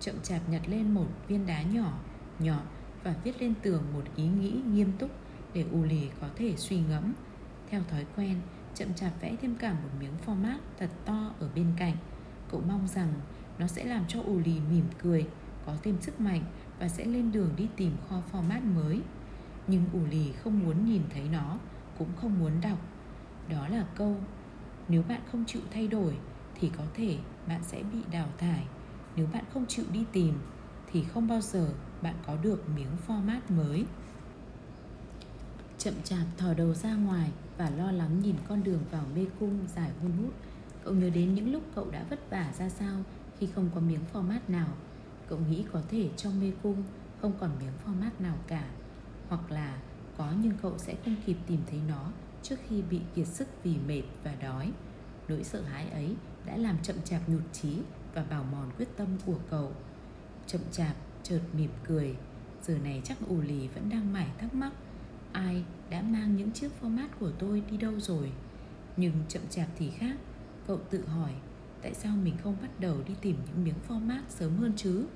Chậm 0.00 0.14
chạp 0.22 0.48
nhặt 0.48 0.62
lên 0.68 0.94
một 0.94 1.08
viên 1.28 1.46
đá 1.46 1.62
nhỏ 1.62 1.98
Nhọn 2.38 2.62
và 3.04 3.14
viết 3.24 3.40
lên 3.40 3.54
tường 3.62 3.82
một 3.94 4.04
ý 4.16 4.24
nghĩ 4.24 4.52
nghiêm 4.66 4.92
túc 4.98 5.10
Để 5.54 5.64
ù 5.72 5.82
lì 5.82 6.10
có 6.20 6.26
thể 6.36 6.54
suy 6.56 6.80
ngẫm. 6.80 7.12
Theo 7.70 7.82
thói 7.90 8.06
quen 8.16 8.36
chậm 8.74 8.94
chạp 8.94 9.20
vẽ 9.20 9.36
thêm 9.42 9.56
cả 9.56 9.72
một 9.72 9.88
miếng 10.00 10.14
format 10.26 10.58
thật 10.78 10.90
to 11.04 11.30
ở 11.40 11.48
bên 11.54 11.66
cạnh. 11.76 11.96
Cậu 12.50 12.62
mong 12.68 12.88
rằng 12.88 13.12
nó 13.58 13.66
sẽ 13.66 13.84
làm 13.84 14.04
cho 14.08 14.22
ù 14.22 14.38
lì 14.38 14.60
mỉm 14.70 14.84
cười, 15.02 15.26
có 15.66 15.74
thêm 15.82 15.96
sức 16.00 16.20
mạnh 16.20 16.42
và 16.78 16.88
sẽ 16.88 17.04
lên 17.04 17.32
đường 17.32 17.50
đi 17.56 17.68
tìm 17.76 17.92
kho 18.08 18.22
format 18.32 18.74
mới. 18.74 19.00
Nhưng 19.66 19.84
ù 19.92 20.00
lì 20.10 20.32
không 20.32 20.60
muốn 20.60 20.84
nhìn 20.84 21.02
thấy 21.10 21.28
nó, 21.32 21.58
cũng 21.98 22.08
không 22.20 22.38
muốn 22.38 22.52
đọc. 22.62 22.78
Đó 23.48 23.68
là 23.68 23.84
câu, 23.96 24.16
nếu 24.88 25.02
bạn 25.08 25.20
không 25.32 25.44
chịu 25.46 25.62
thay 25.70 25.88
đổi 25.88 26.16
thì 26.54 26.70
có 26.78 26.84
thể 26.94 27.18
bạn 27.48 27.60
sẽ 27.64 27.82
bị 27.82 27.98
đào 28.10 28.28
thải. 28.38 28.66
Nếu 29.16 29.26
bạn 29.32 29.44
không 29.54 29.66
chịu 29.66 29.84
đi 29.92 30.04
tìm 30.12 30.34
thì 30.92 31.04
không 31.04 31.28
bao 31.28 31.40
giờ 31.40 31.72
bạn 32.02 32.14
có 32.26 32.36
được 32.42 32.68
miếng 32.76 32.96
format 33.06 33.40
mới. 33.48 33.84
Chậm 35.78 35.94
chạp 36.04 36.26
thò 36.38 36.54
đầu 36.54 36.74
ra 36.74 36.94
ngoài 36.94 37.30
và 37.60 37.70
lo 37.70 37.92
lắng 37.92 38.20
nhìn 38.22 38.36
con 38.48 38.62
đường 38.64 38.80
vào 38.90 39.04
mê 39.14 39.26
cung 39.40 39.58
dài 39.74 39.90
hun 40.02 40.12
hút. 40.12 40.34
Cậu 40.84 40.94
nhớ 40.94 41.10
đến 41.10 41.34
những 41.34 41.52
lúc 41.52 41.62
cậu 41.74 41.90
đã 41.90 42.04
vất 42.10 42.30
vả 42.30 42.52
ra 42.58 42.68
sao 42.68 43.02
khi 43.38 43.46
không 43.46 43.70
có 43.74 43.80
miếng 43.80 44.00
format 44.12 44.38
nào. 44.48 44.68
Cậu 45.28 45.38
nghĩ 45.38 45.64
có 45.72 45.82
thể 45.90 46.08
trong 46.16 46.40
mê 46.40 46.52
cung 46.62 46.82
không 47.20 47.32
còn 47.40 47.50
miếng 47.60 47.72
format 47.84 48.10
nào 48.18 48.36
cả, 48.46 48.70
hoặc 49.28 49.50
là 49.50 49.78
có 50.16 50.32
nhưng 50.42 50.52
cậu 50.62 50.78
sẽ 50.78 50.94
không 51.04 51.16
kịp 51.26 51.36
tìm 51.46 51.60
thấy 51.70 51.80
nó 51.88 52.12
trước 52.42 52.56
khi 52.68 52.82
bị 52.82 53.00
kiệt 53.14 53.26
sức 53.26 53.48
vì 53.62 53.76
mệt 53.86 54.02
và 54.24 54.34
đói. 54.42 54.72
Nỗi 55.28 55.44
sợ 55.44 55.62
hãi 55.62 55.90
ấy 55.90 56.16
đã 56.46 56.56
làm 56.56 56.76
chậm 56.82 56.96
chạp 57.04 57.28
nhụt 57.28 57.42
chí 57.52 57.78
và 58.14 58.24
bào 58.30 58.44
mòn 58.52 58.70
quyết 58.78 58.96
tâm 58.96 59.08
của 59.26 59.38
cậu. 59.50 59.72
Chậm 60.46 60.60
chạp, 60.72 60.94
chợt 61.22 61.40
mỉm 61.52 61.70
cười. 61.84 62.16
Giờ 62.62 62.78
này 62.78 63.02
chắc 63.04 63.18
ù 63.28 63.40
lì 63.40 63.68
vẫn 63.68 63.88
đang 63.90 64.12
mải 64.12 64.28
thắc 64.38 64.54
mắc, 64.54 64.72
ai 65.32 65.64
đã 65.90 66.02
mang 66.02 66.36
những 66.36 66.50
chiếc 66.50 66.68
format 66.80 67.08
của 67.20 67.30
tôi 67.38 67.62
đi 67.70 67.76
đâu 67.76 68.00
rồi? 68.00 68.32
Nhưng 68.96 69.12
chậm 69.28 69.42
chạp 69.50 69.68
thì 69.78 69.90
khác. 69.90 70.16
Cậu 70.66 70.78
tự 70.90 71.06
hỏi, 71.06 71.32
tại 71.82 71.94
sao 71.94 72.16
mình 72.16 72.34
không 72.42 72.56
bắt 72.62 72.80
đầu 72.80 72.96
đi 73.08 73.14
tìm 73.20 73.36
những 73.46 73.64
miếng 73.64 73.74
format 73.88 74.20
sớm 74.28 74.56
hơn 74.56 74.72
chứ? 74.76 75.06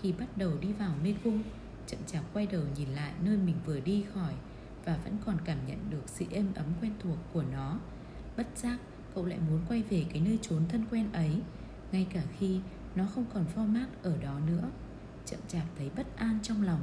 Khi 0.00 0.12
bắt 0.12 0.36
đầu 0.36 0.52
đi 0.60 0.72
vào 0.72 0.94
mê 1.02 1.14
cung 1.24 1.42
chậm 1.86 2.00
chạp 2.06 2.24
quay 2.32 2.46
đầu 2.46 2.62
nhìn 2.76 2.88
lại 2.88 3.12
nơi 3.24 3.36
mình 3.36 3.56
vừa 3.66 3.80
đi 3.80 4.04
khỏi 4.14 4.34
và 4.84 4.98
vẫn 5.04 5.16
còn 5.26 5.36
cảm 5.44 5.58
nhận 5.66 5.78
được 5.90 6.02
sự 6.06 6.24
êm 6.30 6.46
ấm 6.54 6.66
quen 6.80 6.92
thuộc 7.02 7.18
của 7.32 7.44
nó. 7.52 7.78
Bất 8.36 8.46
giác, 8.56 8.78
cậu 9.14 9.26
lại 9.26 9.38
muốn 9.50 9.60
quay 9.68 9.82
về 9.82 10.06
cái 10.12 10.20
nơi 10.20 10.38
trốn 10.42 10.62
thân 10.68 10.84
quen 10.90 11.12
ấy, 11.12 11.42
ngay 11.92 12.06
cả 12.12 12.22
khi 12.38 12.60
nó 12.94 13.04
không 13.14 13.24
còn 13.34 13.44
format 13.56 13.86
ở 14.02 14.16
đó 14.16 14.38
nữa. 14.46 14.70
Chậm 15.26 15.40
chạp 15.48 15.64
thấy 15.78 15.90
bất 15.96 16.16
an 16.16 16.38
trong 16.42 16.62
lòng 16.62 16.80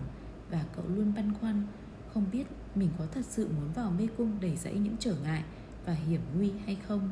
và 0.50 0.66
cậu 0.76 0.86
luôn 0.88 1.14
băn 1.16 1.34
khoăn, 1.34 1.68
không 2.14 2.26
biết 2.32 2.46
mình 2.76 2.90
có 2.98 3.06
thật 3.12 3.26
sự 3.26 3.48
muốn 3.48 3.72
vào 3.76 3.92
mê 3.92 4.08
cung 4.18 4.38
đầy 4.42 4.56
dẫy 4.56 4.74
những 4.74 4.96
trở 5.00 5.16
ngại 5.24 5.44
và 5.86 5.94
hiểm 5.94 6.22
nguy 6.36 6.52
hay 6.66 6.78
không? 6.88 7.12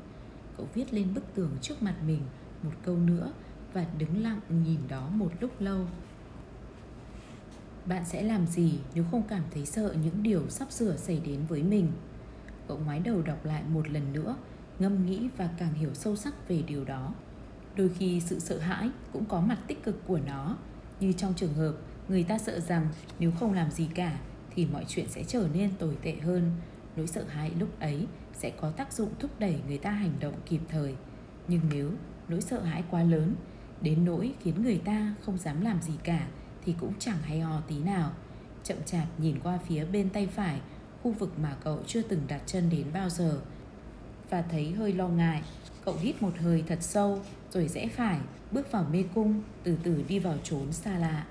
Cậu 0.58 0.68
viết 0.74 0.94
lên 0.94 1.14
bức 1.14 1.24
tường 1.36 1.52
trước 1.62 1.84
mặt 1.84 1.96
mình 2.08 2.22
một 2.64 2.72
câu 2.84 2.98
nữa 2.98 3.32
và 3.74 3.86
đứng 3.98 4.24
lặng 4.24 4.40
nhìn 4.50 4.80
đó 4.88 5.10
một 5.10 5.32
lúc 5.40 5.62
lâu. 5.62 5.86
Bạn 7.86 8.06
sẽ 8.06 8.24
làm 8.24 8.48
gì 8.48 8.80
nếu 8.96 9.04
không 9.12 9.24
cảm 9.30 9.44
thấy 9.54 9.66
sợ 9.66 9.96
những 10.04 10.24
điều 10.24 10.50
sắp 10.50 10.72
sửa 10.72 10.96
xảy 10.96 11.20
đến 11.26 11.46
với 11.46 11.64
mình? 11.64 11.92
Cậu 12.68 12.80
ngoái 12.86 13.00
đầu 13.00 13.22
đọc 13.22 13.46
lại 13.46 13.64
một 13.70 13.90
lần 13.90 14.14
nữa, 14.14 14.38
ngâm 14.80 15.06
nghĩ 15.06 15.30
và 15.38 15.50
càng 15.58 15.74
hiểu 15.74 15.94
sâu 15.94 16.16
sắc 16.16 16.48
về 16.48 16.62
điều 16.62 16.86
đó. 16.86 17.14
Đôi 17.76 17.90
khi 17.90 18.20
sự 18.20 18.40
sợ 18.40 18.58
hãi 18.60 18.90
cũng 19.14 19.26
có 19.26 19.42
mặt 19.42 19.58
tích 19.68 19.84
cực 19.84 20.08
của 20.08 20.20
nó. 20.26 20.58
Như 21.00 21.14
trong 21.14 21.34
trường 21.34 21.54
hợp, 21.54 21.74
người 22.10 22.24
ta 22.24 22.38
sợ 22.38 22.60
rằng 22.60 22.88
nếu 23.20 23.32
không 23.40 23.54
làm 23.54 23.72
gì 23.72 23.90
cả 23.96 24.20
thì 24.58 24.66
mọi 24.66 24.86
chuyện 24.88 25.06
sẽ 25.10 25.24
trở 25.24 25.48
nên 25.54 25.70
tồi 25.80 25.98
tệ 26.04 26.16
hơn. 26.16 26.52
Nỗi 26.96 27.08
sợ 27.08 27.24
hãi 27.24 27.52
lúc 27.60 27.80
ấy 27.80 28.08
sẽ 28.34 28.50
có 28.50 28.70
tác 28.70 28.94
dụng 28.94 29.10
thúc 29.20 29.32
đẩy 29.40 29.56
người 29.68 29.78
ta 29.78 29.92
hành 29.92 30.14
động 30.20 30.34
kịp 30.46 30.62
thời. 30.70 30.96
Nhưng 31.48 31.62
nếu 31.72 31.92
nỗi 32.28 32.42
sợ 32.42 32.64
hãi 32.64 32.84
quá 32.92 33.04
lớn, 33.04 33.36
đến 33.82 34.06
nỗi 34.06 34.34
khiến 34.40 34.64
người 34.64 34.82
ta 34.86 35.16
không 35.22 35.38
dám 35.38 35.62
làm 35.62 35.82
gì 35.82 35.94
cả 36.04 36.28
thì 36.66 36.76
cũng 36.80 36.94
chẳng 37.00 37.18
hay 37.22 37.40
ho 37.40 37.62
tí 37.68 37.80
nào. 37.80 38.12
Chậm 38.64 38.78
chạp 38.86 39.20
nhìn 39.20 39.40
qua 39.44 39.60
phía 39.68 39.86
bên 39.86 40.10
tay 40.10 40.28
phải, 40.28 40.62
khu 41.04 41.12
vực 41.12 41.40
mà 41.40 41.56
cậu 41.64 41.80
chưa 41.88 42.02
từng 42.02 42.22
đặt 42.28 42.42
chân 42.46 42.70
đến 42.70 42.86
bao 42.94 43.10
giờ, 43.10 43.42
và 44.30 44.42
thấy 44.42 44.72
hơi 44.72 44.94
lo 44.94 45.08
ngại. 45.08 45.42
Cậu 45.86 45.96
hít 46.02 46.22
một 46.22 46.34
hơi 46.38 46.64
thật 46.68 46.78
sâu, 46.82 47.22
rồi 47.52 47.68
rẽ 47.68 47.88
phải, 47.88 48.20
bước 48.52 48.72
vào 48.72 48.86
mê 48.92 49.04
cung, 49.16 49.42
từ 49.64 49.78
từ 49.84 50.04
đi 50.08 50.20
vào 50.20 50.38
trốn 50.44 50.72
xa 50.72 50.98
lạ 50.98 51.26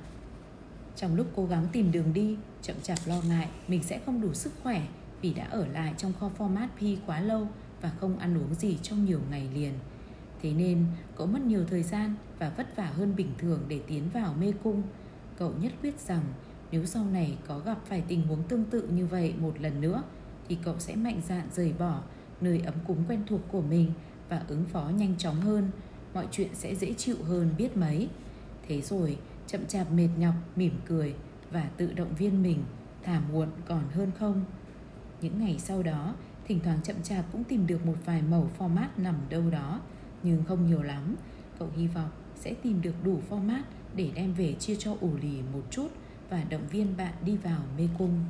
trong 0.97 1.15
lúc 1.15 1.27
cố 1.37 1.47
gắng 1.47 1.67
tìm 1.73 1.93
đường 1.93 2.13
đi, 2.13 2.37
chậm 2.63 2.77
chạp 2.83 2.99
lo 3.07 3.21
ngại 3.29 3.49
mình 3.69 3.83
sẽ 3.83 4.01
không 4.07 4.21
đủ 4.21 4.35
sức 4.35 4.53
khỏe 4.63 4.83
vì 5.23 5.35
đã 5.35 5.45
ở 5.45 5.67
lại 5.67 5.95
trong 5.97 6.13
kho 6.21 6.31
format 6.39 6.69
pi 6.81 6.99
quá 7.07 7.21
lâu 7.21 7.49
và 7.81 7.93
không 8.01 8.19
ăn 8.19 8.39
uống 8.39 8.55
gì 8.55 8.79
trong 8.83 9.05
nhiều 9.05 9.21
ngày 9.31 9.49
liền. 9.55 9.73
Thế 10.43 10.53
nên, 10.53 10.85
cậu 11.17 11.27
mất 11.27 11.43
nhiều 11.43 11.65
thời 11.71 11.83
gian 11.83 12.15
và 12.39 12.53
vất 12.57 12.77
vả 12.77 12.87
hơn 12.87 13.17
bình 13.17 13.31
thường 13.39 13.61
để 13.69 13.81
tiến 13.87 14.03
vào 14.13 14.35
mê 14.41 14.53
cung. 14.63 14.83
Cậu 15.39 15.53
nhất 15.61 15.73
quyết 15.83 16.01
rằng 16.01 16.23
nếu 16.71 16.87
sau 16.87 17.05
này 17.05 17.39
có 17.47 17.59
gặp 17.59 17.79
phải 17.87 18.03
tình 18.09 18.27
huống 18.27 18.43
tương 18.43 18.65
tự 18.65 18.89
như 18.89 19.07
vậy 19.07 19.35
một 19.39 19.61
lần 19.61 19.81
nữa, 19.81 20.03
thì 20.49 20.59
cậu 20.65 20.75
sẽ 20.79 20.97
mạnh 20.97 21.21
dạn 21.29 21.49
rời 21.53 21.73
bỏ 21.79 22.01
nơi 22.41 22.63
ấm 22.67 22.75
cúng 22.87 23.05
quen 23.09 23.23
thuộc 23.27 23.41
của 23.49 23.61
mình 23.61 23.93
và 24.29 24.43
ứng 24.49 24.65
phó 24.65 24.91
nhanh 24.97 25.15
chóng 25.19 25.41
hơn. 25.41 25.71
Mọi 26.15 26.27
chuyện 26.31 26.49
sẽ 26.55 26.75
dễ 26.75 26.95
chịu 26.95 27.17
hơn 27.25 27.51
biết 27.59 27.77
mấy. 27.77 28.09
Thế 28.69 28.81
rồi 28.81 29.19
chậm 29.47 29.67
chạp 29.67 29.93
mệt 29.93 30.09
nhọc, 30.19 30.35
mỉm 30.57 30.73
cười 30.87 31.15
và 31.51 31.71
tự 31.77 31.93
động 31.93 32.15
viên 32.15 32.43
mình 32.43 32.65
thả 33.03 33.21
muộn 33.33 33.49
còn 33.69 33.83
hơn 33.93 34.11
không. 34.19 34.45
Những 35.21 35.39
ngày 35.39 35.59
sau 35.59 35.83
đó, 35.83 36.15
thỉnh 36.49 36.61
thoảng 36.65 36.79
chậm 36.83 36.97
chạp 37.03 37.25
cũng 37.33 37.45
tìm 37.45 37.67
được 37.67 37.87
một 37.87 37.97
vài 38.05 38.23
mẫu 38.23 38.51
format 38.59 38.89
nằm 38.97 39.15
đâu 39.29 39.51
đó, 39.51 39.81
nhưng 40.23 40.45
không 40.45 40.67
nhiều 40.67 40.83
lắm. 40.83 41.17
Cậu 41.59 41.69
hy 41.77 41.87
vọng 41.87 42.11
sẽ 42.37 42.55
tìm 42.55 42.83
được 42.83 42.95
đủ 43.05 43.21
format 43.31 43.63
để 43.95 44.11
đem 44.15 44.35
về 44.35 44.55
chia 44.59 44.77
cho 44.79 44.97
ủ 45.01 45.11
lì 45.23 45.43
một 45.53 45.63
chút 45.71 45.89
và 46.31 46.45
động 46.51 46.69
viên 46.71 46.97
bạn 46.97 47.15
đi 47.25 47.37
vào 47.37 47.61
mê 47.79 47.89
cung. 47.99 48.25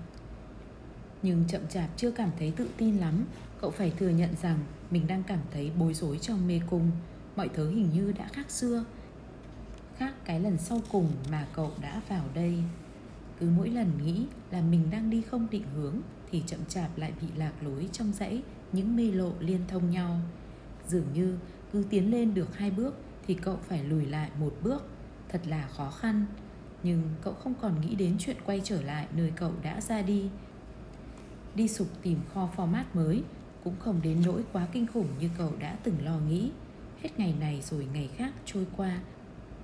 Nhưng 1.23 1.45
chậm 1.49 1.61
chạp 1.69 1.91
chưa 1.97 2.11
cảm 2.11 2.31
thấy 2.39 2.51
tự 2.51 2.69
tin 2.77 2.97
lắm, 2.97 3.25
cậu 3.61 3.71
phải 3.71 3.93
thừa 3.99 4.09
nhận 4.09 4.31
rằng 4.43 4.59
mình 4.91 5.07
đang 5.07 5.23
cảm 5.23 5.41
thấy 5.53 5.71
bối 5.79 5.95
rối 5.95 6.19
trong 6.19 6.49
mê 6.49 6.61
cung. 6.71 6.91
Mọi 7.37 7.49
thứ 7.49 7.71
hình 7.71 7.91
như 7.91 8.13
đã 8.13 8.29
khác 8.33 8.51
xưa, 8.51 8.85
khác 9.99 10.15
cái 10.25 10.41
lần 10.41 10.57
sau 10.59 10.81
cùng 10.93 11.13
mà 11.31 11.47
cậu 11.53 11.73
đã 11.83 12.01
vào 12.09 12.25
đây. 12.35 12.55
Cứ 13.41 13.51
mỗi 13.57 13.71
lần 13.71 13.91
nghĩ 14.05 14.27
là 14.51 14.61
mình 14.61 14.91
đang 14.91 15.11
đi 15.11 15.23
không 15.23 15.47
định 15.51 15.65
hướng 15.75 15.95
thì 16.31 16.43
chậm 16.47 16.61
chạp 16.69 16.99
lại 16.99 17.13
bị 17.21 17.27
lạc 17.37 17.53
lối 17.63 17.89
trong 17.93 18.13
dãy, 18.13 18.43
những 18.73 18.97
mê 18.97 19.11
lộ 19.11 19.33
liên 19.41 19.61
thông 19.69 19.91
nhau. 19.91 20.21
Dường 20.89 21.07
như 21.15 21.39
cứ 21.73 21.85
tiến 21.91 22.11
lên 22.11 22.35
được 22.35 22.57
hai 22.57 22.71
bước 22.71 22.95
thì 23.27 23.35
cậu 23.35 23.59
phải 23.69 23.85
lùi 23.85 24.07
lại 24.07 24.31
một 24.41 24.55
bước. 24.63 24.89
Thật 25.29 25.41
là 25.47 25.69
khó 25.69 25.91
khăn. 25.91 26.27
Nhưng 26.83 27.03
cậu 27.23 27.35
không 27.35 27.55
còn 27.61 27.81
nghĩ 27.81 27.95
đến 27.95 28.17
chuyện 28.19 28.37
quay 28.45 28.61
trở 28.65 28.83
lại 28.83 29.07
nơi 29.17 29.33
cậu 29.37 29.53
đã 29.63 29.81
ra 29.81 30.03
đi. 30.03 30.29
Đi 31.55 31.69
sục 31.69 31.89
tìm 32.03 32.19
kho 32.35 32.49
format 32.57 32.85
mới 32.95 33.23
cũng 33.65 33.75
không 33.79 34.01
đến 34.03 34.23
nỗi 34.27 34.45
quá 34.53 34.67
kinh 34.73 34.87
khủng 34.87 35.09
như 35.21 35.31
cậu 35.39 35.53
đã 35.59 35.77
từng 35.83 36.05
lo 36.05 36.19
nghĩ. 36.19 36.51
Hết 37.03 37.11
ngày 37.19 37.35
này 37.41 37.63
rồi 37.71 37.87
ngày 37.93 38.11
khác 38.17 38.33
trôi 38.45 38.67
qua 38.77 38.99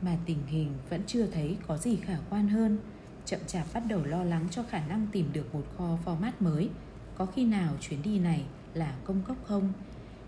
mà 0.03 0.17
tình 0.27 0.47
hình 0.47 0.73
vẫn 0.91 1.03
chưa 1.07 1.27
thấy 1.27 1.57
có 1.67 1.77
gì 1.77 1.97
khả 1.97 2.17
quan 2.31 2.49
hơn 2.49 2.79
chậm 3.25 3.41
chạp 3.47 3.67
bắt 3.75 3.83
đầu 3.89 4.05
lo 4.05 4.25
lắng 4.25 4.47
cho 4.51 4.63
khả 4.63 4.87
năng 4.87 5.07
tìm 5.13 5.29
được 5.33 5.55
một 5.55 5.65
kho 5.79 5.99
format 6.05 6.33
mới 6.41 6.71
có 7.15 7.27
khi 7.27 7.45
nào 7.45 7.75
chuyến 7.81 8.03
đi 8.03 8.19
này 8.19 8.45
là 8.75 8.97
công 9.05 9.23
cốc 9.23 9.37
không 9.45 9.73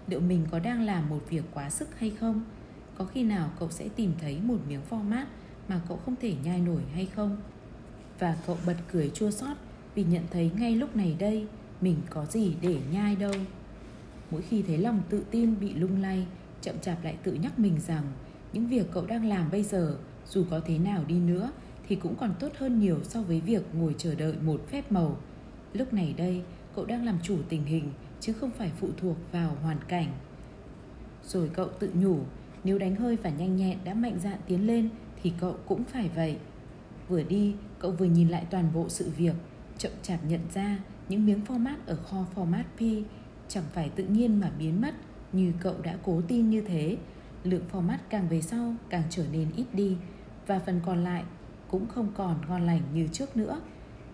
liệu 0.07 0.21
mình 0.21 0.47
có 0.51 0.59
đang 0.59 0.83
làm 0.83 1.09
một 1.09 1.21
việc 1.29 1.45
quá 1.55 1.71
sức 1.71 1.99
hay 1.99 2.11
không 2.11 2.45
có 2.99 3.05
khi 3.05 3.23
nào 3.23 3.51
cậu 3.59 3.71
sẽ 3.71 3.89
tìm 3.97 4.13
thấy 4.21 4.41
một 4.41 4.59
miếng 4.69 4.81
format 4.91 5.25
mà 5.69 5.81
cậu 5.89 5.97
không 5.97 6.17
thể 6.21 6.35
nhai 6.45 6.61
nổi 6.61 6.83
hay 6.95 7.07
không? 7.07 7.37
Và 8.19 8.37
cậu 8.47 8.59
bật 8.67 8.77
cười 8.93 9.11
chua 9.15 9.31
xót 9.31 9.57
vì 9.95 10.05
nhận 10.05 10.23
thấy 10.31 10.51
ngay 10.57 10.77
lúc 10.77 10.97
này 10.97 11.17
đây 11.19 11.47
mình 11.81 11.97
có 12.11 12.27
gì 12.27 12.55
để 12.61 12.79
nhai 12.93 13.17
đâu. 13.17 13.35
Mỗi 14.31 14.43
khi 14.43 14.63
thấy 14.63 14.79
lòng 14.79 15.03
tự 15.09 15.25
tin 15.31 15.61
bị 15.61 15.75
lung 15.75 16.03
lay, 16.03 16.27
chậm 16.63 16.79
chạp 16.79 17.05
lại 17.05 17.17
tự 17.23 17.33
nhắc 17.33 17.59
mình 17.59 17.81
rằng 17.87 18.05
những 18.55 18.67
việc 18.67 18.87
cậu 18.93 19.07
đang 19.07 19.25
làm 19.25 19.51
bây 19.51 19.63
giờ 19.63 19.97
dù 20.27 20.45
có 20.51 20.61
thế 20.67 20.79
nào 20.79 21.05
đi 21.07 21.15
nữa 21.15 21.51
thì 21.89 21.97
cũng 21.97 22.15
còn 22.17 22.35
tốt 22.41 22.53
hơn 22.59 22.79
nhiều 22.79 22.99
so 23.03 23.23
với 23.23 23.41
việc 23.41 23.63
ngồi 23.75 23.95
chờ 23.99 24.15
đợi 24.15 24.35
một 24.43 24.61
phép 24.71 24.93
màu. 24.93 25.17
Lúc 25.73 25.93
này 25.93 26.15
đây, 26.17 26.43
cậu 26.77 26.85
đang 26.85 27.05
làm 27.05 27.19
chủ 27.23 27.39
tình 27.49 27.65
hình 27.65 27.93
chứ 28.21 28.33
không 28.33 28.51
phải 28.51 28.71
phụ 28.81 28.89
thuộc 28.97 29.17
vào 29.33 29.57
hoàn 29.63 29.79
cảnh. 29.89 30.09
Rồi 31.25 31.51
cậu 31.53 31.69
tự 31.79 31.91
nhủ, 31.95 32.19
nếu 32.65 32.79
đánh 32.79 32.97
hơi 32.97 33.17
và 33.17 33.31
nhanh 33.31 33.57
nhẹn 33.57 33.79
đã 33.85 33.95
mạnh 33.95 34.19
dạn 34.23 34.39
tiến 34.47 34.67
lên 34.67 34.89
thì 35.23 35.33
cậu 35.41 35.57
cũng 35.67 35.85
phải 35.85 36.11
vậy. 36.15 36.37
Vừa 37.09 37.23
đi, 37.23 37.55
cậu 37.79 37.91
vừa 37.91 38.07
nhìn 38.07 38.29
lại 38.29 38.47
toàn 38.51 38.73
bộ 38.75 38.89
sự 38.89 39.11
việc, 39.17 39.35
chậm 39.79 39.93
chạp 40.03 40.25
nhận 40.25 40.41
ra 40.55 40.79
những 41.09 41.27
miếng 41.27 41.41
format 41.49 41.77
ở 41.87 41.97
kho 41.97 42.27
format 42.35 42.65
P 42.77 43.09
chẳng 43.49 43.65
phải 43.73 43.89
tự 43.89 44.05
nhiên 44.05 44.41
mà 44.41 44.51
biến 44.59 44.81
mất 44.81 44.95
như 45.33 45.53
cậu 45.61 45.75
đã 45.83 45.99
cố 46.03 46.23
tin 46.29 46.51
như 46.51 46.61
thế. 46.61 46.97
Lượng 47.45 47.65
format 47.73 47.99
càng 48.09 48.29
về 48.29 48.43
sau 48.43 48.75
càng 48.89 49.03
trở 49.11 49.25
nên 49.33 49.53
ít 49.57 49.67
đi 49.73 49.97
và 50.47 50.59
phần 50.59 50.81
còn 50.87 51.05
lại 51.05 51.25
cũng 51.69 51.87
không 51.89 52.13
còn 52.17 52.41
ngon 52.49 52.67
lành 52.67 52.83
như 52.95 53.09
trước 53.13 53.37
nữa. 53.37 53.61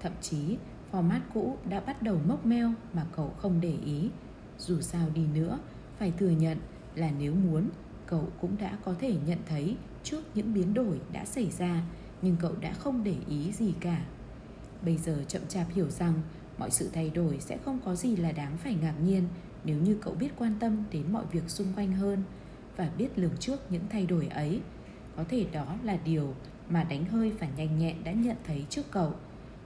Thậm 0.00 0.12
chí 0.20 0.56
format 0.92 1.20
cũ 1.34 1.56
đã 1.68 1.80
bắt 1.80 2.02
đầu 2.02 2.20
mốc 2.26 2.46
meo 2.46 2.72
mà 2.92 3.06
cậu 3.16 3.34
không 3.38 3.60
để 3.60 3.74
ý. 3.84 4.10
Dù 4.58 4.80
sao 4.80 5.08
đi 5.14 5.26
nữa, 5.34 5.58
phải 5.98 6.12
thừa 6.18 6.30
nhận 6.30 6.58
là 6.94 7.10
nếu 7.18 7.34
muốn, 7.34 7.68
cậu 8.06 8.28
cũng 8.40 8.56
đã 8.60 8.78
có 8.84 8.94
thể 8.98 9.16
nhận 9.26 9.38
thấy 9.48 9.76
trước 10.02 10.22
những 10.34 10.54
biến 10.54 10.74
đổi 10.74 11.00
đã 11.12 11.24
xảy 11.24 11.50
ra 11.50 11.82
nhưng 12.22 12.36
cậu 12.40 12.52
đã 12.60 12.72
không 12.72 13.04
để 13.04 13.16
ý 13.28 13.52
gì 13.52 13.74
cả. 13.80 14.04
Bây 14.82 14.96
giờ 14.96 15.24
chậm 15.28 15.42
chạp 15.48 15.66
hiểu 15.74 15.90
rằng 15.90 16.14
mọi 16.58 16.70
sự 16.70 16.90
thay 16.92 17.10
đổi 17.10 17.40
sẽ 17.40 17.58
không 17.64 17.78
có 17.84 17.94
gì 17.94 18.16
là 18.16 18.32
đáng 18.32 18.56
phải 18.56 18.74
ngạc 18.74 18.94
nhiên 19.04 19.24
nếu 19.64 19.76
như 19.76 19.98
cậu 20.02 20.14
biết 20.14 20.30
quan 20.38 20.54
tâm 20.60 20.84
đến 20.92 21.12
mọi 21.12 21.24
việc 21.32 21.50
xung 21.50 21.72
quanh 21.76 21.92
hơn 21.92 22.22
và 22.76 22.90
biết 22.98 23.18
lường 23.18 23.36
trước 23.40 23.72
những 23.72 23.82
thay 23.90 24.06
đổi 24.06 24.26
ấy. 24.26 24.60
Có 25.16 25.24
thể 25.28 25.46
đó 25.52 25.76
là 25.82 25.98
điều 26.04 26.34
mà 26.68 26.84
đánh 26.84 27.04
hơi 27.04 27.30
và 27.30 27.48
nhanh 27.56 27.78
nhẹn 27.78 28.04
đã 28.04 28.12
nhận 28.12 28.36
thấy 28.46 28.64
trước 28.70 28.90
cậu. 28.90 29.12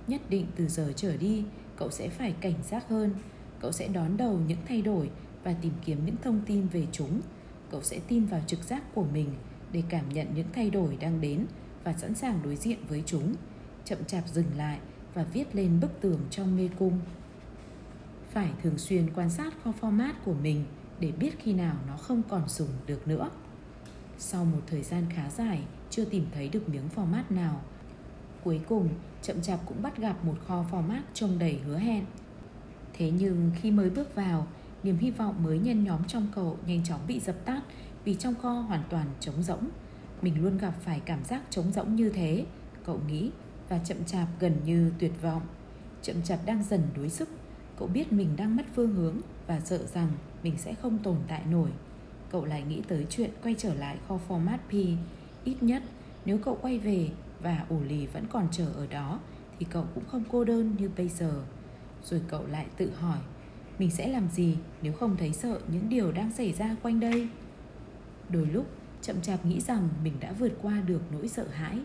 Nhất 0.07 0.21
định 0.29 0.47
từ 0.57 0.69
giờ 0.69 0.93
trở 0.97 1.17
đi, 1.17 1.45
cậu 1.77 1.91
sẽ 1.91 2.09
phải 2.09 2.35
cảnh 2.41 2.63
giác 2.63 2.89
hơn. 2.89 3.15
Cậu 3.61 3.73
sẽ 3.73 3.89
đón 3.89 4.17
đầu 4.17 4.41
những 4.47 4.59
thay 4.69 4.83
đổi 4.83 5.11
và 5.45 5.55
tìm 5.63 5.73
kiếm 5.85 5.99
những 6.07 6.17
thông 6.23 6.41
tin 6.47 6.67
về 6.67 6.87
chúng. 6.93 7.21
Cậu 7.71 7.83
sẽ 7.83 8.01
tin 8.09 8.25
vào 8.25 8.41
trực 8.47 8.63
giác 8.63 8.95
của 8.95 9.05
mình 9.13 9.29
để 9.73 9.83
cảm 9.89 10.09
nhận 10.09 10.27
những 10.35 10.47
thay 10.53 10.71
đổi 10.71 10.97
đang 11.01 11.21
đến 11.21 11.47
và 11.85 11.93
sẵn 11.93 12.15
sàng 12.15 12.41
đối 12.45 12.57
diện 12.57 12.79
với 12.89 13.03
chúng. 13.07 13.35
Chậm 13.85 14.05
chạp 14.05 14.29
dừng 14.29 14.57
lại 14.57 14.79
và 15.15 15.25
viết 15.25 15.55
lên 15.55 15.81
bức 15.81 16.01
tường 16.01 16.21
trong 16.31 16.57
mê 16.57 16.69
cung. 16.79 17.01
Phải 18.31 18.49
thường 18.63 18.79
xuyên 18.79 19.11
quan 19.15 19.31
sát 19.31 19.55
kho 19.65 19.73
format 19.81 20.13
của 20.25 20.35
mình 20.35 20.65
để 21.05 21.13
biết 21.13 21.39
khi 21.39 21.53
nào 21.53 21.77
nó 21.89 21.97
không 21.97 22.23
còn 22.29 22.49
dùng 22.49 22.69
được 22.87 23.09
nữa. 23.09 23.31
Sau 24.19 24.45
một 24.45 24.61
thời 24.67 24.83
gian 24.83 25.05
khá 25.11 25.31
dài, 25.31 25.63
chưa 25.91 26.05
tìm 26.05 26.27
thấy 26.35 26.49
được 26.49 26.69
miếng 26.69 26.89
format 26.97 27.23
nào. 27.31 27.63
Cuối 28.45 28.61
cùng, 28.69 28.89
chậm 29.23 29.43
chạp 29.43 29.61
cũng 29.67 29.83
bắt 29.83 29.99
gặp 29.99 30.25
một 30.25 30.35
kho 30.47 30.65
format 30.71 31.01
trông 31.15 31.39
đầy 31.39 31.61
hứa 31.67 31.79
hẹn. 31.79 32.05
Thế 32.93 33.11
nhưng 33.11 33.51
khi 33.61 33.71
mới 33.71 33.91
bước 33.91 34.15
vào, 34.15 34.47
niềm 34.83 34.99
hy 34.99 35.11
vọng 35.11 35.43
mới 35.43 35.59
nhân 35.59 35.85
nhóm 35.85 36.05
trong 36.05 36.27
cậu 36.35 36.59
nhanh 36.67 36.85
chóng 36.85 37.01
bị 37.09 37.21
dập 37.21 37.37
tắt 37.45 37.63
vì 38.05 38.15
trong 38.15 38.35
kho 38.35 38.53
hoàn 38.53 38.83
toàn 38.91 39.07
trống 39.21 39.43
rỗng. 39.43 39.69
Mình 40.23 40.43
luôn 40.43 40.59
gặp 40.59 40.75
phải 40.81 41.01
cảm 41.01 41.25
giác 41.25 41.43
trống 41.51 41.73
rỗng 41.73 41.97
như 41.97 42.11
thế, 42.11 42.47
cậu 42.85 43.01
nghĩ 43.09 43.31
và 43.69 43.79
chậm 43.79 44.05
chạp 44.05 44.29
gần 44.41 44.57
như 44.65 44.93
tuyệt 44.99 45.23
vọng. 45.23 45.43
Chậm 46.03 46.23
chạp 46.23 46.47
đang 46.47 46.65
dần 46.65 46.83
đuối 46.97 47.09
sức, 47.09 47.29
cậu 47.79 47.89
biết 47.89 48.13
mình 48.13 48.37
đang 48.37 48.57
mất 48.57 48.65
phương 48.75 48.95
hướng 48.95 49.21
và 49.47 49.61
sợ 49.61 49.87
rằng 49.87 50.09
mình 50.43 50.55
sẽ 50.59 50.75
không 50.75 50.99
tồn 50.99 51.17
tại 51.29 51.43
nổi. 51.51 51.71
Cậu 52.31 52.45
lại 52.45 52.63
nghĩ 52.63 52.83
tới 52.89 53.07
chuyện 53.11 53.31
quay 53.43 53.55
trở 53.59 53.75
lại 53.75 53.99
kho 54.09 54.19
format 54.29 54.59
P. 54.69 54.73
Ít 55.45 55.63
nhất, 55.63 55.83
nếu 56.25 56.39
cậu 56.39 56.59
quay 56.63 56.79
về 56.79 57.09
và 57.41 57.67
ổ 57.69 57.81
lì 57.89 58.07
vẫn 58.07 58.27
còn 58.31 58.49
chờ 58.53 58.67
ở 58.67 58.87
đó, 58.87 59.21
thì 59.59 59.67
cậu 59.71 59.85
cũng 59.95 60.05
không 60.07 60.25
cô 60.31 60.45
đơn 60.45 60.77
như 60.79 60.91
bây 60.97 61.09
giờ. 61.09 61.43
Rồi 62.05 62.23
cậu 62.29 62.47
lại 62.47 62.67
tự 62.77 62.91
hỏi, 62.91 63.19
mình 63.79 63.91
sẽ 63.91 64.09
làm 64.09 64.29
gì 64.31 64.57
nếu 64.83 64.93
không 64.93 65.17
thấy 65.17 65.33
sợ 65.33 65.61
những 65.69 65.89
điều 65.89 66.13
đang 66.13 66.33
xảy 66.33 66.53
ra 66.53 66.77
quanh 66.83 67.01
đây. 67.01 67.29
Đôi 68.29 68.47
lúc, 68.47 68.67
chậm 69.03 69.21
chạp 69.21 69.47
nghĩ 69.47 69.61
rằng 69.61 69.89
mình 70.05 70.15
đã 70.21 70.33
vượt 70.33 70.53
qua 70.63 70.81
được 70.87 71.01
nỗi 71.13 71.29
sợ 71.29 71.47
hãi 71.49 71.79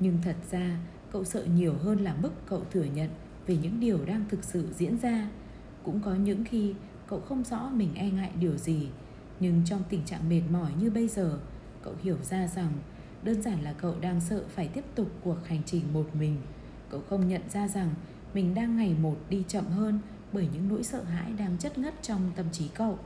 nhưng 0.00 0.18
thật 0.22 0.36
ra, 0.50 0.78
cậu 1.12 1.24
sợ 1.24 1.44
nhiều 1.44 1.74
hơn 1.74 1.98
là 1.98 2.14
mức 2.22 2.30
cậu 2.46 2.62
thừa 2.70 2.84
nhận 2.84 3.10
về 3.46 3.56
những 3.56 3.80
điều 3.80 4.04
đang 4.04 4.24
thực 4.28 4.44
sự 4.44 4.68
diễn 4.76 4.98
ra 4.98 5.28
cũng 5.82 6.00
có 6.04 6.14
những 6.14 6.44
khi 6.44 6.74
cậu 7.08 7.20
không 7.20 7.44
rõ 7.44 7.70
mình 7.74 7.94
e 7.94 8.10
ngại 8.10 8.30
điều 8.40 8.56
gì, 8.56 8.88
nhưng 9.40 9.62
trong 9.64 9.82
tình 9.88 10.04
trạng 10.04 10.28
mệt 10.28 10.42
mỏi 10.50 10.70
như 10.80 10.90
bây 10.90 11.08
giờ, 11.08 11.38
cậu 11.82 11.94
hiểu 12.02 12.16
ra 12.22 12.46
rằng 12.46 12.72
đơn 13.22 13.42
giản 13.42 13.62
là 13.62 13.72
cậu 13.72 13.94
đang 14.00 14.20
sợ 14.20 14.44
phải 14.48 14.68
tiếp 14.68 14.84
tục 14.94 15.10
cuộc 15.22 15.46
hành 15.46 15.62
trình 15.66 15.92
một 15.92 16.06
mình. 16.14 16.36
Cậu 16.90 17.00
không 17.08 17.28
nhận 17.28 17.42
ra 17.50 17.68
rằng 17.68 17.94
mình 18.34 18.54
đang 18.54 18.76
ngày 18.76 18.94
một 19.00 19.16
đi 19.28 19.44
chậm 19.48 19.66
hơn 19.66 19.98
bởi 20.32 20.48
những 20.52 20.68
nỗi 20.68 20.84
sợ 20.84 21.02
hãi 21.02 21.32
đang 21.32 21.58
chất 21.58 21.78
ngất 21.78 21.94
trong 22.02 22.30
tâm 22.36 22.46
trí 22.52 22.68
cậu. 22.68 22.98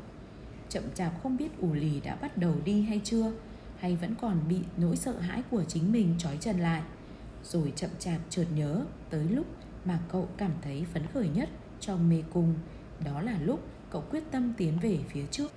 Chậm 0.69 0.83
chạp 0.95 1.23
không 1.23 1.37
biết 1.37 1.59
ủ 1.61 1.75
lì 1.75 2.01
đã 2.01 2.17
bắt 2.17 2.39
đầu 2.39 2.55
đi 2.65 2.83
hay 2.83 3.01
chưa, 3.05 3.33
hay 3.79 3.97
vẫn 3.97 4.15
còn 4.21 4.41
bị 4.49 4.61
nỗi 4.77 4.97
sợ 4.97 5.19
hãi 5.19 5.43
của 5.51 5.65
chính 5.65 5.93
mình 5.93 6.15
trói 6.19 6.37
chân 6.37 6.59
lại. 6.59 6.83
Rồi 7.45 7.73
chậm 7.77 7.91
chạp 7.99 8.21
chợt 8.31 8.47
nhớ 8.55 8.85
tới 9.11 9.25
lúc 9.25 9.47
mà 9.85 9.99
cậu 10.13 10.29
cảm 10.37 10.53
thấy 10.63 10.85
phấn 10.93 11.03
khởi 11.15 11.29
nhất 11.29 11.49
trong 11.81 12.09
mê 12.09 12.23
cung, 12.33 12.55
đó 13.05 13.21
là 13.21 13.39
lúc 13.41 13.61
cậu 13.91 14.05
quyết 14.11 14.31
tâm 14.31 14.53
tiến 14.57 14.79
về 14.83 14.99
phía 15.09 15.27
trước. 15.31 15.53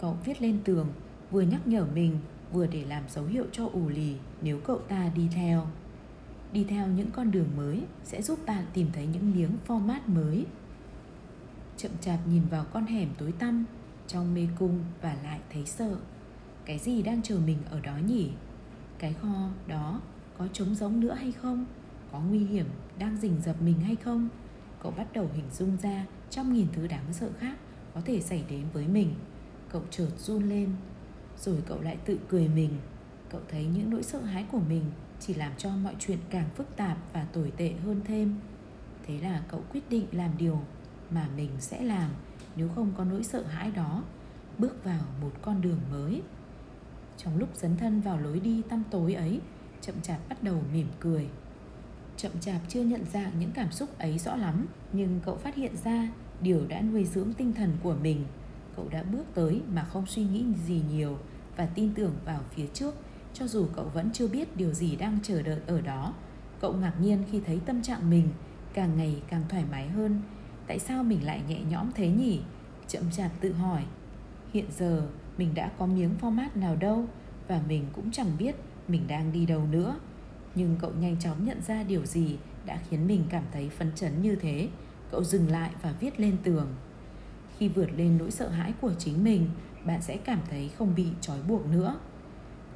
Cậu 0.00 0.16
viết 0.24 0.42
lên 0.42 0.58
tường, 0.64 0.88
vừa 1.30 1.42
nhắc 1.42 1.66
nhở 1.66 1.86
mình, 1.94 2.18
vừa 2.52 2.66
để 2.66 2.84
làm 2.84 3.02
dấu 3.08 3.24
hiệu 3.24 3.44
cho 3.52 3.68
ủ 3.72 3.88
lì 3.88 4.16
nếu 4.42 4.60
cậu 4.60 4.78
ta 4.78 5.10
đi 5.14 5.28
theo. 5.34 5.66
Đi 6.52 6.64
theo 6.64 6.86
những 6.86 7.10
con 7.10 7.30
đường 7.30 7.48
mới 7.56 7.82
sẽ 8.04 8.22
giúp 8.22 8.38
bạn 8.46 8.64
tìm 8.72 8.86
thấy 8.92 9.06
những 9.06 9.32
miếng 9.34 9.50
format 9.66 10.00
mới. 10.06 10.46
Chậm 11.76 11.92
chạp 12.00 12.18
nhìn 12.28 12.42
vào 12.50 12.64
con 12.72 12.86
hẻm 12.86 13.08
tối 13.18 13.32
tăm, 13.32 13.64
trong 14.06 14.34
mê 14.34 14.48
cung 14.58 14.80
và 15.02 15.16
lại 15.24 15.40
thấy 15.52 15.66
sợ. 15.66 15.96
Cái 16.64 16.78
gì 16.78 17.02
đang 17.02 17.22
chờ 17.22 17.38
mình 17.46 17.58
ở 17.70 17.80
đó 17.80 17.96
nhỉ? 18.06 18.30
Cái 18.98 19.12
kho 19.12 19.48
đó 19.68 20.00
có 20.38 20.48
trống 20.52 20.74
giống 20.74 21.00
nữa 21.00 21.14
hay 21.14 21.32
không? 21.32 21.64
Có 22.12 22.20
nguy 22.20 22.38
hiểm 22.38 22.66
đang 22.98 23.16
rình 23.16 23.40
rập 23.44 23.62
mình 23.62 23.80
hay 23.80 23.96
không? 23.96 24.28
Cậu 24.82 24.92
bắt 24.96 25.12
đầu 25.12 25.28
hình 25.34 25.50
dung 25.52 25.76
ra 25.82 26.06
trăm 26.32 26.52
nghìn 26.52 26.66
thứ 26.72 26.86
đáng 26.86 27.12
sợ 27.12 27.30
khác 27.38 27.56
có 27.94 28.00
thể 28.04 28.20
xảy 28.20 28.44
đến 28.50 28.64
với 28.72 28.88
mình. 28.88 29.14
Cậu 29.68 29.82
chợt 29.90 30.08
run 30.18 30.48
lên, 30.48 30.70
rồi 31.38 31.62
cậu 31.66 31.80
lại 31.80 31.96
tự 32.04 32.18
cười 32.28 32.48
mình. 32.48 32.70
Cậu 33.30 33.40
thấy 33.48 33.64
những 33.64 33.90
nỗi 33.90 34.02
sợ 34.02 34.20
hãi 34.20 34.46
của 34.52 34.60
mình 34.68 34.82
chỉ 35.20 35.34
làm 35.34 35.52
cho 35.58 35.70
mọi 35.70 35.96
chuyện 35.98 36.18
càng 36.30 36.48
phức 36.56 36.76
tạp 36.76 36.98
và 37.12 37.24
tồi 37.32 37.52
tệ 37.56 37.72
hơn 37.72 38.00
thêm. 38.04 38.40
Thế 39.06 39.18
là 39.20 39.42
cậu 39.48 39.64
quyết 39.72 39.90
định 39.90 40.06
làm 40.12 40.30
điều 40.38 40.60
mà 41.10 41.28
mình 41.36 41.50
sẽ 41.58 41.82
làm, 41.82 42.10
nếu 42.56 42.68
không 42.74 42.92
có 42.96 43.04
nỗi 43.04 43.24
sợ 43.24 43.42
hãi 43.42 43.70
đó, 43.70 44.02
bước 44.58 44.84
vào 44.84 45.02
một 45.20 45.32
con 45.42 45.60
đường 45.60 45.80
mới. 45.90 46.22
Trong 47.16 47.38
lúc 47.38 47.48
dấn 47.56 47.76
thân 47.76 48.00
vào 48.00 48.20
lối 48.20 48.40
đi 48.40 48.62
tăm 48.68 48.82
tối 48.90 49.14
ấy, 49.14 49.40
chậm 49.80 49.94
chạp 50.02 50.28
bắt 50.28 50.42
đầu 50.42 50.62
mỉm 50.72 50.86
cười 51.00 51.28
chậm 52.22 52.32
chạp 52.40 52.60
chưa 52.68 52.82
nhận 52.82 53.04
dạng 53.12 53.30
những 53.38 53.50
cảm 53.50 53.72
xúc 53.72 53.98
ấy 53.98 54.18
rõ 54.18 54.36
lắm, 54.36 54.66
nhưng 54.92 55.20
cậu 55.24 55.36
phát 55.36 55.54
hiện 55.54 55.76
ra 55.84 56.08
điều 56.40 56.66
đã 56.66 56.80
nuôi 56.80 57.04
dưỡng 57.04 57.32
tinh 57.32 57.52
thần 57.52 57.72
của 57.82 57.94
mình. 58.02 58.24
Cậu 58.76 58.88
đã 58.90 59.02
bước 59.02 59.24
tới 59.34 59.60
mà 59.74 59.84
không 59.84 60.06
suy 60.06 60.24
nghĩ 60.24 60.44
gì 60.66 60.82
nhiều 60.90 61.18
và 61.56 61.66
tin 61.66 61.94
tưởng 61.94 62.14
vào 62.24 62.40
phía 62.54 62.66
trước, 62.74 62.94
cho 63.34 63.46
dù 63.46 63.66
cậu 63.76 63.84
vẫn 63.84 64.10
chưa 64.12 64.28
biết 64.28 64.56
điều 64.56 64.72
gì 64.72 64.96
đang 64.96 65.18
chờ 65.22 65.42
đợi 65.42 65.60
ở 65.66 65.80
đó. 65.80 66.14
Cậu 66.60 66.72
ngạc 66.72 66.92
nhiên 67.00 67.24
khi 67.30 67.40
thấy 67.46 67.60
tâm 67.66 67.82
trạng 67.82 68.10
mình 68.10 68.28
càng 68.74 68.96
ngày 68.96 69.22
càng 69.28 69.42
thoải 69.48 69.64
mái 69.70 69.88
hơn. 69.88 70.20
Tại 70.66 70.78
sao 70.78 71.02
mình 71.02 71.26
lại 71.26 71.42
nhẹ 71.48 71.60
nhõm 71.70 71.90
thế 71.94 72.08
nhỉ? 72.08 72.40
Chậm 72.88 73.02
chạp 73.10 73.30
tự 73.40 73.52
hỏi. 73.52 73.84
Hiện 74.52 74.66
giờ, 74.78 75.08
mình 75.38 75.54
đã 75.54 75.70
có 75.78 75.86
miếng 75.86 76.14
format 76.20 76.48
nào 76.54 76.76
đâu 76.76 77.04
và 77.48 77.62
mình 77.68 77.86
cũng 77.92 78.10
chẳng 78.10 78.30
biết 78.38 78.54
mình 78.88 79.06
đang 79.08 79.32
đi 79.32 79.46
đâu 79.46 79.66
nữa 79.70 79.96
nhưng 80.54 80.76
cậu 80.80 80.90
nhanh 81.00 81.16
chóng 81.20 81.44
nhận 81.44 81.62
ra 81.62 81.82
điều 81.82 82.06
gì 82.06 82.36
đã 82.66 82.78
khiến 82.88 83.06
mình 83.06 83.24
cảm 83.30 83.44
thấy 83.52 83.68
phấn 83.68 83.92
chấn 83.94 84.22
như 84.22 84.36
thế. 84.36 84.68
Cậu 85.10 85.24
dừng 85.24 85.50
lại 85.50 85.70
và 85.82 85.94
viết 86.00 86.20
lên 86.20 86.36
tường. 86.42 86.66
Khi 87.58 87.68
vượt 87.68 87.90
lên 87.96 88.18
nỗi 88.18 88.30
sợ 88.30 88.48
hãi 88.48 88.72
của 88.80 88.92
chính 88.98 89.24
mình 89.24 89.48
bạn 89.84 90.02
sẽ 90.02 90.16
cảm 90.16 90.40
thấy 90.50 90.70
không 90.78 90.94
bị 90.94 91.06
trói 91.20 91.42
buộc 91.42 91.66
nữa. 91.66 91.96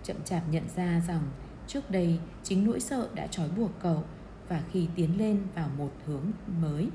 Chậm 0.05 0.17
chạp 0.25 0.43
nhận 0.51 0.65
ra 0.77 1.01
rằng 1.09 1.23
trước 1.67 1.91
đây 1.91 2.19
chính 2.43 2.67
nỗi 2.67 2.81
sợ 2.81 3.09
đã 3.15 3.27
trói 3.27 3.49
buộc 3.49 3.71
cậu 3.83 4.05
và 4.49 4.63
khi 4.73 4.89
tiến 4.95 5.19
lên 5.19 5.43
vào 5.55 5.69
một 5.79 5.91
hướng 6.07 6.25
mới 6.63 6.89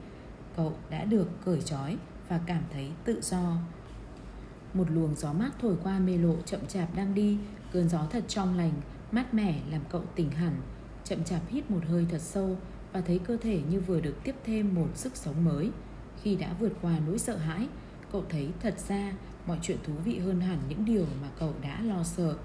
cậu 0.56 0.74
đã 0.90 1.06
được 1.06 1.28
cởi 1.46 1.62
trói 1.62 1.98
và 2.30 2.40
cảm 2.46 2.64
thấy 2.74 2.92
tự 3.06 3.20
do. 3.22 3.58
Một 4.74 4.92
luồng 4.92 5.16
gió 5.16 5.34
mát 5.34 5.52
thổi 5.60 5.76
qua 5.84 6.00
mê 6.00 6.18
lộ 6.18 6.36
chậm 6.46 6.66
chạp 6.68 6.96
đang 6.96 7.14
đi 7.16 7.38
Cơn 7.72 7.90
gió 7.90 8.06
thật 8.12 8.24
trong 8.28 8.58
lành, 8.58 8.74
mát 9.12 9.34
mẻ 9.34 9.60
làm 9.72 9.82
cậu 9.90 10.04
tỉnh 10.16 10.32
hẳn 10.32 10.54
Chậm 11.04 11.24
chạp 11.24 11.42
hít 11.50 11.72
một 11.72 11.82
hơi 11.88 12.06
thật 12.12 12.22
sâu 12.22 12.58
Và 12.94 13.02
thấy 13.02 13.20
cơ 13.20 13.38
thể 13.38 13.62
như 13.70 13.80
vừa 13.80 14.02
được 14.02 14.16
tiếp 14.24 14.36
thêm 14.44 14.76
một 14.76 14.88
sức 14.96 15.16
sống 15.16 15.46
mới. 15.46 15.72
Khi 16.22 16.36
đã 16.36 16.54
vượt 16.60 16.72
qua 16.82 17.00
nỗi 17.08 17.20
sợ 17.20 17.38
hãi 17.38 17.68
Cậu 18.12 18.24
thấy 18.30 18.50
thật 18.60 18.80
ra 18.80 19.14
mọi 19.48 19.58
chuyện 19.62 19.78
thú 19.84 19.94
vị 20.06 20.20
hơn 20.20 20.42
hẳn 20.42 20.60
những 20.70 20.86
điều 20.86 21.06
mà 21.22 21.30
cậu 21.40 21.54
đã 21.62 21.82
lo 21.82 22.04
sợ. 22.04 22.36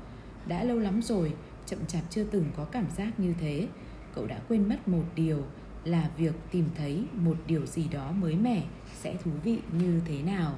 Đã 0.46 0.64
lâu 0.64 0.78
lắm 0.78 1.02
rồi, 1.02 1.34
chậm 1.66 1.86
chạp 1.86 2.02
chưa 2.10 2.24
từng 2.24 2.44
có 2.56 2.64
cảm 2.64 2.90
giác 2.96 3.20
như 3.20 3.34
thế. 3.40 3.68
Cậu 4.14 4.26
đã 4.26 4.40
quên 4.48 4.68
mất 4.68 4.88
một 4.88 5.04
điều 5.14 5.44
là 5.84 6.10
việc 6.16 6.34
tìm 6.50 6.68
thấy 6.76 7.04
một 7.12 7.36
điều 7.46 7.66
gì 7.66 7.88
đó 7.88 8.12
mới 8.12 8.36
mẻ 8.36 8.64
sẽ 8.94 9.16
thú 9.24 9.30
vị 9.44 9.58
như 9.72 10.00
thế 10.06 10.22
nào. 10.22 10.54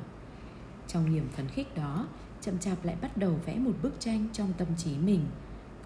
Trong 0.89 1.15
niềm 1.15 1.29
phấn 1.33 1.49
khích 1.49 1.77
đó 1.77 2.09
chậm 2.41 2.59
chạp 2.59 2.85
lại 2.85 2.97
bắt 3.01 3.17
đầu 3.17 3.41
vẽ 3.47 3.59
một 3.59 3.73
bức 3.83 4.01
tranh 4.01 4.27
trong 4.33 4.53
tâm 4.59 4.69
trí 4.77 4.99
mình 4.99 5.21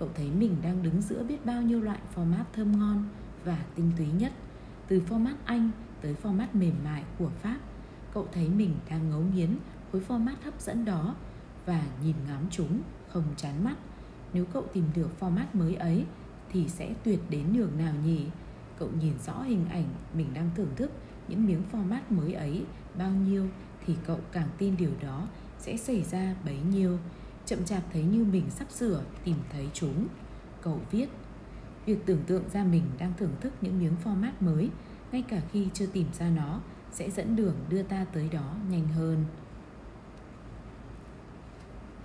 cậu 0.02 0.10
thấy 0.14 0.30
mình 0.30 0.56
đang 0.62 0.82
đứng 0.82 1.00
giữa 1.00 1.24
biết 1.24 1.46
bao 1.46 1.62
nhiêu 1.62 1.80
loại 1.80 1.98
format 2.14 2.44
thơm 2.52 2.78
ngon 2.78 3.08
và 3.44 3.64
tinh 3.74 3.92
túy 3.96 4.06
nhất, 4.18 4.32
từ 4.88 5.02
format 5.08 5.34
anh 5.44 5.70
tới 6.00 6.16
format 6.22 6.46
mềm 6.52 6.74
mại 6.84 7.04
của 7.18 7.30
pháp. 7.42 7.58
Cậu 8.14 8.26
thấy 8.32 8.48
mình 8.48 8.74
đang 8.90 9.10
ngấu 9.10 9.20
nghiến 9.34 9.56
khối 9.92 10.02
format 10.08 10.34
hấp 10.44 10.60
dẫn 10.60 10.84
đó 10.84 11.14
và 11.66 11.82
nhìn 12.04 12.16
ngắm 12.28 12.46
chúng 12.50 12.80
không 13.08 13.24
chán 13.36 13.64
mắt. 13.64 13.74
Nếu 14.32 14.44
cậu 14.52 14.64
tìm 14.72 14.84
được 14.94 15.10
format 15.20 15.44
mới 15.52 15.74
ấy, 15.74 16.04
thì 16.52 16.68
sẽ 16.68 16.94
tuyệt 17.04 17.20
đến 17.30 17.52
nhường 17.52 17.78
nào 17.78 17.94
nhỉ? 18.04 18.26
Cậu 18.78 18.88
nhìn 19.00 19.14
rõ 19.26 19.42
hình 19.42 19.66
ảnh 19.70 19.86
mình 20.14 20.26
đang 20.34 20.50
thưởng 20.56 20.70
thức 20.76 20.90
những 21.28 21.46
miếng 21.46 21.62
format 21.72 22.00
mới 22.10 22.32
ấy 22.32 22.64
bao 22.98 23.10
nhiêu 23.10 23.48
thì 23.86 23.96
cậu 24.06 24.18
càng 24.32 24.48
tin 24.58 24.76
điều 24.76 24.92
đó 25.02 25.26
sẽ 25.58 25.76
xảy 25.76 26.02
ra 26.02 26.34
bấy 26.44 26.58
nhiêu 26.70 26.98
chậm 27.46 27.64
chạp 27.64 27.82
thấy 27.92 28.02
như 28.02 28.24
mình 28.24 28.50
sắp 28.50 28.70
sửa 28.70 29.02
tìm 29.24 29.36
thấy 29.52 29.68
chúng. 29.74 30.06
Cậu 30.62 30.80
viết, 30.90 31.06
việc 31.86 32.06
tưởng 32.06 32.22
tượng 32.26 32.48
ra 32.52 32.64
mình 32.64 32.82
đang 32.98 33.12
thưởng 33.18 33.34
thức 33.40 33.52
những 33.60 33.78
miếng 33.78 33.94
format 34.04 34.32
mới, 34.40 34.70
ngay 35.12 35.22
cả 35.22 35.40
khi 35.52 35.68
chưa 35.74 35.86
tìm 35.86 36.06
ra 36.18 36.28
nó, 36.28 36.60
sẽ 36.92 37.10
dẫn 37.10 37.36
đường 37.36 37.54
đưa 37.68 37.82
ta 37.82 38.06
tới 38.12 38.28
đó 38.28 38.54
nhanh 38.70 38.88
hơn. 38.88 39.24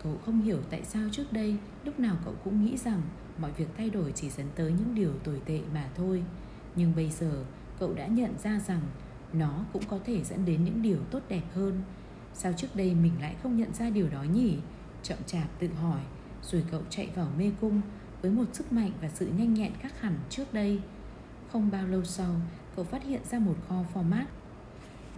Cậu 0.04 0.18
không 0.26 0.42
hiểu 0.42 0.60
tại 0.70 0.84
sao 0.84 1.04
trước 1.12 1.34
đây, 1.34 1.58
lúc 1.84 2.00
nào 2.00 2.16
cậu 2.26 2.34
cũng 2.44 2.66
nghĩ 2.66 2.78
rằng 2.78 3.02
mọi 3.38 3.52
việc 3.52 3.68
thay 3.78 3.90
đổi 3.90 4.12
chỉ 4.16 4.30
dẫn 4.30 4.48
tới 4.56 4.72
những 4.72 4.96
điều 4.96 5.14
tồi 5.24 5.42
tệ 5.46 5.62
mà 5.74 5.90
thôi. 5.96 6.24
Nhưng 6.76 6.96
bây 6.96 7.10
giờ, 7.10 7.46
cậu 7.80 7.94
đã 7.94 8.08
nhận 8.08 8.34
ra 8.44 8.60
rằng 8.60 8.82
nó 9.34 9.66
cũng 9.74 9.84
có 9.88 10.00
thể 10.06 10.24
dẫn 10.24 10.46
đến 10.46 10.64
những 10.64 10.82
điều 10.82 10.98
tốt 11.12 11.20
đẹp 11.30 11.44
hơn. 11.54 11.82
Sao 12.34 12.54
trước 12.54 12.76
đây 12.76 12.96
mình 12.96 13.14
lại 13.22 13.36
không 13.44 13.58
nhận 13.58 13.74
ra 13.74 13.90
điều 13.90 14.10
đó 14.10 14.24
nhỉ? 14.24 14.58
Chậm 15.04 15.18
chạp 15.26 15.60
tự 15.60 15.68
hỏi, 15.68 16.02
rồi 16.44 16.64
cậu 16.72 16.82
chạy 16.90 17.10
vào 17.16 17.28
mê 17.38 17.52
cung 17.62 17.82
với 18.22 18.32
một 18.32 18.46
sức 18.54 18.74
mạnh 18.74 18.92
và 19.02 19.10
sự 19.10 19.28
nhanh 19.38 19.54
nhẹn 19.54 19.72
khác 19.80 20.02
hẳn 20.02 20.20
trước 20.30 20.54
đây. 20.54 20.80
Không 21.52 21.72
bao 21.72 21.88
lâu 21.88 22.04
sau, 22.04 22.36
cậu 22.76 22.86
phát 22.86 23.04
hiện 23.04 23.22
ra 23.32 23.40
một 23.40 23.56
kho 23.68 23.84
format 23.94 24.26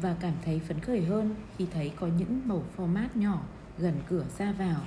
và 0.01 0.15
cảm 0.19 0.33
thấy 0.45 0.59
phấn 0.59 0.79
khởi 0.79 1.05
hơn 1.05 1.35
khi 1.57 1.67
thấy 1.73 1.91
có 1.99 2.07
những 2.07 2.41
mẫu 2.45 2.63
format 2.77 3.07
nhỏ 3.15 3.41
gần 3.77 3.95
cửa 4.09 4.25
ra 4.37 4.51
vào. 4.51 4.81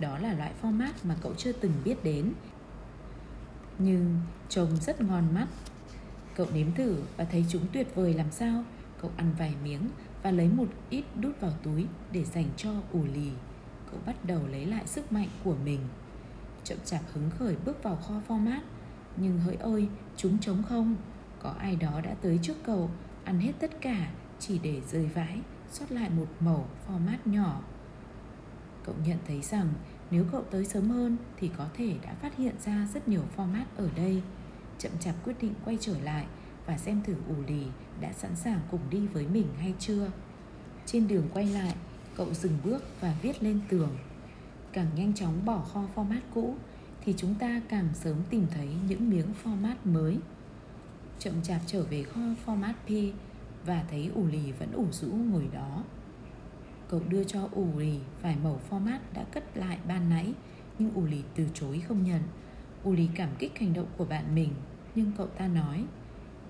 Đó 0.00 0.18
là 0.18 0.32
loại 0.32 0.52
format 0.62 0.92
mà 1.02 1.16
cậu 1.22 1.34
chưa 1.34 1.52
từng 1.52 1.72
biết 1.84 2.04
đến, 2.04 2.32
nhưng 3.78 4.20
trông 4.48 4.76
rất 4.76 5.00
ngon 5.00 5.34
mắt. 5.34 5.46
Cậu 6.36 6.46
nếm 6.54 6.74
thử 6.74 7.02
và 7.16 7.24
thấy 7.24 7.44
chúng 7.48 7.66
tuyệt 7.72 7.94
vời 7.94 8.14
làm 8.14 8.30
sao? 8.30 8.64
Cậu 9.02 9.10
ăn 9.16 9.34
vài 9.38 9.54
miếng 9.64 9.88
và 10.22 10.30
lấy 10.30 10.48
một 10.48 10.66
ít 10.90 11.04
đút 11.20 11.40
vào 11.40 11.52
túi 11.62 11.86
để 12.12 12.24
dành 12.24 12.48
cho 12.56 12.70
ủ 12.92 13.04
lì. 13.14 13.30
Cậu 13.90 14.00
bắt 14.06 14.24
đầu 14.24 14.40
lấy 14.50 14.66
lại 14.66 14.86
sức 14.86 15.12
mạnh 15.12 15.28
của 15.44 15.56
mình. 15.64 15.80
Chậm 16.64 16.78
chạp 16.84 17.02
hứng 17.12 17.30
khởi 17.30 17.56
bước 17.64 17.82
vào 17.82 17.96
kho 17.96 18.14
format. 18.28 18.60
Nhưng 19.16 19.40
hỡi 19.40 19.56
ơi, 19.56 19.88
chúng 20.16 20.38
trống 20.38 20.62
không. 20.68 20.96
Có 21.42 21.54
ai 21.58 21.76
đó 21.76 22.00
đã 22.00 22.14
tới 22.22 22.38
trước 22.42 22.56
cậu 22.64 22.90
Ăn 23.24 23.40
hết 23.40 23.52
tất 23.60 23.80
cả 23.80 24.10
chỉ 24.38 24.58
để 24.58 24.80
rơi 24.90 25.06
vãi 25.06 25.40
sót 25.70 25.92
lại 25.92 26.10
một 26.10 26.26
mẩu 26.40 26.66
format 26.88 27.18
nhỏ. 27.24 27.60
Cậu 28.84 28.94
nhận 29.06 29.18
thấy 29.26 29.40
rằng 29.42 29.72
nếu 30.10 30.24
cậu 30.32 30.42
tới 30.50 30.64
sớm 30.64 30.90
hơn 30.90 31.16
thì 31.36 31.50
có 31.58 31.66
thể 31.74 31.94
đã 32.02 32.14
phát 32.14 32.36
hiện 32.36 32.54
ra 32.64 32.86
rất 32.94 33.08
nhiều 33.08 33.22
format 33.36 33.64
ở 33.76 33.88
đây. 33.96 34.22
Chậm 34.78 34.92
chạp 35.00 35.14
quyết 35.24 35.34
định 35.40 35.54
quay 35.64 35.78
trở 35.80 36.00
lại 36.00 36.26
và 36.66 36.78
xem 36.78 37.02
thử 37.02 37.14
ủ 37.28 37.34
lì 37.46 37.66
đã 38.00 38.12
sẵn 38.12 38.36
sàng 38.36 38.60
cùng 38.70 38.80
đi 38.90 39.06
với 39.06 39.26
mình 39.26 39.46
hay 39.58 39.74
chưa. 39.78 40.10
Trên 40.86 41.08
đường 41.08 41.28
quay 41.32 41.46
lại, 41.46 41.74
cậu 42.16 42.34
dừng 42.34 42.58
bước 42.64 42.84
và 43.00 43.14
viết 43.22 43.42
lên 43.42 43.60
tường. 43.68 43.96
Càng 44.72 44.86
nhanh 44.96 45.14
chóng 45.14 45.44
bỏ 45.44 45.58
kho 45.58 45.84
format 45.94 46.20
cũ, 46.34 46.54
thì 47.04 47.14
chúng 47.16 47.34
ta 47.34 47.60
càng 47.68 47.88
sớm 47.94 48.16
tìm 48.30 48.46
thấy 48.50 48.68
những 48.88 49.10
miếng 49.10 49.26
format 49.44 49.74
mới. 49.84 50.18
Chậm 51.18 51.42
chạp 51.42 51.60
trở 51.66 51.82
về 51.82 52.02
kho 52.02 52.20
format 52.46 52.72
P 52.72 53.16
và 53.66 53.84
thấy 53.90 54.10
ủ 54.14 54.26
lì 54.26 54.52
vẫn 54.52 54.72
ủ 54.72 54.86
rũ 54.92 55.08
ngồi 55.08 55.48
đó. 55.52 55.84
Cậu 56.88 57.00
đưa 57.08 57.24
cho 57.24 57.48
ủ 57.52 57.78
lì 57.78 57.98
vài 58.22 58.36
mẩu 58.42 58.60
format 58.70 58.98
đã 59.14 59.24
cất 59.24 59.56
lại 59.56 59.78
ban 59.88 60.10
nãy, 60.10 60.34
nhưng 60.78 60.94
ủ 60.94 61.06
lì 61.06 61.22
từ 61.34 61.46
chối 61.54 61.80
không 61.88 62.04
nhận. 62.04 62.22
Ủ 62.84 62.92
lì 62.92 63.08
cảm 63.14 63.28
kích 63.38 63.58
hành 63.58 63.72
động 63.72 63.86
của 63.96 64.04
bạn 64.04 64.34
mình, 64.34 64.50
nhưng 64.94 65.12
cậu 65.16 65.26
ta 65.26 65.48
nói, 65.48 65.84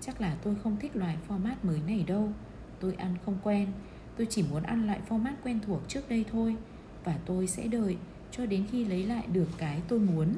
Chắc 0.01 0.21
là 0.21 0.37
tôi 0.43 0.57
không 0.63 0.77
thích 0.77 0.97
loại 0.97 1.17
format 1.29 1.55
mới 1.63 1.81
này 1.87 2.05
đâu 2.07 2.33
Tôi 2.81 2.95
ăn 2.95 3.15
không 3.25 3.39
quen 3.43 3.73
Tôi 4.21 4.27
chỉ 4.31 4.45
muốn 4.51 4.63
ăn 4.63 4.87
lại 4.87 5.01
format 5.09 5.35
quen 5.45 5.61
thuộc 5.67 5.81
trước 5.89 6.09
đây 6.09 6.25
thôi 6.33 6.57
Và 7.05 7.19
tôi 7.27 7.47
sẽ 7.47 7.67
đợi 7.67 7.97
cho 8.31 8.47
đến 8.47 8.67
khi 8.71 8.85
lấy 8.85 9.07
lại 9.07 9.27
được 9.33 9.49
cái 9.59 9.83
tôi 9.89 9.99
muốn. 9.99 10.35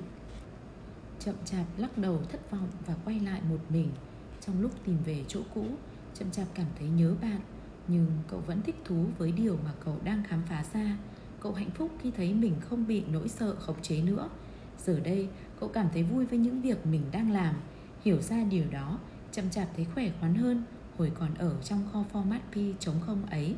Chậm 1.18 1.34
chạp 1.44 1.66
lắc 1.76 1.98
đầu 1.98 2.20
thất 2.28 2.50
vọng 2.50 2.68
và 2.86 2.94
quay 3.04 3.20
lại 3.20 3.40
một 3.50 3.58
mình. 3.68 3.88
Trong 4.40 4.60
lúc 4.60 4.70
tìm 4.84 4.96
về 5.04 5.24
chỗ 5.28 5.40
cũ 5.54 5.66
Chậm 6.14 6.30
chạp 6.30 6.46
cảm 6.54 6.66
thấy 6.78 6.88
nhớ 6.88 7.14
bạn 7.22 7.40
Nhưng 7.88 8.06
cậu 8.28 8.40
vẫn 8.40 8.62
thích 8.62 8.76
thú 8.84 9.04
với 9.18 9.32
điều 9.32 9.58
mà 9.64 9.72
cậu 9.84 9.96
đang 10.04 10.22
khám 10.28 10.42
phá 10.48 10.64
ra. 10.74 10.98
Cậu 11.40 11.52
hạnh 11.52 11.70
phúc 11.70 11.90
khi 12.02 12.10
thấy 12.10 12.34
mình 12.34 12.54
không 12.60 12.86
bị 12.86 13.02
nỗi 13.12 13.28
sợ 13.28 13.54
khống 13.58 13.82
chế 13.82 14.02
nữa. 14.02 14.28
Giờ 14.78 15.00
đây 15.00 15.28
cậu 15.60 15.68
cảm 15.68 15.88
thấy 15.92 16.02
vui 16.02 16.26
với 16.26 16.38
những 16.38 16.60
việc 16.60 16.86
mình 16.86 17.02
đang 17.12 17.30
làm. 17.30 17.54
Hiểu 18.04 18.20
ra 18.20 18.44
điều 18.44 18.64
đó, 18.70 18.98
chậm 19.32 19.50
chạp 19.50 19.68
thấy 19.76 19.84
khỏe 19.94 20.10
khoắn 20.20 20.34
hơn 20.34 20.64
hồi 21.02 21.12
còn 21.18 21.34
ở 21.34 21.56
trong 21.64 21.88
kho 21.92 22.04
format 22.12 22.38
P 22.52 22.80
chống 22.80 23.00
không 23.06 23.26
ấy. 23.26 23.54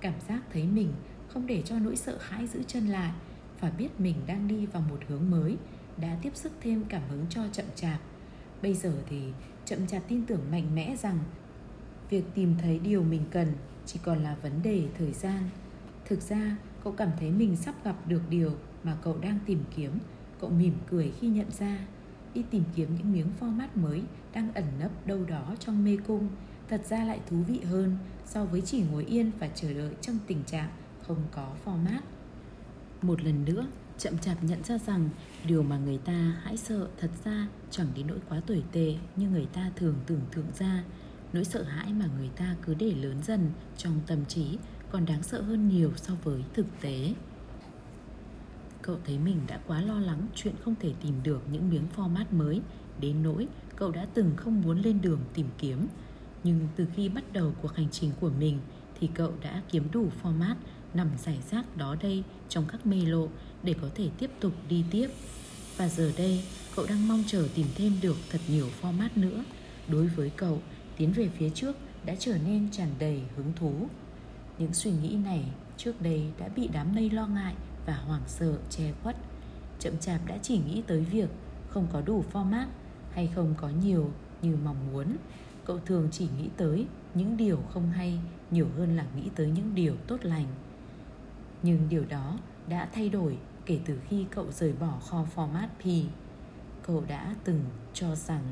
Cảm 0.00 0.14
giác 0.28 0.42
thấy 0.52 0.66
mình 0.66 0.92
không 1.28 1.46
để 1.46 1.62
cho 1.62 1.78
nỗi 1.78 1.96
sợ 1.96 2.18
hãi 2.20 2.46
giữ 2.46 2.62
chân 2.62 2.86
lại 2.86 3.12
và 3.60 3.70
biết 3.70 4.00
mình 4.00 4.16
đang 4.26 4.48
đi 4.48 4.66
vào 4.66 4.82
một 4.90 4.98
hướng 5.08 5.30
mới 5.30 5.56
đã 5.96 6.16
tiếp 6.22 6.30
sức 6.34 6.52
thêm 6.60 6.84
cảm 6.88 7.02
hứng 7.08 7.26
cho 7.30 7.42
chậm 7.52 7.66
chạp. 7.74 8.00
Bây 8.62 8.74
giờ 8.74 8.92
thì 9.08 9.22
chậm 9.64 9.86
chạp 9.86 10.02
tin 10.08 10.26
tưởng 10.26 10.40
mạnh 10.50 10.74
mẽ 10.74 10.96
rằng 10.96 11.18
việc 12.10 12.24
tìm 12.34 12.54
thấy 12.62 12.78
điều 12.78 13.02
mình 13.02 13.24
cần 13.30 13.52
chỉ 13.86 14.00
còn 14.04 14.22
là 14.22 14.36
vấn 14.42 14.62
đề 14.62 14.88
thời 14.98 15.12
gian. 15.12 15.48
Thực 16.04 16.20
ra, 16.20 16.56
cậu 16.84 16.92
cảm 16.92 17.10
thấy 17.20 17.30
mình 17.30 17.56
sắp 17.56 17.74
gặp 17.84 17.96
được 18.08 18.22
điều 18.30 18.52
mà 18.82 18.96
cậu 19.02 19.18
đang 19.18 19.38
tìm 19.46 19.64
kiếm. 19.76 19.98
Cậu 20.40 20.50
mỉm 20.50 20.74
cười 20.90 21.12
khi 21.20 21.28
nhận 21.28 21.50
ra 21.50 21.78
đi 22.34 22.44
tìm 22.50 22.62
kiếm 22.74 22.88
những 22.98 23.12
miếng 23.12 23.30
format 23.40 23.68
mới 23.74 24.02
đang 24.34 24.52
ẩn 24.54 24.64
nấp 24.80 25.06
đâu 25.06 25.24
đó 25.24 25.54
trong 25.58 25.84
mê 25.84 25.98
cung 26.06 26.28
thật 26.68 26.80
ra 26.88 27.04
lại 27.04 27.20
thú 27.30 27.36
vị 27.46 27.60
hơn 27.60 27.96
so 28.26 28.44
với 28.44 28.60
chỉ 28.60 28.82
ngồi 28.92 29.04
yên 29.04 29.30
và 29.38 29.48
chờ 29.48 29.74
đợi 29.74 29.94
trong 30.00 30.18
tình 30.26 30.44
trạng 30.44 30.70
không 31.06 31.22
có 31.32 31.52
format. 31.64 32.00
Một 33.02 33.22
lần 33.22 33.44
nữa, 33.44 33.66
chậm 33.98 34.18
chạp 34.18 34.44
nhận 34.44 34.62
ra 34.64 34.78
rằng 34.78 35.08
điều 35.46 35.62
mà 35.62 35.78
người 35.78 35.98
ta 35.98 36.36
hãi 36.42 36.56
sợ 36.56 36.88
thật 37.00 37.10
ra 37.24 37.48
chẳng 37.70 37.86
đến 37.94 38.06
nỗi 38.06 38.18
quá 38.28 38.40
tồi 38.46 38.64
tệ 38.72 38.94
như 39.16 39.28
người 39.28 39.46
ta 39.52 39.70
thường 39.76 39.94
tưởng 40.06 40.20
tượng 40.34 40.46
ra. 40.58 40.84
Nỗi 41.32 41.44
sợ 41.44 41.62
hãi 41.62 41.92
mà 41.92 42.06
người 42.18 42.30
ta 42.36 42.56
cứ 42.62 42.74
để 42.74 42.94
lớn 42.94 43.16
dần 43.22 43.50
trong 43.76 44.00
tâm 44.06 44.24
trí 44.24 44.58
còn 44.90 45.06
đáng 45.06 45.22
sợ 45.22 45.42
hơn 45.42 45.68
nhiều 45.68 45.92
so 45.96 46.14
với 46.24 46.42
thực 46.54 46.66
tế. 46.80 47.14
Cậu 48.82 48.96
thấy 49.04 49.18
mình 49.18 49.40
đã 49.46 49.60
quá 49.66 49.80
lo 49.80 50.00
lắng 50.00 50.26
chuyện 50.34 50.54
không 50.64 50.74
thể 50.80 50.92
tìm 51.02 51.14
được 51.22 51.42
những 51.52 51.70
miếng 51.70 51.86
format 51.96 52.24
mới 52.30 52.60
Đến 53.00 53.22
nỗi 53.22 53.48
cậu 53.76 53.90
đã 53.90 54.06
từng 54.14 54.32
không 54.36 54.60
muốn 54.60 54.80
lên 54.80 55.00
đường 55.02 55.20
tìm 55.34 55.46
kiếm 55.58 55.86
nhưng 56.46 56.68
từ 56.76 56.86
khi 56.96 57.08
bắt 57.08 57.24
đầu 57.32 57.52
cuộc 57.62 57.76
hành 57.76 57.90
trình 57.90 58.10
của 58.20 58.30
mình 58.40 58.58
Thì 59.00 59.08
cậu 59.14 59.32
đã 59.42 59.62
kiếm 59.70 59.88
đủ 59.92 60.08
format 60.22 60.54
nằm 60.94 61.10
giải 61.18 61.38
rác 61.50 61.76
đó 61.76 61.96
đây 62.02 62.22
trong 62.48 62.64
các 62.72 62.86
mê 62.86 62.96
lộ 62.96 63.28
để 63.62 63.74
có 63.82 63.88
thể 63.94 64.08
tiếp 64.18 64.30
tục 64.40 64.52
đi 64.68 64.84
tiếp. 64.90 65.08
Và 65.76 65.88
giờ 65.88 66.12
đây 66.18 66.44
cậu 66.76 66.86
đang 66.88 67.08
mong 67.08 67.24
chờ 67.26 67.48
tìm 67.54 67.66
thêm 67.74 67.92
được 68.02 68.16
thật 68.30 68.38
nhiều 68.48 68.66
format 68.82 69.08
nữa. 69.16 69.44
Đối 69.88 70.06
với 70.06 70.30
cậu, 70.30 70.62
tiến 70.96 71.12
về 71.12 71.28
phía 71.38 71.50
trước 71.50 71.76
đã 72.04 72.14
trở 72.18 72.38
nên 72.46 72.70
tràn 72.70 72.88
đầy 72.98 73.22
hứng 73.36 73.52
thú. 73.56 73.88
Những 74.58 74.74
suy 74.74 74.90
nghĩ 74.90 75.16
này 75.24 75.44
trước 75.76 76.02
đây 76.02 76.22
đã 76.38 76.48
bị 76.48 76.68
đám 76.72 76.94
mây 76.94 77.10
lo 77.10 77.26
ngại 77.26 77.54
và 77.86 77.94
hoảng 77.94 78.24
sợ 78.26 78.58
che 78.70 78.92
khuất. 79.02 79.16
Chậm 79.80 79.98
chạp 80.00 80.26
đã 80.26 80.38
chỉ 80.42 80.58
nghĩ 80.58 80.82
tới 80.86 81.00
việc 81.00 81.28
không 81.68 81.86
có 81.92 82.00
đủ 82.00 82.24
format 82.32 82.66
hay 83.12 83.30
không 83.34 83.54
có 83.56 83.68
nhiều 83.68 84.10
như 84.42 84.56
mong 84.64 84.92
muốn 84.92 85.16
cậu 85.66 85.78
thường 85.78 86.08
chỉ 86.12 86.28
nghĩ 86.38 86.48
tới 86.56 86.86
những 87.14 87.36
điều 87.36 87.58
không 87.70 87.90
hay 87.90 88.18
nhiều 88.50 88.68
hơn 88.76 88.96
là 88.96 89.06
nghĩ 89.16 89.30
tới 89.34 89.50
những 89.50 89.74
điều 89.74 89.96
tốt 90.06 90.16
lành. 90.22 90.46
Nhưng 91.62 91.88
điều 91.88 92.04
đó 92.04 92.38
đã 92.68 92.88
thay 92.92 93.08
đổi 93.08 93.38
kể 93.66 93.80
từ 93.84 93.98
khi 94.08 94.26
cậu 94.30 94.52
rời 94.52 94.72
bỏ 94.72 94.98
kho 95.08 95.26
format 95.34 95.68
P. 95.68 96.10
Cậu 96.82 97.04
đã 97.08 97.34
từng 97.44 97.64
cho 97.92 98.14
rằng 98.14 98.42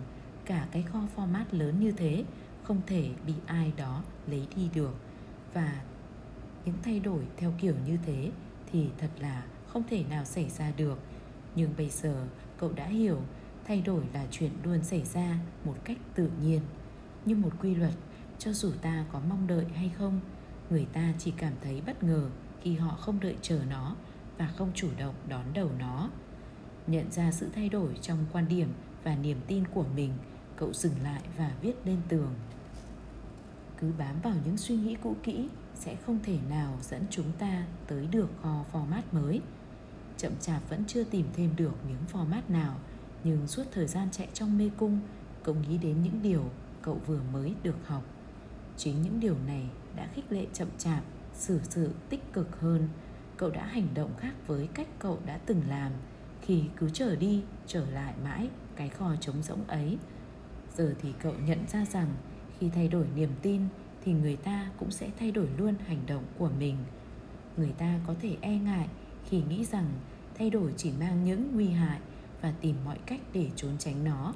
cả 0.45 0.69
cái 0.71 0.83
kho 0.83 1.01
format 1.17 1.45
lớn 1.51 1.81
như 1.81 1.93
thế 1.93 2.25
không 2.63 2.81
thể 2.87 3.11
bị 3.27 3.35
ai 3.47 3.73
đó 3.77 4.03
lấy 4.27 4.47
đi 4.57 4.69
được. 4.75 4.95
Và 5.53 5.83
những 6.65 6.77
thay 6.83 7.01
đổi 7.01 7.25
theo 7.37 7.53
kiểu 7.61 7.75
như 7.87 7.99
thế 8.07 8.31
thì 8.73 8.89
thật 8.99 9.11
là 9.21 9.45
không 9.67 9.83
thể 9.91 10.05
nào 10.11 10.25
xảy 10.25 10.51
ra 10.51 10.73
được. 10.77 10.99
Nhưng 11.55 11.71
bây 11.77 11.91
giờ 11.91 12.27
cậu 12.59 12.73
đã 12.73 12.87
hiểu 12.87 13.21
thay 13.65 13.83
đổi 13.83 14.05
là 14.15 14.27
chuyện 14.31 14.51
luôn 14.65 14.83
xảy 14.83 15.03
ra 15.03 15.39
một 15.65 15.75
cách 15.85 15.99
tự 16.15 16.31
nhiên 16.43 16.61
như 17.25 17.37
một 17.37 17.51
quy 17.61 17.75
luật, 17.75 17.95
cho 18.39 18.53
dù 18.53 18.73
ta 18.83 19.05
có 19.13 19.21
mong 19.29 19.47
đợi 19.47 19.65
hay 19.75 19.93
không, 19.99 20.21
người 20.71 20.87
ta 20.93 21.13
chỉ 21.19 21.31
cảm 21.37 21.53
thấy 21.63 21.83
bất 21.87 22.03
ngờ 22.03 22.29
khi 22.63 22.75
họ 22.75 22.97
không 22.97 23.21
đợi 23.21 23.37
chờ 23.43 23.61
nó 23.71 23.97
và 24.39 24.47
không 24.57 24.71
chủ 24.75 24.89
động 24.99 25.15
đón 25.29 25.45
đầu 25.55 25.71
nó. 25.79 26.11
Nhận 26.87 27.11
ra 27.11 27.33
sự 27.33 27.49
thay 27.55 27.69
đổi 27.69 27.95
trong 28.03 28.19
quan 28.33 28.49
điểm 28.49 28.69
và 29.05 29.17
niềm 29.17 29.39
tin 29.47 29.65
của 29.67 29.85
mình, 29.97 30.13
cậu 30.57 30.73
dừng 30.73 31.03
lại 31.03 31.23
và 31.39 31.53
viết 31.63 31.75
lên 31.85 31.99
tường. 32.09 32.35
Cứ 33.81 33.93
bám 33.99 34.21
vào 34.21 34.35
những 34.45 34.57
suy 34.57 34.77
nghĩ 34.77 34.97
cũ 35.03 35.17
kỹ 35.23 35.49
sẽ 35.75 35.97
không 35.97 36.19
thể 36.23 36.39
nào 36.51 36.79
dẫn 36.83 37.03
chúng 37.11 37.33
ta 37.39 37.67
tới 37.87 38.07
được 38.07 38.29
kho 38.43 38.65
format 38.73 39.03
mới. 39.13 39.41
Chậm 40.17 40.33
chạp 40.41 40.69
vẫn 40.69 40.85
chưa 40.87 41.05
tìm 41.05 41.27
thêm 41.37 41.51
được 41.57 41.73
miếng 41.89 42.05
format 42.13 42.43
nào, 42.49 42.77
nhưng 43.25 43.47
suốt 43.47 43.65
thời 43.73 43.87
gian 43.87 44.09
chạy 44.11 44.29
trong 44.35 44.59
mê 44.59 44.71
cung, 44.77 45.01
cậu 45.43 45.55
nghĩ 45.55 45.79
đến 45.79 46.03
những 46.03 46.23
điều 46.23 46.45
cậu 46.85 47.01
vừa 47.07 47.21
mới 47.33 47.55
được 47.63 47.87
học. 47.87 48.03
Chính 48.77 49.03
những 49.03 49.21
điều 49.21 49.37
này 49.47 49.69
đã 49.97 50.09
khích 50.15 50.33
lệ 50.33 50.47
chậm 50.53 50.69
chạp, 50.79 51.03
xử 51.35 51.61
sự 51.63 51.95
tích 52.09 52.33
cực 52.33 52.61
hơn. 52.61 52.89
Cậu 53.37 53.51
đã 53.51 53.67
hành 53.67 53.87
động 53.95 54.11
khác 54.19 54.35
với 54.47 54.69
cách 54.75 54.89
cậu 54.99 55.19
đã 55.27 55.39
từng 55.47 55.63
làm, 55.69 55.93
khi 56.43 56.63
cứ 56.77 56.91
trở 56.93 57.17
đi 57.17 57.43
trở 57.67 57.91
lại 57.91 58.15
mãi, 58.25 58.49
cái 58.77 58.89
kho 58.89 59.17
trống 59.21 59.43
rỗng 59.43 59.65
ấy. 59.67 59.99
Giờ 60.77 60.95
thì 61.03 61.13
cậu 61.23 61.35
nhận 61.47 61.59
ra 61.73 61.85
rằng, 61.85 62.09
khi 62.59 62.71
thay 62.75 62.89
đổi 62.89 63.07
niềm 63.15 63.31
tin, 63.43 63.63
thì 64.05 64.13
người 64.13 64.37
ta 64.37 64.71
cũng 64.79 64.91
sẽ 64.91 65.11
thay 65.19 65.31
đổi 65.31 65.49
luôn 65.59 65.75
hành 65.87 66.01
động 66.07 66.25
của 66.39 66.51
mình. 66.59 66.77
Người 67.57 67.73
ta 67.79 68.01
có 68.07 68.15
thể 68.21 68.37
e 68.41 68.59
ngại 68.59 68.89
khi 69.25 69.43
nghĩ 69.49 69.65
rằng 69.65 69.87
thay 70.39 70.51
đổi 70.51 70.75
chỉ 70.77 70.93
mang 71.01 71.25
những 71.25 71.55
nguy 71.55 71.69
hại 71.69 72.01
và 72.41 72.53
tìm 72.61 72.77
mọi 72.85 72.99
cách 73.07 73.21
để 73.33 73.51
trốn 73.57 73.73
tránh 73.79 74.05
nó. 74.05 74.35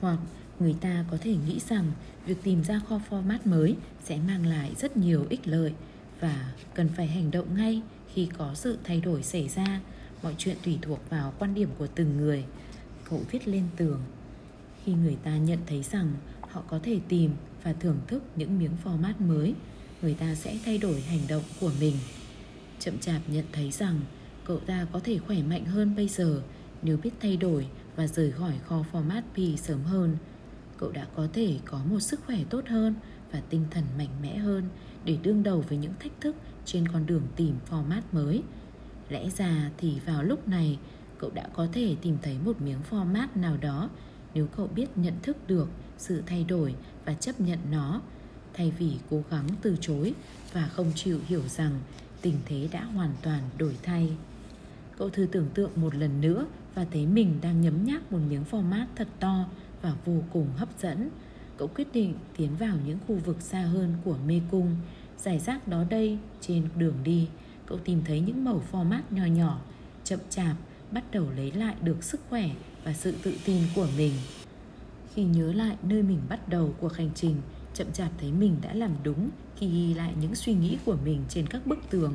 Hoặc 0.00 0.18
người 0.60 0.74
ta 0.80 1.04
có 1.10 1.16
thể 1.20 1.36
nghĩ 1.46 1.60
rằng 1.68 1.92
việc 2.26 2.42
tìm 2.42 2.64
ra 2.64 2.80
kho 2.88 3.00
format 3.10 3.38
mới 3.44 3.76
sẽ 4.04 4.18
mang 4.26 4.46
lại 4.46 4.72
rất 4.78 4.96
nhiều 4.96 5.26
ích 5.28 5.48
lợi 5.48 5.72
và 6.20 6.52
cần 6.74 6.88
phải 6.96 7.06
hành 7.06 7.30
động 7.30 7.56
ngay 7.56 7.82
khi 8.14 8.28
có 8.38 8.54
sự 8.54 8.78
thay 8.84 9.00
đổi 9.00 9.22
xảy 9.22 9.48
ra. 9.48 9.80
Mọi 10.22 10.34
chuyện 10.38 10.56
tùy 10.64 10.78
thuộc 10.82 11.10
vào 11.10 11.32
quan 11.38 11.54
điểm 11.54 11.68
của 11.78 11.86
từng 11.86 12.16
người. 12.16 12.44
Cậu 13.10 13.20
viết 13.30 13.48
lên 13.48 13.64
tường. 13.76 14.00
Khi 14.84 14.92
người 14.92 15.16
ta 15.22 15.36
nhận 15.36 15.58
thấy 15.66 15.82
rằng 15.82 16.12
họ 16.40 16.62
có 16.68 16.78
thể 16.82 17.00
tìm 17.08 17.30
và 17.62 17.72
thưởng 17.72 17.98
thức 18.06 18.22
những 18.36 18.58
miếng 18.58 18.76
format 18.84 19.14
mới, 19.18 19.54
người 20.02 20.14
ta 20.14 20.34
sẽ 20.34 20.58
thay 20.64 20.78
đổi 20.78 21.00
hành 21.00 21.20
động 21.28 21.42
của 21.60 21.70
mình. 21.80 21.96
Chậm 22.78 22.98
chạp 22.98 23.20
nhận 23.28 23.44
thấy 23.52 23.70
rằng 23.70 24.00
cậu 24.44 24.58
ta 24.58 24.86
có 24.92 25.00
thể 25.00 25.18
khỏe 25.18 25.42
mạnh 25.42 25.64
hơn 25.64 25.96
bây 25.96 26.08
giờ 26.08 26.42
nếu 26.82 26.96
biết 26.96 27.10
thay 27.20 27.36
đổi 27.36 27.66
và 27.96 28.06
rời 28.06 28.32
khỏi 28.32 28.54
kho 28.66 28.84
format 28.92 29.22
P 29.22 29.58
sớm 29.58 29.82
hơn. 29.82 30.16
Cậu 30.78 30.92
đã 30.92 31.06
có 31.16 31.28
thể 31.32 31.58
có 31.64 31.80
một 31.90 32.00
sức 32.00 32.20
khỏe 32.26 32.38
tốt 32.50 32.64
hơn 32.68 32.94
và 33.32 33.42
tinh 33.50 33.64
thần 33.70 33.84
mạnh 33.98 34.22
mẽ 34.22 34.36
hơn 34.36 34.64
để 35.04 35.18
đương 35.22 35.42
đầu 35.42 35.64
với 35.68 35.78
những 35.78 35.94
thách 36.00 36.20
thức 36.20 36.36
trên 36.64 36.88
con 36.88 37.06
đường 37.06 37.22
tìm 37.36 37.54
format 37.70 38.02
mới. 38.12 38.42
Lẽ 39.08 39.30
ra 39.30 39.70
thì 39.78 40.00
vào 40.06 40.22
lúc 40.22 40.48
này, 40.48 40.78
cậu 41.18 41.30
đã 41.30 41.48
có 41.52 41.66
thể 41.72 41.96
tìm 42.02 42.16
thấy 42.22 42.36
một 42.44 42.60
miếng 42.60 42.78
format 42.90 43.26
nào 43.34 43.56
đó 43.56 43.88
nếu 44.34 44.46
cậu 44.56 44.66
biết 44.66 44.98
nhận 44.98 45.14
thức 45.22 45.36
được 45.48 45.68
sự 45.98 46.22
thay 46.26 46.44
đổi 46.44 46.74
và 47.04 47.14
chấp 47.14 47.40
nhận 47.40 47.58
nó 47.70 48.00
thay 48.54 48.72
vì 48.78 48.92
cố 49.10 49.22
gắng 49.30 49.48
từ 49.62 49.76
chối 49.80 50.14
và 50.52 50.68
không 50.68 50.92
chịu 50.94 51.20
hiểu 51.26 51.42
rằng 51.48 51.80
tình 52.22 52.38
thế 52.44 52.68
đã 52.72 52.84
hoàn 52.84 53.10
toàn 53.22 53.42
đổi 53.58 53.76
thay 53.82 54.12
cậu 54.98 55.10
thử 55.10 55.26
tưởng 55.32 55.48
tượng 55.54 55.70
một 55.76 55.94
lần 55.94 56.20
nữa 56.20 56.46
và 56.74 56.86
thấy 56.90 57.06
mình 57.06 57.38
đang 57.42 57.60
nhấm 57.60 57.84
nháp 57.84 58.12
một 58.12 58.18
miếng 58.28 58.44
format 58.50 58.86
thật 58.96 59.08
to 59.20 59.44
và 59.82 59.94
vô 60.04 60.22
cùng 60.32 60.48
hấp 60.56 60.68
dẫn. 60.78 61.10
Cậu 61.56 61.68
quyết 61.68 61.92
định 61.92 62.14
tiến 62.36 62.56
vào 62.56 62.76
những 62.86 62.98
khu 63.06 63.16
vực 63.16 63.40
xa 63.40 63.60
hơn 63.60 63.94
của 64.04 64.16
mê 64.26 64.40
cung 64.50 64.76
giải 65.18 65.38
rác 65.38 65.68
đó 65.68 65.84
đây 65.90 66.18
trên 66.40 66.68
đường 66.76 66.96
đi. 67.04 67.28
Cậu 67.66 67.78
tìm 67.78 68.02
thấy 68.04 68.20
những 68.20 68.44
mẩu 68.44 68.62
format 68.72 69.00
nhỏ 69.10 69.24
nhỏ, 69.24 69.60
chậm 70.04 70.20
chạp, 70.30 70.56
bắt 70.90 71.04
đầu 71.10 71.26
lấy 71.36 71.52
lại 71.52 71.74
được 71.82 72.04
sức 72.04 72.20
khỏe 72.30 72.50
và 72.84 72.92
sự 72.92 73.14
tự 73.22 73.34
tin 73.44 73.62
của 73.74 73.88
mình. 73.96 74.12
Khi 75.14 75.24
nhớ 75.24 75.52
lại 75.52 75.76
nơi 75.82 76.02
mình 76.02 76.20
bắt 76.28 76.48
đầu 76.48 76.74
cuộc 76.80 76.92
hành 76.92 77.10
trình, 77.14 77.36
chậm 77.74 77.92
chạp 77.92 78.10
thấy 78.18 78.32
mình 78.32 78.56
đã 78.62 78.74
làm 78.74 78.90
đúng 79.02 79.30
khi 79.56 79.68
ghi 79.68 79.94
lại 79.94 80.14
những 80.20 80.34
suy 80.34 80.54
nghĩ 80.54 80.78
của 80.84 80.96
mình 81.04 81.24
trên 81.28 81.46
các 81.46 81.66
bức 81.66 81.78
tường. 81.90 82.14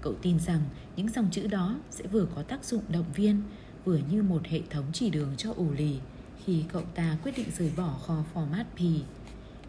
Cậu 0.00 0.14
tin 0.22 0.38
rằng 0.38 0.60
những 0.96 1.08
dòng 1.08 1.28
chữ 1.30 1.46
đó 1.46 1.76
sẽ 1.90 2.06
vừa 2.06 2.26
có 2.34 2.42
tác 2.42 2.64
dụng 2.64 2.82
động 2.88 3.12
viên, 3.14 3.42
vừa 3.84 3.98
như 4.10 4.22
một 4.22 4.44
hệ 4.44 4.60
thống 4.70 4.84
chỉ 4.92 5.10
đường 5.10 5.28
cho 5.36 5.52
ủ 5.52 5.72
lì 5.72 5.98
khi 6.44 6.64
cậu 6.72 6.82
ta 6.94 7.16
quyết 7.22 7.32
định 7.36 7.46
rời 7.58 7.72
bỏ 7.76 7.98
kho 8.06 8.24
format 8.34 8.64
P. 8.64 9.06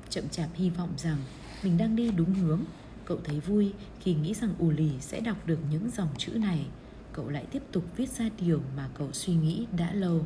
Chậm 0.10 0.30
chạp 0.30 0.50
hy 0.54 0.70
vọng 0.70 0.94
rằng 0.98 1.18
mình 1.64 1.78
đang 1.78 1.96
đi 1.96 2.12
đúng 2.12 2.34
hướng. 2.34 2.62
Cậu 3.06 3.18
thấy 3.24 3.40
vui 3.40 3.74
khi 4.00 4.14
nghĩ 4.14 4.34
rằng 4.34 4.54
ù 4.60 4.72
lì 4.72 4.90
sẽ 5.00 5.20
đọc 5.20 5.38
được 5.48 5.60
những 5.72 5.90
dòng 5.98 6.10
chữ 6.18 6.32
này. 6.32 6.66
Cậu 7.14 7.30
lại 7.30 7.46
tiếp 7.52 7.64
tục 7.72 7.84
viết 7.98 8.10
ra 8.10 8.30
điều 8.40 8.62
mà 8.78 8.90
cậu 8.98 9.10
suy 9.12 9.34
nghĩ 9.34 9.66
đã 9.78 9.94
lâu. 9.94 10.26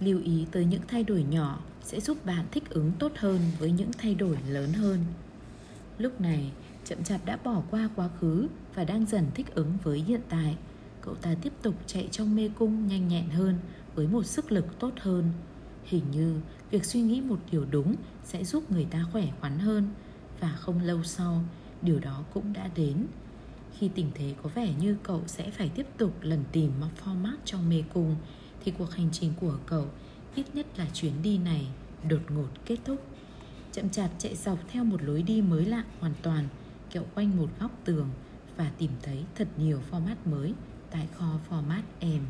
Lưu 0.00 0.20
ý 0.22 0.46
tới 0.52 0.64
những 0.64 0.82
thay 0.88 1.04
đổi 1.04 1.22
nhỏ 1.22 1.60
sẽ 1.82 2.00
giúp 2.00 2.26
bạn 2.26 2.44
thích 2.50 2.70
ứng 2.70 2.92
tốt 2.98 3.12
hơn 3.16 3.40
với 3.58 3.70
những 3.70 3.90
thay 3.98 4.14
đổi 4.14 4.38
lớn 4.48 4.72
hơn. 4.72 5.04
Lúc 5.98 6.20
này, 6.20 6.52
chậm 6.84 7.04
chạp 7.04 7.24
đã 7.24 7.38
bỏ 7.44 7.62
qua 7.70 7.88
quá 7.96 8.08
khứ 8.20 8.48
và 8.74 8.84
đang 8.84 9.06
dần 9.06 9.26
thích 9.34 9.54
ứng 9.54 9.78
với 9.84 9.98
hiện 9.98 10.20
tại 10.28 10.56
cậu 11.00 11.14
ta 11.14 11.34
tiếp 11.42 11.52
tục 11.62 11.74
chạy 11.86 12.08
trong 12.10 12.36
mê 12.36 12.50
cung 12.58 12.86
nhanh 12.86 13.08
nhẹn 13.08 13.30
hơn 13.30 13.58
với 13.98 14.06
một 14.06 14.26
sức 14.26 14.52
lực 14.52 14.78
tốt 14.78 14.92
hơn. 15.00 15.32
Hình 15.84 16.02
như 16.10 16.40
việc 16.70 16.84
suy 16.84 17.00
nghĩ 17.00 17.20
một 17.20 17.38
điều 17.50 17.64
đúng 17.70 17.94
sẽ 18.24 18.44
giúp 18.44 18.70
người 18.70 18.84
ta 18.84 19.04
khỏe 19.12 19.28
khoắn 19.40 19.58
hơn, 19.58 19.88
và 20.40 20.52
không 20.52 20.82
lâu 20.82 21.04
sau, 21.04 21.44
điều 21.82 21.98
đó 21.98 22.24
cũng 22.34 22.52
đã 22.52 22.70
đến. 22.74 23.06
Khi 23.78 23.90
tình 23.94 24.10
thế 24.14 24.34
có 24.42 24.50
vẻ 24.54 24.74
như 24.80 24.96
cậu 25.02 25.22
sẽ 25.26 25.50
phải 25.50 25.68
tiếp 25.68 25.86
tục 25.96 26.12
lần 26.22 26.44
tìm 26.52 26.72
format 27.04 27.36
trong 27.44 27.68
mê 27.68 27.84
cung, 27.94 28.16
thì 28.64 28.72
cuộc 28.78 28.90
hành 28.90 29.08
trình 29.12 29.32
của 29.40 29.58
cậu, 29.66 29.86
ít 30.34 30.54
nhất 30.54 30.66
là 30.76 30.86
chuyến 30.92 31.22
đi 31.22 31.38
này, 31.38 31.68
đột 32.08 32.22
ngột 32.28 32.48
kết 32.64 32.76
thúc. 32.84 33.04
Chậm 33.72 33.90
chạp 33.90 34.10
chạy 34.18 34.36
dọc 34.36 34.58
theo 34.68 34.84
một 34.84 35.02
lối 35.02 35.22
đi 35.22 35.42
mới 35.42 35.66
lạ 35.66 35.84
hoàn 36.00 36.14
toàn, 36.22 36.48
kẹo 36.90 37.02
quanh 37.14 37.36
một 37.36 37.48
góc 37.60 37.70
tường 37.84 38.08
và 38.56 38.70
tìm 38.78 38.90
thấy 39.02 39.24
thật 39.34 39.48
nhiều 39.56 39.80
format 39.90 40.16
mới 40.24 40.54
tại 40.90 41.08
kho 41.16 41.38
format 41.50 41.82
em. 42.00 42.22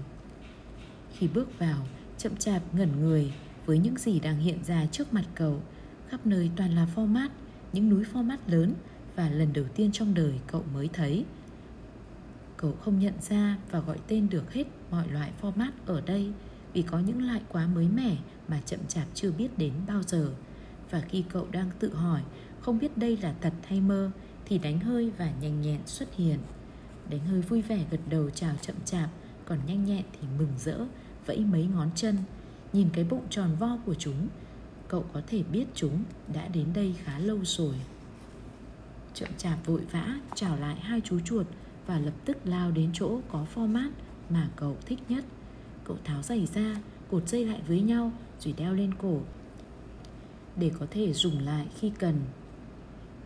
Khi 1.13 1.29
bước 1.29 1.59
vào, 1.59 1.87
chậm 2.19 2.37
chạp 2.37 2.75
ngẩn 2.75 3.01
người 3.01 3.33
với 3.67 3.79
những 3.79 3.99
gì 3.99 4.21
đang 4.21 4.39
hiện 4.39 4.65
ra 4.65 4.87
trước 4.87 5.13
mặt 5.13 5.25
cậu. 5.35 5.63
Khắp 6.09 6.27
nơi 6.27 6.51
toàn 6.57 6.75
là 6.75 6.87
format, 6.95 7.29
những 7.73 7.89
núi 7.89 8.05
format 8.13 8.39
lớn 8.47 8.75
và 9.17 9.31
lần 9.31 9.53
đầu 9.53 9.65
tiên 9.75 9.93
trong 9.93 10.15
đời 10.15 10.33
cậu 10.47 10.65
mới 10.75 10.89
thấy. 10.93 11.25
Cậu 12.57 12.73
không 12.73 12.99
nhận 12.99 13.15
ra 13.21 13.57
và 13.71 13.81
gọi 13.81 13.99
tên 14.07 14.29
được 14.29 14.53
hết 14.53 14.65
mọi 14.91 15.09
loại 15.09 15.33
format 15.43 15.71
ở 15.87 16.01
đây 16.01 16.33
vì 16.73 16.83
có 16.83 16.99
những 16.99 17.27
loại 17.27 17.41
quá 17.49 17.67
mới 17.67 17.89
mẻ 17.89 18.17
mà 18.49 18.61
chậm 18.67 18.81
chạp 18.89 19.07
chưa 19.15 19.33
biết 19.33 19.59
đến 19.59 19.73
bao 19.87 20.03
giờ. 20.03 20.31
Và 20.91 21.01
khi 21.01 21.25
cậu 21.29 21.47
đang 21.51 21.71
tự 21.79 21.95
hỏi 21.95 22.23
không 22.61 22.79
biết 22.79 22.99
đây 22.99 23.17
là 23.17 23.35
thật 23.41 23.53
hay 23.67 23.81
mơ 23.81 24.11
thì 24.45 24.59
đánh 24.59 24.81
hơi 24.81 25.13
và 25.19 25.33
nhanh 25.41 25.61
nhẹn 25.61 25.81
xuất 25.87 26.17
hiện. 26.17 26.39
Đánh 27.11 27.27
hơi 27.27 27.41
vui 27.41 27.63
vẻ 27.63 27.85
gật 27.91 28.01
đầu 28.11 28.31
chào 28.31 28.55
chậm 28.63 28.77
chạp, 28.85 29.11
còn 29.49 29.59
nhanh 29.67 29.85
nhẹn 29.85 30.05
thì 30.13 30.29
mừng 30.39 30.53
rỡ, 30.59 30.79
vẫy 31.27 31.39
mấy 31.39 31.67
ngón 31.67 31.91
chân. 31.95 32.17
Nhìn 32.73 32.89
cái 32.93 33.05
bụng 33.05 33.27
tròn 33.31 33.57
vo 33.59 33.79
của 33.87 33.95
chúng, 33.95 34.29
cậu 34.89 35.05
có 35.13 35.23
thể 35.27 35.43
biết 35.43 35.65
chúng 35.75 36.03
đã 36.35 36.49
đến 36.49 36.67
đây 36.75 36.95
khá 37.05 37.19
lâu 37.19 37.39
rồi. 37.43 37.75
Chậm 39.15 39.29
chạp 39.39 39.67
vội 39.67 39.81
vã 39.91 40.21
chào 40.35 40.57
lại 40.57 40.77
hai 40.81 41.01
chú 41.05 41.21
chuột 41.21 41.47
và 41.87 41.99
lập 41.99 42.15
tức 42.25 42.37
lao 42.45 42.71
đến 42.71 42.91
chỗ 42.93 43.21
có 43.29 43.47
format 43.55 43.91
mà 44.31 44.49
cậu 44.57 44.77
thích 44.87 44.99
nhất. 45.09 45.25
Cậu 45.85 45.97
tháo 46.05 46.23
giày 46.23 46.47
ra, 46.47 46.77
cột 47.11 47.29
dây 47.29 47.47
lại 47.47 47.61
với 47.69 47.81
nhau 47.81 48.13
rồi 48.41 48.55
đeo 48.57 48.75
lên 48.75 48.95
cổ 48.95 49.21
để 50.57 50.71
có 50.79 50.87
thể 50.91 51.13
dùng 51.13 51.39
lại 51.39 51.67
khi 51.75 51.93
cần 51.99 52.15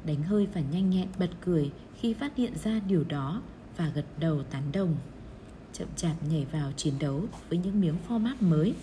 đánh 0.04 0.22
hơi 0.22 0.48
và 0.54 0.60
nhanh 0.60 0.90
nhẹn 0.90 1.08
bật 1.18 1.30
cười 1.40 1.70
khi 2.00 2.14
phát 2.14 2.36
hiện 2.36 2.52
ra 2.64 2.80
điều 2.88 3.04
đó 3.04 3.42
và 3.76 3.88
gật 3.88 4.04
đầu 4.18 4.42
tán 4.42 4.62
đồng 4.72 4.96
chậm 5.72 5.88
chạp 5.96 6.22
nhảy 6.30 6.46
vào 6.52 6.72
chiến 6.76 6.94
đấu 7.00 7.24
với 7.48 7.58
những 7.58 7.80
miếng 7.80 7.96
format 8.08 8.34
mới 8.40 8.74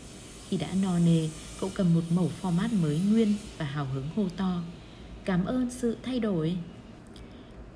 khi 0.47 0.57
đã 0.57 0.67
no 0.81 0.99
nê 0.99 1.29
cậu 1.59 1.69
cầm 1.75 1.93
một 1.93 2.03
mẩu 2.09 2.31
format 2.41 2.81
mới 2.81 2.99
nguyên 2.99 3.33
và 3.57 3.65
hào 3.65 3.85
hứng 3.85 4.09
hô 4.15 4.23
to 4.37 4.61
cảm 5.25 5.45
ơn 5.45 5.69
sự 5.71 5.97
thay 6.03 6.19
đổi 6.19 6.57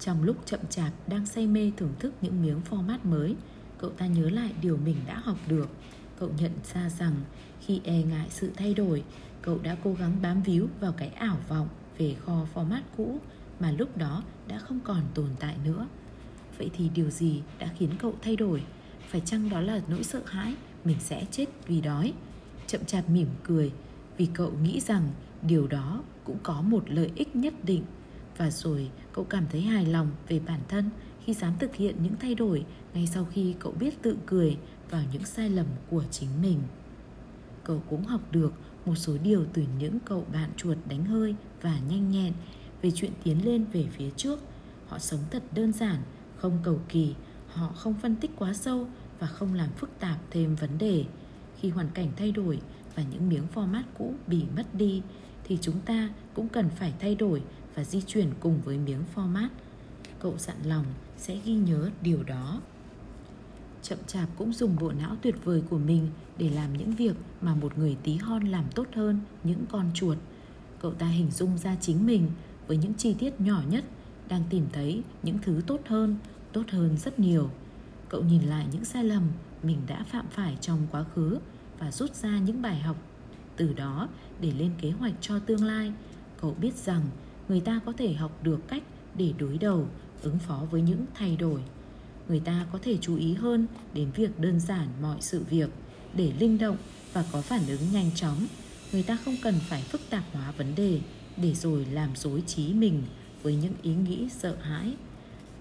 Trong 0.04 0.24
lúc 0.24 0.38
chậm 0.46 0.60
chạp 0.70 0.94
đang 1.08 1.26
say 1.26 1.48
mê 1.48 1.72
thưởng 1.78 1.94
thức 2.00 2.14
những 2.22 2.42
miếng 2.42 2.62
format 2.70 2.98
mới, 3.04 3.36
cậu 3.78 3.90
ta 3.90 4.08
nhớ 4.08 4.30
lại 4.30 4.54
điều 4.62 4.78
mình 4.78 4.96
đã 5.08 5.20
học 5.20 5.38
được. 5.48 5.70
Cậu 6.20 6.30
nhận 6.38 6.52
ra 6.74 6.90
rằng 6.90 7.16
khi 7.62 7.82
e 7.84 8.04
ngại 8.04 8.28
sự 8.30 8.52
thay 8.56 8.74
đổi, 8.74 9.04
cậu 9.42 9.60
đã 9.64 9.78
cố 9.84 9.94
gắng 9.94 10.18
bám 10.22 10.44
víu 10.44 10.68
vào 10.80 10.92
cái 10.92 11.08
ảo 11.08 11.38
vọng 11.50 11.68
về 11.98 12.16
kho 12.26 12.46
format 12.54 12.82
cũ 12.98 13.20
mà 13.60 13.72
lúc 13.72 13.98
đó 13.98 14.24
đã 14.48 14.60
không 14.60 14.80
còn 14.84 15.02
tồn 15.14 15.30
tại 15.40 15.56
nữa. 15.66 15.88
Vậy 16.58 16.70
thì 16.78 16.90
điều 16.90 17.10
gì 17.10 17.42
đã 17.60 17.70
khiến 17.78 17.90
cậu 18.00 18.14
thay 18.22 18.36
đổi? 18.36 18.64
Phải 19.14 19.22
chăng 19.26 19.50
đó 19.50 19.60
là 19.62 19.82
nỗi 19.88 20.04
sợ 20.04 20.22
hãi? 20.26 20.56
Mình 20.86 20.98
sẽ 21.00 21.26
chết 21.32 21.46
vì 21.68 21.82
đói? 21.82 22.14
Chậm 22.68 22.86
chạp 22.86 23.10
mỉm 23.10 23.28
cười, 23.44 23.72
vì 24.18 24.28
cậu 24.34 24.52
nghĩ 24.64 24.80
rằng 24.80 25.10
điều 25.42 25.68
đó 25.68 26.04
cũng 26.24 26.38
có 26.44 26.62
một 26.62 26.84
lợi 26.88 27.12
ích 27.16 27.36
nhất 27.36 27.54
định. 27.64 27.84
Và 28.38 28.52
rồi 28.52 28.90
cậu 29.14 29.26
cảm 29.26 29.46
thấy 29.52 29.62
hài 29.62 29.86
lòng 29.86 30.12
về 30.28 30.40
bản 30.40 30.60
thân 30.68 30.90
khi 31.26 31.34
dám 31.34 31.54
thực 31.60 31.76
hiện 31.76 31.96
những 32.04 32.14
thay 32.20 32.36
đổi 32.36 32.66
ngay 32.94 33.08
sau 33.08 33.28
khi 33.32 33.56
cậu 33.60 33.72
biết 33.72 34.02
tự 34.02 34.18
cười 34.26 34.58
vào 34.90 35.02
những 35.14 35.26
sai 35.26 35.50
lầm 35.50 35.68
của 35.90 36.04
chính 36.12 36.30
mình. 36.42 36.60
Cậu 37.64 37.84
cũng 37.90 38.04
học 38.04 38.22
được 38.32 38.54
một 38.86 38.96
số 38.96 39.18
điều 39.24 39.46
từ 39.54 39.64
những 39.80 40.00
cậu 40.06 40.26
bạn 40.34 40.50
chuột 40.58 40.78
đánh 40.90 41.06
hơi 41.06 41.36
và 41.62 41.80
nhanh 41.90 42.12
nhẹn 42.12 42.34
về 42.82 42.92
chuyện 42.92 43.12
tiến 43.24 43.46
lên 43.46 43.66
về 43.74 43.88
phía 43.98 44.10
trước. 44.18 44.40
Họ 44.88 45.00
sống 45.00 45.22
thật 45.32 45.44
đơn 45.56 45.72
giản, 45.72 46.02
không 46.38 46.58
cầu 46.64 46.80
kỳ, 46.90 47.14
họ 47.54 47.68
không 47.76 47.94
phân 48.02 48.16
tích 48.16 48.32
quá 48.38 48.54
sâu 48.54 48.88
và 49.24 49.30
không 49.30 49.54
làm 49.54 49.70
phức 49.70 49.90
tạp 50.00 50.18
thêm 50.32 50.56
vấn 50.56 50.78
đề. 50.78 51.06
Khi 51.60 51.70
hoàn 51.70 51.90
cảnh 51.94 52.12
thay 52.16 52.32
đổi 52.32 52.60
và 52.96 53.04
những 53.12 53.30
miếng 53.30 53.44
format 53.54 53.84
cũ 53.98 54.14
bị 54.28 54.44
mất 54.56 54.76
đi, 54.76 55.02
thì 55.44 55.58
chúng 55.62 55.80
ta 55.80 56.10
cũng 56.34 56.50
cần 56.50 56.70
phải 56.70 56.94
thay 57.00 57.16
đổi 57.16 57.42
và 57.76 57.84
di 57.84 58.02
chuyển 58.02 58.28
cùng 58.40 58.62
với 58.62 58.78
miếng 58.78 59.04
format. 59.16 59.48
Cậu 60.20 60.38
dặn 60.38 60.56
lòng 60.66 60.86
sẽ 61.18 61.38
ghi 61.46 61.54
nhớ 61.56 61.90
điều 62.02 62.24
đó. 62.24 62.62
Chậm 63.82 63.98
chạp 64.08 64.30
cũng 64.38 64.54
dùng 64.54 64.76
bộ 64.80 64.92
não 64.92 65.16
tuyệt 65.22 65.36
vời 65.44 65.64
của 65.70 65.78
mình 65.80 66.08
để 66.38 66.50
làm 66.50 66.78
những 66.78 66.96
việc 66.96 67.16
mà 67.42 67.56
một 67.56 67.78
người 67.78 67.98
tí 68.04 68.18
hon 68.18 68.48
làm 68.48 68.66
tốt 68.76 68.88
hơn 68.94 69.20
những 69.44 69.66
con 69.70 69.92
chuột. 69.94 70.18
Cậu 70.80 70.94
ta 70.94 71.08
hình 71.08 71.32
dung 71.32 71.58
ra 71.58 71.76
chính 71.82 72.06
mình 72.06 72.32
với 72.68 72.78
những 72.78 72.94
chi 72.94 73.16
tiết 73.20 73.42
nhỏ 73.42 73.64
nhất, 73.70 73.84
đang 74.28 74.44
tìm 74.50 74.66
thấy 74.74 75.02
những 75.24 75.38
thứ 75.42 75.62
tốt 75.68 75.80
hơn 75.86 76.16
tốt 76.54 76.64
hơn 76.70 76.98
rất 76.98 77.20
nhiều 77.20 77.50
cậu 78.14 78.24
nhìn 78.24 78.42
lại 78.42 78.66
những 78.72 78.86
sai 78.86 79.04
lầm 79.04 79.24
mình 79.64 79.78
đã 79.88 80.04
phạm 80.04 80.26
phải 80.32 80.58
trong 80.62 80.88
quá 80.92 81.04
khứ 81.16 81.38
và 81.80 81.92
rút 81.92 82.16
ra 82.16 82.40
những 82.40 82.62
bài 82.62 82.80
học. 82.80 82.98
Từ 83.56 83.74
đó, 83.74 84.10
để 84.42 84.52
lên 84.52 84.72
kế 84.82 84.92
hoạch 84.92 85.14
cho 85.22 85.40
tương 85.40 85.64
lai, 85.64 85.94
cậu 86.42 86.56
biết 86.62 86.76
rằng 86.76 87.02
người 87.50 87.60
ta 87.60 87.80
có 87.86 87.94
thể 87.98 88.14
học 88.14 88.44
được 88.44 88.68
cách 88.68 88.84
để 89.16 89.34
đối 89.38 89.58
đầu, 89.58 89.88
ứng 90.22 90.40
phó 90.40 90.62
với 90.72 90.82
những 90.82 91.06
thay 91.14 91.38
đổi. 91.38 91.62
Người 92.28 92.40
ta 92.40 92.66
có 92.72 92.80
thể 92.82 92.98
chú 93.02 93.18
ý 93.18 93.34
hơn 93.34 93.68
đến 93.94 94.12
việc 94.16 94.40
đơn 94.40 94.60
giản 94.60 94.88
mọi 95.02 95.18
sự 95.20 95.44
việc 95.50 95.70
để 96.14 96.34
linh 96.40 96.58
động 96.58 96.78
và 97.14 97.26
có 97.32 97.42
phản 97.42 97.68
ứng 97.68 97.92
nhanh 97.94 98.12
chóng. 98.16 98.46
Người 98.92 99.04
ta 99.04 99.18
không 99.26 99.36
cần 99.44 99.56
phải 99.70 99.82
phức 99.82 100.02
tạp 100.10 100.24
hóa 100.34 100.52
vấn 100.52 100.76
đề 100.76 101.00
để 101.38 101.54
rồi 101.54 101.86
làm 101.86 102.10
dối 102.16 102.44
trí 102.48 102.74
mình 102.74 103.04
với 103.44 103.56
những 103.56 103.74
ý 103.82 103.96
nghĩ 103.96 104.30
sợ 104.30 104.56
hãi. 104.62 104.94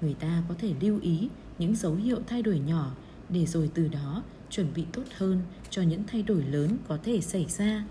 Người 0.01 0.15
ta 0.15 0.43
có 0.49 0.55
thể 0.59 0.75
lưu 0.81 0.99
ý 1.03 1.29
những 1.59 1.77
dấu 1.77 1.95
hiệu 1.95 2.19
thay 2.27 2.43
đổi 2.43 2.59
nhỏ 2.59 2.93
để 3.29 3.47
rồi 3.47 3.71
từ 3.75 3.89
đó 3.89 4.23
chuẩn 4.51 4.67
bị 4.75 4.85
tốt 4.93 5.03
hơn 5.17 5.41
cho 5.71 5.83
những 5.83 6.03
thay 6.07 6.23
đổi 6.23 6.43
lớn 6.43 6.77
có 6.89 6.99
thể 7.03 7.21
xảy 7.21 7.47
ra. 7.49 7.85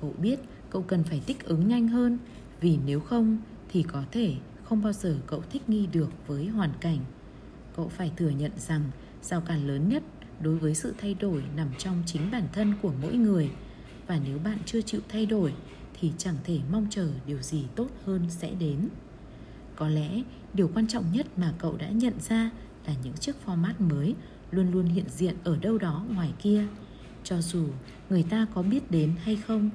Cậu 0.00 0.14
biết 0.18 0.40
cậu 0.70 0.82
cần 0.82 1.04
phải 1.04 1.22
thích 1.26 1.44
ứng 1.44 1.68
nhanh 1.68 1.88
hơn, 1.88 2.18
vì 2.60 2.78
nếu 2.86 3.00
không 3.00 3.38
thì 3.68 3.82
có 3.82 4.02
thể 4.12 4.34
không 4.64 4.82
bao 4.82 4.92
giờ 4.92 5.16
cậu 5.26 5.42
thích 5.50 5.68
nghi 5.68 5.86
được 5.92 6.10
với 6.26 6.46
hoàn 6.46 6.70
cảnh. 6.80 6.98
Cậu 7.76 7.88
phải 7.88 8.12
thừa 8.16 8.30
nhận 8.30 8.52
rằng 8.56 8.82
rào 9.22 9.40
cản 9.40 9.66
lớn 9.66 9.88
nhất 9.88 10.02
đối 10.40 10.56
với 10.58 10.74
sự 10.74 10.94
thay 10.98 11.14
đổi 11.14 11.42
nằm 11.56 11.68
trong 11.78 12.02
chính 12.06 12.30
bản 12.30 12.48
thân 12.52 12.74
của 12.82 12.92
mỗi 13.02 13.14
người. 13.14 13.50
Và 14.06 14.20
nếu 14.24 14.38
bạn 14.38 14.58
chưa 14.66 14.80
chịu 14.80 15.00
thay 15.08 15.26
đổi 15.26 15.54
thì 16.00 16.12
chẳng 16.18 16.36
thể 16.44 16.58
mong 16.72 16.86
chờ 16.90 17.08
điều 17.26 17.42
gì 17.42 17.64
tốt 17.76 17.88
hơn 18.04 18.22
sẽ 18.28 18.50
đến. 18.60 18.88
Có 19.76 19.88
lẽ 19.88 20.22
điều 20.54 20.70
quan 20.74 20.86
trọng 20.86 21.04
nhất 21.12 21.26
mà 21.38 21.54
cậu 21.58 21.76
đã 21.76 21.88
nhận 21.88 22.14
ra 22.20 22.50
là 22.86 22.94
những 23.02 23.16
chiếc 23.16 23.36
format 23.46 23.74
mới 23.78 24.14
luôn 24.50 24.72
luôn 24.72 24.86
hiện 24.86 25.08
diện 25.08 25.36
ở 25.44 25.56
đâu 25.56 25.78
đó 25.78 26.04
ngoài 26.14 26.34
kia, 26.38 26.66
cho 27.24 27.40
dù 27.40 27.66
người 28.10 28.22
ta 28.22 28.46
có 28.54 28.62
biết 28.62 28.90
đến 28.90 29.14
hay 29.22 29.36
không. 29.36 29.70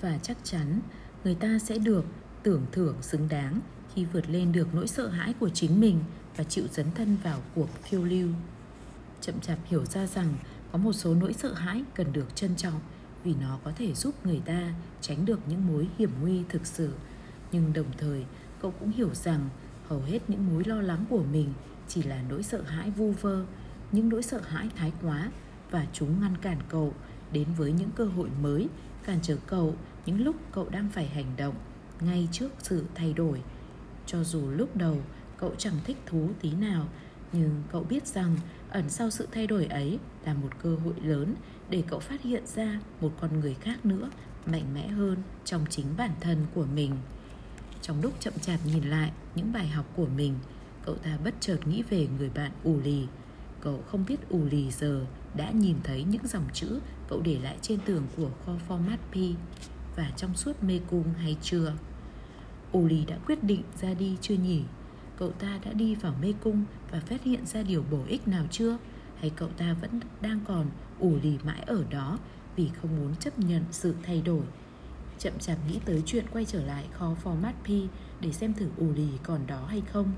Và 0.00 0.18
chắc 0.22 0.36
chắn 0.42 0.80
người 1.24 1.34
ta 1.34 1.58
sẽ 1.58 1.78
được 1.78 2.04
tưởng 2.42 2.66
thưởng 2.72 2.96
xứng 3.02 3.28
đáng 3.28 3.60
khi 3.94 4.04
vượt 4.04 4.30
lên 4.30 4.52
được 4.52 4.74
nỗi 4.74 4.86
sợ 4.86 5.08
hãi 5.08 5.34
của 5.40 5.48
chính 5.48 5.80
mình 5.80 5.98
và 6.36 6.44
chịu 6.44 6.64
dấn 6.70 6.86
thân 6.94 7.16
vào 7.22 7.40
cuộc 7.54 7.68
phiêu 7.82 8.04
lưu. 8.04 8.28
Chậm 9.20 9.40
chạp 9.40 9.58
hiểu 9.64 9.84
ra 9.84 10.06
rằng 10.06 10.34
có 10.72 10.78
một 10.78 10.92
số 10.92 11.14
nỗi 11.14 11.32
sợ 11.32 11.52
hãi 11.52 11.82
cần 11.94 12.12
được 12.12 12.36
trân 12.36 12.56
trọng 12.56 12.80
vì 13.24 13.34
nó 13.40 13.58
có 13.64 13.72
thể 13.76 13.94
giúp 13.94 14.26
người 14.26 14.40
ta 14.44 14.74
tránh 15.00 15.24
được 15.24 15.40
những 15.48 15.66
mối 15.66 15.88
hiểm 15.98 16.10
nguy 16.20 16.42
thực 16.48 16.66
sự. 16.66 16.92
Nhưng 17.52 17.72
đồng 17.72 17.92
thời, 17.98 18.24
cậu 18.62 18.70
cũng 18.80 18.90
hiểu 18.90 19.14
rằng 19.14 19.48
hầu 19.88 20.00
hết 20.00 20.30
những 20.30 20.46
mối 20.46 20.64
lo 20.64 20.80
lắng 20.80 21.04
của 21.10 21.24
mình 21.32 21.52
chỉ 21.88 22.02
là 22.02 22.22
nỗi 22.28 22.42
sợ 22.42 22.62
hãi 22.62 22.90
vu 22.90 23.12
vơ, 23.20 23.44
những 23.92 24.08
nỗi 24.08 24.22
sợ 24.22 24.40
hãi 24.40 24.68
thái 24.76 24.92
quá 25.02 25.30
và 25.70 25.86
chúng 25.92 26.20
ngăn 26.20 26.36
cản 26.36 26.58
cậu. 26.68 26.94
Đến 27.32 27.48
với 27.58 27.72
những 27.72 27.90
cơ 27.90 28.04
hội 28.04 28.28
mới, 28.42 28.68
cản 29.04 29.18
trở 29.22 29.36
cậu, 29.46 29.74
những 30.06 30.24
lúc 30.24 30.36
cậu 30.52 30.68
đang 30.68 30.88
phải 30.90 31.06
hành 31.06 31.36
động, 31.36 31.54
ngay 32.00 32.28
trước 32.32 32.48
sự 32.58 32.84
thay 32.94 33.12
đổi. 33.12 33.42
Cho 34.06 34.24
dù 34.24 34.50
lúc 34.50 34.76
đầu 34.76 35.02
cậu 35.36 35.54
chẳng 35.58 35.74
thích 35.84 35.96
thú 36.06 36.28
tí 36.40 36.52
nào, 36.52 36.88
nhưng 37.32 37.62
cậu 37.72 37.84
biết 37.84 38.06
rằng 38.06 38.36
ẩn 38.70 38.90
sau 38.90 39.10
sự 39.10 39.28
thay 39.32 39.46
đổi 39.46 39.66
ấy 39.66 39.98
là 40.24 40.34
một 40.34 40.50
cơ 40.62 40.76
hội 40.84 40.94
lớn 41.02 41.34
để 41.70 41.82
cậu 41.88 42.00
phát 42.00 42.22
hiện 42.22 42.46
ra 42.46 42.80
một 43.00 43.12
con 43.20 43.40
người 43.40 43.54
khác 43.54 43.86
nữa, 43.86 44.10
mạnh 44.46 44.74
mẽ 44.74 44.88
hơn 44.88 45.18
trong 45.44 45.64
chính 45.70 45.86
bản 45.96 46.10
thân 46.20 46.46
của 46.54 46.66
mình. 46.74 46.96
Trong 47.82 48.02
lúc 48.02 48.12
chậm 48.20 48.34
chạp 48.40 48.60
nhìn 48.66 48.84
lại 48.84 49.12
những 49.34 49.52
bài 49.52 49.68
học 49.68 49.86
của 49.96 50.06
mình 50.16 50.34
cậu 50.86 50.94
ta 50.94 51.18
bất 51.24 51.34
chợt 51.40 51.58
nghĩ 51.66 51.82
về 51.82 52.08
người 52.18 52.30
bạn 52.30 52.52
ù 52.64 52.80
lì. 52.84 53.06
Cậu 53.60 53.82
không 53.86 54.04
biết 54.08 54.28
ù 54.28 54.44
lì 54.44 54.70
giờ 54.70 55.06
đã 55.36 55.50
nhìn 55.50 55.76
thấy 55.84 56.04
những 56.04 56.26
dòng 56.26 56.44
chữ 56.52 56.80
cậu 57.08 57.20
để 57.20 57.38
lại 57.42 57.56
trên 57.62 57.78
tường 57.80 58.02
của 58.16 58.30
kho 58.46 58.52
format 58.68 58.96
P 59.12 59.36
và 59.96 60.10
trong 60.16 60.34
suốt 60.36 60.62
mê 60.62 60.80
cung 60.90 61.14
hay 61.14 61.36
chưa. 61.42 61.72
Ù 62.72 62.86
lì 62.86 63.04
đã 63.04 63.18
quyết 63.26 63.44
định 63.44 63.62
ra 63.80 63.94
đi 63.94 64.16
chưa 64.20 64.34
nhỉ? 64.34 64.62
Cậu 65.16 65.30
ta 65.30 65.58
đã 65.64 65.72
đi 65.72 65.94
vào 65.94 66.14
mê 66.22 66.34
cung 66.42 66.64
và 66.90 67.00
phát 67.00 67.22
hiện 67.22 67.46
ra 67.46 67.62
điều 67.62 67.84
bổ 67.90 68.00
ích 68.08 68.28
nào 68.28 68.44
chưa? 68.50 68.78
Hay 69.20 69.30
cậu 69.30 69.48
ta 69.48 69.76
vẫn 69.80 70.00
đang 70.20 70.40
còn 70.48 70.66
ù 70.98 71.16
lì 71.22 71.38
mãi 71.44 71.62
ở 71.66 71.84
đó 71.90 72.18
vì 72.56 72.70
không 72.80 72.96
muốn 72.96 73.14
chấp 73.16 73.38
nhận 73.38 73.64
sự 73.70 73.94
thay 74.02 74.22
đổi? 74.22 74.42
Chậm 75.18 75.32
chạp 75.38 75.58
nghĩ 75.68 75.78
tới 75.84 76.02
chuyện 76.06 76.24
quay 76.32 76.44
trở 76.44 76.64
lại 76.64 76.84
kho 76.92 77.14
format 77.24 77.52
P 77.52 77.90
để 78.20 78.32
xem 78.32 78.54
thử 78.54 78.68
ù 78.76 78.92
lì 78.92 79.08
còn 79.22 79.46
đó 79.46 79.66
hay 79.66 79.82
không 79.92 80.12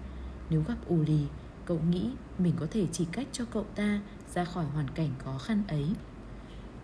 nếu 0.51 0.63
gặp 0.69 0.77
ù 0.87 1.03
lì, 1.07 1.21
cậu 1.65 1.81
nghĩ 1.91 2.11
mình 2.39 2.53
có 2.61 2.67
thể 2.71 2.87
chỉ 2.93 3.07
cách 3.13 3.27
cho 3.33 3.45
cậu 3.45 3.65
ta 3.75 4.01
ra 4.35 4.45
khỏi 4.45 4.65
hoàn 4.65 4.91
cảnh 4.91 5.11
khó 5.25 5.39
khăn 5.39 5.63
ấy. 5.69 5.87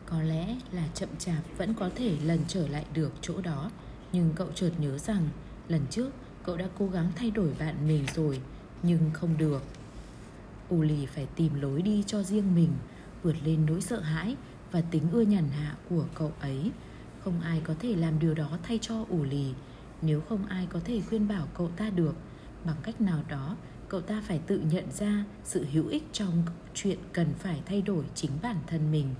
Có 0.06 0.22
lẽ 0.22 0.56
là 0.72 0.88
chậm 0.94 1.08
chạp 1.18 1.42
vẫn 1.56 1.74
có 1.74 1.90
thể 1.94 2.16
lần 2.24 2.40
trở 2.48 2.68
lại 2.68 2.86
được 2.94 3.12
chỗ 3.20 3.40
đó, 3.40 3.70
nhưng 4.12 4.32
cậu 4.34 4.48
chợt 4.54 4.70
nhớ 4.78 4.98
rằng 4.98 5.28
lần 5.68 5.80
trước 5.90 6.10
cậu 6.44 6.56
đã 6.56 6.68
cố 6.78 6.86
gắng 6.86 7.12
thay 7.16 7.30
đổi 7.30 7.54
bạn 7.58 7.88
mình 7.88 8.04
rồi, 8.14 8.40
nhưng 8.82 9.10
không 9.12 9.38
được. 9.38 9.62
U 10.68 10.82
lì 10.82 11.06
phải 11.06 11.26
tìm 11.36 11.60
lối 11.60 11.82
đi 11.82 12.04
cho 12.06 12.22
riêng 12.22 12.54
mình, 12.54 12.70
vượt 13.22 13.36
lên 13.44 13.66
nỗi 13.66 13.80
sợ 13.80 14.00
hãi 14.00 14.36
và 14.70 14.80
tính 14.80 15.02
ưa 15.12 15.22
nhàn 15.22 15.48
hạ 15.48 15.76
của 15.90 16.04
cậu 16.14 16.32
ấy. 16.40 16.70
Không 17.24 17.40
ai 17.40 17.60
có 17.64 17.74
thể 17.78 17.96
làm 17.96 18.18
điều 18.18 18.34
đó 18.34 18.58
thay 18.62 18.78
cho 18.82 19.04
ủ 19.08 19.24
lì. 19.24 19.54
Nếu 20.02 20.20
không 20.20 20.46
ai 20.46 20.66
có 20.70 20.80
thể 20.84 21.00
khuyên 21.08 21.28
bảo 21.28 21.48
cậu 21.54 21.68
ta 21.68 21.90
được 21.90 22.14
bằng 22.64 22.76
cách 22.82 23.00
nào 23.00 23.22
đó, 23.28 23.56
cậu 23.88 24.00
ta 24.00 24.22
phải 24.26 24.38
tự 24.38 24.62
nhận 24.70 24.84
ra 24.92 25.24
sự 25.44 25.66
hữu 25.72 25.88
ích 25.88 26.04
trong 26.12 26.42
chuyện 26.74 26.98
cần 27.12 27.26
phải 27.38 27.62
thay 27.66 27.82
đổi 27.82 28.04
chính 28.14 28.30
bản 28.42 28.56
thân 28.66 28.92
mình 28.92 29.14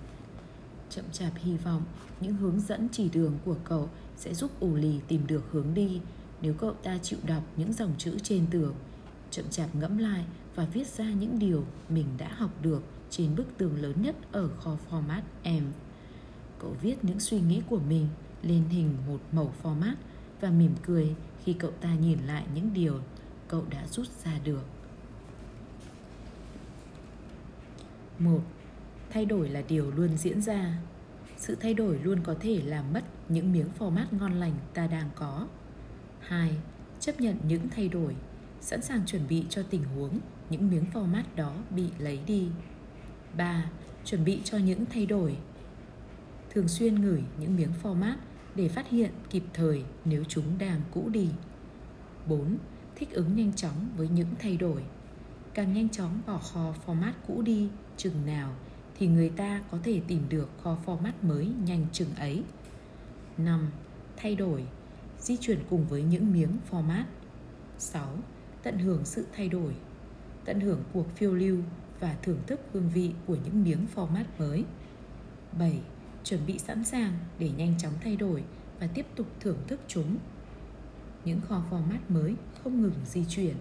chậm 0.95 1.05
chạp 1.13 1.33
hy 1.37 1.57
vọng, 1.57 1.83
những 2.21 2.35
hướng 2.35 2.61
dẫn 2.61 2.89
chỉ 2.93 3.09
đường 3.09 3.39
của 3.45 3.57
cậu 3.65 3.89
sẽ 4.17 4.35
giúp 4.35 4.51
ủ 4.61 4.75
lì 4.75 5.01
tìm 5.09 5.27
được 5.27 5.45
hướng 5.53 5.75
đi 5.75 6.01
nếu 6.43 6.55
cậu 6.55 6.73
ta 6.73 6.99
chịu 7.03 7.19
đọc 7.27 7.43
những 7.57 7.73
dòng 7.73 7.95
chữ 7.99 8.19
trên 8.23 8.47
tường, 8.51 8.75
chậm 9.31 9.45
chạp 9.51 9.75
ngẫm 9.75 9.99
lại 9.99 10.25
và 10.55 10.65
viết 10.65 10.87
ra 10.87 11.05
những 11.05 11.39
điều 11.39 11.65
mình 11.89 12.07
đã 12.19 12.29
học 12.35 12.51
được 12.63 12.83
trên 13.11 13.37
bức 13.37 13.47
tường 13.59 13.83
lớn 13.83 14.03
nhất 14.03 14.17
ở 14.33 14.49
kho 14.49 14.77
format 14.91 15.23
M. 15.45 15.65
Cậu 16.59 16.77
viết 16.83 17.05
những 17.05 17.21
suy 17.21 17.41
nghĩ 17.41 17.63
của 17.69 17.81
mình 17.89 18.09
lên 18.43 18.65
hình 18.69 18.95
một 19.09 19.21
mẩu 19.33 19.53
format 19.63 19.95
và 20.41 20.51
mỉm 20.51 20.75
cười 20.87 21.15
khi 21.45 21.53
cậu 21.53 21.71
ta 21.71 21.95
nhìn 21.95 22.19
lại 22.27 22.45
những 22.55 22.73
điều 22.75 22.99
cậu 23.53 23.65
đã 23.71 23.87
rút 23.87 24.07
ra 24.25 24.39
được. 24.45 24.63
một, 28.19 28.41
Thay 29.11 29.25
đổi 29.25 29.49
là 29.49 29.63
điều 29.69 29.91
luôn 29.91 30.17
diễn 30.17 30.43
ra. 30.43 30.79
Sự 31.37 31.55
thay 31.55 31.75
đổi 31.75 31.99
luôn 31.99 32.21
có 32.23 32.35
thể 32.41 32.63
làm 32.65 32.93
mất 32.93 33.05
những 33.29 33.53
miếng 33.53 33.69
format 33.79 34.05
ngon 34.11 34.33
lành 34.33 34.55
ta 34.75 34.87
đang 34.87 35.11
có. 35.15 35.47
2. 36.21 36.57
Chấp 37.01 37.21
nhận 37.21 37.37
những 37.49 37.69
thay 37.69 37.89
đổi. 37.89 38.17
sẵn 38.61 38.83
sàng 38.83 39.07
chuẩn 39.07 39.29
bị 39.29 39.45
cho 39.49 39.63
tình 39.63 39.85
huống, 39.85 40.19
những 40.51 40.71
miếng 40.71 40.85
format 40.93 41.23
đó 41.37 41.55
bị 41.71 41.89
lấy 41.99 42.21
đi. 42.27 42.49
3. 43.37 43.71
Chuẩn 44.05 44.25
bị 44.25 44.41
cho 44.45 44.59
những 44.59 44.85
thay 44.87 45.07
đổi. 45.07 45.37
Thường 46.51 46.69
xuyên 46.69 46.95
ngửi 46.95 47.23
những 47.41 47.57
miếng 47.57 47.73
format 47.83 48.17
để 48.55 48.69
phát 48.69 48.89
hiện 48.89 49.11
kịp 49.31 49.45
thời 49.53 49.85
nếu 50.05 50.25
chúng 50.25 50.59
đang 50.59 50.81
cũ 50.91 51.09
đi. 51.09 51.29
4. 52.27 52.57
Thích 53.03 53.13
ứng 53.13 53.37
nhanh 53.37 53.53
chóng 53.53 53.89
với 53.97 54.09
những 54.09 54.29
thay 54.39 54.57
đổi. 54.57 54.83
Càng 55.55 55.73
nhanh 55.73 55.89
chóng 55.89 56.21
bỏ 56.27 56.39
kho 56.39 56.75
format 56.87 57.13
cũ 57.27 57.43
đi 57.43 57.69
chừng 57.97 58.27
nào 58.27 58.53
thì 58.99 59.07
người 59.07 59.29
ta 59.29 59.63
có 59.71 59.79
thể 59.83 60.01
tìm 60.09 60.23
được 60.29 60.49
kho 60.63 60.77
format 60.87 61.13
mới 61.23 61.53
nhanh 61.65 61.87
chừng 61.93 62.15
ấy. 62.15 62.43
5. 63.39 63.71
Thay 64.17 64.37
đổi, 64.37 64.65
di 65.19 65.37
chuyển 65.37 65.59
cùng 65.71 65.87
với 65.89 66.03
những 66.03 66.33
miếng 66.33 66.57
format. 66.71 67.05
6. 67.79 68.07
Tận 68.63 68.79
hưởng 68.79 69.05
sự 69.05 69.27
thay 69.37 69.49
đổi, 69.49 69.75
tận 70.45 70.61
hưởng 70.61 70.83
cuộc 70.93 71.17
phiêu 71.17 71.35
lưu 71.35 71.59
và 72.01 72.17
thưởng 72.23 72.39
thức 72.47 72.61
hương 72.73 72.91
vị 72.95 73.13
của 73.27 73.37
những 73.45 73.65
miếng 73.65 73.87
format 73.95 74.25
mới. 74.39 74.65
7. 75.59 75.81
Chuẩn 76.25 76.41
bị 76.47 76.59
sẵn 76.59 76.85
sàng 76.85 77.19
để 77.39 77.51
nhanh 77.57 77.75
chóng 77.79 77.95
thay 78.05 78.17
đổi 78.17 78.45
và 78.81 78.87
tiếp 78.87 79.07
tục 79.17 79.27
thưởng 79.41 79.59
thức 79.67 79.81
chúng. 79.89 80.17
Những 81.25 81.41
kho 81.41 81.63
format 81.71 81.99
mới 82.09 82.35
không 82.65 82.83
ngừng 82.83 83.01
di 83.07 83.25
chuyển. 83.29 83.55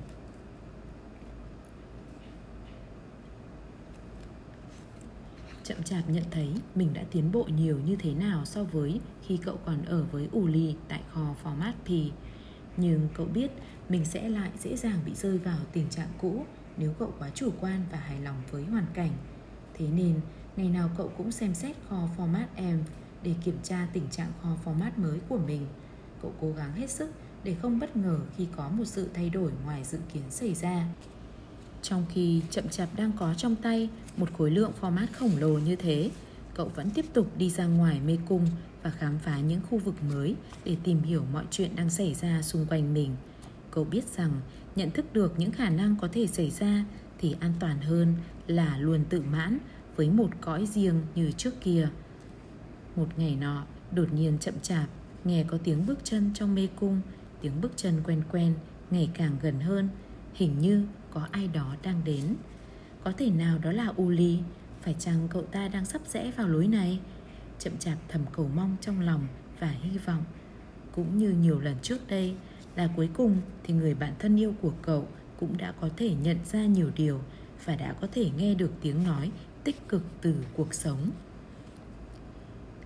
Chậm 5.64 5.84
chạp 5.84 6.10
nhận 6.10 6.24
thấy 6.32 6.50
mình 6.76 6.94
đã 6.94 7.04
tiến 7.12 7.32
bộ 7.32 7.44
nhiều 7.44 7.80
như 7.86 7.96
thế 7.96 8.14
nào 8.14 8.46
so 8.46 8.64
với 8.64 9.00
khi 9.28 9.38
cậu 9.38 9.58
còn 9.66 9.86
ở 9.86 10.04
với 10.12 10.28
Uli 10.38 10.76
tại 10.88 11.02
kho 11.12 11.36
format 11.44 11.74
P. 11.86 12.14
Nhưng 12.78 13.08
cậu 13.14 13.26
biết 13.26 13.52
mình 13.90 14.06
sẽ 14.06 14.30
lại 14.30 14.52
dễ 14.60 14.76
dàng 14.78 15.00
bị 15.06 15.14
rơi 15.16 15.38
vào 15.38 15.58
tình 15.74 15.90
trạng 15.90 16.10
cũ 16.22 16.46
nếu 16.78 16.94
cậu 17.00 17.14
quá 17.20 17.30
chủ 17.36 17.50
quan 17.60 17.84
và 17.92 17.98
hài 17.98 18.22
lòng 18.22 18.42
với 18.52 18.64
hoàn 18.64 18.86
cảnh. 18.94 19.12
Thế 19.74 19.88
nên, 19.88 20.20
ngày 20.58 20.70
nào 20.70 20.90
cậu 20.98 21.12
cũng 21.18 21.32
xem 21.32 21.54
xét 21.54 21.76
kho 21.90 22.10
format 22.18 22.76
M 22.76 22.84
để 23.24 23.36
kiểm 23.44 23.58
tra 23.64 23.88
tình 23.94 24.08
trạng 24.12 24.32
kho 24.42 24.50
format 24.66 24.92
mới 24.96 25.20
của 25.30 25.38
mình. 25.38 25.68
Cậu 26.22 26.34
cố 26.42 26.52
gắng 26.52 26.74
hết 26.74 26.90
sức 26.90 27.10
để 27.44 27.56
không 27.62 27.80
bất 27.80 27.98
ngờ 27.98 28.20
khi 28.38 28.48
có 28.56 28.70
một 28.70 28.86
sự 28.86 29.10
thay 29.14 29.30
đổi 29.30 29.52
ngoài 29.66 29.84
dự 29.84 29.98
kiến 30.14 30.24
xảy 30.30 30.54
ra. 30.54 30.86
Trong 31.82 32.06
khi 32.14 32.42
chậm 32.50 32.70
chạp 32.70 32.90
đang 32.96 33.12
có 33.20 33.34
trong 33.34 33.56
tay 33.56 33.90
một 34.18 34.30
khối 34.38 34.52
lượng 34.52 34.72
format 34.82 35.08
khổng 35.14 35.38
lồ 35.40 35.60
như 35.60 35.76
thế, 35.76 36.12
cậu 36.54 36.72
vẫn 36.76 36.90
tiếp 36.90 37.06
tục 37.14 37.28
đi 37.38 37.50
ra 37.50 37.66
ngoài 37.66 38.00
mê 38.06 38.18
cung 38.28 38.48
và 38.84 38.90
khám 38.90 39.20
phá 39.20 39.40
những 39.40 39.62
khu 39.70 39.78
vực 39.78 39.96
mới 40.10 40.36
để 40.66 40.76
tìm 40.84 41.02
hiểu 41.02 41.24
mọi 41.34 41.46
chuyện 41.52 41.76
đang 41.76 41.90
xảy 41.90 42.14
ra 42.14 42.42
xung 42.42 42.66
quanh 42.66 42.94
mình. 42.94 43.16
Cậu 43.72 43.84
biết 43.84 44.04
rằng 44.18 44.32
nhận 44.76 44.92
thức 44.92 45.14
được 45.14 45.34
những 45.40 45.52
khả 45.52 45.70
năng 45.70 45.96
có 46.02 46.08
thể 46.12 46.28
xảy 46.28 46.50
ra 46.50 46.86
thì 47.18 47.36
an 47.40 47.54
toàn 47.60 47.82
hơn 47.82 48.14
là 48.48 48.78
luôn 48.78 49.04
tự 49.10 49.22
mãn 49.22 49.58
với 49.96 50.10
một 50.10 50.30
cõi 50.42 50.66
riêng 50.66 51.02
như 51.16 51.32
trước 51.32 51.62
kia. 51.62 51.90
Một 52.96 53.08
ngày 53.18 53.36
nọ, 53.36 53.64
đột 53.92 54.14
nhiên 54.14 54.38
chậm 54.40 54.54
chạp, 54.62 54.90
nghe 55.24 55.44
có 55.44 55.58
tiếng 55.64 55.86
bước 55.86 56.00
chân 56.04 56.32
trong 56.34 56.56
mê 56.56 56.68
cung, 56.76 57.02
tiếng 57.42 57.62
bước 57.62 57.72
chân 57.76 58.02
quen 58.04 58.24
quen, 58.32 58.54
ngày 58.92 59.10
càng 59.14 59.38
gần 59.42 59.60
hơn, 59.60 59.90
hình 60.34 60.60
như 60.60 60.86
có 61.12 61.28
ai 61.32 61.48
đó 61.48 61.76
đang 61.84 62.02
đến. 62.06 62.36
Có 63.04 63.12
thể 63.18 63.30
nào 63.30 63.58
đó 63.58 63.72
là 63.72 63.94
Uli, 64.02 64.40
phải 64.82 64.96
chăng 65.00 65.28
cậu 65.30 65.42
ta 65.42 65.68
đang 65.68 65.86
sắp 65.86 66.02
rẽ 66.08 66.32
vào 66.38 66.48
lối 66.48 66.68
này? 66.68 67.00
Chậm 67.60 67.78
chạp 67.78 67.98
thầm 68.08 68.22
cầu 68.34 68.50
mong 68.56 68.76
trong 68.82 69.00
lòng 69.00 69.28
và 69.60 69.70
hy 69.70 69.98
vọng. 69.98 70.24
Cũng 70.96 71.18
như 71.18 71.30
nhiều 71.30 71.60
lần 71.60 71.76
trước 71.82 72.08
đây, 72.08 72.36
là 72.76 72.90
cuối 72.96 73.10
cùng 73.14 73.38
thì 73.64 73.74
người 73.74 73.94
bạn 73.94 74.14
thân 74.20 74.40
yêu 74.40 74.54
của 74.62 74.74
cậu 74.82 75.08
cũng 75.40 75.58
đã 75.58 75.74
có 75.82 75.90
thể 75.98 76.16
nhận 76.24 76.38
ra 76.46 76.66
nhiều 76.66 76.92
điều 76.96 77.22
và 77.66 77.76
đã 77.76 77.94
có 78.02 78.08
thể 78.12 78.30
nghe 78.38 78.56
được 78.56 78.72
tiếng 78.82 79.04
nói 79.04 79.32
tích 79.64 79.88
cực 79.88 80.04
từ 80.22 80.36
cuộc 80.54 80.74
sống 80.74 81.12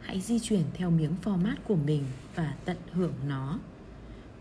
hãy 0.01 0.21
di 0.21 0.39
chuyển 0.39 0.63
theo 0.73 0.89
miếng 0.91 1.15
format 1.23 1.55
của 1.67 1.75
mình 1.75 2.03
và 2.35 2.55
tận 2.65 2.77
hưởng 2.91 3.13
nó 3.27 3.59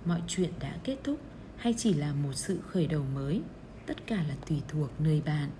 mọi 0.05 0.22
chuyện 0.28 0.50
đã 0.61 0.76
kết 0.84 0.96
thúc 1.05 1.20
hay 1.57 1.74
chỉ 1.76 1.94
là 1.94 2.12
một 2.12 2.32
sự 2.32 2.61
khởi 2.68 2.86
đầu 2.86 3.05
mới? 3.14 3.42
Tất 3.86 4.07
cả 4.07 4.24
là 4.28 4.34
tùy 4.48 4.62
thuộc 4.68 5.00
nơi 5.00 5.22
bạn. 5.26 5.50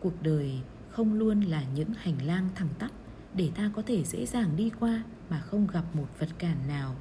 Cuộc 0.00 0.22
đời 0.22 0.60
không 0.90 1.14
luôn 1.14 1.40
là 1.40 1.64
những 1.74 1.92
hành 1.96 2.26
lang 2.26 2.48
thẳng 2.54 2.68
tắp 2.78 2.90
để 3.34 3.50
ta 3.54 3.70
có 3.76 3.82
thể 3.82 4.04
dễ 4.04 4.26
dàng 4.26 4.56
đi 4.56 4.70
qua 4.80 5.02
mà 5.30 5.40
không 5.40 5.66
gặp 5.66 5.84
một 5.96 6.06
vật 6.18 6.28
cản 6.38 6.56
nào. 6.68 6.96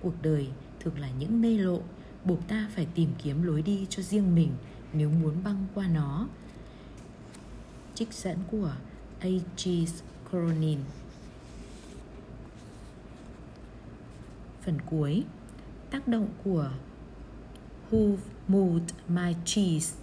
Cuộc 0.00 0.22
đời 0.22 0.48
thường 0.80 0.98
là 0.98 1.10
những 1.18 1.40
mê 1.40 1.58
lộ, 1.58 1.80
buộc 2.24 2.48
ta 2.48 2.68
phải 2.74 2.86
tìm 2.94 3.10
kiếm 3.22 3.42
lối 3.42 3.62
đi 3.62 3.86
cho 3.90 4.02
riêng 4.02 4.34
mình 4.34 4.50
nếu 4.92 5.10
muốn 5.10 5.44
băng 5.44 5.66
qua 5.74 5.88
nó. 5.88 6.28
Trích 7.94 8.12
dẫn 8.12 8.38
của 8.50 8.72
A.G. 9.20 9.68
Cronin 10.30 10.78
Phần 14.62 14.78
cuối. 14.90 15.24
Tác 15.90 16.08
động 16.08 16.28
của 16.44 16.70
Who 17.90 18.16
moved 18.48 18.94
my 19.08 19.34
cheese 19.44 19.96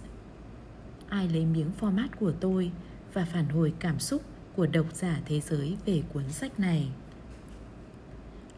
Ai 1.08 1.28
lấy 1.28 1.46
miếng 1.46 1.70
format 1.80 2.08
của 2.20 2.32
tôi 2.40 2.70
và 3.12 3.24
phản 3.24 3.48
hồi 3.48 3.74
cảm 3.78 3.98
xúc 3.98 4.22
của 4.56 4.66
độc 4.66 4.86
giả 4.94 5.20
thế 5.26 5.40
giới 5.40 5.76
về 5.86 6.02
cuốn 6.12 6.30
sách 6.30 6.60
này. 6.60 6.88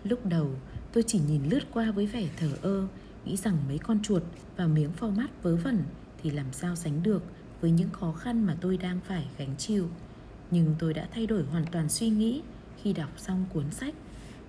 Lúc 0.04 0.26
đầu, 0.26 0.50
tôi 0.92 1.04
chỉ 1.06 1.20
nhìn 1.28 1.42
lướt 1.44 1.60
qua 1.72 1.90
với 1.90 2.06
vẻ 2.06 2.28
thờ 2.36 2.50
ơ, 2.62 2.86
nghĩ 3.24 3.36
rằng 3.36 3.56
mấy 3.68 3.78
con 3.78 4.02
chuột 4.02 4.22
và 4.56 4.66
miếng 4.66 4.90
format 5.00 5.28
vớ 5.42 5.56
vẩn 5.56 5.82
thì 6.22 6.30
làm 6.30 6.52
sao 6.52 6.76
sánh 6.76 7.02
được 7.02 7.22
với 7.60 7.70
những 7.70 7.90
khó 7.90 8.12
khăn 8.12 8.46
mà 8.46 8.56
tôi 8.60 8.76
đang 8.76 9.00
phải 9.00 9.26
gánh 9.38 9.56
chịu. 9.58 9.88
Nhưng 10.50 10.74
tôi 10.78 10.94
đã 10.94 11.08
thay 11.12 11.26
đổi 11.26 11.42
hoàn 11.42 11.66
toàn 11.66 11.88
suy 11.88 12.08
nghĩ 12.08 12.42
khi 12.82 12.92
đọc 12.92 13.10
xong 13.16 13.44
cuốn 13.54 13.70
sách. 13.70 13.94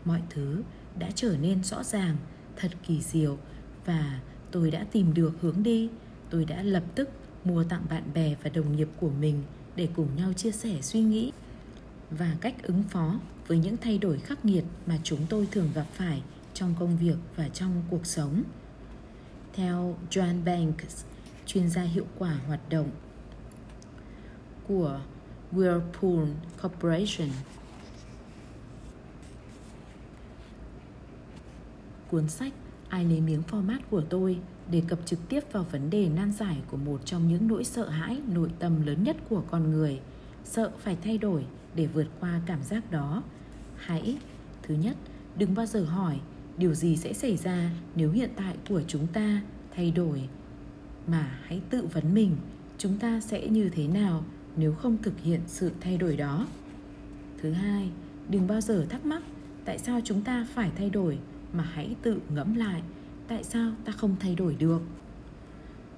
Mọi 0.06 0.22
thứ 0.30 0.64
đã 1.00 1.12
trở 1.16 1.38
nên 1.42 1.64
rõ 1.64 1.84
ràng, 1.84 2.18
thật 2.58 2.72
kỳ 2.88 3.02
diệu 3.02 3.38
và 3.86 4.20
tôi 4.52 4.72
đã 4.72 4.86
tìm 4.92 5.14
được 5.14 5.32
hướng 5.42 5.64
đi. 5.64 5.90
Tôi 6.30 6.46
đã 6.46 6.62
lập 6.62 6.84
tức 6.96 7.10
mua 7.46 7.64
tặng 7.64 7.86
bạn 7.90 8.04
bè 8.14 8.36
và 8.44 8.50
đồng 8.50 8.76
nghiệp 8.76 8.90
của 9.00 9.10
mình 9.10 9.44
để 9.76 9.88
cùng 9.96 10.08
nhau 10.16 10.34
chia 10.34 10.52
sẻ 10.52 10.82
suy 10.82 11.02
nghĩ 11.02 11.32
và 12.12 12.38
cách 12.42 12.56
ứng 12.64 12.84
phó 12.84 13.20
với 13.48 13.58
những 13.58 13.78
thay 13.78 13.98
đổi 13.98 14.20
khắc 14.20 14.46
nghiệt 14.46 14.64
mà 14.86 14.98
chúng 15.04 15.20
tôi 15.30 15.48
thường 15.52 15.70
gặp 15.76 15.86
phải 15.94 16.22
trong 16.54 16.76
công 16.80 16.98
việc 16.98 17.18
và 17.36 17.50
trong 17.50 17.84
cuộc 17.90 18.06
sống. 18.06 18.44
Theo 19.54 19.98
John 20.10 20.44
Banks, 20.44 21.06
chuyên 21.46 21.70
gia 21.70 21.82
hiệu 21.82 22.06
quả 22.18 22.40
hoạt 22.48 22.70
động 22.70 22.90
của 24.68 25.00
Whirlpool 25.52 26.28
Corporation. 26.62 27.30
Cuốn 32.12 32.30
sách 32.30 32.54
Ai 32.90 33.06
lấy 33.06 33.22
miếng 33.22 33.42
format 33.52 33.80
của 33.90 34.02
tôi 34.02 34.40
đề 34.72 34.82
cập 34.88 35.00
trực 35.06 35.20
tiếp 35.30 35.44
vào 35.52 35.66
vấn 35.72 35.90
đề 35.90 36.10
nan 36.10 36.32
giải 36.32 36.58
của 36.72 36.78
một 36.78 37.06
trong 37.06 37.28
những 37.28 37.48
nỗi 37.48 37.64
sợ 37.64 37.90
hãi 37.90 38.22
nội 38.34 38.50
tâm 38.60 38.86
lớn 38.86 39.04
nhất 39.04 39.18
của 39.30 39.44
con 39.52 39.72
người, 39.72 40.00
sợ 40.44 40.72
phải 40.80 40.98
thay 41.04 41.18
đổi 41.18 41.46
để 41.76 41.86
vượt 41.86 42.08
qua 42.20 42.42
cảm 42.46 42.64
giác 42.64 42.92
đó. 42.92 43.24
Hãy, 43.76 44.18
thứ 44.64 44.76
nhất, 44.76 44.98
đừng 45.38 45.56
bao 45.56 45.66
giờ 45.66 45.84
hỏi 45.84 46.20
điều 46.58 46.74
gì 46.74 46.98
sẽ 46.98 47.14
xảy 47.14 47.38
ra 47.38 47.72
nếu 47.96 48.12
hiện 48.12 48.30
tại 48.36 48.56
của 48.70 48.82
chúng 48.88 49.08
ta 49.08 49.42
thay 49.76 49.92
đổi 49.92 50.30
mà 51.08 51.40
hãy 51.44 51.62
tự 51.70 51.86
vấn 51.94 52.14
mình 52.14 52.36
chúng 52.78 52.98
ta 52.98 53.22
sẽ 53.22 53.48
như 53.48 53.70
thế 53.70 53.88
nào 53.88 54.24
nếu 54.56 54.74
không 54.74 54.98
thực 55.04 55.20
hiện 55.20 55.42
sự 55.48 55.72
thay 55.82 55.98
đổi 55.98 56.18
đó 56.18 56.48
thứ 57.42 57.52
hai 57.52 57.90
đừng 58.30 58.48
bao 58.48 58.62
giờ 58.62 58.86
thắc 58.90 59.06
mắc 59.06 59.24
tại 59.66 59.78
sao 59.78 60.02
chúng 60.04 60.22
ta 60.22 60.48
phải 60.54 60.72
thay 60.78 60.90
đổi 60.90 61.20
mà 61.54 61.64
hãy 61.64 61.96
tự 62.02 62.20
ngẫm 62.30 62.56
lại 62.56 62.82
tại 63.28 63.44
sao 63.44 63.72
ta 63.86 63.92
không 63.92 64.16
thay 64.20 64.36
đổi 64.36 64.56
được 64.56 64.82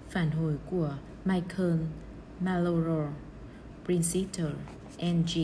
phản 0.10 0.32
hồi 0.32 0.58
của 0.70 0.97
michael 1.26 1.80
maloro 2.39 3.08
Princitor 3.86 4.47
NG 4.97 5.41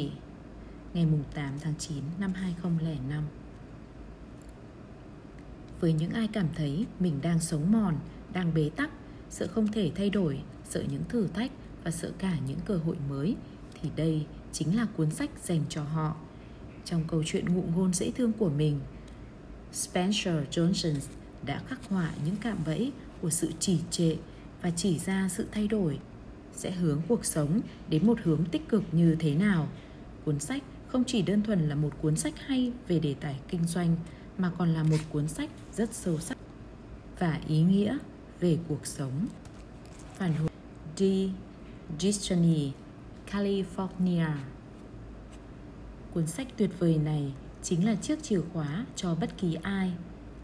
ngày 0.93 1.07
8 1.33 1.53
tháng 1.61 1.73
9 1.77 2.03
năm 2.19 2.33
2005 2.33 3.23
với 5.79 5.93
những 5.93 6.11
ai 6.11 6.27
cảm 6.27 6.47
thấy 6.55 6.85
mình 6.99 7.19
đang 7.21 7.39
sống 7.39 7.71
mòn, 7.71 7.95
đang 8.33 8.53
bế 8.53 8.69
tắc, 8.75 8.89
sợ 9.29 9.47
không 9.47 9.67
thể 9.67 9.91
thay 9.95 10.09
đổi, 10.09 10.39
sợ 10.69 10.83
những 10.91 11.03
thử 11.09 11.27
thách 11.27 11.51
và 11.83 11.91
sợ 11.91 12.11
cả 12.17 12.37
những 12.47 12.59
cơ 12.65 12.77
hội 12.77 12.95
mới 13.09 13.35
thì 13.81 13.89
đây 13.95 14.25
chính 14.51 14.77
là 14.77 14.87
cuốn 14.97 15.11
sách 15.11 15.29
dành 15.43 15.61
cho 15.69 15.83
họ. 15.83 16.15
Trong 16.85 17.03
câu 17.07 17.23
chuyện 17.25 17.55
ngụ 17.55 17.63
ngôn 17.75 17.93
dễ 17.93 18.11
thương 18.11 18.31
của 18.33 18.49
mình, 18.49 18.79
Spencer 19.75 20.35
Johnson 20.51 20.95
đã 21.45 21.61
khắc 21.67 21.89
họa 21.89 22.11
những 22.25 22.35
cạm 22.35 22.57
bẫy 22.65 22.91
của 23.21 23.29
sự 23.29 23.51
trì 23.59 23.79
trệ 23.91 24.15
và 24.61 24.71
chỉ 24.75 24.99
ra 24.99 25.29
sự 25.31 25.47
thay 25.51 25.67
đổi 25.67 25.99
sẽ 26.53 26.71
hướng 26.71 27.01
cuộc 27.07 27.25
sống 27.25 27.61
đến 27.89 28.07
một 28.07 28.19
hướng 28.23 28.45
tích 28.45 28.69
cực 28.69 28.83
như 28.91 29.15
thế 29.19 29.35
nào. 29.35 29.67
Cuốn 30.25 30.39
sách 30.39 30.63
không 30.87 31.03
chỉ 31.03 31.21
đơn 31.21 31.43
thuần 31.43 31.69
là 31.69 31.75
một 31.75 31.89
cuốn 32.01 32.15
sách 32.15 32.33
hay 32.45 32.71
về 32.87 32.99
đề 32.99 33.15
tài 33.19 33.39
kinh 33.47 33.67
doanh 33.67 33.95
mà 34.37 34.51
còn 34.57 34.73
là 34.73 34.83
một 34.83 34.97
cuốn 35.11 35.27
sách 35.27 35.49
rất 35.73 35.93
sâu 35.93 36.19
sắc 36.19 36.37
và 37.19 37.39
ý 37.47 37.61
nghĩa 37.61 37.97
về 38.39 38.57
cuộc 38.67 38.85
sống. 38.85 39.27
Phản 40.15 40.33
hồi 40.35 40.49
D. 40.97 41.03
Gistony, 41.99 42.71
California 43.31 44.27
Cuốn 46.13 46.27
sách 46.27 46.47
tuyệt 46.57 46.69
vời 46.79 46.97
này 46.97 47.33
chính 47.65 47.85
là 47.85 47.95
chiếc 47.95 48.23
chìa 48.23 48.41
khóa 48.53 48.85
cho 48.95 49.15
bất 49.15 49.37
kỳ 49.37 49.57
ai 49.61 49.91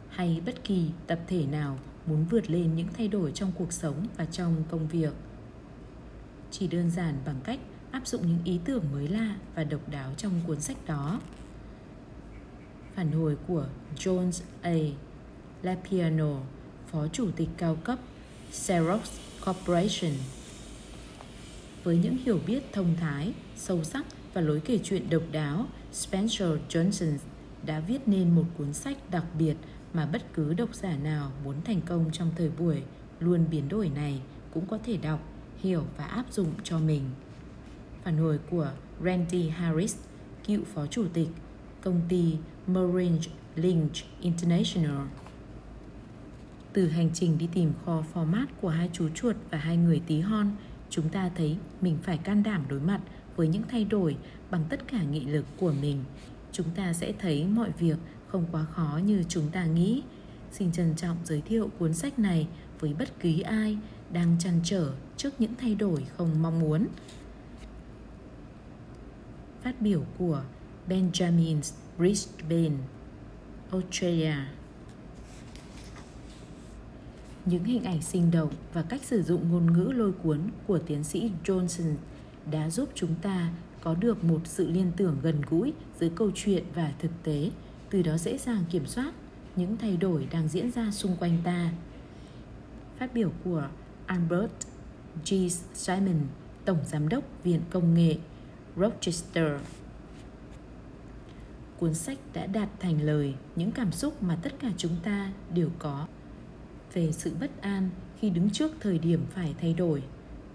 hay 0.09 0.41
bất 0.45 0.63
kỳ 0.63 0.85
tập 1.07 1.19
thể 1.27 1.45
nào 1.45 1.79
muốn 2.05 2.25
vượt 2.29 2.49
lên 2.49 2.75
những 2.75 2.87
thay 2.97 3.07
đổi 3.07 3.31
trong 3.31 3.51
cuộc 3.57 3.73
sống 3.73 4.07
và 4.17 4.25
trong 4.25 4.63
công 4.71 4.87
việc. 4.87 5.13
Chỉ 6.51 6.67
đơn 6.67 6.91
giản 6.91 7.15
bằng 7.25 7.41
cách 7.43 7.59
áp 7.91 8.07
dụng 8.07 8.21
những 8.21 8.43
ý 8.43 8.59
tưởng 8.65 8.83
mới 8.91 9.07
lạ 9.07 9.35
và 9.55 9.63
độc 9.63 9.89
đáo 9.89 10.13
trong 10.17 10.41
cuốn 10.47 10.61
sách 10.61 10.77
đó. 10.87 11.21
Phản 12.95 13.11
hồi 13.11 13.37
của 13.47 13.65
Jones 13.97 14.41
A. 14.61 14.75
Lapiano, 15.61 16.37
Phó 16.87 17.07
Chủ 17.07 17.31
tịch 17.31 17.49
cao 17.57 17.75
cấp 17.75 17.99
Xerox 18.51 19.19
Corporation. 19.45 20.13
Với 21.83 21.97
những 21.97 22.17
hiểu 22.17 22.39
biết 22.47 22.63
thông 22.73 22.95
thái, 22.99 23.33
sâu 23.55 23.83
sắc 23.83 24.05
và 24.33 24.41
lối 24.41 24.59
kể 24.59 24.79
chuyện 24.83 25.09
độc 25.09 25.23
đáo, 25.31 25.65
Spencer 25.91 26.49
Johnson 26.69 27.17
đã 27.65 27.79
viết 27.79 28.07
nên 28.07 28.35
một 28.35 28.45
cuốn 28.57 28.73
sách 28.73 28.97
đặc 29.11 29.25
biệt 29.39 29.55
mà 29.93 30.05
bất 30.05 30.33
cứ 30.33 30.53
độc 30.53 30.75
giả 30.75 30.95
nào 30.95 31.31
muốn 31.43 31.55
thành 31.65 31.81
công 31.81 32.11
trong 32.11 32.31
thời 32.35 32.49
buổi 32.49 32.83
luôn 33.19 33.45
biến 33.51 33.69
đổi 33.69 33.89
này 33.89 34.21
cũng 34.53 34.65
có 34.65 34.77
thể 34.85 34.97
đọc, 34.97 35.19
hiểu 35.59 35.83
và 35.97 36.05
áp 36.05 36.25
dụng 36.31 36.53
cho 36.63 36.79
mình. 36.79 37.01
Phản 38.03 38.17
hồi 38.17 38.39
của 38.49 38.71
Randy 39.03 39.49
Harris, 39.49 39.97
cựu 40.47 40.63
phó 40.63 40.87
chủ 40.87 41.05
tịch 41.13 41.27
công 41.81 42.01
ty 42.09 42.37
Merrill 42.67 43.15
Lynch 43.55 43.95
International. 44.21 45.07
Từ 46.73 46.87
hành 46.87 47.09
trình 47.13 47.37
đi 47.37 47.47
tìm 47.53 47.73
kho 47.85 48.03
format 48.13 48.45
của 48.61 48.69
hai 48.69 48.89
chú 48.93 49.09
chuột 49.15 49.35
và 49.51 49.57
hai 49.57 49.77
người 49.77 50.01
tí 50.07 50.19
hon, 50.19 50.51
chúng 50.89 51.09
ta 51.09 51.29
thấy 51.35 51.57
mình 51.81 51.97
phải 52.03 52.17
can 52.17 52.43
đảm 52.43 52.65
đối 52.69 52.79
mặt 52.79 53.01
với 53.35 53.47
những 53.47 53.63
thay 53.69 53.85
đổi 53.85 54.17
bằng 54.51 54.63
tất 54.69 54.87
cả 54.87 55.03
nghị 55.03 55.25
lực 55.25 55.45
của 55.57 55.73
mình. 55.81 56.03
Chúng 56.51 56.69
ta 56.75 56.93
sẽ 56.93 57.13
thấy 57.19 57.45
mọi 57.45 57.71
việc 57.79 57.97
không 58.27 58.45
quá 58.51 58.65
khó 58.65 58.99
như 59.05 59.23
chúng 59.29 59.49
ta 59.51 59.65
nghĩ. 59.65 60.03
Xin 60.51 60.71
trân 60.71 60.95
trọng 60.95 61.17
giới 61.23 61.41
thiệu 61.41 61.69
cuốn 61.79 61.93
sách 61.93 62.19
này 62.19 62.47
với 62.79 62.93
bất 62.93 63.19
kỳ 63.19 63.41
ai 63.41 63.77
đang 64.13 64.35
chăn 64.39 64.59
trở 64.63 64.93
trước 65.17 65.41
những 65.41 65.55
thay 65.61 65.75
đổi 65.75 66.05
không 66.17 66.41
mong 66.41 66.59
muốn. 66.59 66.87
Phát 69.63 69.81
biểu 69.81 70.03
của 70.17 70.43
Benjamin 70.87 71.61
Brisbane, 71.97 72.77
Australia 73.71 74.35
những 77.45 77.63
hình 77.63 77.83
ảnh 77.83 78.01
sinh 78.01 78.31
động 78.31 78.51
và 78.73 78.81
cách 78.81 79.01
sử 79.03 79.23
dụng 79.23 79.51
ngôn 79.51 79.73
ngữ 79.73 79.91
lôi 79.95 80.11
cuốn 80.11 80.39
của 80.67 80.79
tiến 80.79 81.03
sĩ 81.03 81.31
Johnson 81.43 81.95
đã 82.51 82.69
giúp 82.69 82.89
chúng 82.95 83.15
ta 83.21 83.49
có 83.81 83.95
được 83.95 84.23
một 84.23 84.41
sự 84.45 84.71
liên 84.71 84.91
tưởng 84.97 85.17
gần 85.21 85.41
gũi 85.49 85.73
giữa 85.99 86.09
câu 86.15 86.31
chuyện 86.35 86.63
và 86.75 86.93
thực 86.99 87.11
tế, 87.23 87.51
từ 87.89 88.01
đó 88.01 88.17
dễ 88.17 88.37
dàng 88.37 88.63
kiểm 88.69 88.85
soát 88.85 89.13
những 89.55 89.77
thay 89.77 89.97
đổi 89.97 90.27
đang 90.31 90.47
diễn 90.47 90.71
ra 90.71 90.91
xung 90.91 91.15
quanh 91.19 91.37
ta. 91.43 91.71
Phát 92.97 93.13
biểu 93.13 93.31
của 93.43 93.67
Albert 94.05 94.51
G. 95.29 95.33
Simon, 95.73 96.19
Tổng 96.65 96.79
Giám 96.85 97.09
đốc 97.09 97.23
Viện 97.43 97.61
Công 97.69 97.93
nghệ 97.93 98.15
Rochester 98.77 99.53
Cuốn 101.79 101.93
sách 101.93 102.17
đã 102.33 102.45
đạt 102.45 102.69
thành 102.79 103.01
lời 103.01 103.33
những 103.55 103.71
cảm 103.71 103.91
xúc 103.91 104.23
mà 104.23 104.37
tất 104.41 104.53
cả 104.59 104.67
chúng 104.77 104.95
ta 105.03 105.31
đều 105.53 105.69
có 105.79 106.07
về 106.93 107.11
sự 107.11 107.31
bất 107.39 107.61
an 107.61 107.89
khi 108.19 108.29
đứng 108.29 108.49
trước 108.49 108.71
thời 108.79 108.99
điểm 108.99 109.25
phải 109.29 109.55
thay 109.61 109.73
đổi. 109.73 110.03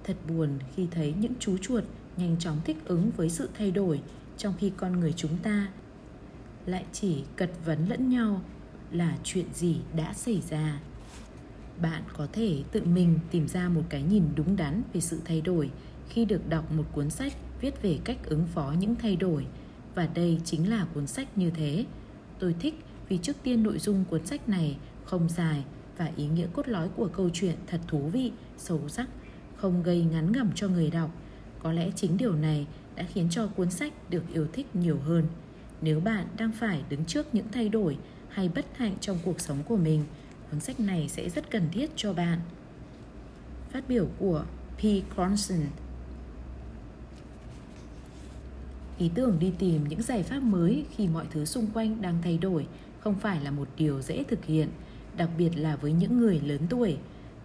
Thật 0.04 0.16
buồn 0.28 0.50
khi 0.74 0.86
thấy 0.90 1.14
những 1.20 1.32
chú 1.40 1.56
chuột 1.58 1.84
nhanh 2.16 2.36
chóng 2.38 2.60
thích 2.64 2.76
ứng 2.84 3.10
với 3.16 3.30
sự 3.30 3.48
thay 3.58 3.70
đổi 3.70 4.00
trong 4.36 4.54
khi 4.58 4.72
con 4.76 5.00
người 5.00 5.12
chúng 5.16 5.36
ta 5.42 5.68
lại 6.66 6.84
chỉ 6.92 7.24
cật 7.36 7.50
vấn 7.64 7.88
lẫn 7.88 8.08
nhau 8.08 8.42
là 8.90 9.18
chuyện 9.24 9.46
gì 9.54 9.76
đã 9.96 10.14
xảy 10.14 10.42
ra. 10.50 10.80
Bạn 11.82 12.02
có 12.16 12.26
thể 12.32 12.62
tự 12.72 12.84
mình 12.84 13.18
tìm 13.30 13.48
ra 13.48 13.68
một 13.68 13.82
cái 13.88 14.02
nhìn 14.02 14.24
đúng 14.36 14.56
đắn 14.56 14.82
về 14.92 15.00
sự 15.00 15.20
thay 15.24 15.40
đổi 15.40 15.70
khi 16.08 16.24
được 16.24 16.48
đọc 16.48 16.72
một 16.72 16.84
cuốn 16.92 17.10
sách 17.10 17.32
viết 17.60 17.82
về 17.82 17.98
cách 18.04 18.18
ứng 18.24 18.46
phó 18.46 18.74
những 18.78 18.94
thay 18.94 19.16
đổi 19.16 19.46
và 19.94 20.08
đây 20.14 20.40
chính 20.44 20.70
là 20.70 20.86
cuốn 20.94 21.06
sách 21.06 21.38
như 21.38 21.50
thế. 21.50 21.84
Tôi 22.38 22.54
thích 22.60 22.74
vì 23.08 23.18
trước 23.18 23.36
tiên 23.42 23.62
nội 23.62 23.78
dung 23.78 24.04
cuốn 24.10 24.26
sách 24.26 24.48
này 24.48 24.76
không 25.04 25.28
dài 25.28 25.64
và 25.98 26.10
ý 26.16 26.26
nghĩa 26.26 26.46
cốt 26.52 26.68
lõi 26.68 26.88
của 26.88 27.08
câu 27.08 27.30
chuyện 27.32 27.54
thật 27.66 27.80
thú 27.88 28.08
vị, 28.08 28.32
sâu 28.56 28.88
sắc, 28.88 29.08
không 29.56 29.82
gây 29.82 30.04
ngắn 30.04 30.32
ngẩm 30.32 30.50
cho 30.54 30.68
người 30.68 30.90
đọc. 30.90 31.10
Có 31.66 31.72
lẽ 31.72 31.90
chính 31.96 32.16
điều 32.16 32.34
này 32.34 32.66
đã 32.96 33.04
khiến 33.14 33.26
cho 33.30 33.46
cuốn 33.46 33.70
sách 33.70 33.92
được 34.10 34.22
yêu 34.32 34.46
thích 34.52 34.76
nhiều 34.76 34.98
hơn. 35.04 35.26
Nếu 35.80 36.00
bạn 36.00 36.26
đang 36.36 36.52
phải 36.52 36.82
đứng 36.88 37.04
trước 37.04 37.34
những 37.34 37.46
thay 37.52 37.68
đổi 37.68 37.96
hay 38.28 38.48
bất 38.54 38.66
hạnh 38.76 38.94
trong 39.00 39.18
cuộc 39.24 39.40
sống 39.40 39.58
của 39.68 39.76
mình, 39.76 40.04
cuốn 40.50 40.60
sách 40.60 40.80
này 40.80 41.08
sẽ 41.08 41.28
rất 41.28 41.50
cần 41.50 41.68
thiết 41.72 41.90
cho 41.96 42.12
bạn. 42.12 42.40
Phát 43.70 43.88
biểu 43.88 44.08
của 44.18 44.44
P. 44.76 44.80
Cronson 45.14 45.66
Ý 48.98 49.10
tưởng 49.14 49.38
đi 49.38 49.52
tìm 49.58 49.88
những 49.88 50.02
giải 50.02 50.22
pháp 50.22 50.40
mới 50.42 50.84
khi 50.96 51.08
mọi 51.08 51.26
thứ 51.30 51.44
xung 51.44 51.66
quanh 51.74 52.02
đang 52.02 52.22
thay 52.22 52.38
đổi 52.38 52.66
không 53.00 53.14
phải 53.14 53.40
là 53.44 53.50
một 53.50 53.68
điều 53.76 54.02
dễ 54.02 54.24
thực 54.24 54.44
hiện– 54.44 54.68
đặc 55.16 55.28
biệt 55.38 55.50
là 55.56 55.76
với 55.76 55.92
những 55.92 56.18
người 56.18 56.40
lớn 56.40 56.60
tuổi. 56.70 56.96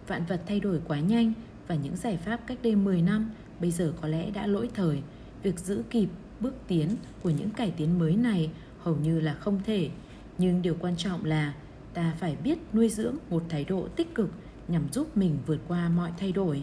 Vạn 0.06 0.24
vật 0.28 0.42
thay 0.46 0.60
đổi 0.60 0.80
quá 0.88 1.00
nhanh 1.00 1.32
và 1.66 1.74
những 1.74 1.96
giải 1.96 2.16
pháp 2.16 2.40
cách 2.46 2.58
đây 2.62 2.76
10 2.76 3.02
năm 3.02 3.30
bây 3.62 3.70
giờ 3.70 3.92
có 4.00 4.08
lẽ 4.08 4.30
đã 4.30 4.46
lỗi 4.46 4.68
thời. 4.74 5.02
Việc 5.42 5.58
giữ 5.58 5.82
kịp 5.90 6.08
bước 6.40 6.54
tiến 6.66 6.88
của 7.22 7.30
những 7.30 7.50
cải 7.50 7.70
tiến 7.70 7.98
mới 7.98 8.16
này 8.16 8.50
hầu 8.78 8.96
như 8.96 9.20
là 9.20 9.34
không 9.34 9.60
thể. 9.64 9.90
Nhưng 10.38 10.62
điều 10.62 10.76
quan 10.80 10.96
trọng 10.96 11.24
là 11.24 11.54
ta 11.94 12.14
phải 12.20 12.36
biết 12.36 12.58
nuôi 12.72 12.88
dưỡng 12.88 13.16
một 13.30 13.42
thái 13.48 13.64
độ 13.64 13.88
tích 13.96 14.14
cực 14.14 14.30
nhằm 14.68 14.82
giúp 14.92 15.16
mình 15.16 15.38
vượt 15.46 15.60
qua 15.68 15.88
mọi 15.88 16.10
thay 16.18 16.32
đổi. 16.32 16.62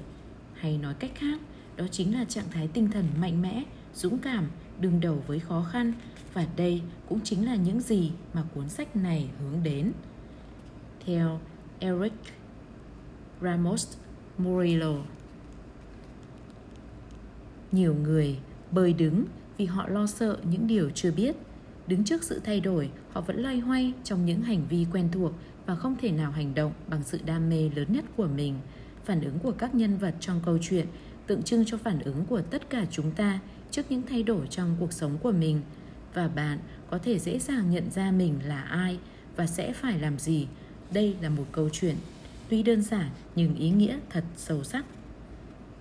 Hay 0.53 0.77
nói 0.77 0.93
cách 0.99 1.11
khác, 1.15 1.39
đó 1.77 1.85
chính 1.91 2.13
là 2.13 2.25
trạng 2.25 2.49
thái 2.51 2.67
tinh 2.67 2.91
thần 2.91 3.05
mạnh 3.21 3.41
mẽ, 3.41 3.63
dũng 3.95 4.17
cảm, 4.17 4.47
đương 4.79 4.99
đầu 5.01 5.23
với 5.27 5.39
khó 5.39 5.67
khăn 5.71 5.93
và 6.33 6.47
đây 6.55 6.81
cũng 7.09 7.19
chính 7.23 7.45
là 7.45 7.55
những 7.55 7.81
gì 7.81 8.11
mà 8.33 8.43
cuốn 8.55 8.69
sách 8.69 8.95
này 8.95 9.29
hướng 9.39 9.63
đến 9.63 9.91
theo 11.05 11.39
Eric 11.79 12.13
Ramos 13.41 13.97
Murillo. 14.37 14.93
Nhiều 17.71 17.93
người 17.93 18.37
bơi 18.71 18.93
đứng 18.93 19.25
vì 19.57 19.65
họ 19.65 19.87
lo 19.87 20.07
sợ 20.07 20.37
những 20.51 20.67
điều 20.67 20.89
chưa 20.89 21.11
biết. 21.11 21.35
Đứng 21.87 22.03
trước 22.03 22.23
sự 22.23 22.41
thay 22.43 22.59
đổi, 22.59 22.89
họ 23.11 23.21
vẫn 23.21 23.41
loay 23.43 23.59
hoay 23.59 23.93
trong 24.03 24.25
những 24.25 24.41
hành 24.41 24.65
vi 24.69 24.85
quen 24.93 25.09
thuộc 25.11 25.31
và 25.65 25.75
không 25.75 25.95
thể 26.01 26.11
nào 26.11 26.31
hành 26.31 26.55
động 26.55 26.71
bằng 26.87 27.03
sự 27.03 27.19
đam 27.25 27.49
mê 27.49 27.69
lớn 27.75 27.87
nhất 27.89 28.05
của 28.17 28.27
mình. 28.27 28.55
Phản 29.05 29.21
ứng 29.21 29.39
của 29.39 29.51
các 29.51 29.75
nhân 29.75 29.97
vật 29.97 30.15
trong 30.19 30.41
câu 30.45 30.57
chuyện 30.61 30.87
tượng 31.29 31.43
trưng 31.43 31.65
cho 31.65 31.77
phản 31.77 31.99
ứng 31.99 32.25
của 32.25 32.41
tất 32.41 32.69
cả 32.69 32.85
chúng 32.91 33.11
ta 33.11 33.39
trước 33.71 33.85
những 33.89 34.01
thay 34.09 34.23
đổi 34.23 34.47
trong 34.49 34.75
cuộc 34.79 34.93
sống 34.93 35.17
của 35.17 35.31
mình 35.31 35.61
và 36.13 36.27
bạn 36.27 36.59
có 36.89 36.97
thể 36.97 37.19
dễ 37.19 37.39
dàng 37.39 37.71
nhận 37.71 37.91
ra 37.91 38.11
mình 38.11 38.39
là 38.45 38.61
ai 38.61 38.99
và 39.35 39.47
sẽ 39.47 39.73
phải 39.73 39.99
làm 39.99 40.19
gì 40.19 40.47
đây 40.91 41.15
là 41.21 41.29
một 41.29 41.45
câu 41.51 41.69
chuyện 41.69 41.95
tuy 42.49 42.63
đơn 42.63 42.81
giản 42.81 43.09
nhưng 43.35 43.55
ý 43.55 43.69
nghĩa 43.69 43.99
thật 44.09 44.23
sâu 44.37 44.63
sắc. 44.63 44.85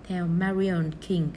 Theo 0.07 0.27
Marion 0.27 0.91
King, 1.07 1.27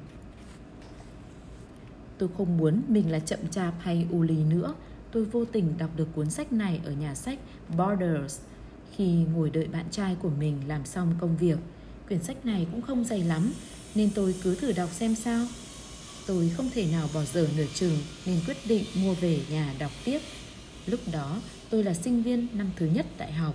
tôi 2.23 2.31
không 2.36 2.57
muốn 2.57 2.82
mình 2.89 3.11
là 3.12 3.19
chậm 3.19 3.39
chạp 3.51 3.74
hay 3.81 4.07
u 4.11 4.23
lì 4.23 4.35
nữa. 4.35 4.74
Tôi 5.12 5.24
vô 5.24 5.44
tình 5.44 5.78
đọc 5.78 5.90
được 5.97 6.09
cuốn 6.15 6.31
sách 6.31 6.53
này 6.53 6.81
ở 6.85 6.93
nhà 6.93 7.15
sách 7.15 7.39
Borders 7.69 8.40
khi 8.97 9.07
ngồi 9.35 9.51
đợi 9.51 9.66
bạn 9.66 9.86
trai 9.90 10.16
của 10.23 10.31
mình 10.39 10.61
làm 10.66 10.85
xong 10.85 11.15
công 11.20 11.36
việc. 11.36 11.59
Quyển 12.09 12.23
sách 12.23 12.47
này 12.47 12.66
cũng 12.70 12.82
không 12.82 13.05
dày 13.05 13.24
lắm, 13.24 13.53
nên 13.94 14.11
tôi 14.15 14.35
cứ 14.43 14.55
thử 14.55 14.73
đọc 14.73 14.90
xem 14.93 15.15
sao. 15.15 15.47
Tôi 16.27 16.49
không 16.57 16.70
thể 16.74 16.86
nào 16.93 17.09
bỏ 17.15 17.24
dở 17.24 17.49
nửa 17.57 17.66
chừng, 17.74 17.99
nên 18.27 18.40
quyết 18.47 18.57
định 18.69 18.85
mua 18.94 19.15
về 19.15 19.40
nhà 19.51 19.74
đọc 19.78 19.90
tiếp. 20.05 20.20
Lúc 20.86 21.01
đó, 21.12 21.40
tôi 21.70 21.85
là 21.85 21.94
sinh 21.94 22.23
viên 22.23 22.47
năm 22.53 22.70
thứ 22.77 22.86
nhất 22.86 23.07
đại 23.19 23.32
học, 23.32 23.55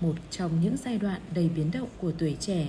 một 0.00 0.14
trong 0.30 0.60
những 0.60 0.76
giai 0.84 0.98
đoạn 0.98 1.20
đầy 1.34 1.48
biến 1.48 1.70
động 1.70 1.88
của 1.98 2.12
tuổi 2.18 2.36
trẻ. 2.40 2.68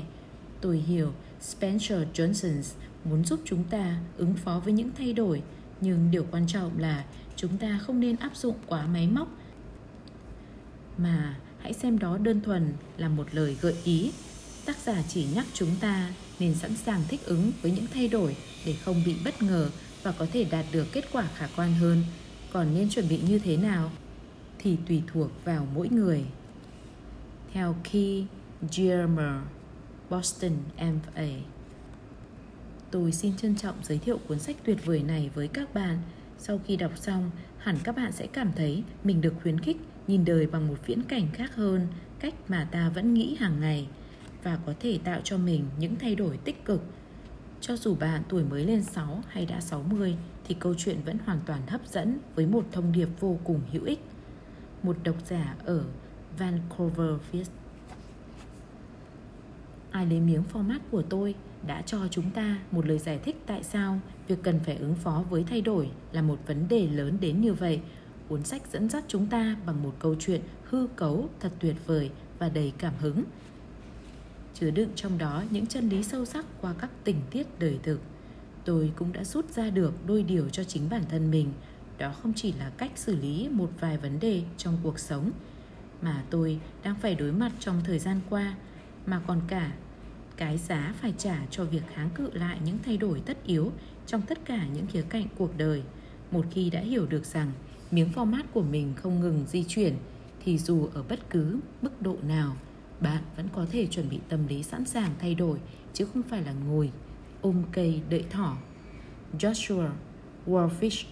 Tôi 0.62 0.78
hiểu 0.78 1.14
Spencer 1.41 1.99
Johnson 2.14 2.62
muốn 3.03 3.26
giúp 3.26 3.40
chúng 3.45 3.64
ta 3.64 3.98
ứng 4.18 4.34
phó 4.34 4.60
với 4.60 4.73
những 4.73 4.90
thay 4.98 5.14
đổi, 5.14 5.41
nhưng 5.82 6.11
điều 6.11 6.26
quan 6.32 6.48
trọng 6.48 6.80
là 6.80 7.06
chúng 7.36 7.57
ta 7.57 7.80
không 7.84 7.99
nên 7.99 8.15
áp 8.15 8.36
dụng 8.36 8.56
quá 8.68 8.88
máy 8.88 9.07
móc 9.07 9.28
mà 10.98 11.38
hãy 11.60 11.73
xem 11.73 11.99
đó 11.99 12.18
đơn 12.18 12.41
thuần 12.41 12.73
là 12.98 13.10
một 13.10 13.28
lời 13.32 13.57
gợi 13.61 13.76
ý. 13.84 14.11
Tác 14.65 14.78
giả 14.78 15.03
chỉ 15.07 15.28
nhắc 15.36 15.45
chúng 15.53 15.76
ta 15.80 16.14
nên 16.40 16.56
sẵn 16.56 16.76
sàng 16.76 17.02
thích 17.07 17.26
ứng 17.26 17.52
với 17.61 17.72
những 17.72 17.86
thay 17.94 18.07
đổi 18.07 18.36
để 18.65 18.73
không 18.73 19.03
bị 19.06 19.15
bất 19.26 19.41
ngờ 19.41 19.69
và 20.03 20.11
có 20.11 20.28
thể 20.34 20.44
đạt 20.44 20.65
được 20.72 20.88
kết 20.91 21.06
quả 21.11 21.28
khả 21.36 21.48
quan 21.56 21.73
hơn. 21.73 22.03
Còn 22.53 22.73
nên 22.73 22.90
chuẩn 22.90 23.10
bị 23.10 23.19
như 23.28 23.40
thế 23.40 23.57
nào 23.57 23.91
thì 24.60 24.78
tùy 24.88 25.02
thuộc 25.14 25.32
vào 25.45 25.68
mỗi 25.76 25.90
người 25.90 26.26
theo 27.53 27.76
Key 27.91 28.26
Gilmer, 28.72 29.36
Boston 30.10 30.52
MA. 30.78 31.28
Tôi 32.91 33.11
xin 33.11 33.38
trân 33.38 33.55
trọng 33.55 33.76
giới 33.84 33.97
thiệu 33.97 34.19
cuốn 34.27 34.39
sách 34.39 34.55
tuyệt 34.63 34.85
vời 34.85 35.03
này 35.03 35.30
với 35.34 35.47
các 35.47 35.73
bạn. 35.73 35.97
Sau 36.38 36.59
khi 36.65 36.76
đọc 36.76 36.97
xong, 36.97 37.31
hẳn 37.57 37.77
các 37.84 37.95
bạn 37.95 38.11
sẽ 38.11 38.27
cảm 38.27 38.51
thấy 38.55 38.84
mình 39.03 39.22
được 39.22 39.34
khuyến 39.41 39.59
khích 39.59 39.77
nhìn 40.07 40.26
đời 40.26 40.47
bằng 40.47 40.68
một 40.68 40.77
viễn 40.85 41.03
cảnh 41.03 41.27
khác 41.34 41.55
hơn 41.55 41.88
cách 42.19 42.34
mà 42.47 42.68
ta 42.72 42.89
vẫn 42.89 43.13
nghĩ 43.13 43.35
hàng 43.35 43.59
ngày 43.59 43.88
và 44.43 44.59
có 44.65 44.73
thể 44.80 44.99
tạo 45.03 45.22
cho 45.23 45.38
mình 45.38 45.65
những 45.80 45.95
thay 45.95 46.15
đổi 46.15 46.38
tích 46.38 46.65
cực. 46.65 46.81
Cho 47.61 47.76
dù 47.76 47.95
bạn 47.95 48.23
tuổi 48.30 48.43
mới 48.43 48.65
lên 48.65 48.84
6 48.84 49.23
hay 49.27 49.45
đã 49.45 49.61
60 49.61 50.15
thì 50.47 50.55
câu 50.59 50.73
chuyện 50.77 50.97
vẫn 51.05 51.18
hoàn 51.26 51.39
toàn 51.45 51.61
hấp 51.68 51.88
dẫn 51.88 52.18
với 52.35 52.45
một 52.45 52.65
thông 52.72 52.91
điệp 52.91 53.09
vô 53.19 53.38
cùng 53.43 53.61
hữu 53.72 53.84
ích. 53.84 53.99
Một 54.84 54.97
độc 55.03 55.15
giả 55.26 55.55
ở 55.65 55.84
Vancouver 56.38 57.15
viết 57.31 57.45
Ai 59.91 60.05
lấy 60.05 60.19
miếng 60.19 60.43
format 60.53 60.80
của 60.91 61.01
tôi 61.01 61.35
đã 61.68 61.82
cho 61.82 62.08
chúng 62.12 62.32
ta 62.32 62.60
một 62.72 62.86
lời 62.86 63.00
giải 63.00 63.20
thích 63.24 63.44
tại 63.46 63.64
sao 63.64 64.00
việc 64.28 64.40
cần 64.44 64.60
phải 64.60 64.76
ứng 64.76 64.96
phó 64.96 65.24
với 65.30 65.44
thay 65.50 65.62
đổi 65.62 65.90
là 66.12 66.22
một 66.22 66.40
vấn 66.48 66.68
đề 66.68 66.88
lớn 66.88 67.18
đến 67.22 67.42
như 67.42 67.54
vậy. 67.54 67.82
Cuốn 68.28 68.44
sách 68.44 68.62
dẫn 68.72 68.90
dắt 68.90 69.04
chúng 69.08 69.28
ta 69.28 69.56
bằng 69.66 69.84
một 69.84 69.96
câu 70.00 70.16
chuyện 70.20 70.42
hư 70.64 70.88
cấu 70.96 71.30
thật 71.40 71.52
tuyệt 71.60 71.76
vời 71.86 72.12
và 72.40 72.50
đầy 72.50 72.74
cảm 72.78 72.94
hứng. 73.00 73.24
Chứa 74.54 74.72
đựng 74.72 74.90
trong 74.96 75.18
đó 75.18 75.44
những 75.50 75.68
chân 75.68 75.90
lý 75.90 76.04
sâu 76.04 76.26
sắc 76.26 76.46
qua 76.62 76.74
các 76.80 76.90
tình 77.04 77.22
tiết 77.32 77.60
đời 77.60 77.80
thực. 77.84 78.00
Tôi 78.66 78.92
cũng 78.96 79.14
đã 79.14 79.24
rút 79.24 79.50
ra 79.50 79.70
được 79.70 79.94
đôi 80.08 80.24
điều 80.24 80.50
cho 80.50 80.64
chính 80.64 80.90
bản 80.90 81.04
thân 81.10 81.32
mình. 81.32 81.54
Đó 81.98 82.14
không 82.22 82.34
chỉ 82.36 82.54
là 82.54 82.72
cách 82.78 82.92
xử 82.96 83.16
lý 83.16 83.50
một 83.52 83.72
vài 83.80 83.98
vấn 83.98 84.20
đề 84.20 84.44
trong 84.58 84.78
cuộc 84.84 85.00
sống 85.00 85.32
mà 86.02 86.24
tôi 86.30 86.60
đang 86.84 86.96
phải 86.96 87.16
đối 87.16 87.32
mặt 87.32 87.52
trong 87.60 87.82
thời 87.84 88.00
gian 88.00 88.20
qua, 88.30 88.56
mà 89.06 89.22
còn 89.28 89.42
cả 89.48 89.72
cái 90.41 90.57
giá 90.57 90.93
phải 91.01 91.13
trả 91.18 91.45
cho 91.51 91.65
việc 91.65 91.84
kháng 91.93 92.09
cự 92.09 92.30
lại 92.34 92.59
những 92.65 92.77
thay 92.85 92.97
đổi 92.97 93.22
tất 93.26 93.38
yếu 93.45 93.72
trong 94.07 94.22
tất 94.22 94.45
cả 94.45 94.68
những 94.73 94.88
khía 94.88 95.01
cạnh 95.01 95.26
cuộc 95.38 95.57
đời. 95.57 95.84
Một 96.31 96.45
khi 96.51 96.69
đã 96.69 96.80
hiểu 96.80 97.05
được 97.05 97.26
rằng 97.26 97.51
miếng 97.91 98.09
format 98.15 98.43
của 98.53 98.61
mình 98.61 98.93
không 98.95 99.19
ngừng 99.19 99.45
di 99.47 99.63
chuyển 99.63 99.95
thì 100.43 100.57
dù 100.57 100.88
ở 100.93 101.03
bất 101.03 101.30
cứ 101.30 101.59
mức 101.81 102.01
độ 102.01 102.18
nào 102.27 102.55
bạn 102.99 103.23
vẫn 103.38 103.47
có 103.53 103.65
thể 103.72 103.88
chuẩn 103.88 104.09
bị 104.09 104.19
tâm 104.30 104.47
lý 104.47 104.63
sẵn 104.63 104.85
sàng 104.85 105.11
thay 105.19 105.35
đổi 105.35 105.57
chứ 105.93 106.05
không 106.13 106.23
phải 106.23 106.41
là 106.41 106.53
ngồi 106.53 106.91
ôm 107.41 107.63
cây 107.72 108.01
đợi 108.09 108.26
thỏ. 108.30 108.57
Joshua 109.39 109.89
Warfish. 110.47 111.05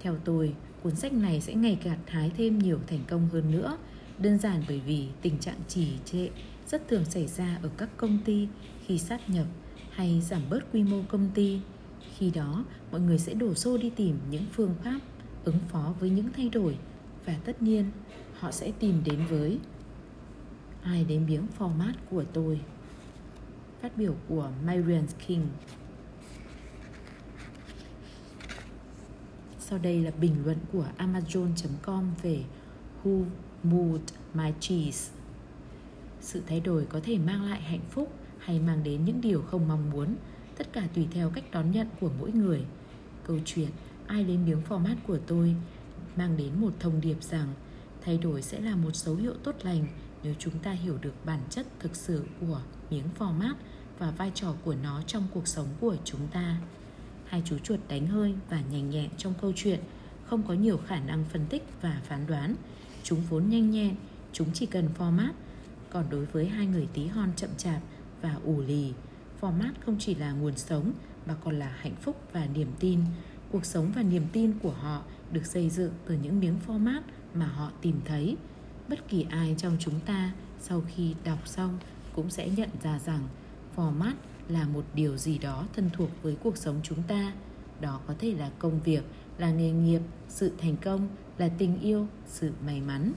Theo 0.00 0.16
tôi, 0.24 0.54
cuốn 0.82 0.96
sách 0.96 1.12
này 1.12 1.40
sẽ 1.40 1.54
ngày 1.54 1.78
càng 1.84 1.98
hái 2.06 2.30
thêm 2.36 2.58
nhiều 2.58 2.78
thành 2.86 3.00
công 3.08 3.28
hơn 3.32 3.50
nữa 3.50 3.76
Đơn 4.18 4.38
giản 4.38 4.62
bởi 4.68 4.80
vì 4.80 5.08
tình 5.22 5.38
trạng 5.38 5.58
trì 5.68 5.88
trệ 6.04 6.28
rất 6.66 6.88
thường 6.88 7.04
xảy 7.04 7.26
ra 7.26 7.58
ở 7.62 7.70
các 7.76 7.88
công 7.96 8.18
ty 8.24 8.48
khi 8.86 8.98
sát 8.98 9.30
nhập 9.30 9.46
hay 9.90 10.20
giảm 10.20 10.42
bớt 10.50 10.60
quy 10.72 10.82
mô 10.82 11.02
công 11.08 11.30
ty. 11.34 11.60
Khi 12.16 12.30
đó, 12.30 12.64
mọi 12.90 13.00
người 13.00 13.18
sẽ 13.18 13.34
đổ 13.34 13.54
xô 13.54 13.78
đi 13.78 13.90
tìm 13.90 14.18
những 14.30 14.44
phương 14.52 14.74
pháp 14.84 15.00
ứng 15.44 15.58
phó 15.68 15.94
với 16.00 16.10
những 16.10 16.28
thay 16.36 16.48
đổi 16.48 16.78
và 17.24 17.36
tất 17.44 17.62
nhiên 17.62 17.90
họ 18.38 18.50
sẽ 18.50 18.72
tìm 18.78 19.02
đến 19.04 19.26
với 19.26 19.58
ai 20.82 21.04
đến 21.04 21.26
miếng 21.26 21.46
format 21.58 21.92
của 22.10 22.24
tôi. 22.32 22.60
Phát 23.80 23.96
biểu 23.96 24.14
của 24.28 24.50
Marian 24.66 25.06
King 25.26 25.46
Sau 29.58 29.78
đây 29.78 30.02
là 30.02 30.10
bình 30.20 30.34
luận 30.44 30.58
của 30.72 30.86
Amazon.com 30.98 32.10
về 32.22 32.44
Who 33.04 33.24
Mood, 33.62 34.00
My 34.34 34.52
Cheese. 34.60 35.12
Sự 36.20 36.42
thay 36.46 36.60
đổi 36.60 36.84
có 36.84 37.00
thể 37.02 37.18
mang 37.18 37.42
lại 37.50 37.62
hạnh 37.62 37.84
phúc 37.90 38.12
hay 38.38 38.60
mang 38.60 38.84
đến 38.84 39.04
những 39.04 39.20
điều 39.20 39.42
không 39.42 39.68
mong 39.68 39.90
muốn. 39.90 40.14
Tất 40.58 40.72
cả 40.72 40.88
tùy 40.94 41.08
theo 41.10 41.30
cách 41.30 41.44
đón 41.52 41.70
nhận 41.70 41.86
của 42.00 42.10
mỗi 42.18 42.32
người. 42.32 42.64
Câu 43.26 43.38
chuyện, 43.44 43.68
Ai 44.06 44.24
đến 44.24 44.44
miếng 44.46 44.62
format 44.68 44.96
của 45.06 45.18
tôi, 45.26 45.54
mang 46.16 46.36
đến 46.36 46.60
một 46.60 46.70
thông 46.80 47.00
điệp 47.00 47.22
rằng, 47.22 47.48
thay 48.04 48.18
đổi 48.18 48.42
sẽ 48.42 48.60
là 48.60 48.76
một 48.76 48.96
dấu 48.96 49.14
hiệu 49.14 49.34
tốt 49.42 49.54
lành 49.62 49.86
nếu 50.22 50.34
chúng 50.38 50.58
ta 50.58 50.70
hiểu 50.70 50.98
được 51.02 51.14
bản 51.24 51.40
chất 51.50 51.66
thực 51.78 51.96
sự 51.96 52.24
của 52.40 52.60
miếng 52.90 53.08
format 53.18 53.54
và 53.98 54.10
vai 54.10 54.32
trò 54.34 54.54
của 54.64 54.74
nó 54.82 55.02
trong 55.06 55.26
cuộc 55.34 55.48
sống 55.48 55.66
của 55.80 55.96
chúng 56.04 56.28
ta. 56.32 56.56
Hai 57.26 57.42
chú 57.44 57.58
chuột 57.58 57.80
đánh 57.88 58.06
hơi 58.06 58.34
và 58.50 58.62
nhanh 58.70 58.90
nhẹn 58.90 59.10
trong 59.16 59.34
câu 59.40 59.52
chuyện, 59.56 59.80
không 60.26 60.42
có 60.42 60.54
nhiều 60.54 60.80
khả 60.86 61.00
năng 61.00 61.24
phân 61.24 61.46
tích 61.46 61.64
và 61.80 62.00
phán 62.04 62.26
đoán. 62.26 62.54
Chúng 63.02 63.20
vốn 63.28 63.48
nhanh 63.48 63.70
nhẹn, 63.70 63.94
chúng 64.32 64.48
chỉ 64.54 64.66
cần 64.66 64.88
format. 64.98 65.32
Còn 65.90 66.04
đối 66.10 66.24
với 66.24 66.48
hai 66.48 66.66
người 66.66 66.88
tí 66.94 67.06
hon 67.06 67.30
chậm 67.36 67.50
chạp 67.56 67.80
và 68.22 68.36
ủ 68.44 68.60
lì, 68.60 68.92
format 69.40 69.72
không 69.86 69.96
chỉ 69.98 70.14
là 70.14 70.32
nguồn 70.32 70.56
sống 70.56 70.92
mà 71.26 71.34
còn 71.44 71.58
là 71.58 71.76
hạnh 71.78 71.96
phúc 72.00 72.16
và 72.32 72.46
niềm 72.54 72.68
tin. 72.80 73.00
Cuộc 73.52 73.64
sống 73.64 73.92
và 73.94 74.02
niềm 74.02 74.22
tin 74.32 74.58
của 74.62 74.70
họ 74.70 75.02
được 75.32 75.46
xây 75.46 75.70
dựng 75.70 75.92
từ 76.06 76.18
những 76.22 76.40
miếng 76.40 76.56
format 76.66 77.00
mà 77.34 77.46
họ 77.46 77.70
tìm 77.80 78.00
thấy. 78.04 78.36
Bất 78.88 79.08
kỳ 79.08 79.26
ai 79.30 79.54
trong 79.58 79.76
chúng 79.80 80.00
ta 80.00 80.32
sau 80.60 80.82
khi 80.88 81.14
đọc 81.24 81.48
xong 81.48 81.78
cũng 82.14 82.30
sẽ 82.30 82.48
nhận 82.48 82.68
ra 82.82 82.98
rằng 82.98 83.28
format 83.76 84.12
là 84.48 84.66
một 84.66 84.84
điều 84.94 85.16
gì 85.16 85.38
đó 85.38 85.66
thân 85.76 85.90
thuộc 85.92 86.10
với 86.22 86.36
cuộc 86.42 86.56
sống 86.56 86.80
chúng 86.82 87.02
ta. 87.02 87.32
Đó 87.80 88.00
có 88.06 88.14
thể 88.18 88.34
là 88.34 88.50
công 88.58 88.80
việc, 88.80 89.02
là 89.38 89.50
nghề 89.50 89.70
nghiệp, 89.70 90.00
sự 90.28 90.52
thành 90.58 90.76
công, 90.76 91.08
là 91.38 91.48
tình 91.58 91.80
yêu, 91.80 92.06
sự 92.26 92.52
may 92.66 92.80
mắn. 92.80 93.12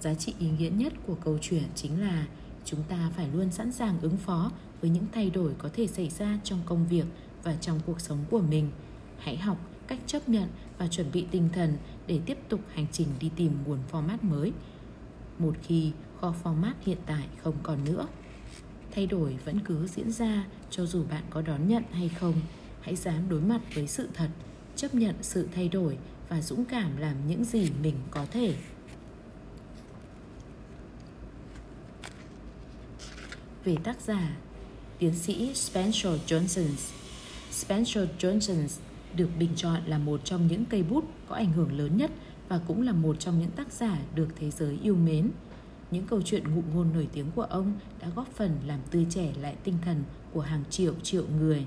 Giá 0.00 0.14
trị 0.14 0.34
ý 0.38 0.50
nghĩa 0.58 0.70
nhất 0.70 0.92
của 1.06 1.14
câu 1.14 1.38
chuyện 1.40 1.64
chính 1.74 2.00
là 2.00 2.26
chúng 2.64 2.82
ta 2.88 3.10
phải 3.16 3.28
luôn 3.32 3.50
sẵn 3.50 3.72
sàng 3.72 4.00
ứng 4.00 4.16
phó 4.16 4.50
với 4.80 4.90
những 4.90 5.06
thay 5.12 5.30
đổi 5.30 5.52
có 5.58 5.70
thể 5.72 5.86
xảy 5.86 6.08
ra 6.08 6.38
trong 6.44 6.60
công 6.66 6.86
việc 6.86 7.04
và 7.42 7.56
trong 7.60 7.80
cuộc 7.86 8.00
sống 8.00 8.18
của 8.30 8.40
mình. 8.40 8.70
Hãy 9.18 9.36
học 9.36 9.58
cách 9.86 9.98
chấp 10.06 10.28
nhận 10.28 10.48
và 10.78 10.88
chuẩn 10.88 11.12
bị 11.12 11.26
tinh 11.30 11.48
thần 11.52 11.76
để 12.06 12.20
tiếp 12.26 12.38
tục 12.48 12.60
hành 12.74 12.86
trình 12.92 13.08
đi 13.20 13.30
tìm 13.36 13.52
nguồn 13.66 13.78
format 13.92 14.18
mới. 14.22 14.52
Một 15.38 15.54
khi 15.62 15.92
kho 16.20 16.34
format 16.42 16.72
hiện 16.80 16.98
tại 17.06 17.26
không 17.42 17.54
còn 17.62 17.84
nữa, 17.84 18.06
thay 18.90 19.06
đổi 19.06 19.38
vẫn 19.44 19.60
cứ 19.60 19.86
diễn 19.86 20.12
ra 20.12 20.46
cho 20.70 20.86
dù 20.86 21.04
bạn 21.10 21.22
có 21.30 21.42
đón 21.42 21.68
nhận 21.68 21.82
hay 21.92 22.08
không. 22.08 22.34
Hãy 22.80 22.96
dám 22.96 23.28
đối 23.28 23.40
mặt 23.40 23.60
với 23.74 23.86
sự 23.86 24.08
thật, 24.14 24.28
chấp 24.76 24.94
nhận 24.94 25.14
sự 25.22 25.48
thay 25.54 25.68
đổi 25.68 25.98
và 26.28 26.40
dũng 26.42 26.64
cảm 26.64 26.96
làm 26.96 27.16
những 27.28 27.44
gì 27.44 27.70
mình 27.82 27.94
có 28.10 28.26
thể 28.30 28.54
về 33.64 33.76
tác 33.84 34.00
giả 34.00 34.36
tiến 34.98 35.14
sĩ 35.14 35.54
Spencer 35.54 36.12
Johnson 36.26 36.68
Spencer 37.50 38.08
Johnson 38.18 38.68
được 39.16 39.28
bình 39.38 39.50
chọn 39.56 39.80
là 39.86 39.98
một 39.98 40.20
trong 40.24 40.46
những 40.46 40.64
cây 40.64 40.82
bút 40.82 41.04
có 41.28 41.36
ảnh 41.36 41.52
hưởng 41.52 41.78
lớn 41.78 41.96
nhất 41.96 42.10
và 42.48 42.60
cũng 42.66 42.82
là 42.82 42.92
một 42.92 43.16
trong 43.20 43.38
những 43.38 43.50
tác 43.50 43.72
giả 43.72 43.98
được 44.14 44.28
thế 44.36 44.50
giới 44.50 44.78
yêu 44.82 44.96
mến. 44.96 45.30
Những 45.90 46.06
câu 46.06 46.22
chuyện 46.22 46.54
ngụ 46.54 46.62
ngôn 46.74 46.92
nổi 46.94 47.08
tiếng 47.12 47.30
của 47.34 47.42
ông 47.42 47.72
đã 48.00 48.08
góp 48.16 48.28
phần 48.34 48.58
làm 48.66 48.80
tươi 48.90 49.06
trẻ 49.10 49.32
lại 49.40 49.56
tinh 49.64 49.78
thần 49.84 50.02
của 50.32 50.40
hàng 50.40 50.64
triệu 50.70 50.94
triệu 51.02 51.24
người. 51.38 51.66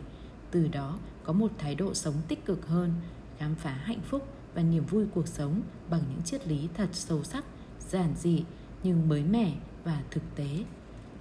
Từ 0.51 0.67
đó 0.67 0.99
có 1.23 1.33
một 1.33 1.51
thái 1.57 1.75
độ 1.75 1.93
sống 1.93 2.15
tích 2.27 2.45
cực 2.45 2.67
hơn, 2.67 2.93
khám 3.37 3.55
phá 3.55 3.73
hạnh 3.73 4.01
phúc 4.09 4.27
và 4.53 4.61
niềm 4.63 4.85
vui 4.85 5.05
cuộc 5.15 5.27
sống 5.27 5.61
bằng 5.89 6.01
những 6.09 6.21
triết 6.23 6.47
lý 6.47 6.67
thật 6.73 6.89
sâu 6.93 7.23
sắc, 7.23 7.43
giản 7.89 8.13
dị 8.17 8.43
nhưng 8.83 9.09
mới 9.09 9.23
mẻ 9.23 9.53
và 9.83 10.03
thực 10.11 10.23
tế. 10.35 10.63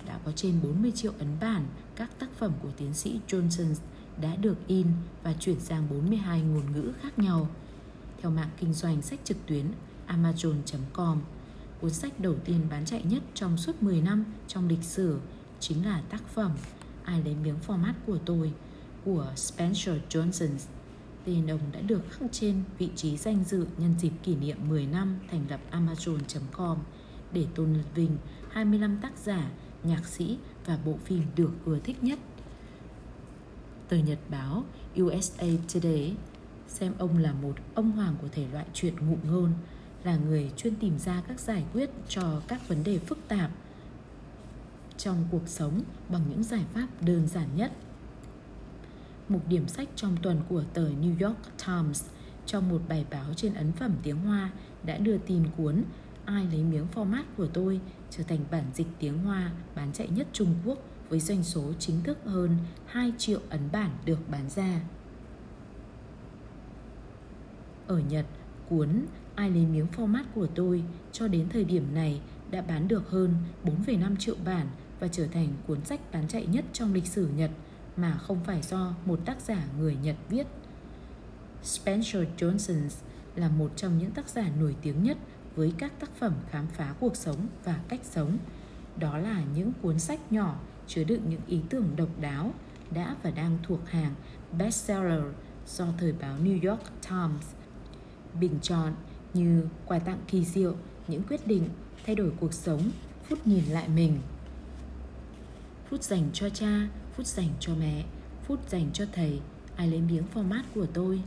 Đã 0.07 0.19
có 0.25 0.33
trên 0.33 0.61
40 0.63 0.93
triệu 0.95 1.13
ấn 1.19 1.29
bản, 1.41 1.67
các 1.97 2.11
tác 2.19 2.29
phẩm 2.39 2.53
của 2.63 2.71
tiến 2.77 2.95
sĩ 2.95 3.21
Johnson 3.29 3.75
đã 4.21 4.37
được 4.37 4.57
in 4.67 4.87
và 5.23 5.33
chuyển 5.33 5.61
sang 5.61 5.87
42 5.91 6.41
ngôn 6.41 6.73
ngữ 6.73 6.93
khác 7.03 7.19
nhau. 7.19 7.49
Theo 8.23 8.31
mạng 8.31 8.51
kinh 8.61 8.73
doanh 8.73 9.03
sách 9.03 9.21
trực 9.25 9.47
tuyến 9.47 9.65
amazon.com, 10.09 11.21
cuốn 11.81 11.91
sách 11.91 12.21
đầu 12.21 12.35
tiên 12.45 12.61
bán 12.71 12.85
chạy 12.85 13.03
nhất 13.03 13.23
trong 13.35 13.57
suốt 13.57 13.83
10 13.83 14.01
năm 14.01 14.25
trong 14.49 14.69
lịch 14.69 14.83
sử 14.83 15.21
chính 15.61 15.87
là 15.87 16.03
tác 16.11 16.29
phẩm 16.29 16.53
Ai 17.05 17.23
lấy 17.25 17.35
miếng 17.35 17.59
format 17.67 17.93
của 18.07 18.19
tôi 18.27 18.53
của 19.05 19.33
Spencer 19.37 19.97
Johnson 20.09 20.49
Tên 21.25 21.51
ông 21.51 21.61
đã 21.73 21.81
được 21.81 22.03
khắc 22.11 22.33
trên 22.33 22.63
vị 22.79 22.89
trí 22.97 23.17
danh 23.17 23.45
dự 23.45 23.67
nhân 23.79 23.95
dịp 23.99 24.13
kỷ 24.23 24.35
niệm 24.35 24.57
10 24.69 24.87
năm 24.87 25.19
thành 25.31 25.45
lập 25.51 25.61
Amazon.com 25.71 26.79
để 27.33 27.47
tôn 27.55 27.83
vinh 27.95 28.17
25 28.51 28.99
tác 29.03 29.19
giả, 29.19 29.51
nhạc 29.83 30.07
sĩ 30.07 30.39
và 30.67 30.79
bộ 30.85 30.99
phim 31.05 31.23
được 31.37 31.51
ưa 31.65 31.79
thích 31.79 32.05
nhất. 32.05 32.19
Tờ 33.89 33.97
Nhật 33.97 34.19
báo 34.29 34.65
USA 35.01 35.47
Today 35.75 36.17
xem 36.69 36.93
ông 36.99 37.19
là 37.19 37.33
một 37.33 37.55
ông 37.75 37.93
hoàng 37.93 38.17
của 38.23 38.29
thể 38.33 38.47
loại 38.53 38.67
truyện 38.75 38.95
ngụ 39.01 39.17
ngôn, 39.31 39.53
là 40.05 40.17
người 40.17 40.51
chuyên 40.57 40.77
tìm 40.77 40.99
ra 40.99 41.23
các 41.29 41.41
giải 41.41 41.65
quyết 41.73 41.91
cho 42.09 42.43
các 42.49 42.69
vấn 42.69 42.85
đề 42.85 42.99
phức 42.99 43.19
tạp 43.29 43.51
trong 44.97 45.25
cuộc 45.31 45.49
sống 45.49 45.81
bằng 46.09 46.23
những 46.31 46.43
giải 46.43 46.65
pháp 46.75 46.87
đơn 47.01 47.29
giản 47.29 47.49
nhất 47.57 47.73
mục 49.31 49.49
điểm 49.49 49.69
sách 49.69 49.89
trong 49.97 50.17
tuần 50.23 50.41
của 50.49 50.65
tờ 50.75 50.89
New 50.89 51.27
York 51.27 51.39
Times 51.67 52.05
trong 52.47 52.69
một 52.69 52.83
bài 52.89 53.07
báo 53.11 53.35
trên 53.37 53.55
ấn 53.55 53.73
phẩm 53.73 53.93
tiếng 54.03 54.17
Hoa 54.17 54.51
đã 54.83 54.99
đưa 54.99 55.19
tin 55.19 55.43
cuốn 55.57 55.83
ai 56.25 56.47
lấy 56.53 56.65
miếng 56.65 56.87
format 56.95 57.23
của 57.37 57.47
tôi 57.47 57.81
trở 58.11 58.23
thành 58.23 58.39
bản 58.51 58.65
dịch 58.75 58.87
tiếng 58.99 59.19
Hoa 59.19 59.51
bán 59.75 59.93
chạy 59.93 60.09
nhất 60.09 60.27
Trung 60.33 60.55
Quốc 60.65 60.79
với 61.09 61.21
doanh 61.21 61.43
số 61.43 61.73
chính 61.79 62.03
thức 62.03 62.19
hơn 62.25 62.57
2 62.87 63.13
triệu 63.19 63.41
ấn 63.51 63.61
bản 63.73 63.91
được 64.05 64.19
bán 64.31 64.51
ra. 64.51 64.81
Ở 67.87 67.99
Nhật, 67.99 68.27
cuốn 68.69 68.89
Ai 69.35 69.51
lấy 69.51 69.67
miếng 69.67 69.87
format 69.97 70.25
của 70.35 70.47
tôi 70.47 70.83
cho 71.13 71.29
đến 71.29 71.49
thời 71.49 71.65
điểm 71.65 71.95
này 71.95 72.21
đã 72.51 72.63
bán 72.63 72.89
được 72.89 73.11
hơn 73.11 73.35
4,5 73.65 74.17
triệu 74.17 74.35
bản 74.45 74.67
và 75.01 75.09
trở 75.09 75.27
thành 75.27 75.49
cuốn 75.67 75.85
sách 75.85 76.01
bán 76.13 76.29
chạy 76.29 76.47
nhất 76.47 76.65
trong 76.73 76.95
lịch 76.95 77.07
sử 77.07 77.29
Nhật 77.37 77.51
mà 78.01 78.19
không 78.19 78.45
phải 78.45 78.63
do 78.63 78.95
một 79.07 79.21
tác 79.25 79.41
giả 79.41 79.65
người 79.79 79.97
Nhật 80.03 80.17
viết. 80.29 80.47
Spencer 81.63 82.23
Johnson 82.39 82.89
là 83.37 83.49
một 83.49 83.71
trong 83.77 83.99
những 83.99 84.11
tác 84.11 84.29
giả 84.29 84.51
nổi 84.61 84.77
tiếng 84.83 85.03
nhất 85.03 85.19
với 85.57 85.73
các 85.79 85.93
tác 86.01 86.11
phẩm 86.17 86.35
khám 86.51 86.67
phá 86.67 86.95
cuộc 87.01 87.17
sống 87.17 87.47
và 87.65 87.81
cách 87.89 88.01
sống. 88.05 88.39
Đó 88.97 89.19
là 89.19 89.43
những 89.55 89.73
cuốn 89.83 89.99
sách 89.99 90.33
nhỏ 90.33 90.61
chứa 90.87 91.05
đựng 91.05 91.23
những 91.29 91.41
ý 91.47 91.61
tưởng 91.71 91.97
độc 91.97 92.09
đáo 92.21 92.55
đã 92.91 93.17
và 93.23 93.31
đang 93.31 93.59
thuộc 93.63 93.89
hàng 93.89 94.15
bestseller 94.59 95.25
do 95.67 95.87
thời 95.99 96.13
báo 96.13 96.39
New 96.39 96.71
York 96.71 96.83
Times 97.09 97.55
bình 98.41 98.59
chọn 98.63 98.95
như 99.35 99.69
quà 99.87 99.99
tặng 99.99 100.19
kỳ 100.29 100.45
diệu, 100.45 100.75
những 101.09 101.23
quyết 101.29 101.47
định, 101.47 101.69
thay 102.07 102.15
đổi 102.15 102.33
cuộc 102.41 102.55
sống, 102.55 102.91
phút 103.25 103.47
nhìn 103.47 103.65
lại 103.65 103.89
mình. 103.89 104.19
Phút 105.91 106.03
dành 106.03 106.31
cho 106.33 106.49
cha, 106.49 106.89
phút 107.21 107.27
dành 107.27 107.49
cho 107.61 107.75
mẹ, 107.75 108.05
phút 108.45 108.71
dành 108.71 108.91
cho 108.93 109.05
thầy, 109.13 109.41
ai 109.77 109.89
lấy 109.89 110.01
miếng 110.01 110.25
format 110.35 110.63
của 110.75 110.87
tôi. 110.87 111.23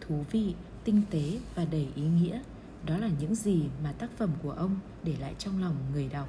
Thú 0.00 0.24
vị, 0.30 0.54
tinh 0.84 1.02
tế 1.10 1.38
và 1.54 1.64
đầy 1.64 1.88
ý 1.94 2.02
nghĩa, 2.02 2.40
đó 2.86 2.96
là 2.96 3.10
những 3.20 3.34
gì 3.34 3.62
mà 3.84 3.92
tác 3.92 4.10
phẩm 4.16 4.30
của 4.42 4.50
ông 4.50 4.76
để 5.02 5.14
lại 5.20 5.34
trong 5.38 5.62
lòng 5.62 5.76
người 5.92 6.08
đọc. 6.08 6.28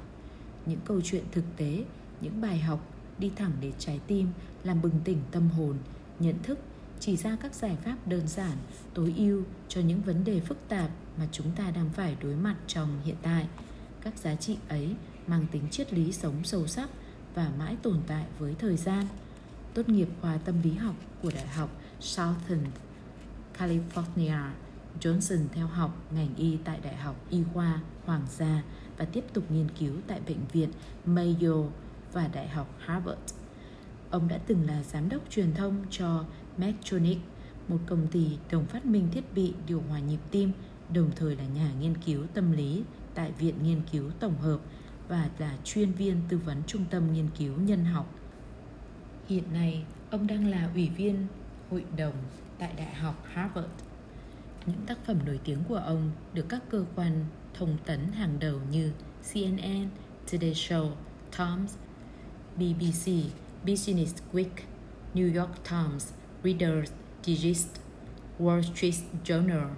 Những 0.66 0.78
câu 0.84 1.00
chuyện 1.04 1.24
thực 1.32 1.44
tế, 1.56 1.84
những 2.20 2.40
bài 2.40 2.58
học 2.58 2.94
đi 3.18 3.30
thẳng 3.36 3.52
đến 3.60 3.72
trái 3.78 4.00
tim 4.06 4.28
làm 4.64 4.82
bừng 4.82 5.00
tỉnh 5.04 5.18
tâm 5.30 5.48
hồn, 5.48 5.76
nhận 6.18 6.42
thức 6.42 6.58
chỉ 7.00 7.16
ra 7.16 7.36
các 7.40 7.54
giải 7.54 7.76
pháp 7.84 7.96
đơn 8.06 8.28
giản, 8.28 8.56
tối 8.94 9.14
ưu 9.16 9.42
cho 9.68 9.80
những 9.80 10.02
vấn 10.02 10.24
đề 10.24 10.40
phức 10.40 10.68
tạp 10.68 10.90
mà 11.18 11.28
chúng 11.32 11.50
ta 11.50 11.70
đang 11.70 11.90
phải 11.90 12.16
đối 12.22 12.36
mặt 12.36 12.56
trong 12.66 13.00
hiện 13.04 13.16
tại. 13.22 13.46
Các 14.00 14.18
giá 14.18 14.34
trị 14.34 14.56
ấy 14.68 14.94
mang 15.26 15.46
tính 15.52 15.62
triết 15.70 15.92
lý 15.92 16.12
sống 16.12 16.44
sâu 16.44 16.66
sắc 16.66 16.90
và 17.34 17.50
mãi 17.58 17.76
tồn 17.82 17.96
tại 18.06 18.26
với 18.38 18.54
thời 18.58 18.76
gian. 18.76 19.06
Tốt 19.74 19.88
nghiệp 19.88 20.08
khoa 20.20 20.36
tâm 20.36 20.62
lý 20.62 20.74
học 20.74 20.96
của 21.22 21.30
Đại 21.34 21.46
học 21.46 21.70
Southern 22.00 22.64
California, 23.58 24.50
Johnson 25.00 25.38
theo 25.52 25.66
học 25.66 25.96
ngành 26.14 26.36
y 26.36 26.58
tại 26.64 26.80
Đại 26.82 26.96
học 26.96 27.16
Y 27.30 27.42
khoa 27.54 27.80
Hoàng 28.04 28.26
gia 28.36 28.62
và 28.96 29.04
tiếp 29.04 29.24
tục 29.32 29.44
nghiên 29.50 29.68
cứu 29.78 29.94
tại 30.06 30.20
Bệnh 30.26 30.46
viện 30.52 30.70
Mayo 31.06 31.64
và 32.12 32.28
Đại 32.28 32.48
học 32.48 32.74
Harvard. 32.78 33.20
Ông 34.10 34.28
đã 34.28 34.38
từng 34.46 34.66
là 34.66 34.82
giám 34.82 35.08
đốc 35.08 35.22
truyền 35.30 35.54
thông 35.54 35.84
cho 35.90 36.24
Medtronic, 36.56 37.18
một 37.68 37.78
công 37.86 38.06
ty 38.06 38.38
đồng 38.50 38.66
phát 38.66 38.86
minh 38.86 39.08
thiết 39.12 39.34
bị 39.34 39.54
điều 39.66 39.82
hòa 39.88 39.98
nhịp 39.98 40.20
tim, 40.30 40.52
đồng 40.92 41.10
thời 41.16 41.36
là 41.36 41.44
nhà 41.54 41.72
nghiên 41.80 41.94
cứu 42.06 42.26
tâm 42.34 42.52
lý 42.52 42.82
tại 43.14 43.32
Viện 43.38 43.54
Nghiên 43.62 43.82
cứu 43.92 44.10
Tổng 44.20 44.36
hợp 44.38 44.60
và 45.12 45.28
là 45.38 45.56
chuyên 45.64 45.92
viên 45.92 46.20
tư 46.28 46.38
vấn 46.38 46.62
Trung 46.66 46.84
tâm 46.90 47.12
Nghiên 47.12 47.28
cứu 47.38 47.52
Nhân 47.56 47.84
học. 47.84 48.14
Hiện 49.28 49.44
nay, 49.52 49.84
ông 50.10 50.26
đang 50.26 50.50
là 50.50 50.70
ủy 50.74 50.88
viên 50.88 51.26
hội 51.70 51.84
đồng 51.96 52.14
tại 52.58 52.72
Đại 52.76 52.94
học 52.94 53.24
Harvard. 53.32 53.68
Những 54.66 54.86
tác 54.86 54.98
phẩm 55.06 55.18
nổi 55.26 55.40
tiếng 55.44 55.58
của 55.68 55.76
ông 55.76 56.10
được 56.34 56.46
các 56.48 56.62
cơ 56.70 56.84
quan 56.96 57.24
thông 57.54 57.76
tấn 57.86 58.00
hàng 58.12 58.38
đầu 58.40 58.60
như 58.70 58.92
CNN, 59.32 59.88
Today 60.32 60.52
Show, 60.52 60.90
Times, 61.38 61.74
BBC, 62.56 63.12
Business 63.66 64.14
Week, 64.32 64.56
New 65.14 65.40
York 65.40 65.64
Times 65.70 66.12
Reader's 66.42 66.90
Digest, 67.22 67.68
Wall 68.38 68.62
Street 68.62 68.94
Journal, 69.24 69.68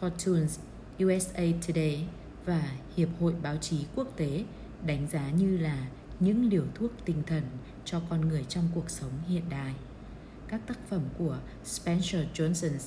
Fortunes, 0.00 0.58
USA 1.04 1.44
Today 1.66 2.06
và 2.46 2.72
Hiệp 2.96 3.08
hội 3.20 3.34
Báo 3.42 3.56
chí 3.56 3.84
Quốc 3.94 4.08
tế 4.16 4.44
đánh 4.86 5.06
giá 5.08 5.30
như 5.30 5.56
là 5.56 5.86
những 6.20 6.48
liều 6.48 6.64
thuốc 6.74 6.90
tinh 7.04 7.22
thần 7.26 7.42
cho 7.84 8.00
con 8.10 8.20
người 8.20 8.44
trong 8.48 8.68
cuộc 8.74 8.90
sống 8.90 9.12
hiện 9.28 9.42
đại. 9.50 9.74
Các 10.48 10.60
tác 10.66 10.78
phẩm 10.88 11.02
của 11.18 11.38
Spencer 11.64 12.26
Johnson 12.34 12.78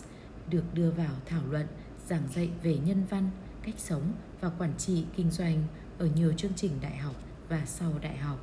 được 0.49 0.63
đưa 0.73 0.91
vào 0.91 1.13
thảo 1.25 1.41
luận 1.49 1.67
giảng 2.07 2.27
dạy 2.35 2.49
về 2.63 2.77
nhân 2.85 3.03
văn, 3.09 3.29
cách 3.63 3.75
sống 3.77 4.13
và 4.41 4.49
quản 4.49 4.73
trị 4.77 5.05
kinh 5.15 5.31
doanh 5.31 5.63
ở 5.97 6.07
nhiều 6.15 6.33
chương 6.37 6.53
trình 6.55 6.71
đại 6.81 6.97
học 6.97 7.15
và 7.49 7.65
sau 7.65 7.93
đại 8.01 8.17
học. 8.17 8.39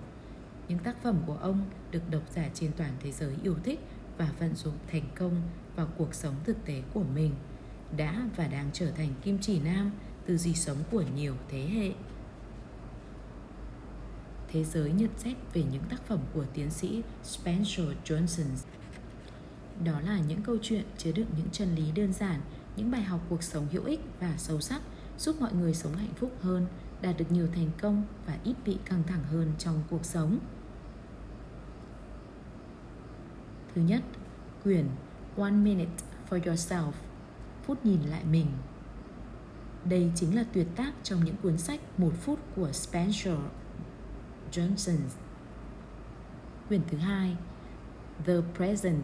Những 0.69 0.79
tác 0.79 1.03
phẩm 1.03 1.17
của 1.27 1.37
ông 1.37 1.71
được 1.91 2.11
độc 2.11 2.23
giả 2.35 2.49
trên 2.55 2.73
toàn 2.77 2.93
thế 3.01 3.13
giới 3.13 3.35
yêu 3.43 3.57
thích 3.65 3.81
và 4.19 4.33
vận 4.39 4.55
dụng 4.55 4.75
thành 4.93 5.05
công 5.15 5.43
vào 5.77 5.89
cuộc 5.99 6.15
sống 6.15 6.35
thực 6.45 6.65
tế 6.65 6.83
của 6.95 7.05
mình 7.15 7.35
đã 7.97 8.29
và 8.37 8.47
đang 8.47 8.71
trở 8.73 8.91
thành 8.91 9.15
kim 9.23 9.39
chỉ 9.41 9.61
nam 9.61 9.91
tư 10.27 10.39
duy 10.39 10.55
sống 10.55 10.77
của 10.91 11.05
nhiều 11.17 11.35
thế 11.49 11.69
hệ 11.69 11.93
thế 14.55 14.65
giới 14.65 14.93
nhận 14.93 15.11
xét 15.17 15.37
về 15.55 15.63
những 15.73 15.83
tác 15.91 16.07
phẩm 16.07 16.19
của 16.35 16.45
tiến 16.55 16.71
sĩ 16.71 17.03
Spencer 17.23 17.87
Johnson. 18.05 18.45
Đó 19.85 20.01
là 20.01 20.21
những 20.29 20.43
câu 20.43 20.57
chuyện 20.63 20.85
chứa 20.99 21.13
đựng 21.13 21.27
những 21.37 21.51
chân 21.53 21.75
lý 21.75 21.93
đơn 21.93 22.13
giản, 22.13 22.41
những 22.77 22.91
bài 22.91 23.03
học 23.03 23.21
cuộc 23.29 23.43
sống 23.43 23.67
hữu 23.73 23.85
ích 23.85 24.01
và 24.21 24.35
sâu 24.39 24.61
sắc, 24.61 24.83
giúp 25.19 25.37
mọi 25.41 25.53
người 25.53 25.75
sống 25.75 25.95
hạnh 25.95 26.15
phúc 26.17 26.33
hơn, 26.41 26.67
đạt 27.03 27.17
được 27.19 27.33
nhiều 27.33 27.49
thành 27.55 27.71
công 27.81 28.05
và 28.27 28.39
ít 28.45 28.55
bị 28.65 28.77
căng 28.85 29.03
thẳng 29.07 29.25
hơn 29.25 29.53
trong 29.59 29.83
cuộc 29.91 30.05
sống. 30.05 30.39
Thứ 33.75 33.83
nhất, 33.83 34.03
quyển 34.65 34.87
One 35.37 35.51
Minute 35.51 36.05
for 36.31 36.41
Yourself, 36.41 36.93
phút 37.63 37.87
nhìn 37.87 38.03
lại 38.03 38.25
mình. 38.25 38.47
Đây 39.85 40.13
chính 40.15 40.37
là 40.37 40.45
tuyệt 40.53 40.67
tác 40.77 40.93
trong 41.03 41.25
những 41.25 41.37
cuốn 41.43 41.59
sách 41.59 41.81
Một 41.99 42.13
phút 42.21 42.39
của 42.57 42.73
Spencer 42.73 43.39
Johnson. 44.55 44.99
Quyển 46.69 46.81
thứ 46.91 46.99
hai, 46.99 47.37
The 48.27 48.35
Present, 48.57 49.03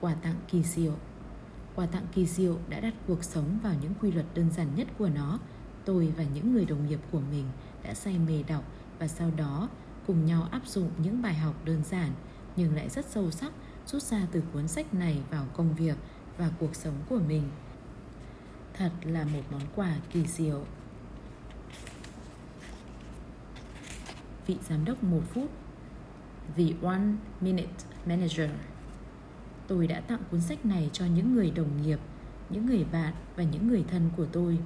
quà 0.00 0.14
tặng 0.14 0.36
kỳ 0.48 0.62
diệu. 0.62 0.92
Quà 1.74 1.86
tặng 1.86 2.06
kỳ 2.12 2.26
diệu 2.26 2.58
đã 2.68 2.80
đặt 2.80 2.94
cuộc 3.06 3.24
sống 3.24 3.58
vào 3.62 3.74
những 3.82 3.94
quy 4.00 4.12
luật 4.12 4.26
đơn 4.34 4.50
giản 4.50 4.74
nhất 4.74 4.88
của 4.98 5.08
nó. 5.08 5.38
Tôi 5.84 6.12
và 6.16 6.24
những 6.34 6.52
người 6.52 6.64
đồng 6.64 6.86
nghiệp 6.86 7.00
của 7.12 7.20
mình 7.20 7.44
đã 7.82 7.94
say 7.94 8.18
mê 8.18 8.42
đọc 8.42 8.64
và 8.98 9.08
sau 9.08 9.30
đó 9.36 9.68
cùng 10.06 10.24
nhau 10.24 10.48
áp 10.50 10.66
dụng 10.66 10.90
những 10.98 11.22
bài 11.22 11.34
học 11.34 11.54
đơn 11.64 11.82
giản 11.84 12.10
nhưng 12.56 12.74
lại 12.74 12.88
rất 12.88 13.06
sâu 13.06 13.30
sắc 13.30 13.52
rút 13.86 14.02
ra 14.02 14.26
từ 14.32 14.42
cuốn 14.52 14.68
sách 14.68 14.94
này 14.94 15.22
vào 15.30 15.46
công 15.54 15.74
việc 15.74 15.96
và 16.38 16.50
cuộc 16.60 16.76
sống 16.76 16.94
của 17.08 17.18
mình 17.28 17.42
thật 18.74 18.90
là 19.02 19.24
một 19.24 19.42
món 19.50 19.62
quà 19.76 19.96
kỳ 20.10 20.26
diệu 20.26 20.64
vị 24.46 24.56
giám 24.68 24.84
đốc 24.84 25.04
một 25.04 25.22
phút 25.34 25.50
The 26.56 26.64
One 26.82 27.12
Minute 27.40 27.72
Manager 28.06 28.50
Tôi 29.66 29.86
đã 29.86 30.00
tặng 30.00 30.20
cuốn 30.30 30.40
sách 30.40 30.66
này 30.66 30.90
cho 30.92 31.06
những 31.06 31.34
người 31.34 31.50
đồng 31.50 31.82
nghiệp, 31.82 31.98
những 32.50 32.66
người 32.66 32.84
bạn 32.92 33.14
và 33.36 33.42
những 33.42 33.68
người 33.68 33.84
thân 33.90 34.10
của 34.16 34.26
tôi. 34.32 34.58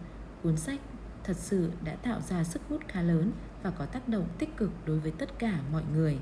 Cuốn 0.42 0.56
sách 0.56 0.80
thật 1.24 1.36
sự 1.36 1.70
đã 1.84 1.94
tạo 1.94 2.20
ra 2.20 2.44
sức 2.44 2.62
hút 2.68 2.80
khá 2.88 3.02
lớn 3.02 3.32
và 3.62 3.70
có 3.70 3.86
tác 3.86 4.08
động 4.08 4.28
tích 4.38 4.56
cực 4.56 4.70
đối 4.86 4.98
với 4.98 5.10
tất 5.10 5.38
cả 5.38 5.60
mọi 5.72 5.82
người. 5.94 6.18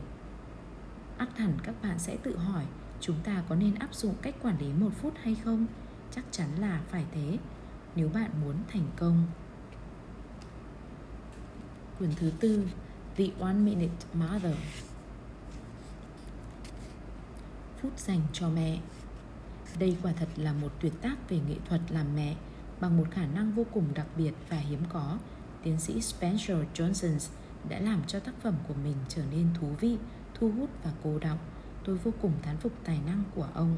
Ắt 1.18 1.39
hẳn 1.39 1.52
các 1.62 1.74
bạn 1.82 1.98
sẽ 1.98 2.16
tự 2.16 2.36
hỏi 2.36 2.64
chúng 3.01 3.16
ta 3.24 3.43
có 3.48 3.55
nên 3.55 3.74
áp 3.74 3.94
dụng 3.94 4.14
cách 4.22 4.35
quản 4.43 4.59
lý 4.60 4.72
một 4.72 4.90
phút 4.97 5.14
hay 5.22 5.35
không 5.44 5.66
chắc 6.10 6.24
chắn 6.31 6.48
là 6.59 6.81
phải 6.89 7.05
thế 7.12 7.39
nếu 7.97 8.09
bạn 8.09 8.31
muốn 8.44 8.56
thành 8.68 8.86
công 8.97 9.26
quyển 11.98 12.10
thứ 12.16 12.31
tư 12.40 12.66
The 13.16 13.24
One 13.41 13.55
Minute 13.55 14.07
Mother. 14.15 14.57
Phút 17.82 17.99
dành 17.99 18.20
cho 18.32 18.49
mẹ. 18.49 18.78
Đây 19.78 19.97
quả 20.03 20.12
thật 20.12 20.28
là 20.36 20.53
một 20.53 20.73
tuyệt 20.81 20.93
tác 21.03 21.16
về 21.28 21.41
nghệ 21.49 21.57
thuật 21.69 21.81
làm 21.91 22.15
mẹ 22.16 22.36
bằng 22.81 22.97
một 22.97 23.05
khả 23.11 23.27
năng 23.27 23.53
vô 23.53 23.66
cùng 23.73 23.85
đặc 23.95 24.07
biệt 24.16 24.32
và 24.49 24.57
hiếm 24.57 24.81
có. 24.93 25.19
Tiến 25.62 25.81
sĩ 25.81 26.01
Spencer 26.01 26.59
Johnson 26.74 27.19
đã 27.69 27.81
làm 27.81 28.03
cho 28.07 28.20
tác 28.20 28.35
phẩm 28.43 28.55
của 28.69 28.74
mình 28.85 28.97
trở 29.09 29.23
nên 29.31 29.47
thú 29.61 29.66
vị, 29.81 29.99
thu 30.35 30.51
hút 30.51 30.70
và 30.85 30.93
cô 31.05 31.19
đọng. 31.19 31.39
Tôi 31.85 31.97
vô 31.97 32.12
cùng 32.23 32.32
thán 32.43 32.57
phục 32.57 32.73
tài 32.85 33.01
năng 33.07 33.23
của 33.35 33.49
ông. 33.55 33.77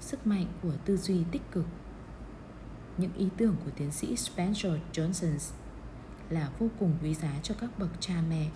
Sức 0.00 0.26
mạnh 0.26 0.46
của 0.62 0.72
tư 0.84 0.96
duy 0.96 1.24
tích 1.30 1.42
cực. 1.52 1.66
Những 2.96 3.12
ý 3.12 3.28
tưởng 3.36 3.56
của 3.64 3.70
tiến 3.76 3.92
sĩ 3.92 4.16
Spencer 4.16 4.72
Johnson 4.92 5.38
là 6.30 6.50
vô 6.58 6.68
cùng 6.78 6.96
quý 7.02 7.14
giá 7.14 7.32
cho 7.42 7.54
các 7.60 7.78
bậc 7.78 7.90
cha 8.00 8.14
mẹ. 8.28 8.48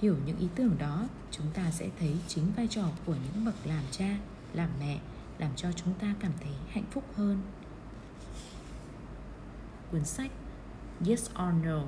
Hiểu 0.00 0.16
những 0.26 0.38
ý 0.38 0.48
tưởng 0.54 0.78
đó, 0.78 1.08
chúng 1.30 1.46
ta 1.54 1.70
sẽ 1.70 1.88
thấy 1.98 2.16
chính 2.28 2.52
vai 2.56 2.66
trò 2.70 2.88
của 3.06 3.14
những 3.14 3.44
bậc 3.44 3.54
làm 3.64 3.84
cha, 3.90 4.18
làm 4.54 4.70
mẹ, 4.80 5.00
làm 5.38 5.50
cho 5.56 5.72
chúng 5.72 5.94
ta 5.94 6.14
cảm 6.20 6.32
thấy 6.40 6.52
hạnh 6.68 6.84
phúc 6.90 7.04
hơn. 7.16 7.42
Cuốn 9.90 10.04
sách 10.04 10.30
Yes 11.06 11.30
or 11.30 11.64
No, 11.64 11.82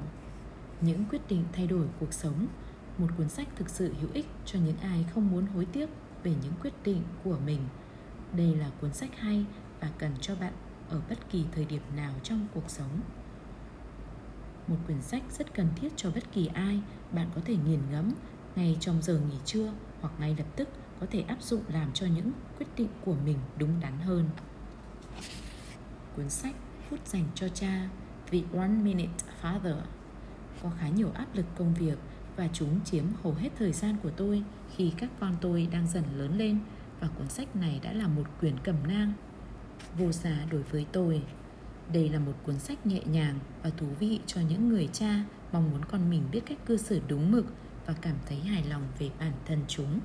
Những 0.81 1.05
quyết 1.10 1.28
định 1.28 1.44
thay 1.52 1.66
đổi 1.66 1.86
cuộc 2.01 2.12
sống. 2.12 2.47
Một 2.98 3.09
cuốn 3.16 3.28
sách 3.28 3.48
thực 3.56 3.69
sự 3.69 3.94
hữu 4.01 4.10
ích 4.12 4.27
cho 4.47 4.59
những 4.59 4.77
ai 4.77 5.05
không 5.14 5.31
muốn 5.31 5.47
hối 5.47 5.64
tiếc 5.64 5.89
về 6.23 6.35
những 6.43 6.52
quyết 6.62 6.73
định 6.85 7.02
của 7.24 7.39
mình. 7.47 7.60
Đây 8.36 8.55
là 8.55 8.70
cuốn 8.81 8.93
sách 8.94 9.10
hay 9.19 9.44
và 9.81 9.90
cần 9.98 10.12
cho 10.20 10.35
bạn 10.35 10.52
ở 10.89 11.01
bất 11.09 11.31
kỳ 11.31 11.44
thời 11.52 11.64
điểm 11.64 11.82
nào 11.97 12.14
trong 12.23 12.47
cuộc 12.55 12.70
sống 12.70 13.01
một 14.72 14.78
quyển 14.86 15.02
sách 15.02 15.22
rất 15.38 15.54
cần 15.54 15.68
thiết 15.76 15.92
cho 15.96 16.10
bất 16.10 16.32
kỳ 16.32 16.46
ai, 16.46 16.80
bạn 17.12 17.30
có 17.34 17.40
thể 17.44 17.56
nghiền 17.56 17.80
ngẫm 17.90 18.12
ngay 18.56 18.76
trong 18.80 19.02
giờ 19.02 19.20
nghỉ 19.30 19.36
trưa 19.44 19.72
hoặc 20.00 20.12
ngay 20.20 20.34
lập 20.38 20.46
tức 20.56 20.68
có 21.00 21.06
thể 21.10 21.20
áp 21.20 21.42
dụng 21.42 21.62
làm 21.68 21.92
cho 21.92 22.06
những 22.06 22.32
quyết 22.58 22.66
định 22.76 22.88
của 23.04 23.16
mình 23.24 23.38
đúng 23.58 23.80
đắn 23.80 23.98
hơn. 23.98 24.28
Cuốn 26.16 26.30
sách 26.30 26.54
phút 26.90 27.06
dành 27.06 27.24
cho 27.34 27.48
cha, 27.48 27.88
The 28.30 28.38
One 28.56 28.68
Minute 28.68 29.12
Father. 29.42 29.76
Có 30.62 30.70
khá 30.78 30.88
nhiều 30.88 31.10
áp 31.14 31.26
lực 31.34 31.46
công 31.58 31.74
việc 31.74 31.98
và 32.36 32.48
chúng 32.52 32.80
chiếm 32.84 33.04
hầu 33.22 33.34
hết 33.34 33.48
thời 33.58 33.72
gian 33.72 33.96
của 34.02 34.10
tôi 34.10 34.42
khi 34.76 34.92
các 34.98 35.10
con 35.20 35.36
tôi 35.40 35.68
đang 35.72 35.88
dần 35.88 36.04
lớn 36.16 36.38
lên 36.38 36.58
và 37.00 37.08
cuốn 37.08 37.28
sách 37.28 37.56
này 37.56 37.80
đã 37.82 37.92
là 37.92 38.08
một 38.08 38.24
quyển 38.40 38.58
cẩm 38.58 38.76
nang 38.88 39.12
vô 39.98 40.12
giá 40.12 40.46
đối 40.50 40.62
với 40.62 40.86
tôi 40.92 41.22
đây 41.93 42.09
là 42.09 42.19
một 42.19 42.32
cuốn 42.43 42.59
sách 42.59 42.86
nhẹ 42.86 43.01
nhàng 43.06 43.39
và 43.62 43.70
thú 43.70 43.86
vị 43.98 44.20
cho 44.27 44.40
những 44.40 44.69
người 44.69 44.89
cha 44.93 45.24
mong 45.52 45.70
muốn 45.70 45.85
con 45.85 46.10
mình 46.10 46.23
biết 46.32 46.40
cách 46.47 46.59
cư 46.66 46.77
xử 46.77 47.01
đúng 47.09 47.32
mực 47.32 47.47
và 47.86 47.94
cảm 48.01 48.16
thấy 48.28 48.39
hài 48.39 48.64
lòng 48.64 48.82
về 48.98 49.10
bản 49.19 49.32
thân 49.47 49.59
chúng. 49.69 50.01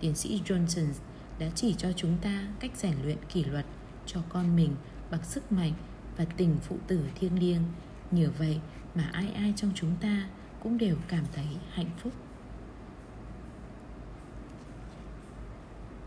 Tiến 0.00 0.14
sĩ 0.14 0.40
Johnson 0.44 0.92
đã 1.38 1.50
chỉ 1.54 1.74
cho 1.78 1.92
chúng 1.92 2.18
ta 2.22 2.48
cách 2.60 2.70
rèn 2.76 2.94
luyện 3.02 3.18
kỷ 3.32 3.44
luật 3.44 3.66
cho 4.06 4.20
con 4.28 4.56
mình 4.56 4.74
bằng 5.10 5.24
sức 5.24 5.52
mạnh 5.52 5.72
và 6.16 6.24
tình 6.24 6.56
phụ 6.62 6.76
tử 6.86 7.04
thiêng 7.14 7.38
liêng. 7.38 7.62
Nhờ 8.10 8.30
vậy 8.38 8.60
mà 8.94 9.10
ai 9.12 9.32
ai 9.32 9.52
trong 9.56 9.72
chúng 9.74 9.96
ta 10.00 10.28
cũng 10.62 10.78
đều 10.78 10.96
cảm 11.08 11.24
thấy 11.32 11.46
hạnh 11.70 11.90
phúc. 12.02 12.12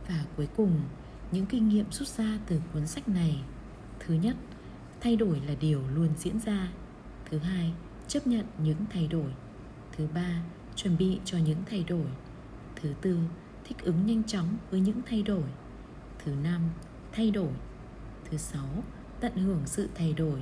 Và 0.08 0.26
cuối 0.38 0.48
cùng, 0.58 0.82
những 1.32 1.46
kinh 1.46 1.70
nghiệm 1.70 1.92
rút 1.92 2.08
ra 2.08 2.40
từ 2.48 2.62
cuốn 2.74 2.88
sách 2.88 3.10
này. 3.10 3.44
Thứ 4.00 4.14
nhất, 4.14 4.36
thay 5.04 5.16
đổi 5.16 5.42
là 5.48 5.56
điều 5.60 5.82
luôn 5.94 6.10
diễn 6.18 6.40
ra. 6.40 6.72
Thứ 7.26 7.38
hai, 7.38 7.74
chấp 8.08 8.28
nhận 8.28 8.46
những 8.58 8.86
thay 8.90 9.08
đổi. 9.08 9.32
Thứ 9.98 10.08
ba, 10.14 10.44
chuẩn 10.76 10.98
bị 10.98 11.20
cho 11.26 11.38
những 11.38 11.64
thay 11.66 11.84
đổi. 11.88 12.06
Thứ 12.76 12.94
tư, 13.02 13.20
thích 13.64 13.78
ứng 13.82 14.06
nhanh 14.06 14.24
chóng 14.24 14.58
với 14.72 14.80
những 14.80 15.02
thay 15.06 15.24
đổi. 15.24 15.44
Thứ 16.26 16.32
năm, 16.44 16.62
thay 17.12 17.32
đổi. 17.32 17.52
Thứ 18.30 18.38
sáu, 18.38 18.84
tận 19.20 19.36
hưởng 19.36 19.62
sự 19.66 19.90
thay 19.96 20.14
đổi. 20.14 20.40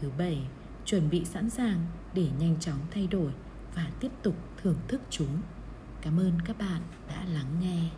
Thứ 0.00 0.10
bảy, 0.18 0.46
chuẩn 0.84 1.10
bị 1.10 1.24
sẵn 1.24 1.50
sàng 1.50 1.86
để 2.14 2.28
nhanh 2.38 2.60
chóng 2.60 2.78
thay 2.90 3.06
đổi 3.06 3.32
và 3.74 3.90
tiếp 4.00 4.10
tục 4.22 4.36
thưởng 4.62 4.78
thức 4.88 5.00
chúng. 5.10 5.42
Cảm 6.00 6.20
ơn 6.20 6.32
các 6.44 6.58
bạn 6.58 6.82
đã 7.08 7.24
lắng 7.24 7.60
nghe. 7.60 7.90